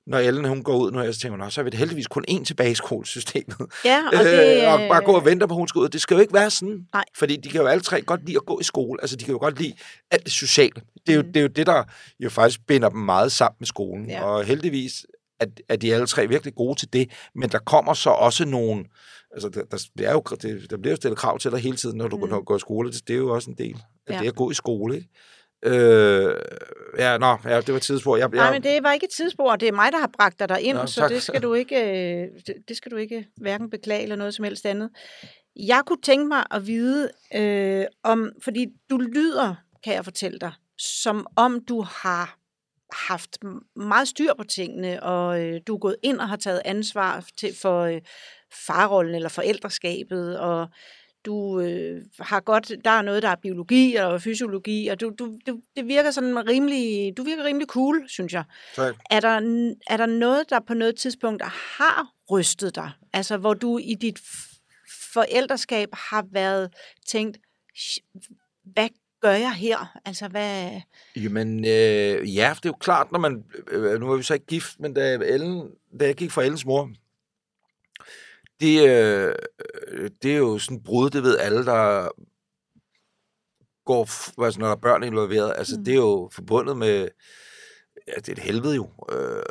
når 0.07 0.18
Ellen 0.18 0.45
hun 0.45 0.62
går 0.62 0.77
ud 0.77 0.93
nu, 0.93 0.99
her, 0.99 1.12
så 1.12 1.20
tænker 1.20 1.37
man, 1.39 1.47
"Nå, 1.47 1.51
så 1.51 1.61
er 1.61 1.62
vi 1.64 1.70
det 1.70 1.79
heldigvis 1.79 2.07
kun 2.07 2.25
én 2.31 2.45
tilbage 2.45 2.70
i 2.70 2.75
skolesystemet. 2.75 3.57
Ja, 3.85 4.01
og 4.18 4.25
det, 4.25 4.62
øh, 4.66 4.72
og 4.72 4.79
bare 4.91 5.05
gå 5.05 5.12
og 5.12 5.25
vente 5.25 5.49
på, 5.49 5.55
at 5.55 5.59
hun 5.59 5.68
skal 5.68 5.79
ud. 5.79 5.89
Det 5.89 6.01
skal 6.01 6.14
jo 6.14 6.20
ikke 6.20 6.35
være 6.35 6.51
sådan. 6.51 6.79
Nej. 6.95 7.05
Fordi 7.18 7.37
de 7.37 7.49
kan 7.49 7.61
jo 7.61 7.66
alle 7.66 7.81
tre 7.83 8.03
godt 8.03 8.25
lide 8.27 8.37
at 8.37 8.47
gå 8.47 8.61
i 8.61 8.64
skole. 8.64 8.99
Altså, 9.03 9.16
de 9.16 9.25
kan 9.25 9.33
jo 9.33 9.39
godt 9.39 9.59
lide 9.61 9.75
alt 10.11 10.25
det 10.25 10.33
sociale. 10.33 10.83
Det 11.07 11.12
er 11.12 11.16
jo, 11.16 11.22
det, 11.22 11.37
er 11.37 11.41
jo 11.41 11.49
det, 11.49 11.66
der 11.66 11.83
jo 12.20 12.31
faktisk 12.31 12.61
binder 12.68 12.89
dem 12.89 12.99
meget 13.01 13.33
sammen 13.33 13.57
med 13.61 13.66
skolen. 13.66 14.11
Ja. 14.11 14.22
Og 14.25 14.45
heldigvis 14.45 15.07
er, 15.45 15.62
er 15.68 15.76
de 15.76 15.95
alle 15.95 16.07
tre 16.07 16.28
virkelig 16.28 16.55
gode 16.55 16.78
til 16.78 16.92
det. 16.92 17.11
Men 17.34 17.49
der 17.49 17.59
kommer 17.59 17.95
så 17.95 18.11
også 18.11 18.45
nogle... 18.45 18.84
Altså, 19.32 19.49
der, 19.49 19.64
der, 19.64 19.84
det 19.99 20.07
er 20.07 20.12
jo, 20.12 20.22
det, 20.42 20.70
der 20.70 20.76
bliver 20.76 20.92
jo 20.92 20.97
stillet 20.97 21.18
krav 21.18 21.38
til 21.38 21.51
dig 21.51 21.59
hele 21.61 21.76
tiden, 21.76 21.99
når 21.99 22.09
du 22.09 22.16
Mm. 22.16 22.28
går, 22.28 22.42
går 22.45 22.57
i 22.57 22.61
skole. 22.61 22.92
Det, 22.92 23.09
det 23.09 23.14
er 23.14 23.18
jo 23.18 23.34
også 23.34 23.51
en 23.51 23.59
del 23.59 23.76
af 24.07 24.14
Ja. 24.14 24.18
det 24.20 24.28
at 24.28 24.34
gå 24.36 24.51
i 24.51 24.55
skole, 24.55 24.97
ikke? 24.97 25.09
Øh, 25.66 26.34
ja, 26.99 27.18
nå, 27.18 27.36
ja, 27.45 27.61
det 27.61 27.74
var 27.74 27.80
tidsspor. 27.80 28.16
Jeg, 28.16 28.28
Nej, 28.28 28.45
jeg, 28.45 28.53
men 28.53 28.62
det 28.62 28.82
var 28.82 28.92
ikke 28.92 29.05
et 29.05 29.11
tidsspor, 29.16 29.57
det 29.57 29.68
er 29.68 29.72
mig, 29.72 29.92
der 29.92 29.99
har 29.99 30.11
bragt 30.16 30.38
dig 30.38 30.49
derind, 30.49 30.76
Nå, 30.76 30.86
så 30.86 31.01
tak. 31.01 31.11
det 31.11 31.22
skal 31.22 31.42
du 31.42 31.55
ikke, 31.55 31.76
øh, 31.76 32.28
det, 32.47 32.55
det 32.68 32.76
skal 32.76 32.92
du 32.92 32.97
ikke 32.97 33.26
hverken 33.36 33.70
beklage 33.70 34.03
eller 34.03 34.16
noget 34.16 34.34
som 34.34 34.45
helst 34.45 34.66
andet. 34.66 34.90
Jeg 35.57 35.82
kunne 35.86 36.01
tænke 36.03 36.26
mig 36.28 36.45
at 36.51 36.66
vide, 36.66 37.11
øh, 37.34 37.84
om, 38.03 38.30
fordi 38.42 38.66
du 38.90 38.97
lyder, 38.97 39.55
kan 39.84 39.95
jeg 39.95 40.05
fortælle 40.05 40.38
dig, 40.38 40.53
som 40.78 41.26
om 41.36 41.64
du 41.68 41.82
har 41.82 42.38
haft 43.09 43.38
meget 43.76 44.09
styr 44.09 44.34
på 44.34 44.45
tingene, 44.45 45.03
og 45.03 45.42
øh, 45.42 45.61
du 45.66 45.74
er 45.74 45.78
gået 45.78 45.97
ind 46.03 46.20
og 46.20 46.28
har 46.28 46.36
taget 46.36 46.62
ansvar 46.64 47.24
til, 47.36 47.55
for 47.62 47.80
øh, 47.80 48.01
farrollen 48.66 49.14
eller 49.14 49.28
forældreskabet, 49.28 50.38
og 50.38 50.68
du 51.24 51.61
øh, 51.61 52.03
har 52.20 52.40
godt, 52.40 52.72
der 52.84 52.90
er 52.90 53.03
noget, 53.03 53.22
der 53.22 53.28
er 53.28 53.36
biologi 53.36 53.95
og 53.95 54.22
fysiologi, 54.22 54.88
og 54.88 55.01
du, 55.01 55.12
du, 55.18 55.38
du, 55.47 55.61
det 55.76 55.88
virker 55.88 56.11
sådan 56.11 56.49
rimelig, 56.49 57.16
du 57.16 57.22
virker 57.22 57.45
rimelig 57.45 57.68
cool, 57.68 58.05
synes 58.09 58.32
jeg. 58.32 58.45
Tak. 58.74 58.95
Er 59.11 59.20
der, 59.20 59.28
er 59.86 59.97
der 59.97 60.07
noget, 60.07 60.51
der 60.51 60.61
på 60.61 60.74
noget 60.74 60.97
tidspunkt 60.97 61.42
har 61.42 62.12
rystet 62.30 62.74
dig? 62.74 62.90
Altså, 63.12 63.36
hvor 63.36 63.55
du 63.55 63.78
i 63.78 63.95
dit 63.95 64.18
forældreskab 65.12 65.88
har 65.92 66.26
været 66.32 66.74
tænkt, 67.09 67.38
hvad 68.74 68.88
gør 69.25 69.33
jeg 69.33 69.53
her? 69.53 69.99
Altså, 70.05 70.29
hvad... 70.29 70.81
Jamen, 71.16 71.64
øh, 71.64 72.35
ja, 72.37 72.55
det 72.57 72.66
er 72.66 72.68
jo 72.68 72.77
klart, 72.81 73.12
når 73.12 73.18
man... 73.18 73.45
Øh, 73.68 74.01
nu 74.01 74.12
er 74.12 74.16
vi 74.16 74.22
så 74.22 74.35
ikke 74.35 74.47
gift, 74.47 74.81
men 74.81 74.95
da, 74.95 75.14
Ellen, 75.14 75.70
da 76.01 76.07
jeg 76.07 76.14
gik 76.14 76.31
fra 76.31 76.43
Ellens 76.43 76.66
mor, 76.66 76.91
det, 78.61 78.89
øh, 78.89 79.35
det 80.22 80.33
er 80.33 80.39
jo 80.39 80.59
sådan 80.59 80.83
brud, 80.83 81.11
det 81.11 81.22
ved 81.22 81.39
alle, 81.39 81.64
der 81.64 82.09
går, 83.85 84.01
altså 84.45 84.61
når 84.61 84.66
der 84.66 84.75
er 84.75 84.81
børn 84.81 85.03
involveret. 85.03 85.53
Altså, 85.57 85.79
mm. 85.79 85.85
det 85.85 85.93
er 85.93 85.99
jo 85.99 86.31
forbundet 86.33 86.77
med... 86.77 87.09
Ja, 88.09 88.12
det 88.16 88.29
er 88.29 88.33
et 88.33 88.39
helvede 88.39 88.75
jo. 88.75 88.91
Øh, 89.12 89.43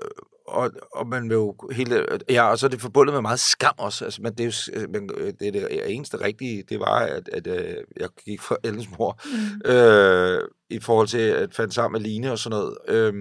og, 0.48 0.72
og 0.92 1.08
man 1.08 1.30
vil 1.30 1.36
jo 1.36 1.56
hele, 1.72 2.06
ja, 2.30 2.50
og 2.50 2.60
så 2.60 2.66
er 2.66 2.70
det 2.70 2.82
forbundet 2.82 3.14
med 3.14 3.22
meget 3.22 3.40
skam 3.40 3.74
også. 3.78 4.06
Altså, 4.06 4.22
men 4.22 4.34
det, 4.34 4.40
er 4.40 4.78
jo, 4.78 4.88
men 4.88 5.10
det, 5.40 5.48
er 5.48 5.52
det 5.52 5.94
eneste 5.94 6.22
rigtige, 6.22 6.64
det 6.70 6.80
var, 6.80 7.00
at, 7.00 7.30
at, 7.34 7.48
at 7.48 7.68
øh, 7.68 7.76
jeg 8.00 8.10
gik 8.26 8.42
fra 8.42 8.58
Ellens 8.64 8.88
mor, 8.98 9.20
mm. 9.26 9.72
øh, 9.72 10.42
i 10.70 10.80
forhold 10.80 11.08
til 11.08 11.18
at 11.18 11.54
fandt 11.54 11.74
sammen 11.74 12.02
med 12.02 12.10
Line 12.10 12.32
og 12.32 12.40
sådan 12.40 12.60
noget. 12.60 12.78
Øh, 12.88 13.14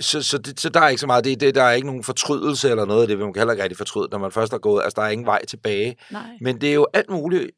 så, 0.00 0.22
så, 0.22 0.38
det, 0.38 0.60
så 0.60 0.68
der 0.68 0.80
er 0.80 0.88
ikke 0.88 1.00
så 1.00 1.06
meget 1.06 1.24
det, 1.24 1.40
det, 1.40 1.54
der 1.54 1.62
er 1.62 1.72
ikke 1.72 1.86
nogen 1.86 2.04
fortrydelse 2.04 2.70
eller 2.70 2.84
noget 2.84 3.02
af 3.02 3.08
det, 3.08 3.18
man 3.18 3.32
kan 3.32 3.40
heller 3.40 3.52
ikke 3.52 3.62
rigtig 3.62 3.76
fortryde, 3.76 4.08
når 4.10 4.18
man 4.18 4.32
først 4.32 4.52
er 4.52 4.58
gået, 4.58 4.82
altså 4.82 5.00
der 5.00 5.06
er 5.06 5.10
ingen 5.10 5.26
vej 5.26 5.44
tilbage. 5.44 5.96
Nej. 6.10 6.22
Men 6.40 6.60
det 6.60 6.70
er 6.70 6.74
jo 6.74 6.86
alt 6.92 7.10
muligt 7.10 7.42
øh, 7.42 7.48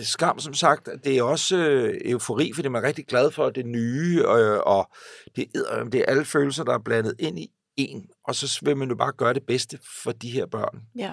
skam, 0.00 0.38
som 0.38 0.54
sagt. 0.54 0.88
Det 1.04 1.18
er 1.18 1.22
også 1.22 1.56
øh, 1.56 2.00
eufori, 2.04 2.52
fordi 2.54 2.68
man 2.68 2.84
er 2.84 2.88
rigtig 2.88 3.06
glad 3.06 3.30
for 3.30 3.50
det 3.50 3.66
nye, 3.66 4.18
øh, 4.18 4.58
og 4.58 4.90
det 5.36 5.46
er, 5.54 5.84
det 5.84 6.00
er 6.00 6.04
alle 6.04 6.24
følelser, 6.24 6.64
der 6.64 6.74
er 6.74 6.78
blandet 6.78 7.14
ind 7.18 7.38
i 7.38 7.50
en, 7.76 8.06
og 8.24 8.34
så 8.34 8.58
vil 8.62 8.76
man 8.76 8.88
jo 8.88 8.94
bare 8.94 9.12
gøre 9.12 9.34
det 9.34 9.46
bedste 9.46 9.78
for 10.02 10.12
de 10.12 10.30
her 10.30 10.46
børn. 10.46 10.80
Ja. 10.96 11.12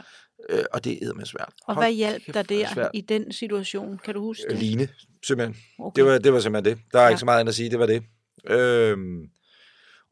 Øh, 0.49 0.63
og 0.73 0.83
det 0.83 1.03
er 1.03 1.13
med 1.13 1.25
svært. 1.25 1.53
Og 1.67 1.75
Hold 1.75 1.85
hvad 1.85 1.93
hjalp 1.93 2.23
dig 2.27 2.35
er 2.35 2.43
der 2.43 2.73
svært. 2.73 2.91
i 2.93 3.01
den 3.01 3.31
situation? 3.31 3.99
Kan 4.03 4.13
du 4.13 4.21
huske 4.21 4.43
det? 4.49 4.57
Line, 4.59 4.87
simpelthen. 5.27 5.57
Okay. 5.79 6.01
Det 6.01 6.11
var, 6.11 6.17
det 6.17 6.33
var 6.33 6.39
simpelthen 6.39 6.77
det. 6.77 6.83
Der 6.93 6.99
er 6.99 7.03
ja. 7.03 7.09
Ikke 7.09 7.19
så 7.19 7.25
meget 7.25 7.39
andet 7.39 7.51
at 7.51 7.55
sige, 7.55 7.69
det 7.69 7.79
var 7.79 7.85
det. 7.85 8.03
Øhm, 8.49 9.29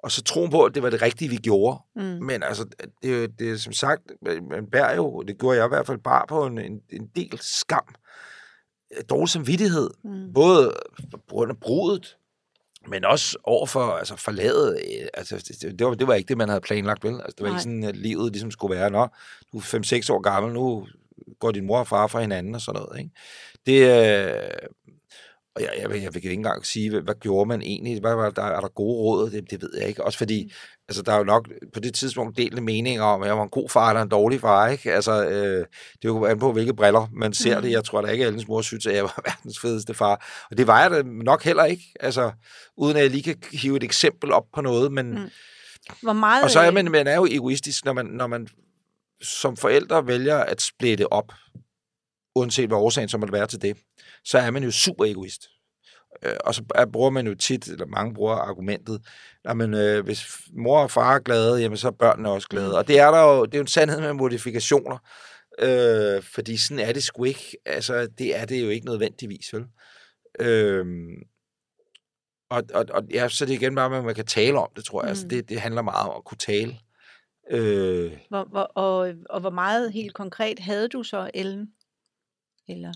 og 0.04 0.12
så 0.12 0.24
troen 0.24 0.52
på, 0.52 0.64
at 0.64 0.76
det 0.76 0.84
var 0.84 0.90
det 0.90 1.02
rigtige, 1.02 1.30
vi 1.30 1.36
gjorde. 1.36 1.78
Mm. 1.96 2.02
Men 2.02 2.44
altså, 2.44 2.66
det, 3.04 3.40
det 3.40 3.62
som 3.62 3.74
sagt, 3.74 4.12
man 4.50 4.68
bærer 4.72 4.96
jo, 4.96 5.22
det 5.28 5.40
gjorde 5.40 5.58
jeg 5.58 5.66
i 5.66 5.70
hvert 5.70 5.88
fald 5.88 5.98
bare 5.98 6.28
på 6.28 6.46
en, 6.46 6.58
en, 6.58 6.82
en 6.90 7.08
del 7.16 7.40
skam. 7.42 7.96
Dårlig 9.10 9.30
samvittighed. 9.30 9.90
Mm. 10.04 10.34
Både 10.34 10.74
på 11.12 11.18
grund 11.30 11.52
af 11.52 11.58
brudet, 11.58 12.18
men 12.88 13.06
også 13.06 13.38
overfor 13.44 13.82
altså 13.92 14.16
forladet. 14.16 14.80
øh, 15.02 15.08
Altså, 15.14 15.38
det, 15.62 15.80
det, 15.80 15.88
var, 15.88 15.94
det 15.94 16.08
var 16.08 16.14
ikke 16.14 16.28
det, 16.28 16.38
man 16.38 16.50
havde 16.50 16.62
planlagt, 16.62 17.04
vel? 17.04 17.14
Altså, 17.14 17.36
det 17.38 17.42
var 17.42 17.48
Nej. 17.48 17.56
ikke 17.56 17.64
sådan, 17.64 17.84
at 17.84 17.96
livet 17.98 18.32
ligesom 18.32 18.52
skulle 18.52 18.76
være, 18.76 18.90
nå, 18.90 19.08
du 19.54 19.58
er 19.58 19.62
5-6 20.10 20.14
år 20.14 20.22
gammel, 20.22 20.54
nu 20.54 20.88
går 21.40 21.52
din 21.52 21.66
mor 21.66 21.80
og 21.80 21.88
far 21.88 22.08
fra 22.08 22.22
hinanden 22.22 22.56
og 22.56 22.62
sådan 22.62 22.82
noget, 22.82 23.00
ikke? 23.00 23.12
Det, 23.66 23.80
øh, 23.82 24.70
og 25.56 25.62
jeg, 25.62 25.70
jeg, 25.82 25.90
vil- 25.92 26.02
jeg 26.02 26.14
vil 26.14 26.18
ikke 26.24 26.34
engang 26.34 26.66
sige, 26.66 26.90
hvad, 26.90 27.02
hvad 27.02 27.16
gjorde 27.16 27.48
man 27.48 27.62
egentlig? 27.62 28.00
Hvad 28.00 28.16
var 28.16 28.30
der, 28.30 28.44
er 28.44 28.60
der 28.62 28.68
gode 28.68 28.96
råd? 28.98 29.30
Det, 29.30 29.52
det 29.52 29.62
ved 29.62 29.72
jeg 29.80 29.88
ikke. 29.88 30.04
Også 30.04 30.18
fordi, 30.18 30.44
Mm. 30.44 30.50
Altså, 30.94 31.04
der 31.04 31.14
er 31.14 31.18
jo 31.18 31.24
nok 31.24 31.50
på 31.74 31.80
det 31.80 31.94
tidspunkt 31.94 32.38
delte 32.38 32.62
meninger 32.62 33.04
om, 33.04 33.22
at 33.22 33.28
jeg 33.28 33.38
var 33.38 33.44
en 33.44 33.50
god 33.50 33.70
far 33.70 33.90
eller 33.90 34.02
en 34.02 34.10
dårlig 34.10 34.42
far, 34.42 34.68
ikke? 34.68 34.94
Altså, 34.94 35.26
øh, 35.26 35.58
det 35.58 35.66
er 36.04 36.06
jo 36.06 36.26
an 36.26 36.40
på, 36.40 36.52
hvilke 36.52 36.74
briller 36.74 37.08
man 37.14 37.34
ser 37.34 37.56
Mm. 37.58 37.62
det. 37.64 37.72
Jeg 37.72 37.84
tror 37.84 38.02
da 38.02 38.08
ikke, 38.08 38.24
at 38.24 38.28
Ellens 38.28 38.48
mor 38.48 38.62
synes, 38.62 38.86
at 38.86 38.96
jeg 38.96 39.04
var 39.04 39.22
verdens 39.28 39.60
fedeste 39.60 39.94
far. 39.94 40.46
Og 40.52 40.58
det 40.58 40.68
var 40.68 40.82
jeg 40.82 40.92
da 40.92 41.02
nok 41.06 41.44
heller 41.44 41.64
ikke. 41.66 41.84
Altså, 42.00 42.32
uden 42.78 42.98
at 42.98 43.04
jeg 43.04 43.12
lige 43.12 43.24
kan 43.24 43.36
hive 43.52 43.78
et 43.78 43.84
eksempel 43.84 44.32
op 44.32 44.46
på 44.54 44.62
noget, 44.62 44.92
men... 44.92 45.10
Mm. 45.12 45.30
Hvor 46.02 46.14
meget... 46.14 46.44
Og 46.44 46.52
så 46.52 46.60
er 46.60 46.68
øh, 46.68 46.74
man, 46.74 46.92
man 46.92 47.08
er 47.08 47.16
jo 47.16 47.28
egoistisk, 47.32 47.86
når 47.86 47.94
man, 47.94 48.06
når 48.06 48.28
man 48.28 48.48
som 49.22 49.58
forældre 49.58 50.08
vælger 50.08 50.38
at 50.38 50.62
splitte 50.62 51.14
op, 51.14 51.34
uanset 52.36 52.68
hvad 52.68 52.78
årsagen 52.78 53.10
så 53.10 53.18
måtte 53.18 53.34
være 53.34 53.48
til 53.48 53.62
det, 53.62 53.78
så 54.26 54.38
er 54.38 54.52
man 54.52 54.64
jo 54.64 54.72
super 54.72 55.06
egoist. 55.06 55.48
Øh, 56.24 56.36
Og 56.46 56.56
så 56.56 56.64
er- 56.76 56.86
bruger 56.86 57.10
man 57.10 57.28
jo 57.28 57.36
tit, 57.36 57.68
eller 57.68 57.86
mange 57.86 58.14
bruger 58.14 58.36
argumentet, 58.36 59.02
at 59.46 59.62
øh, 59.62 60.04
hvis 60.06 60.26
mor 60.54 60.80
og 60.80 60.92
far 60.92 61.16
er 61.16 61.20
glade, 61.20 61.62
jamen 61.62 61.78
så 61.78 61.88
er 61.88 61.92
børnene 61.92 62.30
også 62.30 62.48
glade. 62.48 62.68
Mm. 62.70 62.74
Og 62.76 62.88
det 62.88 63.00
er 63.00 63.12
der 63.12 63.22
jo, 63.24 63.46
det 63.46 63.54
er 63.54 63.58
jo 63.58 63.62
en 63.62 63.68
sandhed 63.68 64.02
med 64.02 64.14
modifikationer, 64.14 64.98
øh, 65.60 66.24
fordi 66.24 66.58
sådan 66.58 66.80
er 66.80 66.94
det 66.94 67.04
sgu 67.04 67.24
ikke. 67.24 67.58
Altså, 67.66 68.08
det 68.18 68.40
er 68.40 68.46
det 68.46 68.64
jo 68.64 68.70
ikke 68.70 68.86
nødvendigvis, 68.86 69.54
vel? 69.54 69.66
Øh, 70.40 70.86
og, 72.50 72.64
og, 72.74 72.86
og 72.90 73.04
ja, 73.12 73.28
så 73.30 73.44
er 73.44 73.48
det 73.48 73.54
igen 73.54 73.76
bare, 73.76 73.98
at 73.98 74.04
man 74.06 74.16
kan 74.16 74.26
tale 74.26 74.60
om 74.60 74.70
det, 74.76 74.86
tror 74.86 75.02
jeg. 75.02 75.06
Mm. 75.08 75.10
Altså, 75.10 75.26
Mm. 75.26 75.30
det, 75.30 75.50
det 75.50 75.62
handler 75.62 75.82
meget 75.82 76.10
om 76.10 76.16
at 76.18 76.24
kunne 76.26 76.38
tale. 76.38 76.78
Øh, 77.52 78.12
Hvor, 78.30 78.44
hvor, 78.44 78.62
og, 78.62 79.14
og 79.30 79.40
hvor 79.42 79.50
meget 79.50 79.92
helt 79.94 80.14
konkret 80.14 80.60
havde 80.60 80.88
du 80.88 81.04
så, 81.04 81.32
Ellen? 81.34 81.68
Eller 82.70 82.94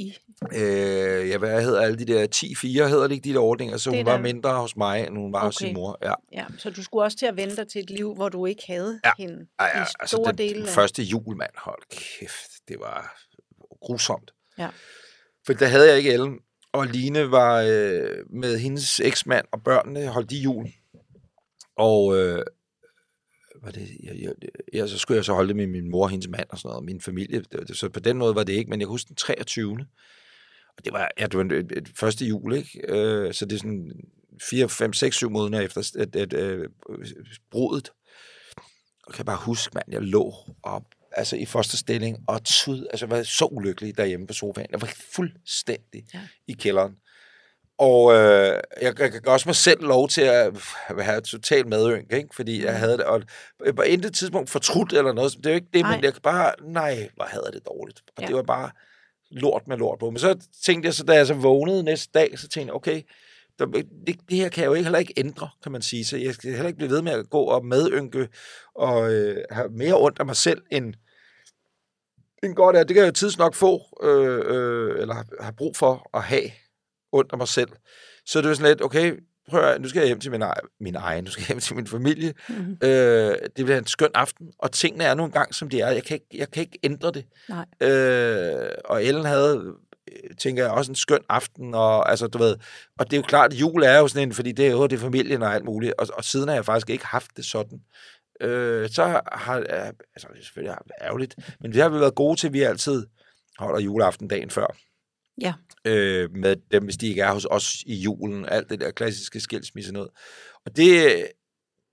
i? 0.00 0.16
øh, 0.54 1.28
ja, 1.28 1.38
hvad 1.38 1.62
hedder 1.62 1.80
alle 1.80 1.98
de 1.98 2.04
der 2.04 2.26
10-4, 2.34 2.88
hedder 2.88 3.02
det 3.08 3.14
ikke 3.14 3.28
de 3.28 3.32
der 3.34 3.40
ordninger? 3.40 3.76
Så 3.76 3.90
Det 3.90 3.98
hun 3.98 4.06
er 4.06 4.10
var 4.10 4.16
der- 4.16 4.22
mindre 4.22 4.54
hos 4.54 4.76
mig, 4.76 5.06
end 5.06 5.16
hun 5.16 5.32
var 5.32 5.44
hos 5.44 5.54
sin 5.56 5.66
Okay. 5.66 5.74
mor. 5.74 5.98
Ja. 6.02 6.14
Ja, 6.32 6.44
så 6.58 6.70
du 6.70 6.82
skulle 6.82 7.04
også 7.04 7.18
til 7.18 7.26
at 7.26 7.36
vente 7.36 7.64
til 7.64 7.80
et 7.82 7.90
liv, 7.90 8.14
hvor 8.14 8.28
du 8.28 8.46
ikke 8.46 8.62
havde 8.66 9.00
Ja. 9.04 9.10
hende 9.18 9.46
Ej, 9.58 9.70
ja, 9.74 9.80
i 9.80 9.86
altså 10.00 10.16
store 10.16 10.30
den, 10.30 10.38
dele 10.38 10.60
den 10.60 10.68
første 10.68 11.02
jul, 11.02 11.36
mand, 11.36 11.50
hold 11.56 11.82
kæft, 11.90 12.50
det 12.68 12.76
var 12.80 13.16
grusomt. 13.80 14.30
Ja. 14.58 14.68
For 15.46 15.52
der 15.52 15.66
havde 15.66 15.88
jeg 15.88 15.98
ikke 15.98 16.12
Ellen, 16.12 16.38
og 16.72 16.86
Line 16.86 17.30
var 17.30 17.62
øh, 17.68 18.16
med 18.30 18.58
hendes 18.58 19.00
eksmand 19.00 19.46
og 19.52 19.62
børnene, 19.64 20.06
holdt 20.06 20.30
de 20.30 20.36
jul. 20.36 20.66
Og 21.76 22.16
øh, 22.18 22.42
var 23.62 23.70
det, 23.70 23.90
jeg, 24.02 24.16
jeg, 24.20 24.32
jeg, 24.72 24.88
så 24.88 24.98
skulle 24.98 25.16
jeg 25.16 25.24
så 25.24 25.32
holde 25.32 25.48
det 25.48 25.56
med 25.56 25.66
min 25.66 25.90
mor 25.90 26.02
og 26.02 26.10
hendes 26.10 26.28
mand 26.28 26.46
og 26.50 26.58
sådan 26.58 26.68
noget, 26.68 26.76
og 26.76 26.84
min 26.84 27.00
familie. 27.00 27.40
Det, 27.40 27.76
så 27.76 27.88
på 27.88 28.00
den 28.00 28.16
måde 28.16 28.34
var 28.34 28.44
det 28.44 28.52
ikke, 28.52 28.70
men 28.70 28.80
jeg 28.80 28.86
kan 28.86 28.92
huske 28.92 29.08
den 29.08 29.16
23. 29.16 29.78
Og 30.76 30.84
det 30.84 30.92
var, 30.92 31.10
ja, 31.18 31.26
det 31.26 31.34
var 31.34 31.54
et, 31.54 31.72
et, 31.76 31.90
første 31.96 32.24
jul, 32.24 32.54
ikke? 32.54 32.80
Øh, 32.88 33.34
så 33.34 33.44
det 33.44 33.52
er 33.52 33.58
sådan 33.58 33.92
4, 34.50 34.68
5, 34.68 34.92
6, 34.92 35.16
7 35.16 35.30
måneder 35.30 35.62
efter 35.62 35.92
at, 35.98 36.16
at, 36.16 36.34
at, 36.34 36.70
brudet. 37.50 37.92
Og 39.06 39.12
kan 39.12 39.18
jeg 39.18 39.26
bare 39.26 39.44
huske, 39.44 39.74
mand, 39.74 39.86
jeg 39.88 40.02
lå 40.02 40.34
op, 40.62 40.84
altså 41.12 41.36
i 41.36 41.44
fosterstilling, 41.44 42.18
og 42.26 42.44
tud, 42.44 42.86
altså 42.90 43.06
var 43.06 43.22
så 43.22 43.44
ulykkelig 43.44 43.96
derhjemme 43.96 44.26
på 44.26 44.32
sofaen. 44.32 44.70
Jeg 44.70 44.80
var 44.80 44.92
fuldstændig 45.14 46.04
ja. 46.14 46.20
i 46.46 46.52
kælderen. 46.52 46.96
Og 47.80 48.12
øh, 48.12 48.60
jeg, 48.82 49.00
jeg 49.00 49.12
kan 49.12 49.28
også 49.28 49.48
mig 49.48 49.56
selv 49.56 49.80
lov 49.82 50.08
til 50.08 50.20
at 50.22 50.52
have 51.00 51.20
totalt 51.20 51.68
medynk, 51.68 52.12
ikke? 52.12 52.28
fordi 52.34 52.64
jeg 52.64 52.72
Mm. 52.72 52.78
havde 52.78 52.92
det, 52.92 53.04
og 53.04 53.22
på 53.76 53.82
intet 53.82 54.14
tidspunkt 54.14 54.50
fortrudt 54.50 54.92
eller 54.92 55.12
noget, 55.12 55.32
det 55.36 55.46
er 55.46 55.50
jo 55.50 55.54
ikke 55.54 55.68
det, 55.72 55.80
Nej. 55.82 55.96
men 55.96 56.04
jeg 56.04 56.12
bare, 56.22 56.52
nej, 56.62 57.08
hvor 57.16 57.24
havde 57.24 57.42
jeg 57.46 57.52
det 57.52 57.66
dårligt. 57.66 58.00
Og 58.16 58.22
Ja. 58.22 58.26
det 58.26 58.36
var 58.36 58.42
bare 58.42 58.70
lort 59.30 59.68
med 59.68 59.76
lort 59.76 59.98
på. 59.98 60.10
Men 60.10 60.18
så 60.18 60.46
tænkte 60.64 60.86
jeg 60.86 60.94
så, 60.94 61.04
da 61.04 61.12
jeg 61.12 61.26
så 61.26 61.34
vågnede 61.34 61.82
næste 61.82 62.10
dag, 62.14 62.38
så 62.38 62.48
tænkte 62.48 62.66
jeg, 62.70 62.74
okay, 62.74 63.02
der, 63.58 63.66
det, 63.66 64.16
det 64.28 64.36
her 64.36 64.48
kan 64.48 64.62
jeg 64.62 64.68
jo 64.68 64.74
ikke, 64.74 64.84
heller 64.84 64.98
ikke 64.98 65.14
ændre, 65.16 65.48
kan 65.62 65.72
man 65.72 65.82
sige. 65.82 66.04
Så 66.04 66.16
jeg 66.16 66.34
skal 66.34 66.50
heller 66.50 66.66
ikke 66.66 66.76
blive 66.76 66.90
ved 66.90 67.02
med 67.02 67.12
at 67.12 67.30
gå 67.30 67.40
og 67.42 67.64
medynke 67.64 68.28
og 68.74 69.12
øh, 69.12 69.44
have 69.50 69.68
mere 69.68 69.94
ondt 70.00 70.18
af 70.20 70.26
mig 70.26 70.36
selv, 70.36 70.62
end, 70.70 70.94
end 72.42 72.54
godt 72.54 72.76
er. 72.76 72.84
Det 72.84 72.94
kan 72.94 73.02
jeg 73.02 73.08
jo 73.08 73.12
tidsnok 73.12 73.54
få, 73.54 73.80
øh, 74.02 74.40
øh, 74.44 75.00
eller 75.00 75.42
have 75.42 75.52
brug 75.58 75.76
for 75.76 76.10
at 76.14 76.22
have 76.22 76.50
ondt 77.12 77.32
af 77.32 77.38
mig 77.38 77.48
selv. 77.48 77.68
Så 78.26 78.40
det 78.40 78.48
var 78.48 78.54
sådan 78.54 78.70
lidt, 78.70 78.82
okay, 78.82 79.14
prøv 79.50 79.64
at, 79.64 79.80
nu 79.80 79.88
skal 79.88 80.00
jeg 80.00 80.06
hjem 80.06 80.20
til 80.20 80.30
min, 80.30 80.42
egen, 80.42 80.66
min 80.80 80.96
egen, 80.96 81.24
nu 81.24 81.30
skal 81.30 81.42
jeg 81.42 81.48
hjem 81.48 81.60
til 81.60 81.76
min 81.76 81.86
familie. 81.86 82.34
Mhm. 82.48 82.78
Øh, 82.82 83.34
det 83.56 83.64
bliver 83.64 83.78
en 83.78 83.86
skøn 83.86 84.10
aften, 84.14 84.52
og 84.58 84.72
tingene 84.72 85.04
er 85.04 85.14
nu 85.14 85.24
engang, 85.24 85.54
som 85.54 85.68
de 85.68 85.80
er. 85.80 85.90
Jeg 85.90 86.04
kan 86.04 86.14
ikke, 86.14 86.26
jeg 86.34 86.50
kan 86.50 86.60
ikke 86.60 86.78
ændre 86.82 87.12
det. 87.12 87.24
Nej. 87.48 87.88
Øh, 87.88 88.70
og 88.84 89.04
Ellen 89.04 89.24
havde, 89.24 89.74
tænker 90.38 90.62
jeg, 90.62 90.72
også 90.72 90.92
en 90.92 90.96
skøn 90.96 91.20
aften, 91.28 91.74
og, 91.74 92.10
altså, 92.10 92.26
du 92.26 92.38
ved, 92.38 92.56
og 92.98 93.06
det 93.10 93.12
er 93.12 93.16
jo 93.20 93.26
klart, 93.26 93.52
at 93.52 93.60
jul 93.60 93.82
er 93.82 93.98
jo 93.98 94.08
sådan 94.08 94.28
en, 94.28 94.34
fordi 94.34 94.52
det 94.52 94.66
er 94.66 94.70
jo 94.70 94.86
det 94.86 94.96
er 94.96 95.00
familien 95.00 95.42
og 95.42 95.54
alt 95.54 95.64
muligt, 95.64 95.94
og, 95.98 96.06
og 96.14 96.24
siden 96.24 96.48
har 96.48 96.54
jeg 96.54 96.64
faktisk 96.64 96.90
ikke 96.90 97.06
haft 97.06 97.30
det 97.36 97.44
sådan. 97.44 97.80
Øh, 98.40 98.88
så 98.90 99.04
har, 99.32 99.54
altså 99.54 100.28
det 100.32 100.40
er 100.40 100.44
selvfølgelig 100.44 100.76
ærgerligt, 101.02 101.34
men 101.60 101.72
det 101.72 101.82
har 101.82 101.88
vi 101.88 102.00
været 102.00 102.14
gode 102.14 102.40
til, 102.40 102.46
at 102.46 102.52
vi 102.52 102.62
altid 102.62 103.06
holder 103.58 103.80
juleaften 103.80 104.28
dagen 104.28 104.50
før. 104.50 104.76
Ja. 105.40 105.54
Øh, 105.84 106.30
med 106.34 106.56
dem, 106.72 106.84
hvis 106.84 106.96
de 106.96 107.08
ikke 107.08 107.22
er 107.22 107.32
hos 107.32 107.46
os 107.50 107.82
i 107.86 107.94
julen, 107.94 108.46
alt 108.48 108.70
det 108.70 108.80
der 108.80 108.90
klassiske 108.90 109.40
skilsmisse 109.40 109.92
noget. 109.92 110.10
Og 110.66 110.76
det 110.76 111.04
øh, 111.16 111.22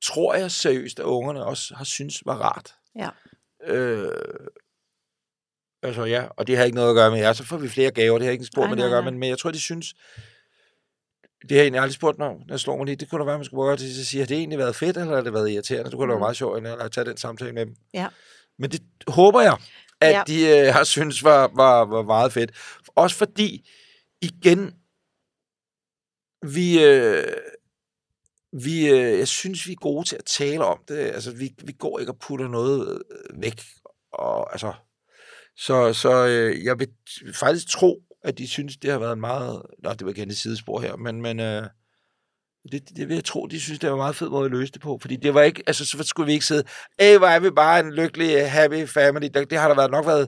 tror 0.03 0.35
jeg 0.35 0.51
seriøst, 0.51 0.99
at 0.99 1.03
ungerne 1.05 1.45
også 1.45 1.75
har 1.75 1.85
synes 1.85 2.21
var 2.25 2.35
rart. 2.35 2.75
Ja. 2.95 3.09
Øh, 3.73 4.11
altså 5.83 6.05
ja, 6.05 6.25
og 6.37 6.47
det 6.47 6.57
har 6.57 6.63
ikke 6.63 6.75
noget 6.75 6.89
at 6.89 6.95
gøre 6.95 7.11
med 7.11 7.19
jer. 7.19 7.33
Så 7.33 7.43
får 7.43 7.57
vi 7.57 7.67
flere 7.69 7.91
gaver, 7.91 8.17
det 8.17 8.25
har 8.25 8.31
ikke 8.31 8.41
en 8.41 8.45
spor 8.45 8.61
Nej, 8.61 8.69
med 8.69 8.77
det 8.77 8.83
at 8.83 8.89
nej, 8.89 8.95
gøre, 8.95 9.01
nej. 9.01 9.11
men, 9.11 9.19
men 9.19 9.29
jeg 9.29 9.37
tror, 9.37 9.51
de 9.51 9.61
synes, 9.61 9.93
det 11.41 11.51
har 11.51 11.57
jeg 11.57 11.63
egentlig 11.63 11.81
aldrig 11.81 11.93
spurgt 11.95 12.17
når 12.17 12.43
jeg 12.49 12.59
slår 12.59 12.77
mig 12.77 12.85
lige. 12.85 12.95
Det 12.95 13.09
kunne 13.09 13.19
da 13.19 13.25
være, 13.25 13.37
man 13.37 13.45
skulle 13.45 13.59
prøve 13.61 13.77
til 13.77 13.99
at 13.99 14.05
sige, 14.07 14.21
har 14.21 14.27
det 14.27 14.37
egentlig 14.37 14.59
været 14.59 14.75
fedt, 14.75 14.97
eller 14.97 15.15
har 15.15 15.21
det 15.21 15.33
været 15.33 15.49
irriterende? 15.51 15.89
Det 15.89 15.97
kunne 15.97 16.03
da 16.07 16.07
være 16.07 16.17
Mm. 16.17 16.21
meget 16.21 16.37
sjovt 16.37 16.67
at 16.67 16.91
tage 16.91 17.05
den 17.05 17.17
samtale 17.17 17.53
med 17.53 17.65
dem. 17.65 17.75
Ja. 17.93 18.07
Men 18.59 18.71
det 18.71 18.81
håber 19.07 19.41
jeg, 19.41 19.57
at 20.01 20.11
Ja. 20.11 20.23
de 20.27 20.47
øh, 20.47 20.73
har 20.73 20.83
synes 20.83 21.23
var, 21.23 21.51
var, 21.55 21.85
var 21.85 22.03
meget 22.03 22.33
fedt. 22.33 22.51
Også 22.95 23.15
fordi, 23.15 23.69
igen, 24.21 24.73
vi, 26.53 26.83
øh, 26.83 27.23
vi 28.53 28.89
øh, 28.89 29.19
jeg 29.19 29.27
synes, 29.27 29.67
vi 29.67 29.71
er 29.71 29.75
gode 29.75 30.07
til 30.07 30.15
at 30.15 30.25
tale 30.25 30.65
om 30.65 30.79
det. 30.87 30.97
Altså, 30.97 31.31
vi, 31.31 31.53
vi 31.63 31.71
går 31.71 31.99
ikke 31.99 32.11
og 32.11 32.19
putter 32.19 32.47
noget 32.47 33.01
øh, 33.11 33.41
væk. 33.41 33.61
Og, 34.13 34.51
altså, 34.51 34.73
så 35.55 35.93
så 35.93 36.27
øh, 36.27 36.63
jeg 36.63 36.79
vil 36.79 36.89
faktisk 37.33 37.69
tro, 37.69 38.03
at 38.23 38.37
de 38.37 38.47
synes, 38.47 38.77
det 38.77 38.91
har 38.91 38.99
været 38.99 39.13
en 39.13 39.19
meget... 39.19 39.61
Nå, 39.83 39.93
det 39.93 40.05
var 40.05 40.11
igen 40.11 40.29
et 40.29 40.37
sidespor 40.37 40.81
her, 40.81 40.95
men, 40.95 41.21
men 41.21 41.39
øh, 41.39 41.63
det, 42.71 42.89
det 42.97 43.07
vil 43.07 43.15
jeg 43.15 43.23
tro, 43.25 43.45
de 43.45 43.59
synes, 43.61 43.79
det 43.79 43.89
var 43.89 43.95
en 43.95 43.99
meget 43.99 44.15
fed 44.15 44.29
måde 44.29 44.45
at 44.45 44.51
løse 44.51 44.71
det 44.71 44.81
på. 44.81 44.97
Fordi 45.01 45.15
det 45.15 45.33
var 45.33 45.41
ikke... 45.41 45.63
Altså, 45.67 45.85
så 45.85 46.03
skulle 46.03 46.27
vi 46.27 46.33
ikke 46.33 46.45
sidde... 46.45 46.63
Ej, 46.99 47.17
hvor 47.17 47.27
er 47.27 47.39
vi 47.39 47.49
bare 47.51 47.79
en 47.79 47.91
lykkelig, 47.93 48.51
happy 48.51 48.87
family. 48.87 49.27
Det, 49.33 49.49
det 49.49 49.57
har 49.57 49.67
der 49.67 49.75
været, 49.75 49.91
nok 49.91 50.05
været 50.05 50.27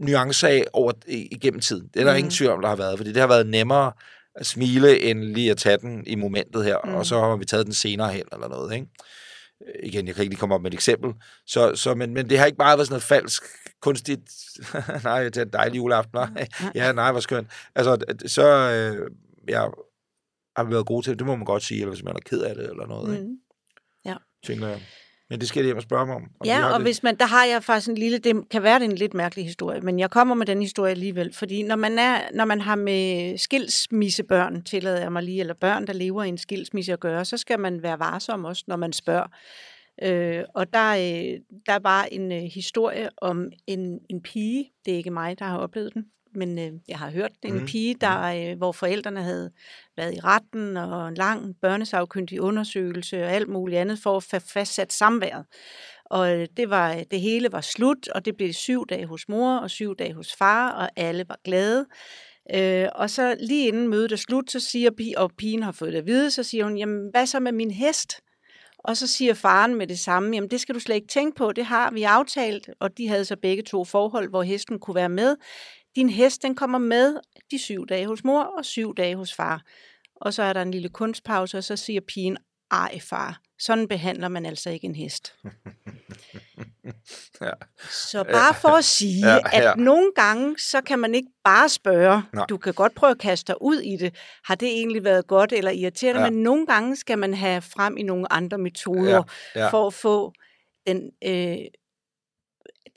nuancer 0.00 0.48
af 0.48 0.64
over, 0.72 0.92
i- 1.08 1.28
igennem 1.32 1.60
tiden. 1.60 1.88
Det 1.94 2.00
er 2.00 2.04
der 2.04 2.12
Mhm. 2.12 2.18
ingen 2.18 2.30
tvivl 2.30 2.52
om, 2.52 2.60
der 2.60 2.68
har 2.68 2.76
været. 2.76 2.98
Fordi 2.98 3.12
det 3.12 3.20
har 3.20 3.26
været 3.28 3.46
nemmere 3.46 3.92
at 4.34 4.46
smile, 4.46 5.00
end 5.00 5.24
lige 5.24 5.50
at 5.50 5.56
tage 5.56 5.78
den 5.78 6.04
i 6.06 6.14
momentet 6.14 6.64
her. 6.64 6.76
Mhm. 6.84 6.94
Og 6.94 7.06
så 7.06 7.20
har 7.20 7.36
vi 7.36 7.44
taget 7.44 7.66
den 7.66 7.74
senere 7.74 8.12
hen, 8.12 8.24
eller 8.32 8.48
noget, 8.48 8.74
ikke? 8.74 8.86
Øh, 9.68 9.88
Igen, 9.88 10.06
jeg 10.06 10.14
kan 10.14 10.22
ikke 10.22 10.32
lige 10.32 10.40
komme 10.40 10.54
op 10.54 10.62
med 10.62 10.70
et 10.70 10.74
eksempel. 10.74 11.10
Så, 11.46 11.74
så, 11.76 11.94
men, 11.94 12.14
men 12.14 12.30
det 12.30 12.38
har 12.38 12.46
ikke 12.46 12.58
bare 12.58 12.78
været 12.78 12.86
sådan 12.86 12.92
noget 12.94 13.02
falsk, 13.02 13.42
kunstigt, 13.82 14.20
nej, 15.04 15.24
det 15.24 15.36
er 15.36 15.42
en 15.42 15.52
dejlig 15.52 15.76
juleaften, 15.76 16.10
nej, 16.14 16.46
ja, 16.74 16.92
nej, 16.92 17.10
hvor 17.12 17.20
skønt. 17.20 17.48
Altså, 17.74 17.96
så 18.26 18.46
øh, 18.46 19.10
jeg 19.48 19.68
har 20.56 20.64
været 20.64 20.86
gode 20.86 21.06
til 21.06 21.18
det, 21.18 21.26
må 21.26 21.36
man 21.36 21.44
godt 21.44 21.62
sige, 21.62 21.80
eller 21.80 21.94
hvis 21.94 22.04
man 22.04 22.16
er 22.16 22.20
ked 22.20 22.40
af 22.40 22.54
det, 22.54 22.70
eller 22.70 22.86
noget, 22.86 23.12
ikke? 23.14 23.26
Mm. 23.26 23.38
tænker 24.46 24.68
jeg. 24.68 24.80
Men 25.30 25.40
det 25.40 25.48
skal 25.48 25.60
jeg 25.60 25.64
hjem 25.64 25.76
og 25.76 25.82
spørge 25.82 26.06
mig 26.06 26.16
om. 26.16 26.22
om 26.22 26.46
Ja, 26.46 26.72
og 26.72 26.78
det. 26.78 26.86
hvis 26.86 27.02
man, 27.02 27.16
der 27.16 27.26
har 27.26 27.44
jeg 27.44 27.64
faktisk 27.64 27.88
en 27.88 27.98
lille, 27.98 28.18
det 28.18 28.48
kan 28.50 28.62
være 28.62 28.78
det 28.78 28.84
en 28.84 28.96
lidt 28.96 29.14
mærkelig 29.14 29.44
historie, 29.44 29.80
men 29.80 29.98
jeg 29.98 30.10
kommer 30.10 30.34
med 30.34 30.46
den 30.46 30.60
historie 30.60 30.90
alligevel, 30.90 31.34
fordi 31.34 31.62
når 31.62 31.76
man, 31.76 31.98
er, 31.98 32.20
når 32.34 32.44
man 32.44 32.60
har 32.60 32.74
med 32.74 33.38
skilsmissebørn, 33.38 34.62
tillader 34.62 35.00
jeg 35.00 35.12
mig 35.12 35.22
lige, 35.22 35.40
eller 35.40 35.54
børn, 35.54 35.86
der 35.86 35.92
lever 35.92 36.24
i 36.24 36.28
en 36.28 36.38
skilsmisse 36.38 36.92
at 36.92 37.00
gøre, 37.00 37.24
så 37.24 37.36
skal 37.36 37.60
man 37.60 37.82
være 37.82 37.98
varsom 37.98 38.44
også, 38.44 38.64
når 38.66 38.76
man 38.76 38.92
spørger. 38.92 39.26
Øh, 40.02 40.44
og 40.54 40.72
der, 40.72 40.90
øh, 40.90 41.40
der 41.66 41.78
var 41.78 42.04
en 42.04 42.32
øh, 42.32 42.42
historie 42.42 43.08
om 43.16 43.50
en, 43.66 43.98
en 44.10 44.22
pige, 44.22 44.72
det 44.84 44.92
er 44.92 44.96
ikke 44.96 45.10
mig, 45.10 45.38
der 45.38 45.44
har 45.44 45.58
oplevet 45.58 45.94
den, 45.94 46.04
men 46.34 46.58
øh, 46.58 46.72
jeg 46.88 46.98
har 46.98 47.10
hørt 47.10 47.30
en 47.42 47.54
Mhm. 47.54 47.66
pige, 47.66 47.94
der, 48.00 48.20
øh, 48.52 48.58
hvor 48.58 48.72
forældrene 48.72 49.22
havde 49.22 49.50
været 49.96 50.14
i 50.14 50.20
retten 50.20 50.76
og 50.76 51.08
en 51.08 51.14
lang 51.14 51.54
børnesagkyndig 51.62 52.40
undersøgelse 52.40 53.24
og 53.24 53.30
alt 53.32 53.48
muligt 53.48 53.78
andet 53.80 53.98
for 53.98 54.16
at 54.16 54.22
få 54.22 54.38
fastsat 54.38 54.92
samværet. 54.92 55.44
Og 56.04 56.38
øh, 56.38 56.46
det, 56.56 56.70
var, 56.70 57.02
det 57.10 57.20
hele 57.20 57.52
var 57.52 57.60
slut, 57.60 58.08
og 58.08 58.24
det 58.24 58.36
blev 58.36 58.52
syv 58.52 58.86
dage 58.86 59.06
hos 59.06 59.28
mor 59.28 59.56
og 59.56 59.70
syv 59.70 59.96
dage 59.96 60.14
hos 60.14 60.32
far, 60.38 60.70
og 60.72 60.90
alle 60.96 61.24
var 61.28 61.38
glade. 61.44 61.86
Øh, 62.54 62.88
og 62.94 63.10
så 63.10 63.36
lige 63.40 63.68
inden 63.68 63.88
mødet 63.88 64.12
er 64.12 64.16
slut, 64.16 64.50
så 64.50 64.60
siger 64.60 64.90
pigen, 64.90 65.16
og 65.18 65.30
pigen 65.38 65.62
har 65.62 65.72
fået 65.72 65.92
det 65.92 65.98
at 65.98 66.06
vide, 66.06 66.30
så 66.30 66.42
siger 66.42 66.64
hun, 66.64 66.76
jamen 66.78 67.08
hvad 67.10 67.26
så 67.26 67.40
med 67.40 67.52
min 67.52 67.70
hest? 67.70 68.12
Og 68.78 68.96
så 68.96 69.06
siger 69.06 69.34
faren 69.34 69.74
med 69.74 69.86
det 69.86 69.98
samme, 69.98 70.34
jamen 70.36 70.50
det 70.50 70.60
skal 70.60 70.74
du 70.74 70.80
slet 70.80 70.94
ikke 70.94 71.06
tænke 71.08 71.36
på, 71.36 71.52
det 71.52 71.64
har 71.64 71.90
vi 71.90 72.02
aftalt, 72.02 72.70
og 72.80 72.98
de 72.98 73.08
havde 73.08 73.24
så 73.24 73.36
begge 73.42 73.62
to 73.62 73.84
forhold, 73.84 74.28
hvor 74.30 74.42
hesten 74.42 74.78
kunne 74.78 74.94
være 74.94 75.08
med. 75.08 75.36
Din 75.96 76.10
hest, 76.10 76.42
den 76.42 76.54
kommer 76.54 76.78
med 76.78 77.16
de 77.50 77.58
syv 77.58 77.86
dage 77.86 78.06
hos 78.06 78.24
mor 78.24 78.42
og 78.42 78.64
syv 78.64 78.94
dage 78.94 79.16
hos 79.16 79.34
far. 79.34 79.62
Og 80.16 80.34
så 80.34 80.42
er 80.42 80.52
der 80.52 80.62
en 80.62 80.70
lille 80.70 80.88
kunstpause, 80.88 81.58
og 81.58 81.64
så 81.64 81.76
siger 81.76 82.00
pigen, 82.00 82.36
ej 82.70 82.98
far, 83.00 83.40
sådan 83.58 83.88
behandler 83.88 84.28
man 84.28 84.46
altså 84.46 84.70
ikke 84.70 84.84
en 84.86 84.94
hest. 84.94 85.34
Ja. 87.40 87.50
Så 87.90 88.24
bare 88.24 88.54
for 88.54 88.68
at 88.68 88.84
sige, 88.84 89.26
Ja, 89.26 89.34
ja, 89.52 89.70
at 89.72 89.78
nogle 89.78 90.12
gange, 90.14 90.58
så 90.58 90.80
kan 90.80 90.98
man 90.98 91.14
ikke 91.14 91.28
bare 91.44 91.68
spørge. 91.68 92.22
Nej. 92.32 92.46
Du 92.46 92.56
kan 92.56 92.74
godt 92.74 92.94
prøve 92.94 93.10
at 93.10 93.18
kaste 93.18 93.52
dig 93.52 93.62
ud 93.62 93.76
i 93.80 93.96
det. 93.96 94.14
Har 94.44 94.54
det 94.54 94.68
egentlig 94.68 95.04
været 95.04 95.26
godt 95.26 95.52
eller 95.52 95.70
irriterende? 95.70 96.20
Ja. 96.22 96.30
Men 96.30 96.42
nogle 96.42 96.66
gange 96.66 96.96
skal 96.96 97.18
man 97.18 97.34
have 97.34 97.62
frem 97.62 97.96
i 97.96 98.02
nogle 98.02 98.32
andre 98.32 98.58
metoder, 98.58 99.22
Ja, 99.54 99.60
ja. 99.60 99.68
for 99.68 99.86
at 99.86 99.94
få 99.94 100.32
den, 100.86 101.10
øh, 101.24 101.56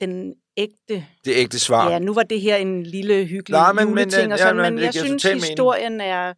den 0.00 0.34
ægte... 0.56 1.06
Det 1.24 1.32
ægte 1.36 1.58
svar. 1.60 1.90
Ja, 1.90 1.98
nu 1.98 2.14
var 2.14 2.22
det 2.22 2.40
her 2.40 2.56
en 2.56 2.82
lille 2.82 3.24
hyggelig 3.24 3.52
Nej, 3.58 3.72
men- 3.72 3.94
men, 3.94 3.98
øh, 3.98 4.22
og 4.24 4.28
ja, 4.30 4.36
sådan, 4.36 4.56
men 4.56 4.62
men 4.64 4.76
det 4.76 4.82
jeg 4.84 4.94
synes, 4.94 5.24
mening. 5.24 5.42
historien 5.44 6.00
er... 6.00 6.32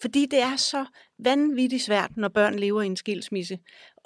Fordi 0.00 0.26
det 0.30 0.38
er 0.42 0.56
så 0.56 0.84
vanvittigt 1.24 1.82
svært, 1.82 2.10
når 2.16 2.28
børn 2.28 2.54
lever 2.58 2.82
i 2.82 2.86
en 2.86 2.96
skilsmisse, 2.96 3.58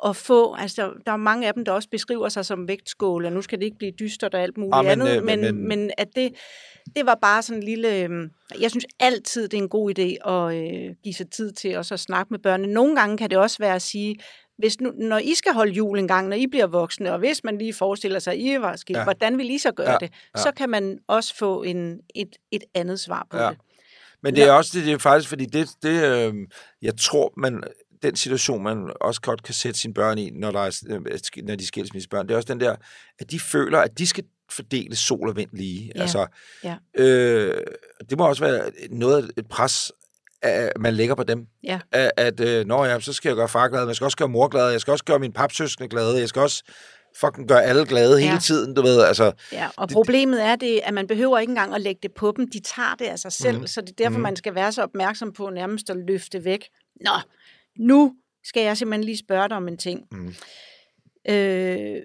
at 0.07 0.17
få... 0.17 0.55
Altså, 0.55 0.83
der, 0.83 0.91
der 1.07 1.13
er 1.13 1.17
mange 1.17 1.47
af 1.49 1.55
dem, 1.55 1.65
der 1.65 1.73
også 1.73 1.89
beskriver 1.91 2.29
sig 2.29 2.45
som 2.47 2.69
vægtskål, 2.69 3.25
og 3.27 3.33
nu 3.33 3.43
skal 3.43 3.59
det 3.59 3.65
ikke 3.65 3.79
blive 3.79 3.93
dystert 4.01 4.35
og 4.35 4.41
alt 4.41 4.57
muligt 4.59 4.75
Ah, 4.75 4.85
men, 4.85 4.91
andet, 4.93 5.17
øh, 5.17 5.25
men, 5.25 5.41
men- 5.41 5.55
men, 5.55 5.69
men 5.69 5.91
at 5.99 6.09
det, 6.17 6.33
det 6.97 7.07
var 7.07 7.19
bare 7.23 7.43
sådan 7.43 7.63
en 7.63 7.67
lille... 7.69 8.03
øhm, 8.03 8.31
Jeg 8.61 8.71
synes 8.71 8.85
altid, 9.01 9.49
det 9.49 9.59
er 9.59 9.63
en 9.63 9.69
god 9.69 9.99
idé 9.99 10.31
at 10.33 10.55
øh, 10.57 10.95
give 11.05 11.15
sig 11.15 11.31
tid 11.31 11.53
til 11.53 11.77
også 11.77 11.95
at 11.95 12.01
snakke 12.01 12.31
med 12.31 12.39
børnene. 12.39 12.73
Nogle 12.73 12.97
gange 12.97 13.17
kan 13.19 13.31
det 13.31 13.39
også 13.39 13.57
være 13.61 13.75
at 13.75 13.83
sige, 13.83 14.17
hvis 14.59 14.81
nu, 14.81 14.91
når 14.91 15.19
I 15.19 15.35
skal 15.35 15.53
holde 15.53 15.73
jul 15.73 15.99
en 15.99 16.09
gang, 16.09 16.29
når 16.29 16.37
I 16.37 16.47
bliver 16.47 16.67
voksne, 16.67 17.13
og 17.13 17.19
hvis 17.19 17.45
man 17.45 17.59
lige 17.59 17.75
forestiller 17.75 18.19
sig, 18.19 18.33
at 18.33 18.39
I 18.39 18.61
var 18.61 18.77
skilt, 18.77 18.99
Ja. 18.99 19.05
hvordan 19.05 19.39
vil 19.39 19.51
I 19.51 19.59
så 19.59 19.73
gøre 19.73 19.91
Ja, 19.91 19.97
det? 20.01 20.13
ja. 20.37 20.43
Så 20.43 20.53
kan 20.57 20.71
man 20.71 20.99
også 21.09 21.37
få 21.37 21.63
en, 21.63 22.01
et, 22.15 22.37
et 22.51 22.65
andet 22.75 23.01
svar 23.01 23.27
på 23.31 23.37
Ja. 23.37 23.49
det. 23.49 23.59
Men 24.23 24.37
det 24.37 24.45
er 24.45 24.53
også 24.53 24.71
det, 24.79 24.87
det 24.87 24.93
er 24.95 24.99
faktisk, 24.99 25.29
fordi 25.29 25.47
det, 25.47 25.69
det 25.83 26.05
øh, 26.29 26.35
jeg 26.83 26.97
tror, 26.97 27.33
man, 27.37 27.63
den 28.03 28.17
situation, 28.17 28.63
man 28.63 28.91
også 29.01 29.21
godt 29.21 29.43
kan 29.43 29.55
sætte 29.55 29.81
sine 29.81 29.95
børn 29.95 30.19
i, 30.19 30.31
når, 30.31 30.51
der 30.51 30.61
er, 30.61 30.83
øh, 30.91 31.01
når 31.45 31.55
de 31.57 31.67
skilsmisse 31.67 32.09
børn, 32.09 32.27
det 32.27 32.33
er 32.33 32.37
også 32.37 32.53
den 32.53 32.61
der, 32.61 32.77
at 33.19 33.31
de 33.31 33.41
føler, 33.41 33.79
at 33.79 33.99
de 33.99 34.07
skal 34.07 34.25
fordele 34.51 34.97
sol 34.97 35.29
og 35.29 35.37
vind 35.37 35.51
lige. 35.53 35.93
Ja, 35.95 36.01
Altså, 36.01 36.27
ja. 36.65 36.77
Øh, 36.99 37.63
det 38.11 38.19
må 38.19 38.29
også 38.29 38.45
være 38.45 38.71
noget 38.91 39.23
af 39.23 39.29
et 39.37 39.49
pres, 39.49 39.93
at 40.43 40.73
man 40.81 40.95
lægger 40.95 41.15
på 41.15 41.23
dem. 41.23 41.47
Ja. 41.65 41.81
At, 41.93 42.11
at 42.17 42.41
øh, 42.41 42.67
nå 42.67 42.85
ja, 42.85 43.01
så 43.01 43.13
skal 43.13 43.29
jeg 43.29 43.37
gøre 43.37 43.49
far 43.49 43.69
glad, 43.69 43.81
men 43.81 43.89
jeg 43.89 43.97
skal 43.97 44.05
også 44.05 44.17
gøre 44.17 44.29
mor 44.29 44.49
glad, 44.49 44.71
jeg 44.71 44.81
skal 44.81 44.91
også 44.93 45.05
gøre 45.05 45.19
min 45.19 45.33
papsøskende 45.33 45.89
glade, 45.89 46.19
jeg 46.21 46.29
skal 46.29 46.43
også 46.43 46.63
fucking 47.21 47.49
gøre 47.49 47.65
alle 47.65 47.87
glade 47.87 48.19
hele 48.21 48.33
Ja. 48.33 48.39
tiden, 48.39 48.75
du 48.75 48.83
ved, 48.83 49.03
altså. 49.03 49.33
Ja, 49.53 49.69
og 49.77 49.89
Det- 49.89 49.95
problemet 49.95 50.45
er, 50.45 50.57
det, 50.57 50.81
at 50.85 50.95
man 50.95 51.07
behøver 51.07 51.39
ikke 51.39 51.51
engang 51.51 51.75
at 51.75 51.81
lægge 51.81 51.99
det 52.03 52.15
på 52.15 52.35
dem. 52.37 52.51
De 52.51 52.61
tager 52.61 52.95
det 52.99 53.05
af 53.05 53.19
sig 53.19 53.33
selv, 53.33 53.59
mm. 53.61 53.67
så 53.67 53.81
det 53.81 53.91
er 53.91 53.95
derfor, 54.05 54.17
mm. 54.17 54.23
man 54.23 54.37
skal 54.37 54.55
være 54.55 54.73
så 54.73 54.83
opmærksom 54.83 55.33
på 55.33 55.51
nærmest 55.51 55.91
at 55.91 55.97
løfte 55.97 56.45
væk. 56.45 56.65
Nå, 57.01 57.11
nu 57.79 58.15
skal 58.45 58.63
jeg 58.63 58.77
simpelthen 58.77 59.05
lige 59.05 59.19
spørge 59.19 59.49
dig 59.49 59.57
om 59.57 59.69
en 59.69 59.77
ting. 59.79 60.01
Mm. 60.13 60.35
Øh, 61.29 61.97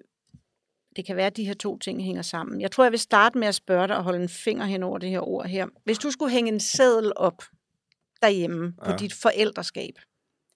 det 0.95 1.05
kan 1.05 1.15
være, 1.15 1.25
at 1.25 1.38
de 1.38 1.43
her 1.45 1.53
to 1.53 1.77
ting 1.77 2.03
hænger 2.03 2.21
sammen. 2.21 2.61
Jeg 2.61 2.71
tror, 2.71 2.84
jeg 2.84 2.91
vil 2.91 2.99
starte 2.99 3.38
med 3.38 3.47
at 3.47 3.55
spørge 3.55 3.88
dig 3.88 3.97
og 3.97 4.03
holde 4.03 4.21
en 4.23 4.29
finger 4.29 4.65
hen 4.65 4.84
over 4.84 4.97
det 4.97 5.09
her 5.09 5.27
ord 5.27 5.47
her. 5.47 5.65
Hvis 5.86 5.97
du 5.97 6.11
skulle 6.11 6.32
hænge 6.32 6.51
en 6.51 6.59
seddel 6.59 7.11
op 7.15 7.43
derhjemme 8.22 8.74
på 8.84 8.91
Ja. 8.91 8.97
dit 8.97 9.13
forældreskab, 9.13 9.93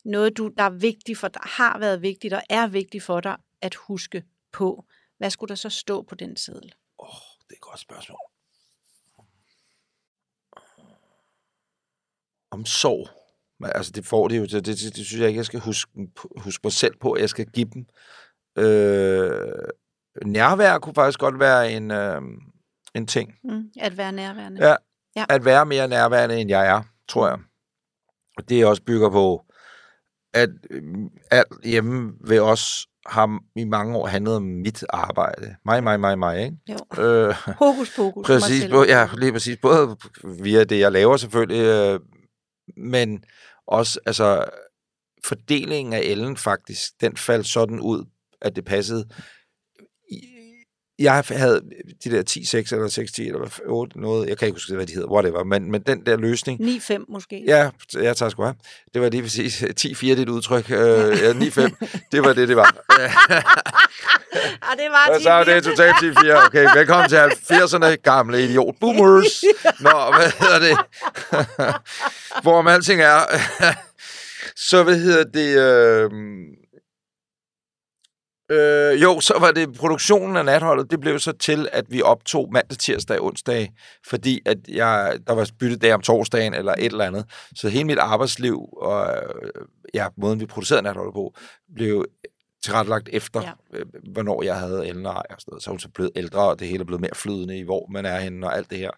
noget, 0.05 0.37
du, 0.37 0.51
der 0.57 0.63
er 0.63 0.69
vigtigt 0.69 1.19
for 1.19 1.27
dig, 1.27 1.41
har 1.45 1.79
været 1.79 2.01
vigtigt 2.01 2.33
og 2.33 2.41
er 2.49 2.67
vigtigt 2.67 3.03
for 3.03 3.19
dig 3.19 3.37
at 3.61 3.75
huske 3.75 4.23
på, 4.51 4.85
hvad 5.17 5.29
skulle 5.29 5.49
der 5.49 5.55
så 5.55 5.69
stå 5.69 6.01
på 6.01 6.15
den 6.15 6.37
seddel? 6.37 6.73
Åh, 6.99 7.09
oh, 7.09 7.19
det 7.39 7.51
er 7.51 7.55
et 7.55 7.61
godt 7.61 7.79
spørgsmål. 7.79 8.17
Om 12.51 12.65
sorg. 12.65 13.09
Altså, 13.75 13.91
det 13.91 14.05
får 14.05 14.27
det 14.27 14.37
jo. 14.37 14.41
Det, 14.43 14.51
det, 14.51 14.65
det, 14.65 15.05
synes 15.05 15.19
jeg 15.19 15.27
ikke, 15.27 15.37
jeg 15.37 15.45
skal 15.45 15.59
huske, 15.59 15.91
huske 16.37 16.61
mig 16.63 16.71
selv 16.73 16.97
på, 16.97 17.11
at 17.11 17.21
jeg 17.21 17.29
skal 17.29 17.45
give 17.45 17.69
dem. 17.73 17.85
Øh, 18.57 19.67
nærvær 20.25 20.79
kunne 20.79 20.95
faktisk 20.95 21.19
godt 21.19 21.39
være 21.39 21.71
en, 21.71 21.91
øh, 21.91 22.21
en 22.95 23.07
ting. 23.07 23.35
Mm, 23.43 23.71
at 23.79 23.97
være 23.97 24.11
nærværende. 24.11 24.67
Ja. 24.67 24.75
Ja. 25.15 25.25
At 25.29 25.45
være 25.45 25.65
mere 25.65 25.87
nærværende, 25.87 26.41
end 26.41 26.49
jeg 26.49 26.67
er, 26.67 26.83
tror 27.07 27.27
jeg. 27.27 27.39
Det 28.49 28.65
også 28.65 28.83
bygger 28.83 29.09
på, 29.09 29.45
at 30.33 30.49
øh, 30.71 30.83
alt 31.31 31.65
hjemme 31.65 32.13
ved 32.27 32.39
os 32.39 32.87
har 33.05 33.39
i 33.55 33.63
mange 33.63 33.97
år 33.97 34.07
handlet 34.07 34.35
om 34.35 34.43
mit 34.43 34.85
arbejde. 34.89 35.55
Mig, 35.65 35.83
mig, 35.83 35.99
mig, 35.99 36.19
mig, 36.19 36.43
ikke? 36.43 36.57
Jo. 36.69 37.03
Øh, 37.03 37.35
Hokus 37.57 37.95
pokus. 37.95 38.25
Præcis, 38.25 38.65
både, 38.71 38.87
ja, 38.87 39.09
lige 39.17 39.31
præcis. 39.31 39.57
Både 39.61 39.97
via 40.41 40.63
det, 40.63 40.79
jeg 40.79 40.91
laver 40.91 41.17
selvfølgelig, 41.17 41.61
øh, 41.61 41.99
men 42.77 43.23
også 43.67 43.99
altså, 44.05 44.45
fordelingen 45.25 45.93
af 45.93 45.99
Ellen 46.03 46.37
faktisk, 46.37 46.91
den 47.01 47.17
faldt 47.17 47.47
sådan 47.47 47.79
ud, 47.79 48.05
at 48.41 48.55
det 48.55 48.65
passede. 48.65 49.05
Jeg 50.99 51.23
havde 51.29 51.61
de 52.03 52.11
der 52.11 52.23
10-6 52.29 52.75
eller 52.75 52.87
6-10 52.87 53.21
eller 53.27 53.39
hvad- 53.39 53.49
8 53.67 53.99
noget, 53.99 54.29
jeg 54.29 54.37
kan 54.37 54.45
ikke 54.47 54.55
huske, 54.55 54.75
hvad 54.75 54.85
de 54.85 54.93
hedder, 54.93 55.09
whatever, 55.11 55.43
men, 55.43 55.71
men 55.71 55.81
den 55.81 56.05
der 56.05 56.17
løsning, 56.17 56.61
9-5 56.61 57.05
måske. 57.09 57.43
Ja, 57.47 57.69
ja, 57.93 58.13
tak 58.13 58.31
skal 58.31 58.41
du 58.41 58.43
have. 58.45 58.55
Det 58.93 59.01
var 59.01 59.09
lige 59.09 59.21
præcis 59.23 59.63
10-4, 59.63 59.67
det 60.01 60.17
er 60.17 60.21
et 60.21 60.29
udtryk. 60.29 60.71
Øh, 60.71 60.77
ja, 60.77 61.31
9-5, 61.33 62.05
det 62.11 62.23
var 62.23 62.33
det, 62.33 62.47
det 62.47 62.55
var. 62.55 62.75
Ah, 64.61 64.77
det 64.77 64.85
var 64.91 65.09
Hvad 65.11 65.21
så 65.21 65.29
er 65.31 65.43
det 65.43 65.63
totalt 65.63 65.95
10-4? 65.95 66.45
Okay, 66.45 66.67
velkommen 66.75 67.09
til 67.09 67.17
80'erne, 67.17 67.85
gamle 67.95 68.43
idiot. 68.43 68.75
Boomers. 68.81 69.43
Nå, 69.79 70.13
hvad 70.17 70.31
hedder 70.39 70.59
det? 70.59 70.77
Hvorom 72.43 72.67
alting 72.67 73.01
er, 73.01 73.19
så 74.69 74.83
hvad 74.83 74.95
hedder 74.99 75.23
det... 75.23 75.57
Øh, 75.59 76.11
Øh, 78.51 79.01
jo, 79.01 79.19
så 79.19 79.39
var 79.39 79.51
det 79.51 79.73
produktionen 79.73 80.37
af 80.37 80.45
natholdet, 80.45 80.91
det 80.91 80.99
blev 80.99 81.19
så 81.19 81.31
til, 81.31 81.69
at 81.71 81.85
vi 81.89 82.01
optog 82.01 82.49
mandag, 82.51 82.77
tirsdag 82.77 83.19
og 83.19 83.25
onsdag, 83.25 83.73
fordi 84.07 84.41
at 84.45 84.57
jeg, 84.67 85.19
der 85.27 85.33
var 85.33 85.49
byttedag 85.59 85.93
om 85.93 86.01
torsdagen 86.01 86.53
eller 86.53 86.73
et 86.77 86.85
eller 86.85 87.05
andet. 87.05 87.25
Så 87.55 87.69
hele 87.69 87.83
mit 87.83 87.97
arbejdsliv 87.97 88.69
og 88.77 89.15
ja, 89.93 90.07
måden, 90.17 90.39
vi 90.39 90.45
producerede 90.45 90.83
natholdet 90.83 91.13
på, 91.13 91.33
blev 91.75 92.05
tilrettelagt 92.65 93.09
efter, 93.13 93.41
ja. 93.41 93.51
øh, 93.73 93.85
hvornår 94.13 94.43
jeg 94.43 94.59
havde 94.59 94.87
Ellen 94.87 95.05
og 95.05 95.23
sådan 95.29 95.43
noget. 95.47 95.63
Så 95.63 95.69
hun 95.69 95.79
så 95.79 95.89
blevet 95.89 96.11
ældre, 96.15 96.49
og 96.49 96.59
det 96.59 96.67
hele 96.67 96.81
er 96.81 96.85
blevet 96.85 97.01
mere 97.01 97.15
flydende 97.15 97.57
i, 97.57 97.63
hvor 97.63 97.87
man 97.91 98.05
er 98.05 98.19
henne 98.19 98.47
og 98.47 98.57
alt 98.57 98.69
det 98.69 98.77
her. 98.77 98.91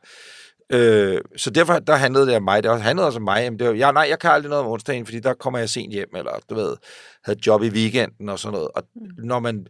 Øh, 0.70 1.22
så 1.38 1.49
derfor 1.49 1.80
der 1.80 1.95
handlede 1.95 2.28
det 2.28 2.36
om 2.36 2.43
mig. 2.43 2.63
Det 2.63 2.82
handlede 2.82 3.07
også 3.07 3.20
om 3.20 3.24
mig. 3.24 3.43
Jamen, 3.43 3.59
det 3.59 3.68
var, 3.68 3.74
ja, 3.74 3.91
nej, 3.91 4.07
jeg 4.09 4.20
kan 4.20 4.32
aldrig 4.32 4.49
noget 4.49 4.65
om 4.65 4.72
onsdagen, 4.72 5.05
fordi 5.05 5.20
der 5.20 5.34
kommer 5.34 5.59
jeg 5.59 5.70
sent 5.70 5.93
hjem, 5.93 6.09
eller 6.15 6.32
du 6.49 6.55
ved, 6.55 6.76
havde 7.24 7.39
job 7.47 7.63
i 7.63 7.70
weekenden 7.70 8.30
og 8.30 8.39
sådan 8.39 8.53
noget. 8.53 8.68
Og 8.76 8.84
mm. 8.95 9.01
når 9.18 9.39
man, 9.39 9.68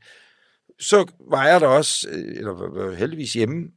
så 0.79 1.05
var 1.31 1.47
jeg 1.47 1.61
der 1.61 1.67
også, 1.67 2.07
øh, 2.11 2.37
eller 2.37 2.95
heldigvis 2.95 3.33
hjemme, 3.33 3.67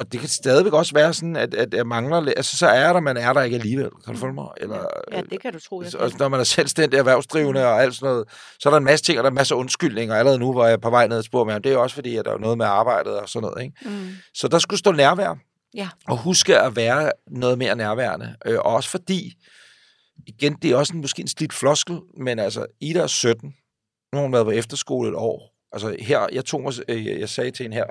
og 0.00 0.12
det 0.12 0.20
kan 0.20 0.28
stadigvæk 0.28 0.72
også 0.72 0.94
være 0.94 1.12
sådan, 1.14 1.36
at, 1.36 1.54
at 1.54 1.74
jeg 1.74 1.86
mangler, 1.86 2.32
altså 2.36 2.56
så 2.56 2.66
er 2.66 2.92
der, 2.92 3.00
man 3.00 3.16
er 3.16 3.32
der 3.32 3.42
ikke 3.42 3.56
alligevel, 3.56 3.90
kan 4.04 4.14
du 4.14 4.20
følge 4.20 4.34
mig? 4.34 4.48
Eller, 4.56 4.86
ja, 5.12 5.22
det 5.30 5.42
kan 5.42 5.52
du 5.52 5.60
tro, 5.60 5.82
jeg 5.82 6.00
og 6.00 6.12
når 6.18 6.28
man 6.28 6.40
er 6.40 6.44
selvstændig 6.44 6.98
erhvervsdrivende 6.98 7.66
og 7.66 7.82
alt 7.82 7.94
sådan 7.94 8.12
noget, 8.12 8.28
så 8.60 8.68
er 8.68 8.70
der 8.70 8.78
en 8.78 8.84
masse 8.84 9.04
ting, 9.04 9.18
og 9.18 9.22
der 9.22 9.28
er 9.28 9.30
en 9.30 9.34
masse 9.34 9.54
undskyldninger. 9.54 10.14
Allerede 10.14 10.38
nu 10.38 10.54
var 10.54 10.68
jeg 10.68 10.80
på 10.80 10.90
vej 10.90 11.06
ned 11.06 11.18
og 11.18 11.24
spurgte 11.24 11.52
mig, 11.52 11.64
det 11.64 11.72
er 11.72 11.76
også 11.76 11.94
fordi, 11.94 12.16
at 12.16 12.24
der 12.24 12.32
er 12.32 12.38
noget 12.38 12.58
med 12.58 12.66
arbejdet 12.66 13.12
og 13.12 13.28
sådan 13.28 13.48
noget. 13.48 13.62
Ikke? 13.62 13.76
Mm. 13.84 14.08
Så 14.34 14.48
der 14.48 14.58
skulle 14.58 14.78
stå 14.78 14.92
nærvær. 14.92 15.38
Ja. 15.74 15.88
Og 16.08 16.16
huske 16.16 16.58
at 16.58 16.76
være 16.76 17.12
noget 17.30 17.58
mere 17.58 17.76
nærværende. 17.76 18.36
Øh, 18.46 18.58
og 18.58 18.64
også 18.64 18.90
fordi, 18.90 19.34
igen, 20.26 20.56
det 20.62 20.70
er 20.70 20.76
også 20.76 20.94
en, 20.94 21.00
måske 21.00 21.22
en 21.22 21.28
slidt 21.28 21.52
floskel, 21.52 22.00
men 22.16 22.38
altså, 22.38 22.66
Ida 22.80 23.00
er 23.00 23.06
17. 23.06 23.54
Nu 24.12 24.18
har 24.18 24.22
hun 24.22 24.32
været 24.32 24.46
på 24.46 24.50
efterskole 24.50 25.08
et 25.08 25.14
år. 25.14 25.56
Altså 25.72 25.96
her, 26.00 26.26
jeg 26.32 26.44
tog 26.44 26.62
mig, 26.62 26.72
øh, 26.88 27.06
jeg 27.06 27.28
sagde 27.28 27.50
til 27.50 27.64
hende 27.64 27.76
her, 27.76 27.86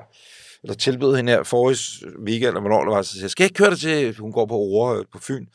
eller 0.62 0.74
tilbød 0.74 1.16
hende 1.16 1.32
her 1.32 1.42
forrige 1.42 2.06
weekend, 2.26 2.48
eller 2.48 2.60
hvornår 2.60 2.84
det 2.84 2.90
var, 2.90 3.02
så 3.02 3.18
jeg 3.20 3.30
skal 3.30 3.44
ikke 3.44 3.54
køre 3.54 3.70
dig 3.70 3.78
til, 3.78 4.16
hun 4.16 4.32
går 4.32 4.46
på 4.46 4.54
Ore 4.54 4.98
øh, 4.98 5.04
på 5.12 5.18
Fyn, 5.18 5.46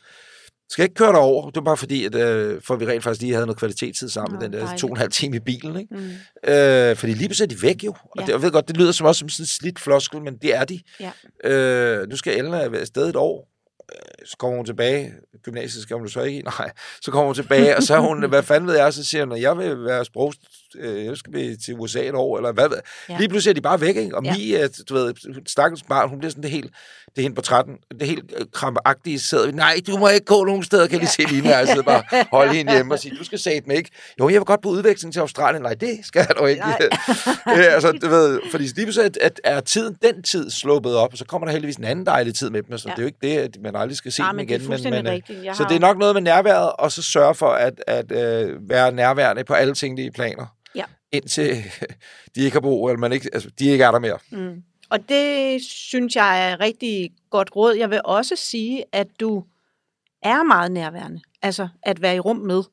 skal 0.69 0.81
jeg 0.81 0.85
ikke 0.85 0.95
køre 0.95 1.13
derover. 1.13 1.45
Det 1.45 1.55
var 1.55 1.61
bare 1.61 1.77
fordi, 1.77 2.05
at, 2.05 2.15
øh, 2.15 2.61
for 2.61 2.75
vi 2.75 2.85
rent 2.85 3.03
faktisk 3.03 3.21
lige 3.21 3.33
havde 3.33 3.45
noget 3.45 3.59
kvalitetstid 3.59 4.09
sammen, 4.09 4.41
ja, 4.41 4.45
den 4.45 4.53
der 4.53 4.77
to 4.77 4.87
og 4.87 4.91
en 4.91 4.97
halv 4.97 5.11
time 5.11 5.35
i 5.35 5.39
bilen. 5.39 5.79
Ikke? 5.79 5.95
Mm. 5.95 6.51
Øh, 6.51 6.95
fordi 6.95 7.13
lige 7.13 7.27
pludselig 7.27 7.51
er 7.51 7.55
de 7.55 7.61
væk 7.61 7.83
jo. 7.83 7.91
Og 7.91 8.19
ja. 8.19 8.25
det, 8.25 8.31
jeg 8.31 8.41
ved 8.41 8.51
godt, 8.51 8.67
det 8.67 8.77
lyder 8.77 8.91
som 8.91 9.07
også 9.07 9.19
som 9.19 9.29
sådan 9.29 9.43
en 9.43 9.47
slidt 9.47 9.79
floskel, 9.79 10.21
men 10.21 10.37
det 10.37 10.55
er 10.55 10.65
de. 10.65 10.79
Ja. 10.99 11.11
Øh, 11.43 12.09
nu 12.09 12.15
skal 12.15 12.37
Ellen 12.37 12.51
være 12.51 12.79
afsted 12.79 13.09
et 13.09 13.15
år. 13.15 13.49
Øh, 13.91 14.27
så 14.27 14.37
kommer 14.37 14.57
hun 14.57 14.65
tilbage. 14.65 15.13
Gymnasiet 15.43 15.83
skal 15.83 15.97
hun 15.97 16.09
så 16.09 16.21
ikke. 16.21 16.41
Nej, 16.41 16.71
så 17.01 17.11
kommer 17.11 17.25
hun 17.25 17.35
tilbage, 17.35 17.77
og 17.77 17.83
så 17.83 17.95
er 17.95 17.99
hun, 17.99 18.25
hvad 18.29 18.43
fanden 18.43 18.67
ved 18.67 18.77
jeg, 18.77 18.93
så 18.93 19.03
siger 19.03 19.25
hun, 19.25 19.37
jeg 19.37 19.57
vil 19.57 19.83
være 19.83 20.05
sprog, 20.05 20.33
øh, 20.79 21.05
jeg 21.05 21.17
skal 21.17 21.33
vi 21.33 21.55
til 21.65 21.73
USA 21.73 21.99
et 21.99 22.15
år, 22.15 22.37
eller 22.37 22.51
hvad. 22.51 22.69
Ja. 23.09 23.17
Lige 23.17 23.29
pludselig 23.29 23.51
er 23.51 23.53
de 23.53 23.61
bare 23.61 23.81
væk, 23.81 23.95
ikke? 23.95 24.17
Og 24.17 24.23
ja. 24.23 24.35
Mie, 24.37 24.67
du 24.89 24.93
ved, 24.93 25.13
stakkels 25.47 25.83
barn, 25.83 26.09
hun 26.09 26.19
bliver 26.19 26.29
sådan 26.29 26.43
det 26.43 26.51
helt, 26.51 26.71
det 27.05 27.17
er 27.17 27.21
hende 27.21 27.35
på 27.35 27.41
13, 27.41 27.73
det 27.99 28.07
helt 28.07 28.33
øh, 28.37 28.45
krampagtige 28.53 29.19
sidder 29.19 29.51
nej, 29.51 29.81
du 29.87 29.97
må 29.97 30.07
ikke 30.07 30.25
gå 30.25 30.43
nogen 30.43 30.63
steder, 30.63 30.87
kan 30.87 30.95
ja. 30.95 30.99
lige 30.99 31.09
se 31.09 31.21
lige 31.21 31.57
jeg 31.57 31.67
sidder 31.67 31.83
bare 31.83 32.03
holde 32.37 32.53
hende 32.53 32.73
hjemme 32.73 32.93
og 32.93 32.99
sige, 32.99 33.15
du 33.19 33.23
skal 33.23 33.39
sætte 33.39 33.67
mig 33.67 33.77
ikke. 33.77 33.89
Jo, 34.19 34.29
jeg 34.29 34.39
vil 34.39 34.45
godt 34.45 34.61
på 34.61 34.69
udveksling 34.69 35.13
til 35.13 35.19
Australien. 35.19 35.63
Nej, 35.63 35.73
det 35.73 35.99
skal 36.03 36.25
jeg 36.27 36.37
dog 36.39 36.49
ikke. 36.49 36.63
ja, 37.47 37.61
altså, 37.61 37.91
du 37.91 38.07
ved, 38.07 38.39
fordi 38.51 38.63
lige 38.63 38.85
pludselig 38.85 39.05
at, 39.05 39.17
at 39.21 39.41
er 39.43 39.59
tiden, 39.59 39.95
den 40.01 40.23
tid 40.23 40.51
sluppet 40.51 40.95
op, 40.95 41.11
og 41.11 41.17
så 41.17 41.25
kommer 41.25 41.45
der 41.47 41.51
heldigvis 41.51 41.75
en 41.75 41.83
anden 41.83 42.05
dejlig 42.05 42.35
tid 42.35 42.49
med 42.49 42.63
dem, 42.63 42.77
så 42.77 42.89
ja. 42.89 42.93
det 42.93 42.99
er 42.99 43.03
jo 43.03 43.07
ikke 43.07 43.19
det, 43.21 43.37
at 43.37 43.57
man 43.63 43.75
aldrig 43.75 43.97
skal 43.97 44.11
se 44.11 44.23
ja, 44.23 44.29
dem 44.29 44.35
men 44.35 44.49
igen. 44.49 44.59
Det 44.59 44.83
men, 44.83 45.03
men, 45.03 45.07
øh, 45.07 45.55
så 45.55 45.65
det 45.69 45.75
er 45.75 45.79
nok 45.79 45.97
noget 45.97 46.15
med 46.15 46.21
nærværet, 46.21 46.71
og 46.79 46.91
så 46.91 47.01
sørge 47.01 47.35
for 47.35 47.49
at, 47.49 47.73
at 47.87 48.11
øh, 48.11 48.69
være 48.69 48.91
nærværende 48.91 49.43
på 49.43 49.53
alle 49.53 49.73
tænkelige 49.73 50.11
planer. 50.11 50.45
Indtil 51.15 51.63
de 52.35 52.41
ikke 52.41 52.55
har 52.55 52.61
brug, 52.61 52.89
eller 52.89 52.99
man 52.99 53.13
ikke, 53.13 53.29
altså, 53.33 53.49
de 53.59 53.65
ikke 53.65 53.83
er 53.83 53.91
der 53.91 53.99
mere. 53.99 54.17
Mm. 54.31 54.63
Og 54.89 55.09
det 55.09 55.61
synes 55.63 56.15
jeg 56.15 56.51
er 56.51 56.59
rigtig 56.59 57.11
godt 57.29 57.55
råd. 57.55 57.75
Jeg 57.75 57.89
vil 57.89 58.01
også 58.05 58.35
sige, 58.35 58.83
at 58.91 59.07
du 59.19 59.43
er 60.23 60.43
meget 60.43 60.71
nærværende. 60.71 61.21
Altså 61.41 61.67
at 61.83 62.01
være 62.01 62.15
i 62.15 62.19
rum 62.19 62.37
med. 62.37 62.63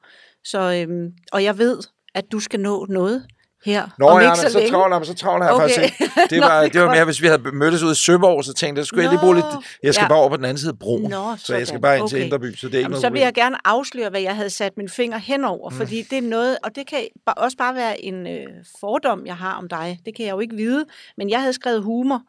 Så, 0.45 0.84
øhm, 0.88 1.12
og 1.32 1.45
jeg 1.45 1.59
ved, 1.59 1.78
at 2.14 2.32
du 2.32 2.40
skal 2.40 2.61
nå 2.61 2.86
noget 2.88 3.26
her 3.65 3.89
Nå, 3.99 4.07
om 4.07 4.21
ja, 4.21 4.31
ikke 4.31 4.37
så, 4.37 4.53
så 4.53 4.69
travlt, 4.71 5.07
så 5.07 5.15
travlt 5.15 5.45
her 5.45 5.51
okay. 5.51 5.63
faktisk 5.63 6.01
ikke. 6.01 6.11
Det 6.31 6.41
var, 6.49 6.59
Nå, 6.59 6.65
det, 6.65 6.73
det 6.73 6.81
var 6.81 6.95
mere, 6.95 7.05
hvis 7.05 7.23
vi 7.23 7.27
havde 7.27 7.43
mødtes 7.53 7.83
ude 7.83 7.93
i 7.93 7.95
Søborg, 7.95 8.45
så 8.45 8.55
tænkte 8.55 8.81
jeg, 8.81 8.87
skulle 8.87 9.03
Nå, 9.03 9.11
jeg 9.11 9.13
lige 9.13 9.21
bruge 9.21 9.35
lidt... 9.35 9.67
Jeg 9.83 9.95
skal 9.95 10.05
ja. 10.05 10.09
bare 10.09 10.19
over 10.19 10.29
på 10.29 10.37
den 10.37 10.45
anden 10.45 10.59
side 10.59 10.71
af 10.71 10.79
broen, 10.79 11.11
Nå, 11.11 11.37
så 11.37 11.57
jeg 11.57 11.67
skal 11.67 11.81
bare 11.81 11.97
ind 11.97 12.03
okay. 12.03 12.17
til 12.17 12.25
Indreby, 12.25 12.57
så 12.57 12.67
det 12.67 12.75
er 12.75 12.79
ikke 12.79 12.79
Jamen, 12.79 12.91
noget 12.91 13.03
Så 13.03 13.11
vil 13.11 13.21
jeg 13.21 13.35
gerne 13.35 13.57
afsløre, 13.65 14.11
hvad 14.11 14.21
jeg 14.21 14.37
havde 14.37 14.51
sat 14.51 14.77
min 14.77 14.89
finger 14.89 15.19
henover, 15.19 15.71
mm. 15.71 15.77
fordi 15.77 16.03
det 16.03 16.19
er 16.19 16.23
noget, 16.23 16.59
og 16.63 16.75
det 16.77 16.87
kan 16.87 16.99
også 17.27 17.57
bare 17.57 17.75
være 17.75 18.05
en 18.05 18.27
øh, 18.27 18.47
fordom, 18.81 19.27
jeg 19.27 19.37
har 19.37 19.55
om 19.55 19.69
dig. 19.69 19.99
Det 20.07 20.17
kan 20.17 20.27
jeg 20.27 20.33
jo 20.33 20.41
ikke 20.41 20.57
vide, 20.57 20.85
men 21.17 21.31
jeg 21.31 21.41
havde 21.41 21.53
skrevet 21.53 21.83
humor. 21.83 22.23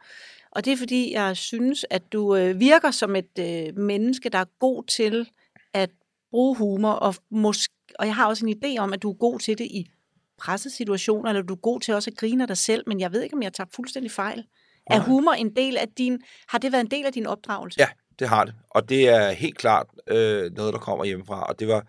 Og 0.51 0.65
det 0.65 0.73
er 0.73 0.77
fordi, 0.77 1.13
jeg 1.13 1.37
synes, 1.37 1.85
at 1.89 2.01
du 2.13 2.35
øh, 2.35 2.59
virker 2.59 2.91
som 2.91 3.15
et 3.15 3.39
øh, 3.39 3.77
menneske, 3.77 4.29
der 4.29 4.37
er 4.37 4.45
god 4.59 4.83
til 4.83 5.27
at 5.73 5.89
bruge 6.31 6.55
humor, 6.55 6.91
og, 6.91 7.15
måske, 7.31 7.73
og 7.99 8.05
jeg 8.05 8.15
har 8.15 8.27
også 8.27 8.45
en 8.45 8.55
idé 8.63 8.77
om, 8.79 8.93
at 8.93 9.01
du 9.01 9.09
er 9.09 9.13
god 9.13 9.39
til 9.39 9.57
det 9.57 9.65
i 9.65 9.89
pressesituationer, 10.37 11.29
eller 11.29 11.41
du 11.41 11.53
er 11.53 11.59
god 11.59 11.79
til 11.79 11.93
også 11.93 12.09
at 12.09 12.17
grine 12.17 12.43
af 12.43 12.47
dig 12.47 12.57
selv, 12.57 12.83
men 12.87 12.99
jeg 12.99 13.11
ved 13.11 13.21
ikke, 13.21 13.35
om 13.35 13.43
jeg 13.43 13.53
tager 13.53 13.67
fuldstændig 13.75 14.11
fejl. 14.11 14.43
Er 14.87 14.99
humor 14.99 15.31
en 15.33 15.55
del 15.55 15.77
af 15.77 15.87
din, 15.97 16.21
har 16.47 16.57
det 16.57 16.71
været 16.71 16.81
en 16.81 16.91
del 16.91 17.05
af 17.05 17.13
din 17.13 17.25
opdragelse? 17.25 17.79
Ja, 17.79 17.87
det 18.19 18.29
har 18.29 18.45
det. 18.45 18.53
Og 18.69 18.89
det 18.89 19.09
er 19.09 19.31
helt 19.31 19.57
klart 19.57 19.87
øh, 20.07 20.51
noget, 20.51 20.73
der 20.73 20.79
kommer 20.79 21.05
hjemmefra. 21.05 21.43
Og 21.43 21.59
det 21.59 21.67
var, 21.67 21.87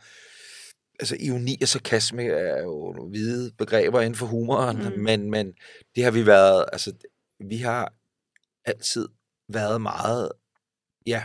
altså 1.00 1.16
ironi 1.20 1.58
og 1.62 1.68
sarkasme 1.68 2.24
er 2.24 2.62
jo 2.62 3.08
hvide 3.10 3.52
begreber 3.58 4.00
inden 4.00 4.14
for 4.14 4.26
humoren, 4.26 4.76
mm. 4.76 5.00
men, 5.00 5.30
men 5.30 5.52
det 5.94 6.04
har 6.04 6.10
vi 6.10 6.26
været, 6.26 6.64
altså 6.72 6.92
vi 7.48 7.56
har 7.56 7.92
altid 8.64 9.08
været 9.48 9.80
meget, 9.80 10.32
ja, 11.06 11.24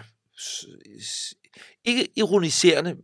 ikke 1.86 2.08
ironiserende, 2.16 2.96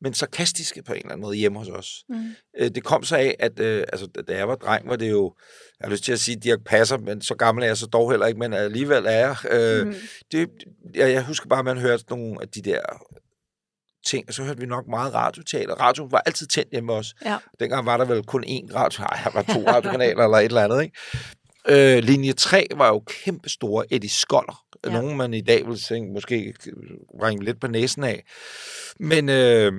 men 0.00 0.14
sarkastiske 0.14 0.82
på 0.82 0.92
en 0.92 0.98
eller 0.98 1.10
anden 1.10 1.22
måde 1.22 1.36
hjemme 1.36 1.58
hos 1.58 1.68
os. 1.68 2.04
Mm. 2.08 2.34
Øh, 2.58 2.70
det 2.74 2.84
kom 2.84 3.04
så 3.04 3.16
af, 3.16 3.36
at 3.38 3.60
øh, 3.60 3.84
altså, 3.92 4.06
da 4.28 4.36
jeg 4.36 4.48
var 4.48 4.54
dreng, 4.54 4.88
var 4.88 4.96
det 4.96 5.10
jo, 5.10 5.34
jeg 5.80 5.86
har 5.86 5.90
lyst 5.90 6.04
til 6.04 6.12
at 6.12 6.20
sige, 6.20 6.36
Dirk 6.36 6.58
Passer, 6.66 6.98
men 6.98 7.22
så 7.22 7.34
gammel 7.34 7.64
er 7.64 7.68
jeg 7.68 7.76
så 7.76 7.86
dog 7.86 8.10
heller 8.10 8.26
ikke, 8.26 8.38
men 8.38 8.52
alligevel 8.52 9.06
er 9.06 9.10
jeg. 9.10 9.36
Øh, 9.50 9.86
mm. 9.86 9.94
det, 10.32 10.48
jeg, 10.94 11.12
jeg 11.12 11.24
husker 11.24 11.48
bare, 11.48 11.58
at 11.58 11.64
man 11.64 11.78
hørte 11.78 12.04
nogle 12.10 12.36
af 12.42 12.48
de 12.48 12.62
der 12.62 12.80
ting, 14.06 14.24
og 14.28 14.34
så 14.34 14.42
hørte 14.42 14.60
vi 14.60 14.66
nok 14.66 14.86
meget 14.88 15.14
radioteater. 15.14 15.74
Radio 15.74 16.04
var 16.04 16.22
altid 16.26 16.46
tændt 16.46 16.70
hjemme 16.72 16.92
os. 16.92 17.14
Ja. 17.24 17.38
Dengang 17.60 17.86
var 17.86 17.96
der 17.96 18.04
vel 18.04 18.22
kun 18.22 18.44
én 18.44 18.74
radio, 18.74 19.02
nej, 19.02 19.20
der 19.24 19.30
var 19.30 19.42
to 19.42 19.70
radiokanaler 19.70 20.24
eller 20.24 20.38
et 20.38 20.44
eller 20.44 20.64
andet, 20.64 20.82
ikke? 20.82 20.98
Øh, 21.68 21.98
linje 21.98 22.32
3 22.32 22.66
var 22.76 22.88
jo 22.88 23.02
kæmpe 23.06 23.48
store 23.48 23.84
Eddie 23.90 24.10
Skoller. 24.10 24.64
Ja. 24.84 24.92
Nogen 24.92 25.16
man 25.16 25.34
i 25.34 25.40
dag 25.40 25.66
vil 25.66 25.78
tænke, 25.78 26.12
måske 26.12 26.54
ringe 27.22 27.44
lidt 27.44 27.60
på 27.60 27.66
næsen 27.66 28.04
af. 28.04 28.24
Men 29.00 29.28
øh, 29.28 29.72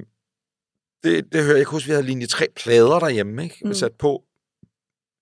det, 1.03 1.33
det 1.33 1.43
hører 1.43 1.57
jeg. 1.57 1.65
huske, 1.65 1.87
vi 1.87 1.91
havde 1.91 2.05
linje 2.05 2.27
3 2.27 2.47
plader 2.55 2.99
derhjemme, 2.99 3.43
ikke? 3.43 3.57
Mm. 3.61 3.73
sat 3.73 3.93
på 3.93 4.23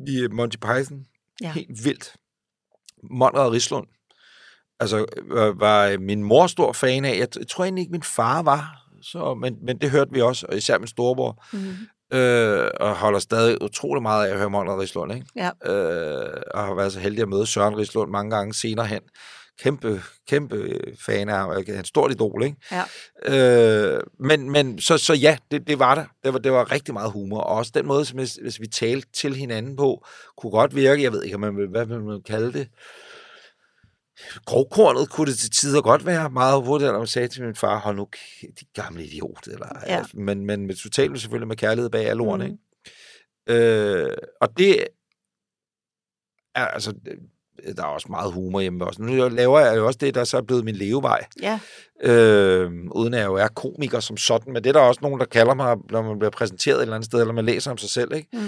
i 0.07 0.27
Monty 0.31 0.57
Python. 0.57 1.05
Ja. 1.41 1.51
Helt 1.51 1.85
vildt. 1.85 2.13
Monrad 3.11 3.51
Rislund. 3.51 3.87
Altså, 4.79 5.05
var, 5.21 5.51
var 5.51 5.97
min 5.97 6.23
mor 6.23 6.47
stor 6.47 6.73
fan 6.73 7.05
af. 7.05 7.17
Jeg, 7.17 7.27
jeg 7.39 7.47
tror 7.47 7.63
egentlig 7.63 7.81
ikke, 7.81 7.91
min 7.91 8.03
far 8.03 8.41
var. 8.41 8.79
Så, 9.01 9.33
men, 9.33 9.57
men 9.61 9.77
det 9.77 9.91
hørte 9.91 10.11
vi 10.11 10.21
også, 10.21 10.45
og 10.49 10.57
især 10.57 10.77
min 10.77 10.87
storebror. 10.87 11.45
Mm 11.53 11.75
øh, 12.13 12.69
og 12.79 12.95
holder 12.95 13.19
stadig 13.19 13.61
utrolig 13.61 14.01
meget 14.01 14.27
af 14.27 14.31
at 14.31 14.37
høre 14.37 14.49
Monrad 14.49 14.79
Rislund, 14.79 15.13
ikke? 15.13 15.25
Ja. 15.35 15.49
Øh, 15.71 16.41
og 16.53 16.63
har 16.63 16.75
været 16.75 16.93
så 16.93 16.99
heldig 16.99 17.21
at 17.21 17.29
møde 17.29 17.45
Søren 17.45 17.77
Rislund 17.77 18.11
mange 18.11 18.35
gange 18.35 18.53
senere 18.53 18.85
hen. 18.85 19.01
Kæmpe, 19.59 20.01
kæmpe 20.29 20.79
fan 21.05 21.29
af 21.29 21.35
ham, 21.35 21.63
han 21.67 21.85
stort 21.85 22.11
idol, 22.11 22.43
ikke? 22.43 22.57
Ja. 22.71 23.95
Øh, 23.95 24.03
men, 24.19 24.51
men 24.51 24.79
så, 24.79 24.97
så 24.97 25.13
ja, 25.13 25.37
det, 25.51 25.67
det 25.67 25.79
var 25.79 25.95
det. 25.95 26.05
Det 26.23 26.33
var, 26.33 26.39
det 26.39 26.51
var 26.51 26.71
rigtig 26.71 26.93
meget 26.93 27.11
humor, 27.11 27.39
og 27.39 27.55
også 27.55 27.71
den 27.75 27.87
måde, 27.87 28.05
som 28.05 28.17
hvis, 28.17 28.39
hvis 28.41 28.59
vi 28.61 28.67
talte 28.67 29.07
til 29.13 29.35
hinanden 29.35 29.75
på, 29.75 30.05
kunne 30.37 30.51
godt 30.51 30.75
virke, 30.75 31.03
jeg 31.03 31.11
ved 31.11 31.23
ikke, 31.23 31.37
man 31.37 31.57
vil, 31.57 31.67
hvad 31.67 31.85
vil 31.85 32.01
man 32.01 32.21
kalde 32.27 32.53
det, 32.53 32.67
grovkornet 34.45 35.09
kunne 35.09 35.31
det 35.31 35.39
til 35.39 35.51
tider 35.51 35.81
godt 35.81 36.05
være 36.05 36.29
meget 36.29 36.65
hurtigt, 36.65 36.91
når 36.91 36.97
man 36.97 37.07
sagde 37.07 37.27
til 37.27 37.43
min 37.43 37.55
far, 37.55 37.79
hold 37.79 37.95
nu, 37.95 38.07
de 38.41 38.65
gamle 38.73 39.05
idiot. 39.05 39.47
Eller, 39.47 39.67
ja. 39.87 39.97
altså, 39.97 40.17
men, 40.17 40.45
men 40.45 40.67
med 40.67 40.75
totalt 40.75 41.21
selvfølgelig 41.21 41.47
med 41.47 41.55
kærlighed 41.55 41.89
bag 41.89 42.05
alle 42.05 42.23
ordene. 42.23 42.47
Mm. 42.47 42.51
Ikke? 42.51 43.63
Øh, 43.63 44.17
og 44.41 44.57
det 44.57 44.87
er 46.55 46.65
altså, 46.65 46.93
der 47.77 47.83
er 47.83 47.87
også 47.87 48.07
meget 48.09 48.33
humor 48.33 48.61
hjemme 48.61 48.85
også. 48.85 49.01
Nu 49.01 49.29
laver 49.29 49.59
jeg 49.59 49.77
jo 49.77 49.87
også 49.87 49.99
det, 50.01 50.15
der 50.15 50.23
så 50.23 50.37
er 50.37 50.41
blevet 50.41 50.65
min 50.65 50.75
levevej. 50.75 51.25
Ja. 51.41 51.59
Øh, 52.01 52.71
uden 52.91 53.13
at 53.13 53.19
jeg 53.19 53.27
jo 53.27 53.35
er 53.35 53.47
komiker 53.47 53.99
som 53.99 54.17
sådan, 54.17 54.53
men 54.53 54.63
det 54.63 54.69
er 54.69 54.73
der 54.73 54.79
også 54.79 54.99
nogen, 55.03 55.19
der 55.19 55.25
kalder 55.25 55.53
mig, 55.53 55.77
når 55.89 56.01
man 56.01 56.19
bliver 56.19 56.31
præsenteret 56.31 56.77
et 56.77 56.81
eller 56.81 56.95
andet 56.95 57.05
sted, 57.05 57.21
eller 57.21 57.33
man 57.33 57.45
læser 57.45 57.71
om 57.71 57.77
sig 57.77 57.89
selv. 57.89 58.13
Ikke? 58.13 58.27
Mm. 58.33 58.39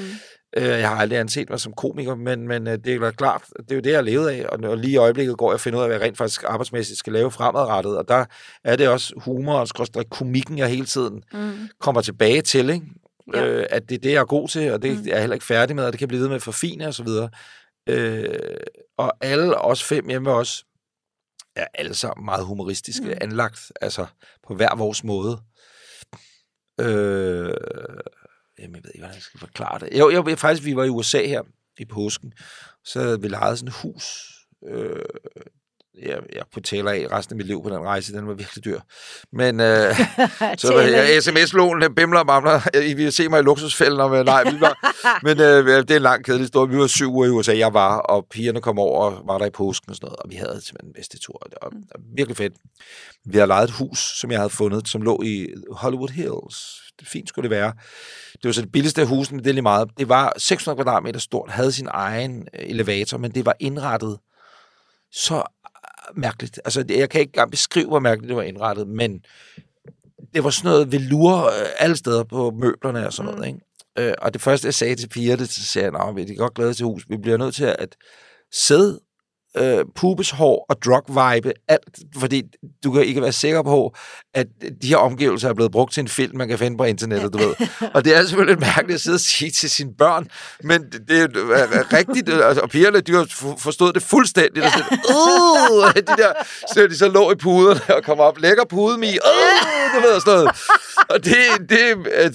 Øh, 0.58 0.64
jeg 0.64 0.90
har 0.90 0.96
aldrig 0.96 1.20
anset 1.20 1.50
mig 1.50 1.60
som 1.60 1.74
komiker, 1.74 2.16
men, 2.16 2.48
men 2.48 2.68
øh, 2.68 2.78
det 2.78 2.96
er 2.96 3.12
klart, 3.12 3.44
det 3.58 3.72
er 3.72 3.76
jo 3.76 3.82
det, 3.82 3.92
jeg 3.92 4.04
levet 4.04 4.30
af, 4.30 4.46
og, 4.46 4.78
lige 4.78 4.94
i 4.94 4.98
øjeblikket 4.98 5.38
går 5.38 5.50
jeg 5.50 5.54
og 5.54 5.60
finder 5.60 5.80
ud 5.80 5.84
af, 5.84 5.90
hvad 5.90 5.98
jeg 5.98 6.06
rent 6.06 6.18
faktisk 6.18 6.44
arbejdsmæssigt 6.48 7.00
skal 7.00 7.14
lave 7.14 7.32
fremadrettet, 7.32 7.98
og 7.98 8.08
der 8.08 8.26
er 8.64 8.76
det 8.76 8.88
også 8.88 9.14
humor 9.18 9.66
og 9.96 10.10
komikken, 10.10 10.58
jeg 10.58 10.70
hele 10.70 10.86
tiden 10.86 11.24
mm. 11.34 11.70
kommer 11.80 12.02
tilbage 12.02 12.42
til, 12.42 12.70
ikke? 12.70 12.86
Ja. 13.34 13.46
Øh, 13.46 13.66
at 13.70 13.90
det 13.90 13.96
er 13.96 14.00
det, 14.00 14.12
jeg 14.12 14.20
er 14.20 14.26
god 14.26 14.48
til, 14.48 14.72
og 14.72 14.82
det 14.82 14.92
mm. 14.92 15.04
er 15.04 15.12
jeg 15.12 15.20
heller 15.20 15.34
ikke 15.34 15.46
færdig 15.46 15.76
med, 15.76 15.86
og 15.86 15.92
det 15.92 16.00
kan 16.00 16.08
blive 16.08 16.22
ved 16.22 16.28
med 16.28 16.36
at 16.36 16.42
forfine 16.42 16.88
og 16.88 16.94
så 16.94 17.04
videre. 17.04 17.30
Øh, 17.90 18.58
og 18.98 19.14
alle 19.22 19.58
os 19.58 19.84
fem 19.84 20.08
hjemme 20.08 20.32
også 20.32 20.66
er 21.56 21.68
alle 21.74 21.94
sammen 21.94 22.26
meget 22.26 22.46
humoristiske 22.46 23.06
mm. 23.06 23.18
anlagt, 23.22 23.72
altså 23.82 24.06
på 24.48 24.56
hver 24.56 24.76
vores 24.76 25.04
måde. 25.04 25.40
Øh, 26.82 27.54
jamen, 28.60 28.76
jeg 28.76 28.84
ved 28.84 28.92
ikke, 28.94 29.00
hvordan 29.00 29.16
jeg 29.16 29.24
skal 29.24 29.40
forklare 29.40 29.80
det. 29.80 30.00
Jo, 30.00 30.10
jo, 30.10 30.36
faktisk, 30.36 30.66
vi 30.66 30.76
var 30.76 30.84
i 30.84 30.90
USA 30.90 31.28
her 31.28 31.42
i 31.78 31.86
påsken, 31.86 32.34
så 32.84 33.02
havde 33.02 33.22
vi 33.22 33.28
lejet 33.28 33.60
sådan 33.60 33.68
et 33.68 33.76
hus, 33.82 34.36
øh, 34.68 35.00
jeg, 36.02 36.20
jeg 36.34 36.44
betaler 36.54 36.92
af 36.92 37.08
resten 37.12 37.34
af 37.34 37.38
mit 37.38 37.48
liv 37.48 37.64
på 37.64 37.70
den 37.70 37.80
rejse. 37.80 38.14
Den 38.14 38.28
var 38.28 38.34
virkelig 38.34 38.66
dyr. 38.66 38.80
Men 39.32 39.60
øh, 39.60 39.96
så 40.58 40.74
var 40.74 40.82
jeg 40.82 41.24
sms-lån, 41.24 41.96
bimler 41.96 42.20
og 42.20 42.26
mamler. 42.26 42.78
I 42.80 42.94
vil 42.94 43.12
se 43.14 43.30
mig 43.30 43.40
i 43.40 43.44
luksusfælden, 43.44 44.00
og 44.00 44.26
nej, 44.26 44.44
vi 44.52 44.62
var, 44.62 44.94
men 45.28 45.40
øh, 45.42 45.82
det 45.82 45.92
er 45.92 45.96
en 45.96 46.02
lang 46.02 46.26
kedelig 46.26 46.44
historie. 46.44 46.72
Vi 46.72 46.78
var 46.78 46.88
syv 46.88 47.14
uger 47.14 47.28
i 47.28 47.30
USA, 47.30 47.58
jeg 47.58 47.74
var, 47.74 47.98
og 47.98 48.26
pigerne 48.32 48.62
kom 48.62 48.80
over 48.80 49.06
og 49.06 49.28
var 49.28 49.38
der 49.38 49.46
i 49.46 49.50
påsken 49.50 49.90
og 49.90 49.96
sådan 49.96 50.08
noget, 50.08 50.20
og 50.20 50.30
vi 50.30 50.36
havde 50.36 50.62
simpelthen 50.62 50.88
den 50.88 50.94
bedste 50.94 51.20
tur. 51.20 51.38
Det 51.50 51.58
var, 51.62 51.70
det 51.70 51.88
var 51.96 52.02
virkelig 52.16 52.38
fedt. 52.38 52.54
Vi 53.26 53.38
havde 53.38 53.48
lejet 53.48 53.70
et 53.70 53.76
hus, 53.76 54.00
som 54.20 54.32
jeg 54.32 54.40
havde 54.40 54.50
fundet, 54.50 54.88
som 54.88 55.02
lå 55.02 55.22
i 55.24 55.48
Hollywood 55.72 56.10
Hills. 56.10 56.85
Det 57.00 57.08
fint 57.08 57.30
skulle 57.30 57.50
det 57.50 57.58
være. 57.58 57.74
Det 58.34 58.44
var 58.44 58.52
så 58.52 58.62
det 58.62 58.72
billigste 58.72 59.02
af 59.02 59.08
husene, 59.08 59.36
men 59.36 59.44
det 59.44 59.50
er 59.50 59.54
lige 59.54 59.62
meget. 59.62 59.90
Det 59.98 60.10
var 60.10 60.34
600 60.38 60.84
kvadratmeter 60.84 61.20
stort, 61.20 61.52
havde 61.52 61.72
sin 61.72 61.88
egen 61.92 62.48
elevator, 62.54 63.18
men 63.18 63.32
det 63.32 63.46
var 63.46 63.56
indrettet 63.60 64.20
så 65.12 65.44
mærkeligt. 66.16 66.60
Altså, 66.66 66.86
jeg 66.90 67.10
kan 67.10 67.22
ikke 67.22 67.30
engang 67.30 67.52
beskrive, 67.52 67.88
hvor 67.88 68.00
mærkeligt 68.00 68.30
det 68.30 68.38
var 68.38 68.44
indrettet, 68.44 68.88
men 68.88 69.20
det 70.34 70.44
var 70.44 70.50
sådan 70.50 70.72
noget 70.72 70.92
velur 70.92 71.46
øh, 71.46 71.68
alle 71.80 71.96
steder 71.96 72.24
på 72.24 72.52
møblerne 72.52 73.08
og 73.08 73.14
sådan 73.14 73.32
mm. 73.32 73.38
noget, 73.38 73.48
ikke? 73.48 73.60
Øh, 74.10 74.14
og 74.22 74.34
det 74.34 74.42
første, 74.42 74.66
jeg 74.66 74.74
sagde 74.74 74.96
til 74.96 75.10
pigerne, 75.10 75.46
så 75.46 75.64
sagde 75.64 75.92
jeg, 75.94 76.08
at 76.10 76.16
vi 76.16 76.22
er 76.22 76.38
godt 76.38 76.54
glade 76.54 76.74
til 76.74 76.86
hus. 76.86 77.06
Vi 77.10 77.18
bliver 77.18 77.38
nødt 77.38 77.56
til 77.56 77.76
at 77.80 77.96
sidde 78.52 79.00
øh, 79.58 79.86
pubeshår 79.96 80.66
og 80.70 80.78
drug-vibe, 80.86 81.52
alt, 81.68 82.00
fordi 82.20 82.44
du 82.84 82.92
kan 82.92 83.04
ikke 83.04 83.22
være 83.22 83.32
sikker 83.32 83.64
på, 83.64 83.96
at 84.34 84.48
de 84.82 84.88
her 84.88 84.98
omgivelser 84.98 85.50
er 85.50 85.54
blevet 85.54 85.72
brugt 85.72 85.94
til 85.94 86.02
en 86.02 86.08
film, 86.08 86.38
man 86.38 86.48
kan 86.48 86.60
finde 86.60 86.78
på 86.78 86.84
internettet, 86.84 87.34
du 87.34 87.38
ved. 87.38 87.56
Og 87.94 88.06
det 88.06 88.16
er 88.16 88.22
selvfølgelig 88.22 88.56
lidt 88.56 88.76
mærkeligt 88.76 88.96
at 88.96 89.02
sidde 89.02 89.16
og 89.16 89.20
sige 89.20 89.52
til 89.52 89.70
sine 89.70 89.92
børn, 89.98 90.28
men 90.64 90.84
det 91.08 91.22
er 91.22 91.94
rigtigt, 91.94 92.30
altså, 92.30 92.62
og 92.62 92.70
pigerne, 92.70 93.00
de 93.00 93.28
forstået 93.58 93.96
det 93.96 94.04
fuldstændigt, 94.04 94.66
og 94.66 94.72
sådan, 94.72 95.00
uh, 95.10 95.94
de 96.16 96.22
der, 96.22 96.34
så 96.74 96.88
de 96.88 96.98
så 96.98 97.10
lå 97.10 97.32
i 97.32 97.36
puderne 97.36 97.96
og 97.96 98.04
kom 98.04 98.20
op, 98.20 98.40
lækker 98.40 98.64
pude 98.70 98.98
mi, 98.98 99.08
uh, 99.08 99.96
du 99.96 100.08
ved, 100.08 100.20
sådan 100.20 100.34
noget. 100.34 100.50
Og 101.10 101.26
det, 101.26 101.36
det, 101.70 101.80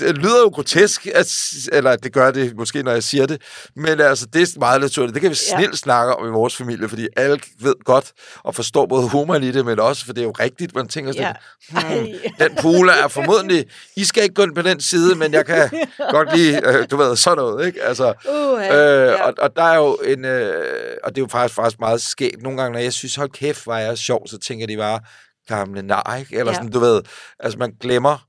det 0.00 0.18
lyder 0.18 0.40
jo 0.40 0.48
grotesk, 0.48 1.06
at, 1.06 1.32
eller 1.72 1.96
det 1.96 2.12
gør 2.12 2.30
det 2.30 2.56
måske, 2.56 2.82
når 2.82 2.92
jeg 2.92 3.02
siger 3.02 3.26
det, 3.26 3.42
men 3.76 4.00
altså, 4.00 4.26
det 4.32 4.42
er 4.42 4.58
meget 4.58 4.80
naturligt. 4.80 5.14
Det 5.14 5.22
kan 5.22 5.30
vi 5.30 5.36
snilt 5.36 5.70
ja. 5.70 5.76
snakke 5.76 6.16
om 6.16 6.28
i 6.28 6.30
vores 6.30 6.56
familie, 6.56 6.88
fordi 6.88 7.08
alle 7.16 7.40
ved 7.61 7.74
godt 7.84 8.12
og 8.44 8.54
forstår 8.54 8.86
både 8.86 9.08
humor 9.08 9.34
i 9.34 9.52
det, 9.52 9.64
men 9.64 9.80
også, 9.80 10.06
for 10.06 10.12
det 10.12 10.20
er 10.20 10.24
jo 10.24 10.30
rigtigt, 10.30 10.74
man 10.74 10.88
tænker 10.88 11.12
sådan, 11.12 11.36
ja. 11.72 11.96
hmm, 11.96 12.06
den 12.38 12.56
pool 12.61 12.88
er 12.88 13.08
formodentlig, 13.08 13.64
I 13.96 14.04
skal 14.04 14.22
ikke 14.22 14.34
gå 14.34 14.42
ind 14.42 14.54
på 14.54 14.62
den 14.62 14.80
side, 14.80 15.14
men 15.14 15.32
jeg 15.32 15.46
kan 15.46 15.70
godt 16.11 16.36
lide, 16.36 16.62
øh, 16.66 16.86
du 16.90 16.96
ved, 16.96 17.16
sådan 17.16 17.36
noget, 17.36 17.66
ikke? 17.66 17.82
Altså, 17.82 18.14
uh, 18.28 18.61
øh, 18.61 18.66
ja. 18.66 19.22
og, 19.22 19.34
og 19.38 19.56
der 19.56 19.62
er 19.62 19.76
jo 19.76 19.94
en, 19.94 20.24
øh, 20.24 20.96
og 21.04 21.11
det 21.11 21.18
er 21.18 21.22
jo 21.22 21.28
faktisk, 21.30 21.54
faktisk 21.54 21.80
meget 21.80 22.02
skægt. 22.02 22.42
Nogle 22.42 22.58
gange, 22.62 22.72
når 22.72 22.80
jeg 22.80 22.92
synes, 22.92 23.14
hold 23.14 23.30
kæft, 23.30 23.66
var 23.66 23.78
jeg 23.78 23.98
sjov, 23.98 24.28
så 24.28 24.38
tænker 24.38 24.66
de 24.66 24.76
bare, 24.76 25.00
gamle 25.48 25.82
nej, 25.82 26.18
ikke? 26.18 26.38
Eller 26.38 26.52
ja. 26.52 26.56
sådan, 26.56 26.70
du 26.70 26.78
ved, 26.78 27.02
altså 27.40 27.58
man 27.58 27.72
glemmer, 27.80 28.26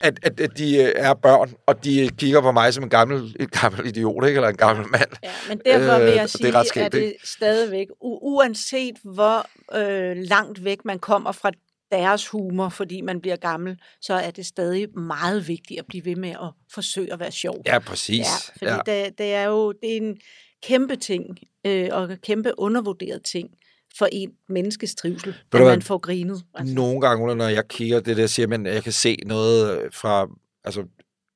at, 0.00 0.18
at, 0.22 0.40
at 0.40 0.58
de 0.58 0.76
øh, 0.76 0.92
er 0.96 1.14
børn, 1.14 1.54
og 1.66 1.84
de 1.84 2.10
kigger 2.18 2.40
på 2.40 2.52
mig 2.52 2.74
som 2.74 2.84
en 2.84 2.90
gammel, 2.90 3.36
en 3.40 3.46
gammel 3.46 3.86
idiot, 3.86 4.26
ikke? 4.26 4.36
eller 4.36 4.48
en 4.48 4.56
gammel 4.56 4.86
mand. 4.90 5.10
Ja, 5.22 5.32
men 5.48 5.60
derfor 5.66 5.98
vil 5.98 6.12
jeg 6.12 6.22
øh, 6.22 6.28
sige, 6.28 6.46
det 6.46 6.54
er 6.54 6.62
skægt, 6.62 6.86
at 6.86 6.92
det 6.92 7.14
stadigvæk, 7.24 7.86
uanset 8.00 8.94
hvor 9.04 9.46
øh, 9.76 10.16
langt 10.16 10.64
væk 10.64 10.84
man 10.84 10.98
kommer 10.98 11.32
fra 11.32 11.50
deres 11.90 12.28
humor, 12.28 12.68
fordi 12.68 13.00
man 13.00 13.20
bliver 13.20 13.36
gammel, 13.36 13.78
så 14.00 14.14
er 14.14 14.30
det 14.30 14.46
stadig 14.46 14.98
meget 14.98 15.48
vigtigt 15.48 15.80
at 15.80 15.86
blive 15.86 16.04
ved 16.04 16.16
med 16.16 16.30
at 16.30 16.52
forsøge 16.74 17.12
at 17.12 17.20
være 17.20 17.32
sjov. 17.32 17.62
Ja, 17.66 17.78
præcis. 17.78 18.18
Ja, 18.18 18.58
fordi 18.58 18.90
ja. 18.90 19.04
Det, 19.04 19.18
det 19.18 19.34
er 19.34 19.44
jo 19.44 19.72
det 19.72 19.92
er 19.92 19.96
en 19.96 20.16
kæmpe 20.62 20.96
ting, 20.96 21.38
øh, 21.66 21.88
og 21.92 22.10
kæmpe 22.22 22.52
undervurderet 22.58 23.22
ting 23.24 23.50
for 23.98 24.08
en 24.12 24.30
menneskes 24.48 24.94
trivsel, 24.94 25.34
at 25.52 25.60
man 25.60 25.82
får 25.82 25.98
grinet. 25.98 26.42
Altså. 26.54 26.74
Nogle 26.74 27.00
gange, 27.00 27.34
når 27.34 27.48
jeg 27.48 27.68
kigger 27.68 28.00
det 28.00 28.16
der, 28.16 28.26
siger 28.26 28.46
man, 28.46 28.66
at 28.66 28.74
jeg 28.74 28.82
kan 28.82 28.92
se 28.92 29.16
noget 29.26 29.80
fra, 29.92 30.26
altså 30.64 30.84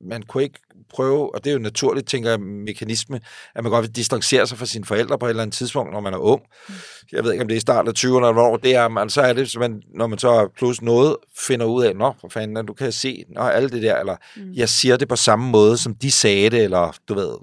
man 0.00 0.22
kunne 0.22 0.42
ikke 0.42 0.58
prøve, 0.88 1.34
og 1.34 1.44
det 1.44 1.50
er 1.50 1.54
jo 1.54 1.60
naturligt, 1.60 2.08
tænker 2.08 2.30
jeg, 2.30 2.40
mekanisme, 2.40 3.20
at 3.54 3.62
man 3.64 3.70
godt 3.70 3.82
vil 3.82 3.96
distancere 3.96 4.46
sig 4.46 4.58
fra 4.58 4.66
sine 4.66 4.84
forældre 4.84 5.18
på 5.18 5.26
et 5.26 5.30
eller 5.30 5.42
andet 5.42 5.56
tidspunkt, 5.56 5.92
når 5.92 6.00
man 6.00 6.14
er 6.14 6.18
ung. 6.18 6.42
Mm. 6.68 6.74
Jeg 7.12 7.24
ved 7.24 7.32
ikke, 7.32 7.42
om 7.42 7.48
det 7.48 7.54
er 7.54 7.56
i 7.56 7.60
starten 7.60 7.88
af 7.88 7.92
20'erne, 7.98 8.06
eller 8.06 8.32
hvornår 8.32 8.56
det 8.56 8.74
er, 8.74 8.88
men 8.88 9.10
så 9.10 9.20
er 9.20 9.32
det, 9.32 9.50
så 9.50 9.58
man, 9.58 9.82
når 9.94 10.06
man 10.06 10.18
så 10.18 10.48
plus 10.56 10.82
noget, 10.82 11.16
finder 11.38 11.66
ud 11.66 11.84
af, 11.84 11.96
nå, 11.96 12.14
for 12.20 12.28
fanden, 12.28 12.66
du 12.66 12.72
kan 12.72 12.92
se, 12.92 13.24
nå, 13.28 13.40
alt 13.40 13.72
det 13.72 13.82
der, 13.82 13.96
eller 13.96 14.16
mm. 14.36 14.52
jeg 14.52 14.68
siger 14.68 14.96
det 14.96 15.08
på 15.08 15.16
samme 15.16 15.50
måde, 15.50 15.78
som 15.78 15.94
de 15.94 16.10
sagde 16.10 16.50
det, 16.50 16.64
eller 16.64 16.96
du 17.08 17.14
ved, 17.14 17.36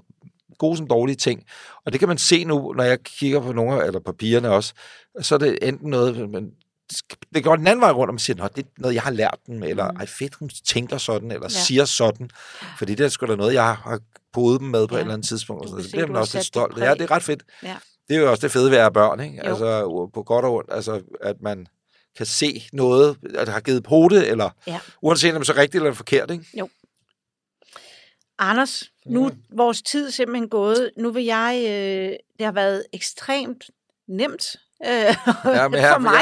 gode 0.58 0.76
som 0.76 0.86
dårlige 0.86 1.16
ting. 1.16 1.42
Og 1.86 1.92
det 1.92 1.98
kan 2.00 2.08
man 2.08 2.18
se 2.18 2.44
nu, 2.44 2.72
når 2.72 2.84
jeg 2.84 3.02
kigger 3.02 3.40
på 3.40 3.52
nogle, 3.52 3.86
eller 3.86 4.00
papirerne 4.00 4.50
også, 4.50 4.72
så 5.20 5.34
er 5.34 5.38
det 5.38 5.58
enten 5.62 5.90
noget, 5.90 6.30
man, 6.30 6.50
det 7.34 7.44
går 7.44 7.56
den 7.56 7.66
anden 7.66 7.80
vej 7.80 7.90
rundt, 7.90 8.10
og 8.10 8.14
man 8.14 8.18
siger, 8.18 8.44
at 8.44 8.56
det 8.56 8.64
er 8.64 8.68
noget, 8.78 8.94
jeg 8.94 9.02
har 9.02 9.10
lært 9.10 9.38
dem, 9.46 9.62
eller 9.62 9.90
mm. 9.90 9.96
ej 9.96 10.06
fedt, 10.06 10.34
hun 10.34 10.50
tænker 10.64 10.98
sådan, 10.98 11.30
eller 11.30 11.48
ja. 11.50 11.60
siger 11.60 11.84
sådan, 11.84 12.30
fordi 12.78 12.94
det 12.94 13.04
er 13.04 13.08
sgu 13.08 13.26
da 13.26 13.36
noget, 13.36 13.54
jeg 13.54 13.74
har 13.76 14.00
podet 14.32 14.60
dem 14.60 14.68
med 14.68 14.88
på 14.88 14.94
ja. 14.94 14.98
et 14.98 15.02
eller 15.02 15.14
andet 15.14 15.28
tidspunkt. 15.28 15.68
Så 15.68 15.76
det 15.76 15.94
er 15.94 16.06
man 16.06 16.16
også 16.16 16.38
lidt 16.38 16.46
stolt. 16.46 16.78
Ja, 16.78 16.94
det 16.94 17.00
er 17.00 17.10
ret 17.10 17.22
fedt. 17.22 17.42
Ja. 17.62 17.76
Det 18.08 18.16
er 18.16 18.20
jo 18.20 18.30
også 18.30 18.40
det 18.40 18.52
fede 18.52 18.70
ved 18.70 18.76
at 18.76 18.80
være 18.80 18.92
børn, 18.92 19.20
ikke? 19.20 19.46
Altså, 19.46 20.10
på 20.14 20.22
godt 20.22 20.44
og 20.44 20.54
ondt, 20.54 20.72
altså, 20.72 21.02
at 21.22 21.36
man 21.40 21.66
kan 22.16 22.26
se 22.26 22.68
noget, 22.72 23.16
at 23.34 23.48
har 23.48 23.60
givet 23.60 23.82
på 23.82 24.08
det, 24.10 24.30
eller 24.30 24.50
ja. 24.66 24.80
uanset 25.02 25.34
om 25.34 25.42
det 25.42 25.48
er 25.48 25.52
så 25.52 25.60
rigtigt 25.60 25.82
eller 25.82 25.94
forkert, 25.94 26.30
ikke? 26.30 26.44
Jo. 26.58 26.68
Anders, 28.38 28.92
nu 29.06 29.26
er 29.26 29.30
vores 29.56 29.82
tid 29.82 30.10
simpelthen 30.10 30.48
gået. 30.48 30.90
Nu 30.96 31.10
vil 31.10 31.24
jeg, 31.24 31.56
øh, 31.62 32.16
det 32.38 32.44
har 32.46 32.52
været 32.52 32.84
ekstremt 32.92 33.64
nemt 34.08 34.56
øh, 34.86 34.90
ja, 34.90 35.68
men 35.68 35.80
her, 35.84 35.92
for 35.92 35.98
mig. 35.98 36.12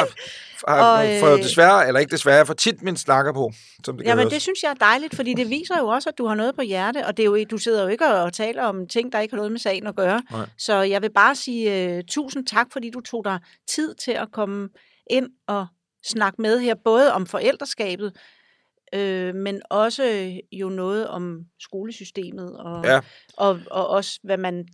Jeg, 0.67 0.75
har, 0.75 1.21
for 1.21 1.33
øh, 1.35 1.39
desværre, 1.39 1.87
eller 1.87 2.01
ikke 2.01 2.11
desværre, 2.11 2.47
for 2.47 2.55
tit 2.55 2.83
min 2.83 2.97
snakker 2.97 3.33
på. 3.33 3.53
Som 3.85 3.97
det 3.97 4.07
ja, 4.07 4.15
men 4.15 4.31
det 4.31 4.43
synes 4.43 4.63
jeg 4.63 4.71
er 4.71 4.75
dejligt, 4.75 5.17
fordi 5.17 5.35
det 5.35 5.51
viser 5.51 5.79
jo 5.79 5.87
også, 5.87 6.09
at 6.09 6.19
du 6.19 6.27
har 6.27 6.35
noget 6.35 6.55
på 6.55 6.63
hjerte, 6.63 7.07
og 7.07 7.17
det 7.17 7.23
er 7.23 7.27
jo, 7.27 7.45
du 7.51 7.59
sidder 7.59 7.83
jo 7.83 7.89
ikke 7.89 8.07
og 8.07 8.33
taler 8.33 8.63
om 8.63 8.87
ting, 8.89 9.13
der 9.13 9.21
ikke 9.21 9.33
har 9.33 9.37
noget 9.37 9.53
med 9.53 9.61
sagen 9.61 9.87
at 9.87 9.97
gøre. 9.97 10.23
Nej. 10.31 10.47
Så 10.59 10.75
jeg 10.75 11.03
vil 11.03 11.11
bare 11.13 11.35
sige 11.35 11.97
uh, 11.97 12.01
tusind 12.09 12.47
tak, 12.47 12.67
fordi 12.73 12.91
du 12.91 13.01
tog 13.01 13.25
dig 13.25 13.39
tid 13.69 13.95
til 13.95 14.13
at 14.13 14.29
komme 14.33 14.69
ind 15.11 15.29
og 15.47 15.67
snakke 16.07 16.43
med 16.43 16.61
her, 16.61 16.75
både 16.85 17.13
om 17.13 17.27
forældreskabet, 17.27 18.13
øh, 18.95 19.35
men 19.35 19.63
også 19.71 20.33
jo 20.53 20.69
noget 20.69 21.09
om 21.09 21.41
skolesystemet, 21.61 22.57
og, 22.57 22.85
ja. 22.85 23.01
og, 23.37 23.61
og 23.71 23.89
også 23.89 24.21
hvad 24.23 24.37
man 24.37 24.69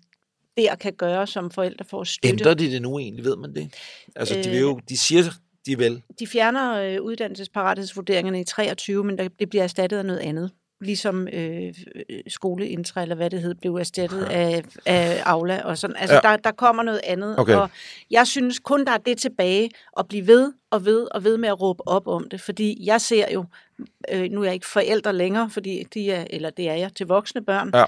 der 0.57 0.75
kan 0.75 0.93
gøre 0.93 1.27
som 1.27 1.51
forældre 1.51 1.85
for 1.85 2.01
at 2.01 2.07
støtte. 2.07 2.29
Ændrer 2.29 2.55
de 2.55 2.71
det 2.71 2.83
nu 2.83 2.99
egentlig, 2.99 3.25
ved 3.25 3.37
man 3.37 3.55
det? 3.55 3.75
Altså, 4.17 4.35
de, 4.35 4.51
vil 4.51 4.61
jo, 4.61 4.81
de 4.89 4.97
siger, 4.97 5.23
de 5.67 5.79
vil. 5.79 6.03
De 6.19 6.27
fjerner 6.27 6.75
øh, 6.75 7.03
uddannelsesparathedsvurderingerne 7.03 8.41
i 8.41 8.45
23, 8.45 9.05
men 9.05 9.19
der, 9.19 9.29
det 9.29 9.49
bliver 9.51 9.63
erstattet 9.63 9.99
af 9.99 10.07
noget 10.07 10.21
andet. 10.21 10.51
Ligesom 10.83 11.29
øh, 11.33 11.75
skoleintra, 12.29 13.03
eller 13.03 13.15
hvad 13.15 13.31
det 13.31 13.43
hed, 13.43 13.55
blev 13.55 13.75
erstattet 13.75 14.27
ja. 14.31 14.41
af, 14.41 14.63
af 14.87 15.23
Aula 15.25 15.63
og 15.65 15.79
sådan. 15.79 15.97
Altså, 15.97 16.15
ja. 16.15 16.21
der, 16.21 16.37
der 16.37 16.51
kommer 16.53 16.83
noget 16.83 17.01
andet. 17.05 17.39
Okay. 17.39 17.55
Og 17.55 17.71
jeg 18.11 18.27
synes 18.27 18.59
kun, 18.59 18.85
der 18.85 18.93
er 18.93 18.99
det 18.99 19.19
tilbage 19.19 19.71
at 19.99 20.09
blive 20.09 20.27
ved 20.27 20.53
og 20.71 20.85
ved 20.85 21.07
og 21.15 21.25
ved 21.25 21.37
med 21.37 21.49
at 21.49 21.61
råbe 21.61 21.89
op 21.89 22.07
om 22.07 22.29
det. 22.29 22.41
Fordi 22.41 22.87
jeg 22.87 23.01
ser 23.01 23.33
jo, 23.33 23.45
øh, 24.13 24.31
nu 24.31 24.41
er 24.41 24.45
jeg 24.45 24.55
ikke 24.55 24.67
forældre 24.67 25.13
længere, 25.13 25.51
fordi 25.51 25.87
de 25.95 26.11
er, 26.11 26.27
eller 26.31 26.51
det 26.51 26.69
er 26.69 26.75
jeg, 26.75 26.95
til 26.95 27.07
voksne 27.07 27.45
børn. 27.45 27.71
Ja. 27.75 27.85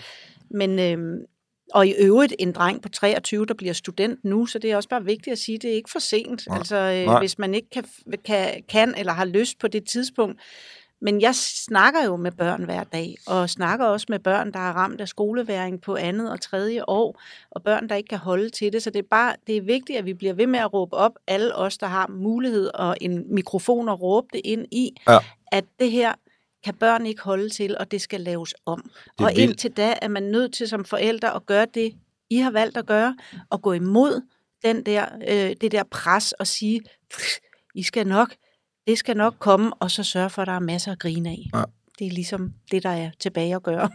Men 0.50 0.78
øh, 0.78 1.26
og 1.74 1.86
i 1.86 1.94
øvrigt 1.98 2.34
en 2.38 2.52
dreng 2.52 2.82
på 2.82 2.88
23, 2.88 3.46
der 3.46 3.54
bliver 3.54 3.72
student 3.72 4.24
nu, 4.24 4.46
så 4.46 4.58
det 4.58 4.70
er 4.70 4.76
også 4.76 4.88
bare 4.88 5.04
vigtigt 5.04 5.32
at 5.32 5.38
sige, 5.38 5.56
at 5.56 5.62
det 5.62 5.70
er 5.70 5.74
ikke 5.74 5.90
for 5.90 5.98
sent. 5.98 6.46
Nej. 6.48 6.58
Altså, 6.58 6.76
øh, 6.76 7.04
Nej. 7.06 7.18
hvis 7.18 7.38
man 7.38 7.54
ikke 7.54 7.70
kan, 7.70 7.84
kan, 8.24 8.62
kan 8.68 8.94
eller 8.98 9.12
har 9.12 9.24
lyst 9.24 9.58
på 9.58 9.68
det 9.68 9.84
tidspunkt. 9.84 10.40
Men 11.00 11.20
jeg 11.20 11.34
snakker 11.34 12.04
jo 12.04 12.16
med 12.16 12.32
børn 12.32 12.64
hver 12.64 12.84
dag, 12.84 13.14
og 13.26 13.50
snakker 13.50 13.86
også 13.86 14.06
med 14.08 14.18
børn, 14.18 14.52
der 14.52 14.58
er 14.58 14.72
ramt 14.72 15.00
af 15.00 15.08
skoleværing 15.08 15.80
på 15.80 15.96
andet 15.96 16.30
og 16.30 16.40
tredje 16.40 16.84
år, 16.88 17.20
og 17.50 17.62
børn, 17.62 17.88
der 17.88 17.94
ikke 17.94 18.08
kan 18.08 18.18
holde 18.18 18.50
til 18.50 18.72
det. 18.72 18.82
Så 18.82 18.90
det 18.90 18.98
er 18.98 19.08
bare 19.10 19.34
det 19.46 19.56
er 19.56 19.60
vigtigt, 19.60 19.98
at 19.98 20.04
vi 20.04 20.14
bliver 20.14 20.32
ved 20.32 20.46
med 20.46 20.58
at 20.58 20.72
råbe 20.74 20.96
op, 20.96 21.12
alle 21.26 21.56
os, 21.56 21.78
der 21.78 21.86
har 21.86 22.08
mulighed 22.08 22.70
og 22.74 22.96
en 23.00 23.34
mikrofon 23.34 23.88
at 23.88 24.02
råbe 24.02 24.26
det 24.32 24.40
ind 24.44 24.66
i, 24.70 24.96
ja. 25.08 25.18
at 25.52 25.64
det 25.78 25.90
her 25.90 26.14
kan 26.64 26.74
børn 26.74 27.06
ikke 27.06 27.22
holde 27.22 27.48
til, 27.48 27.78
og 27.78 27.90
det 27.90 28.00
skal 28.00 28.20
laves 28.20 28.54
om. 28.66 28.90
og 29.18 29.26
vildt. 29.26 29.38
indtil 29.38 29.70
da 29.70 29.94
er 30.02 30.08
man 30.08 30.22
nødt 30.22 30.54
til 30.54 30.68
som 30.68 30.84
forældre 30.84 31.34
at 31.34 31.46
gøre 31.46 31.66
det, 31.74 31.94
I 32.30 32.38
har 32.38 32.50
valgt 32.50 32.76
at 32.76 32.86
gøre, 32.86 33.16
og 33.50 33.62
gå 33.62 33.72
imod 33.72 34.22
den 34.64 34.86
der, 34.86 35.06
øh, 35.28 35.56
det 35.60 35.72
der 35.72 35.82
pres 35.90 36.32
og 36.32 36.46
sige, 36.46 36.80
I 37.74 37.82
skal 37.82 38.06
nok, 38.06 38.34
det 38.86 38.98
skal 38.98 39.16
nok 39.16 39.34
komme, 39.38 39.72
og 39.80 39.90
så 39.90 40.02
sørge 40.02 40.30
for, 40.30 40.42
at 40.42 40.48
der 40.48 40.54
er 40.54 40.60
masser 40.60 40.92
at 40.92 40.98
grine 40.98 41.28
af. 41.30 41.50
Ja. 41.54 41.62
Det 41.98 42.06
er 42.06 42.10
ligesom 42.10 42.52
det, 42.70 42.82
der 42.82 42.90
er 42.90 43.10
tilbage 43.20 43.54
at 43.54 43.62
gøre. 43.62 43.90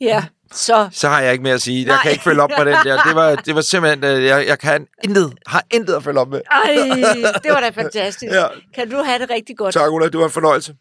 ja, 0.00 0.24
så 0.52 0.88
Så 0.92 1.08
har 1.08 1.20
jeg 1.20 1.32
ikke 1.32 1.42
mere 1.42 1.54
at 1.54 1.62
sige. 1.62 1.78
Jeg 1.86 1.94
Nej. 1.94 2.02
kan 2.02 2.12
ikke 2.12 2.24
følge 2.24 2.42
op 2.42 2.50
på 2.58 2.64
den 2.64 2.74
der. 2.84 3.02
Det 3.02 3.14
var, 3.14 3.34
det 3.46 3.54
var 3.54 3.60
simpelthen, 3.60 4.04
øh, 4.04 4.24
jeg, 4.24 4.44
jeg 4.48 4.58
kan 4.58 4.86
intet, 5.04 5.32
har 5.46 5.64
intet 5.74 5.94
at 5.94 6.04
følge 6.04 6.20
op 6.20 6.28
med. 6.28 6.40
ej, 6.50 6.74
det 7.44 7.50
var 7.52 7.60
da 7.60 7.68
fantastisk. 7.68 8.32
Ja. 8.32 8.44
Kan 8.74 8.90
du 8.90 8.96
have 8.96 9.18
det 9.18 9.30
rigtig 9.30 9.56
godt? 9.56 9.72
Tak, 9.74 9.92
Ulla. 9.92 10.08
Det 10.08 10.18
var 10.18 10.24
en 10.24 10.30
fornøjelse. 10.30 10.74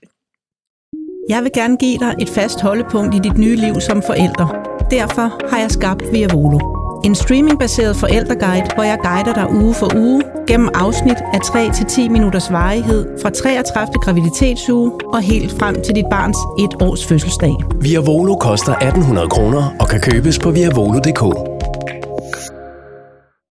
Jeg 1.30 1.44
vil 1.44 1.52
gerne 1.56 1.78
give 1.78 1.98
dig 1.98 2.16
et 2.22 2.30
fast 2.30 2.62
holdepunkt 2.62 3.16
i 3.16 3.20
dit 3.20 3.38
nye 3.38 3.56
liv 3.56 3.82
som 3.82 4.02
forælder. 4.04 4.48
Derfor 4.92 5.50
har 5.50 5.60
jeg 5.60 5.72
skabt 5.72 6.04
Via 6.12 6.28
Volo. 6.34 6.81
En 7.04 7.16
streamingbaseret 7.16 7.96
forældreguide, 7.96 8.66
hvor 8.76 8.84
jeg 8.84 8.98
guider 9.04 9.34
dig 9.34 9.56
uge 9.56 9.74
for 9.74 9.96
uge 9.96 10.22
gennem 10.48 10.70
afsnit 10.74 11.18
af 11.34 11.38
3-10 11.38 12.10
minutters 12.10 12.52
varighed 12.52 13.08
fra 13.22 13.30
33. 13.30 13.94
graviditetsuge 13.94 14.92
og 15.14 15.22
helt 15.22 15.60
frem 15.60 15.82
til 15.84 15.96
dit 15.96 16.06
barns 16.12 16.38
et 16.60 16.82
års 16.82 17.06
fødselsdag. 17.06 17.56
Via 17.82 18.00
Volo 18.00 18.36
koster 18.36 18.74
1800 18.74 19.28
kroner 19.30 19.76
og 19.80 19.88
kan 19.88 20.00
købes 20.00 20.40
på 20.40 20.52
viavolo.dk. 20.52 21.22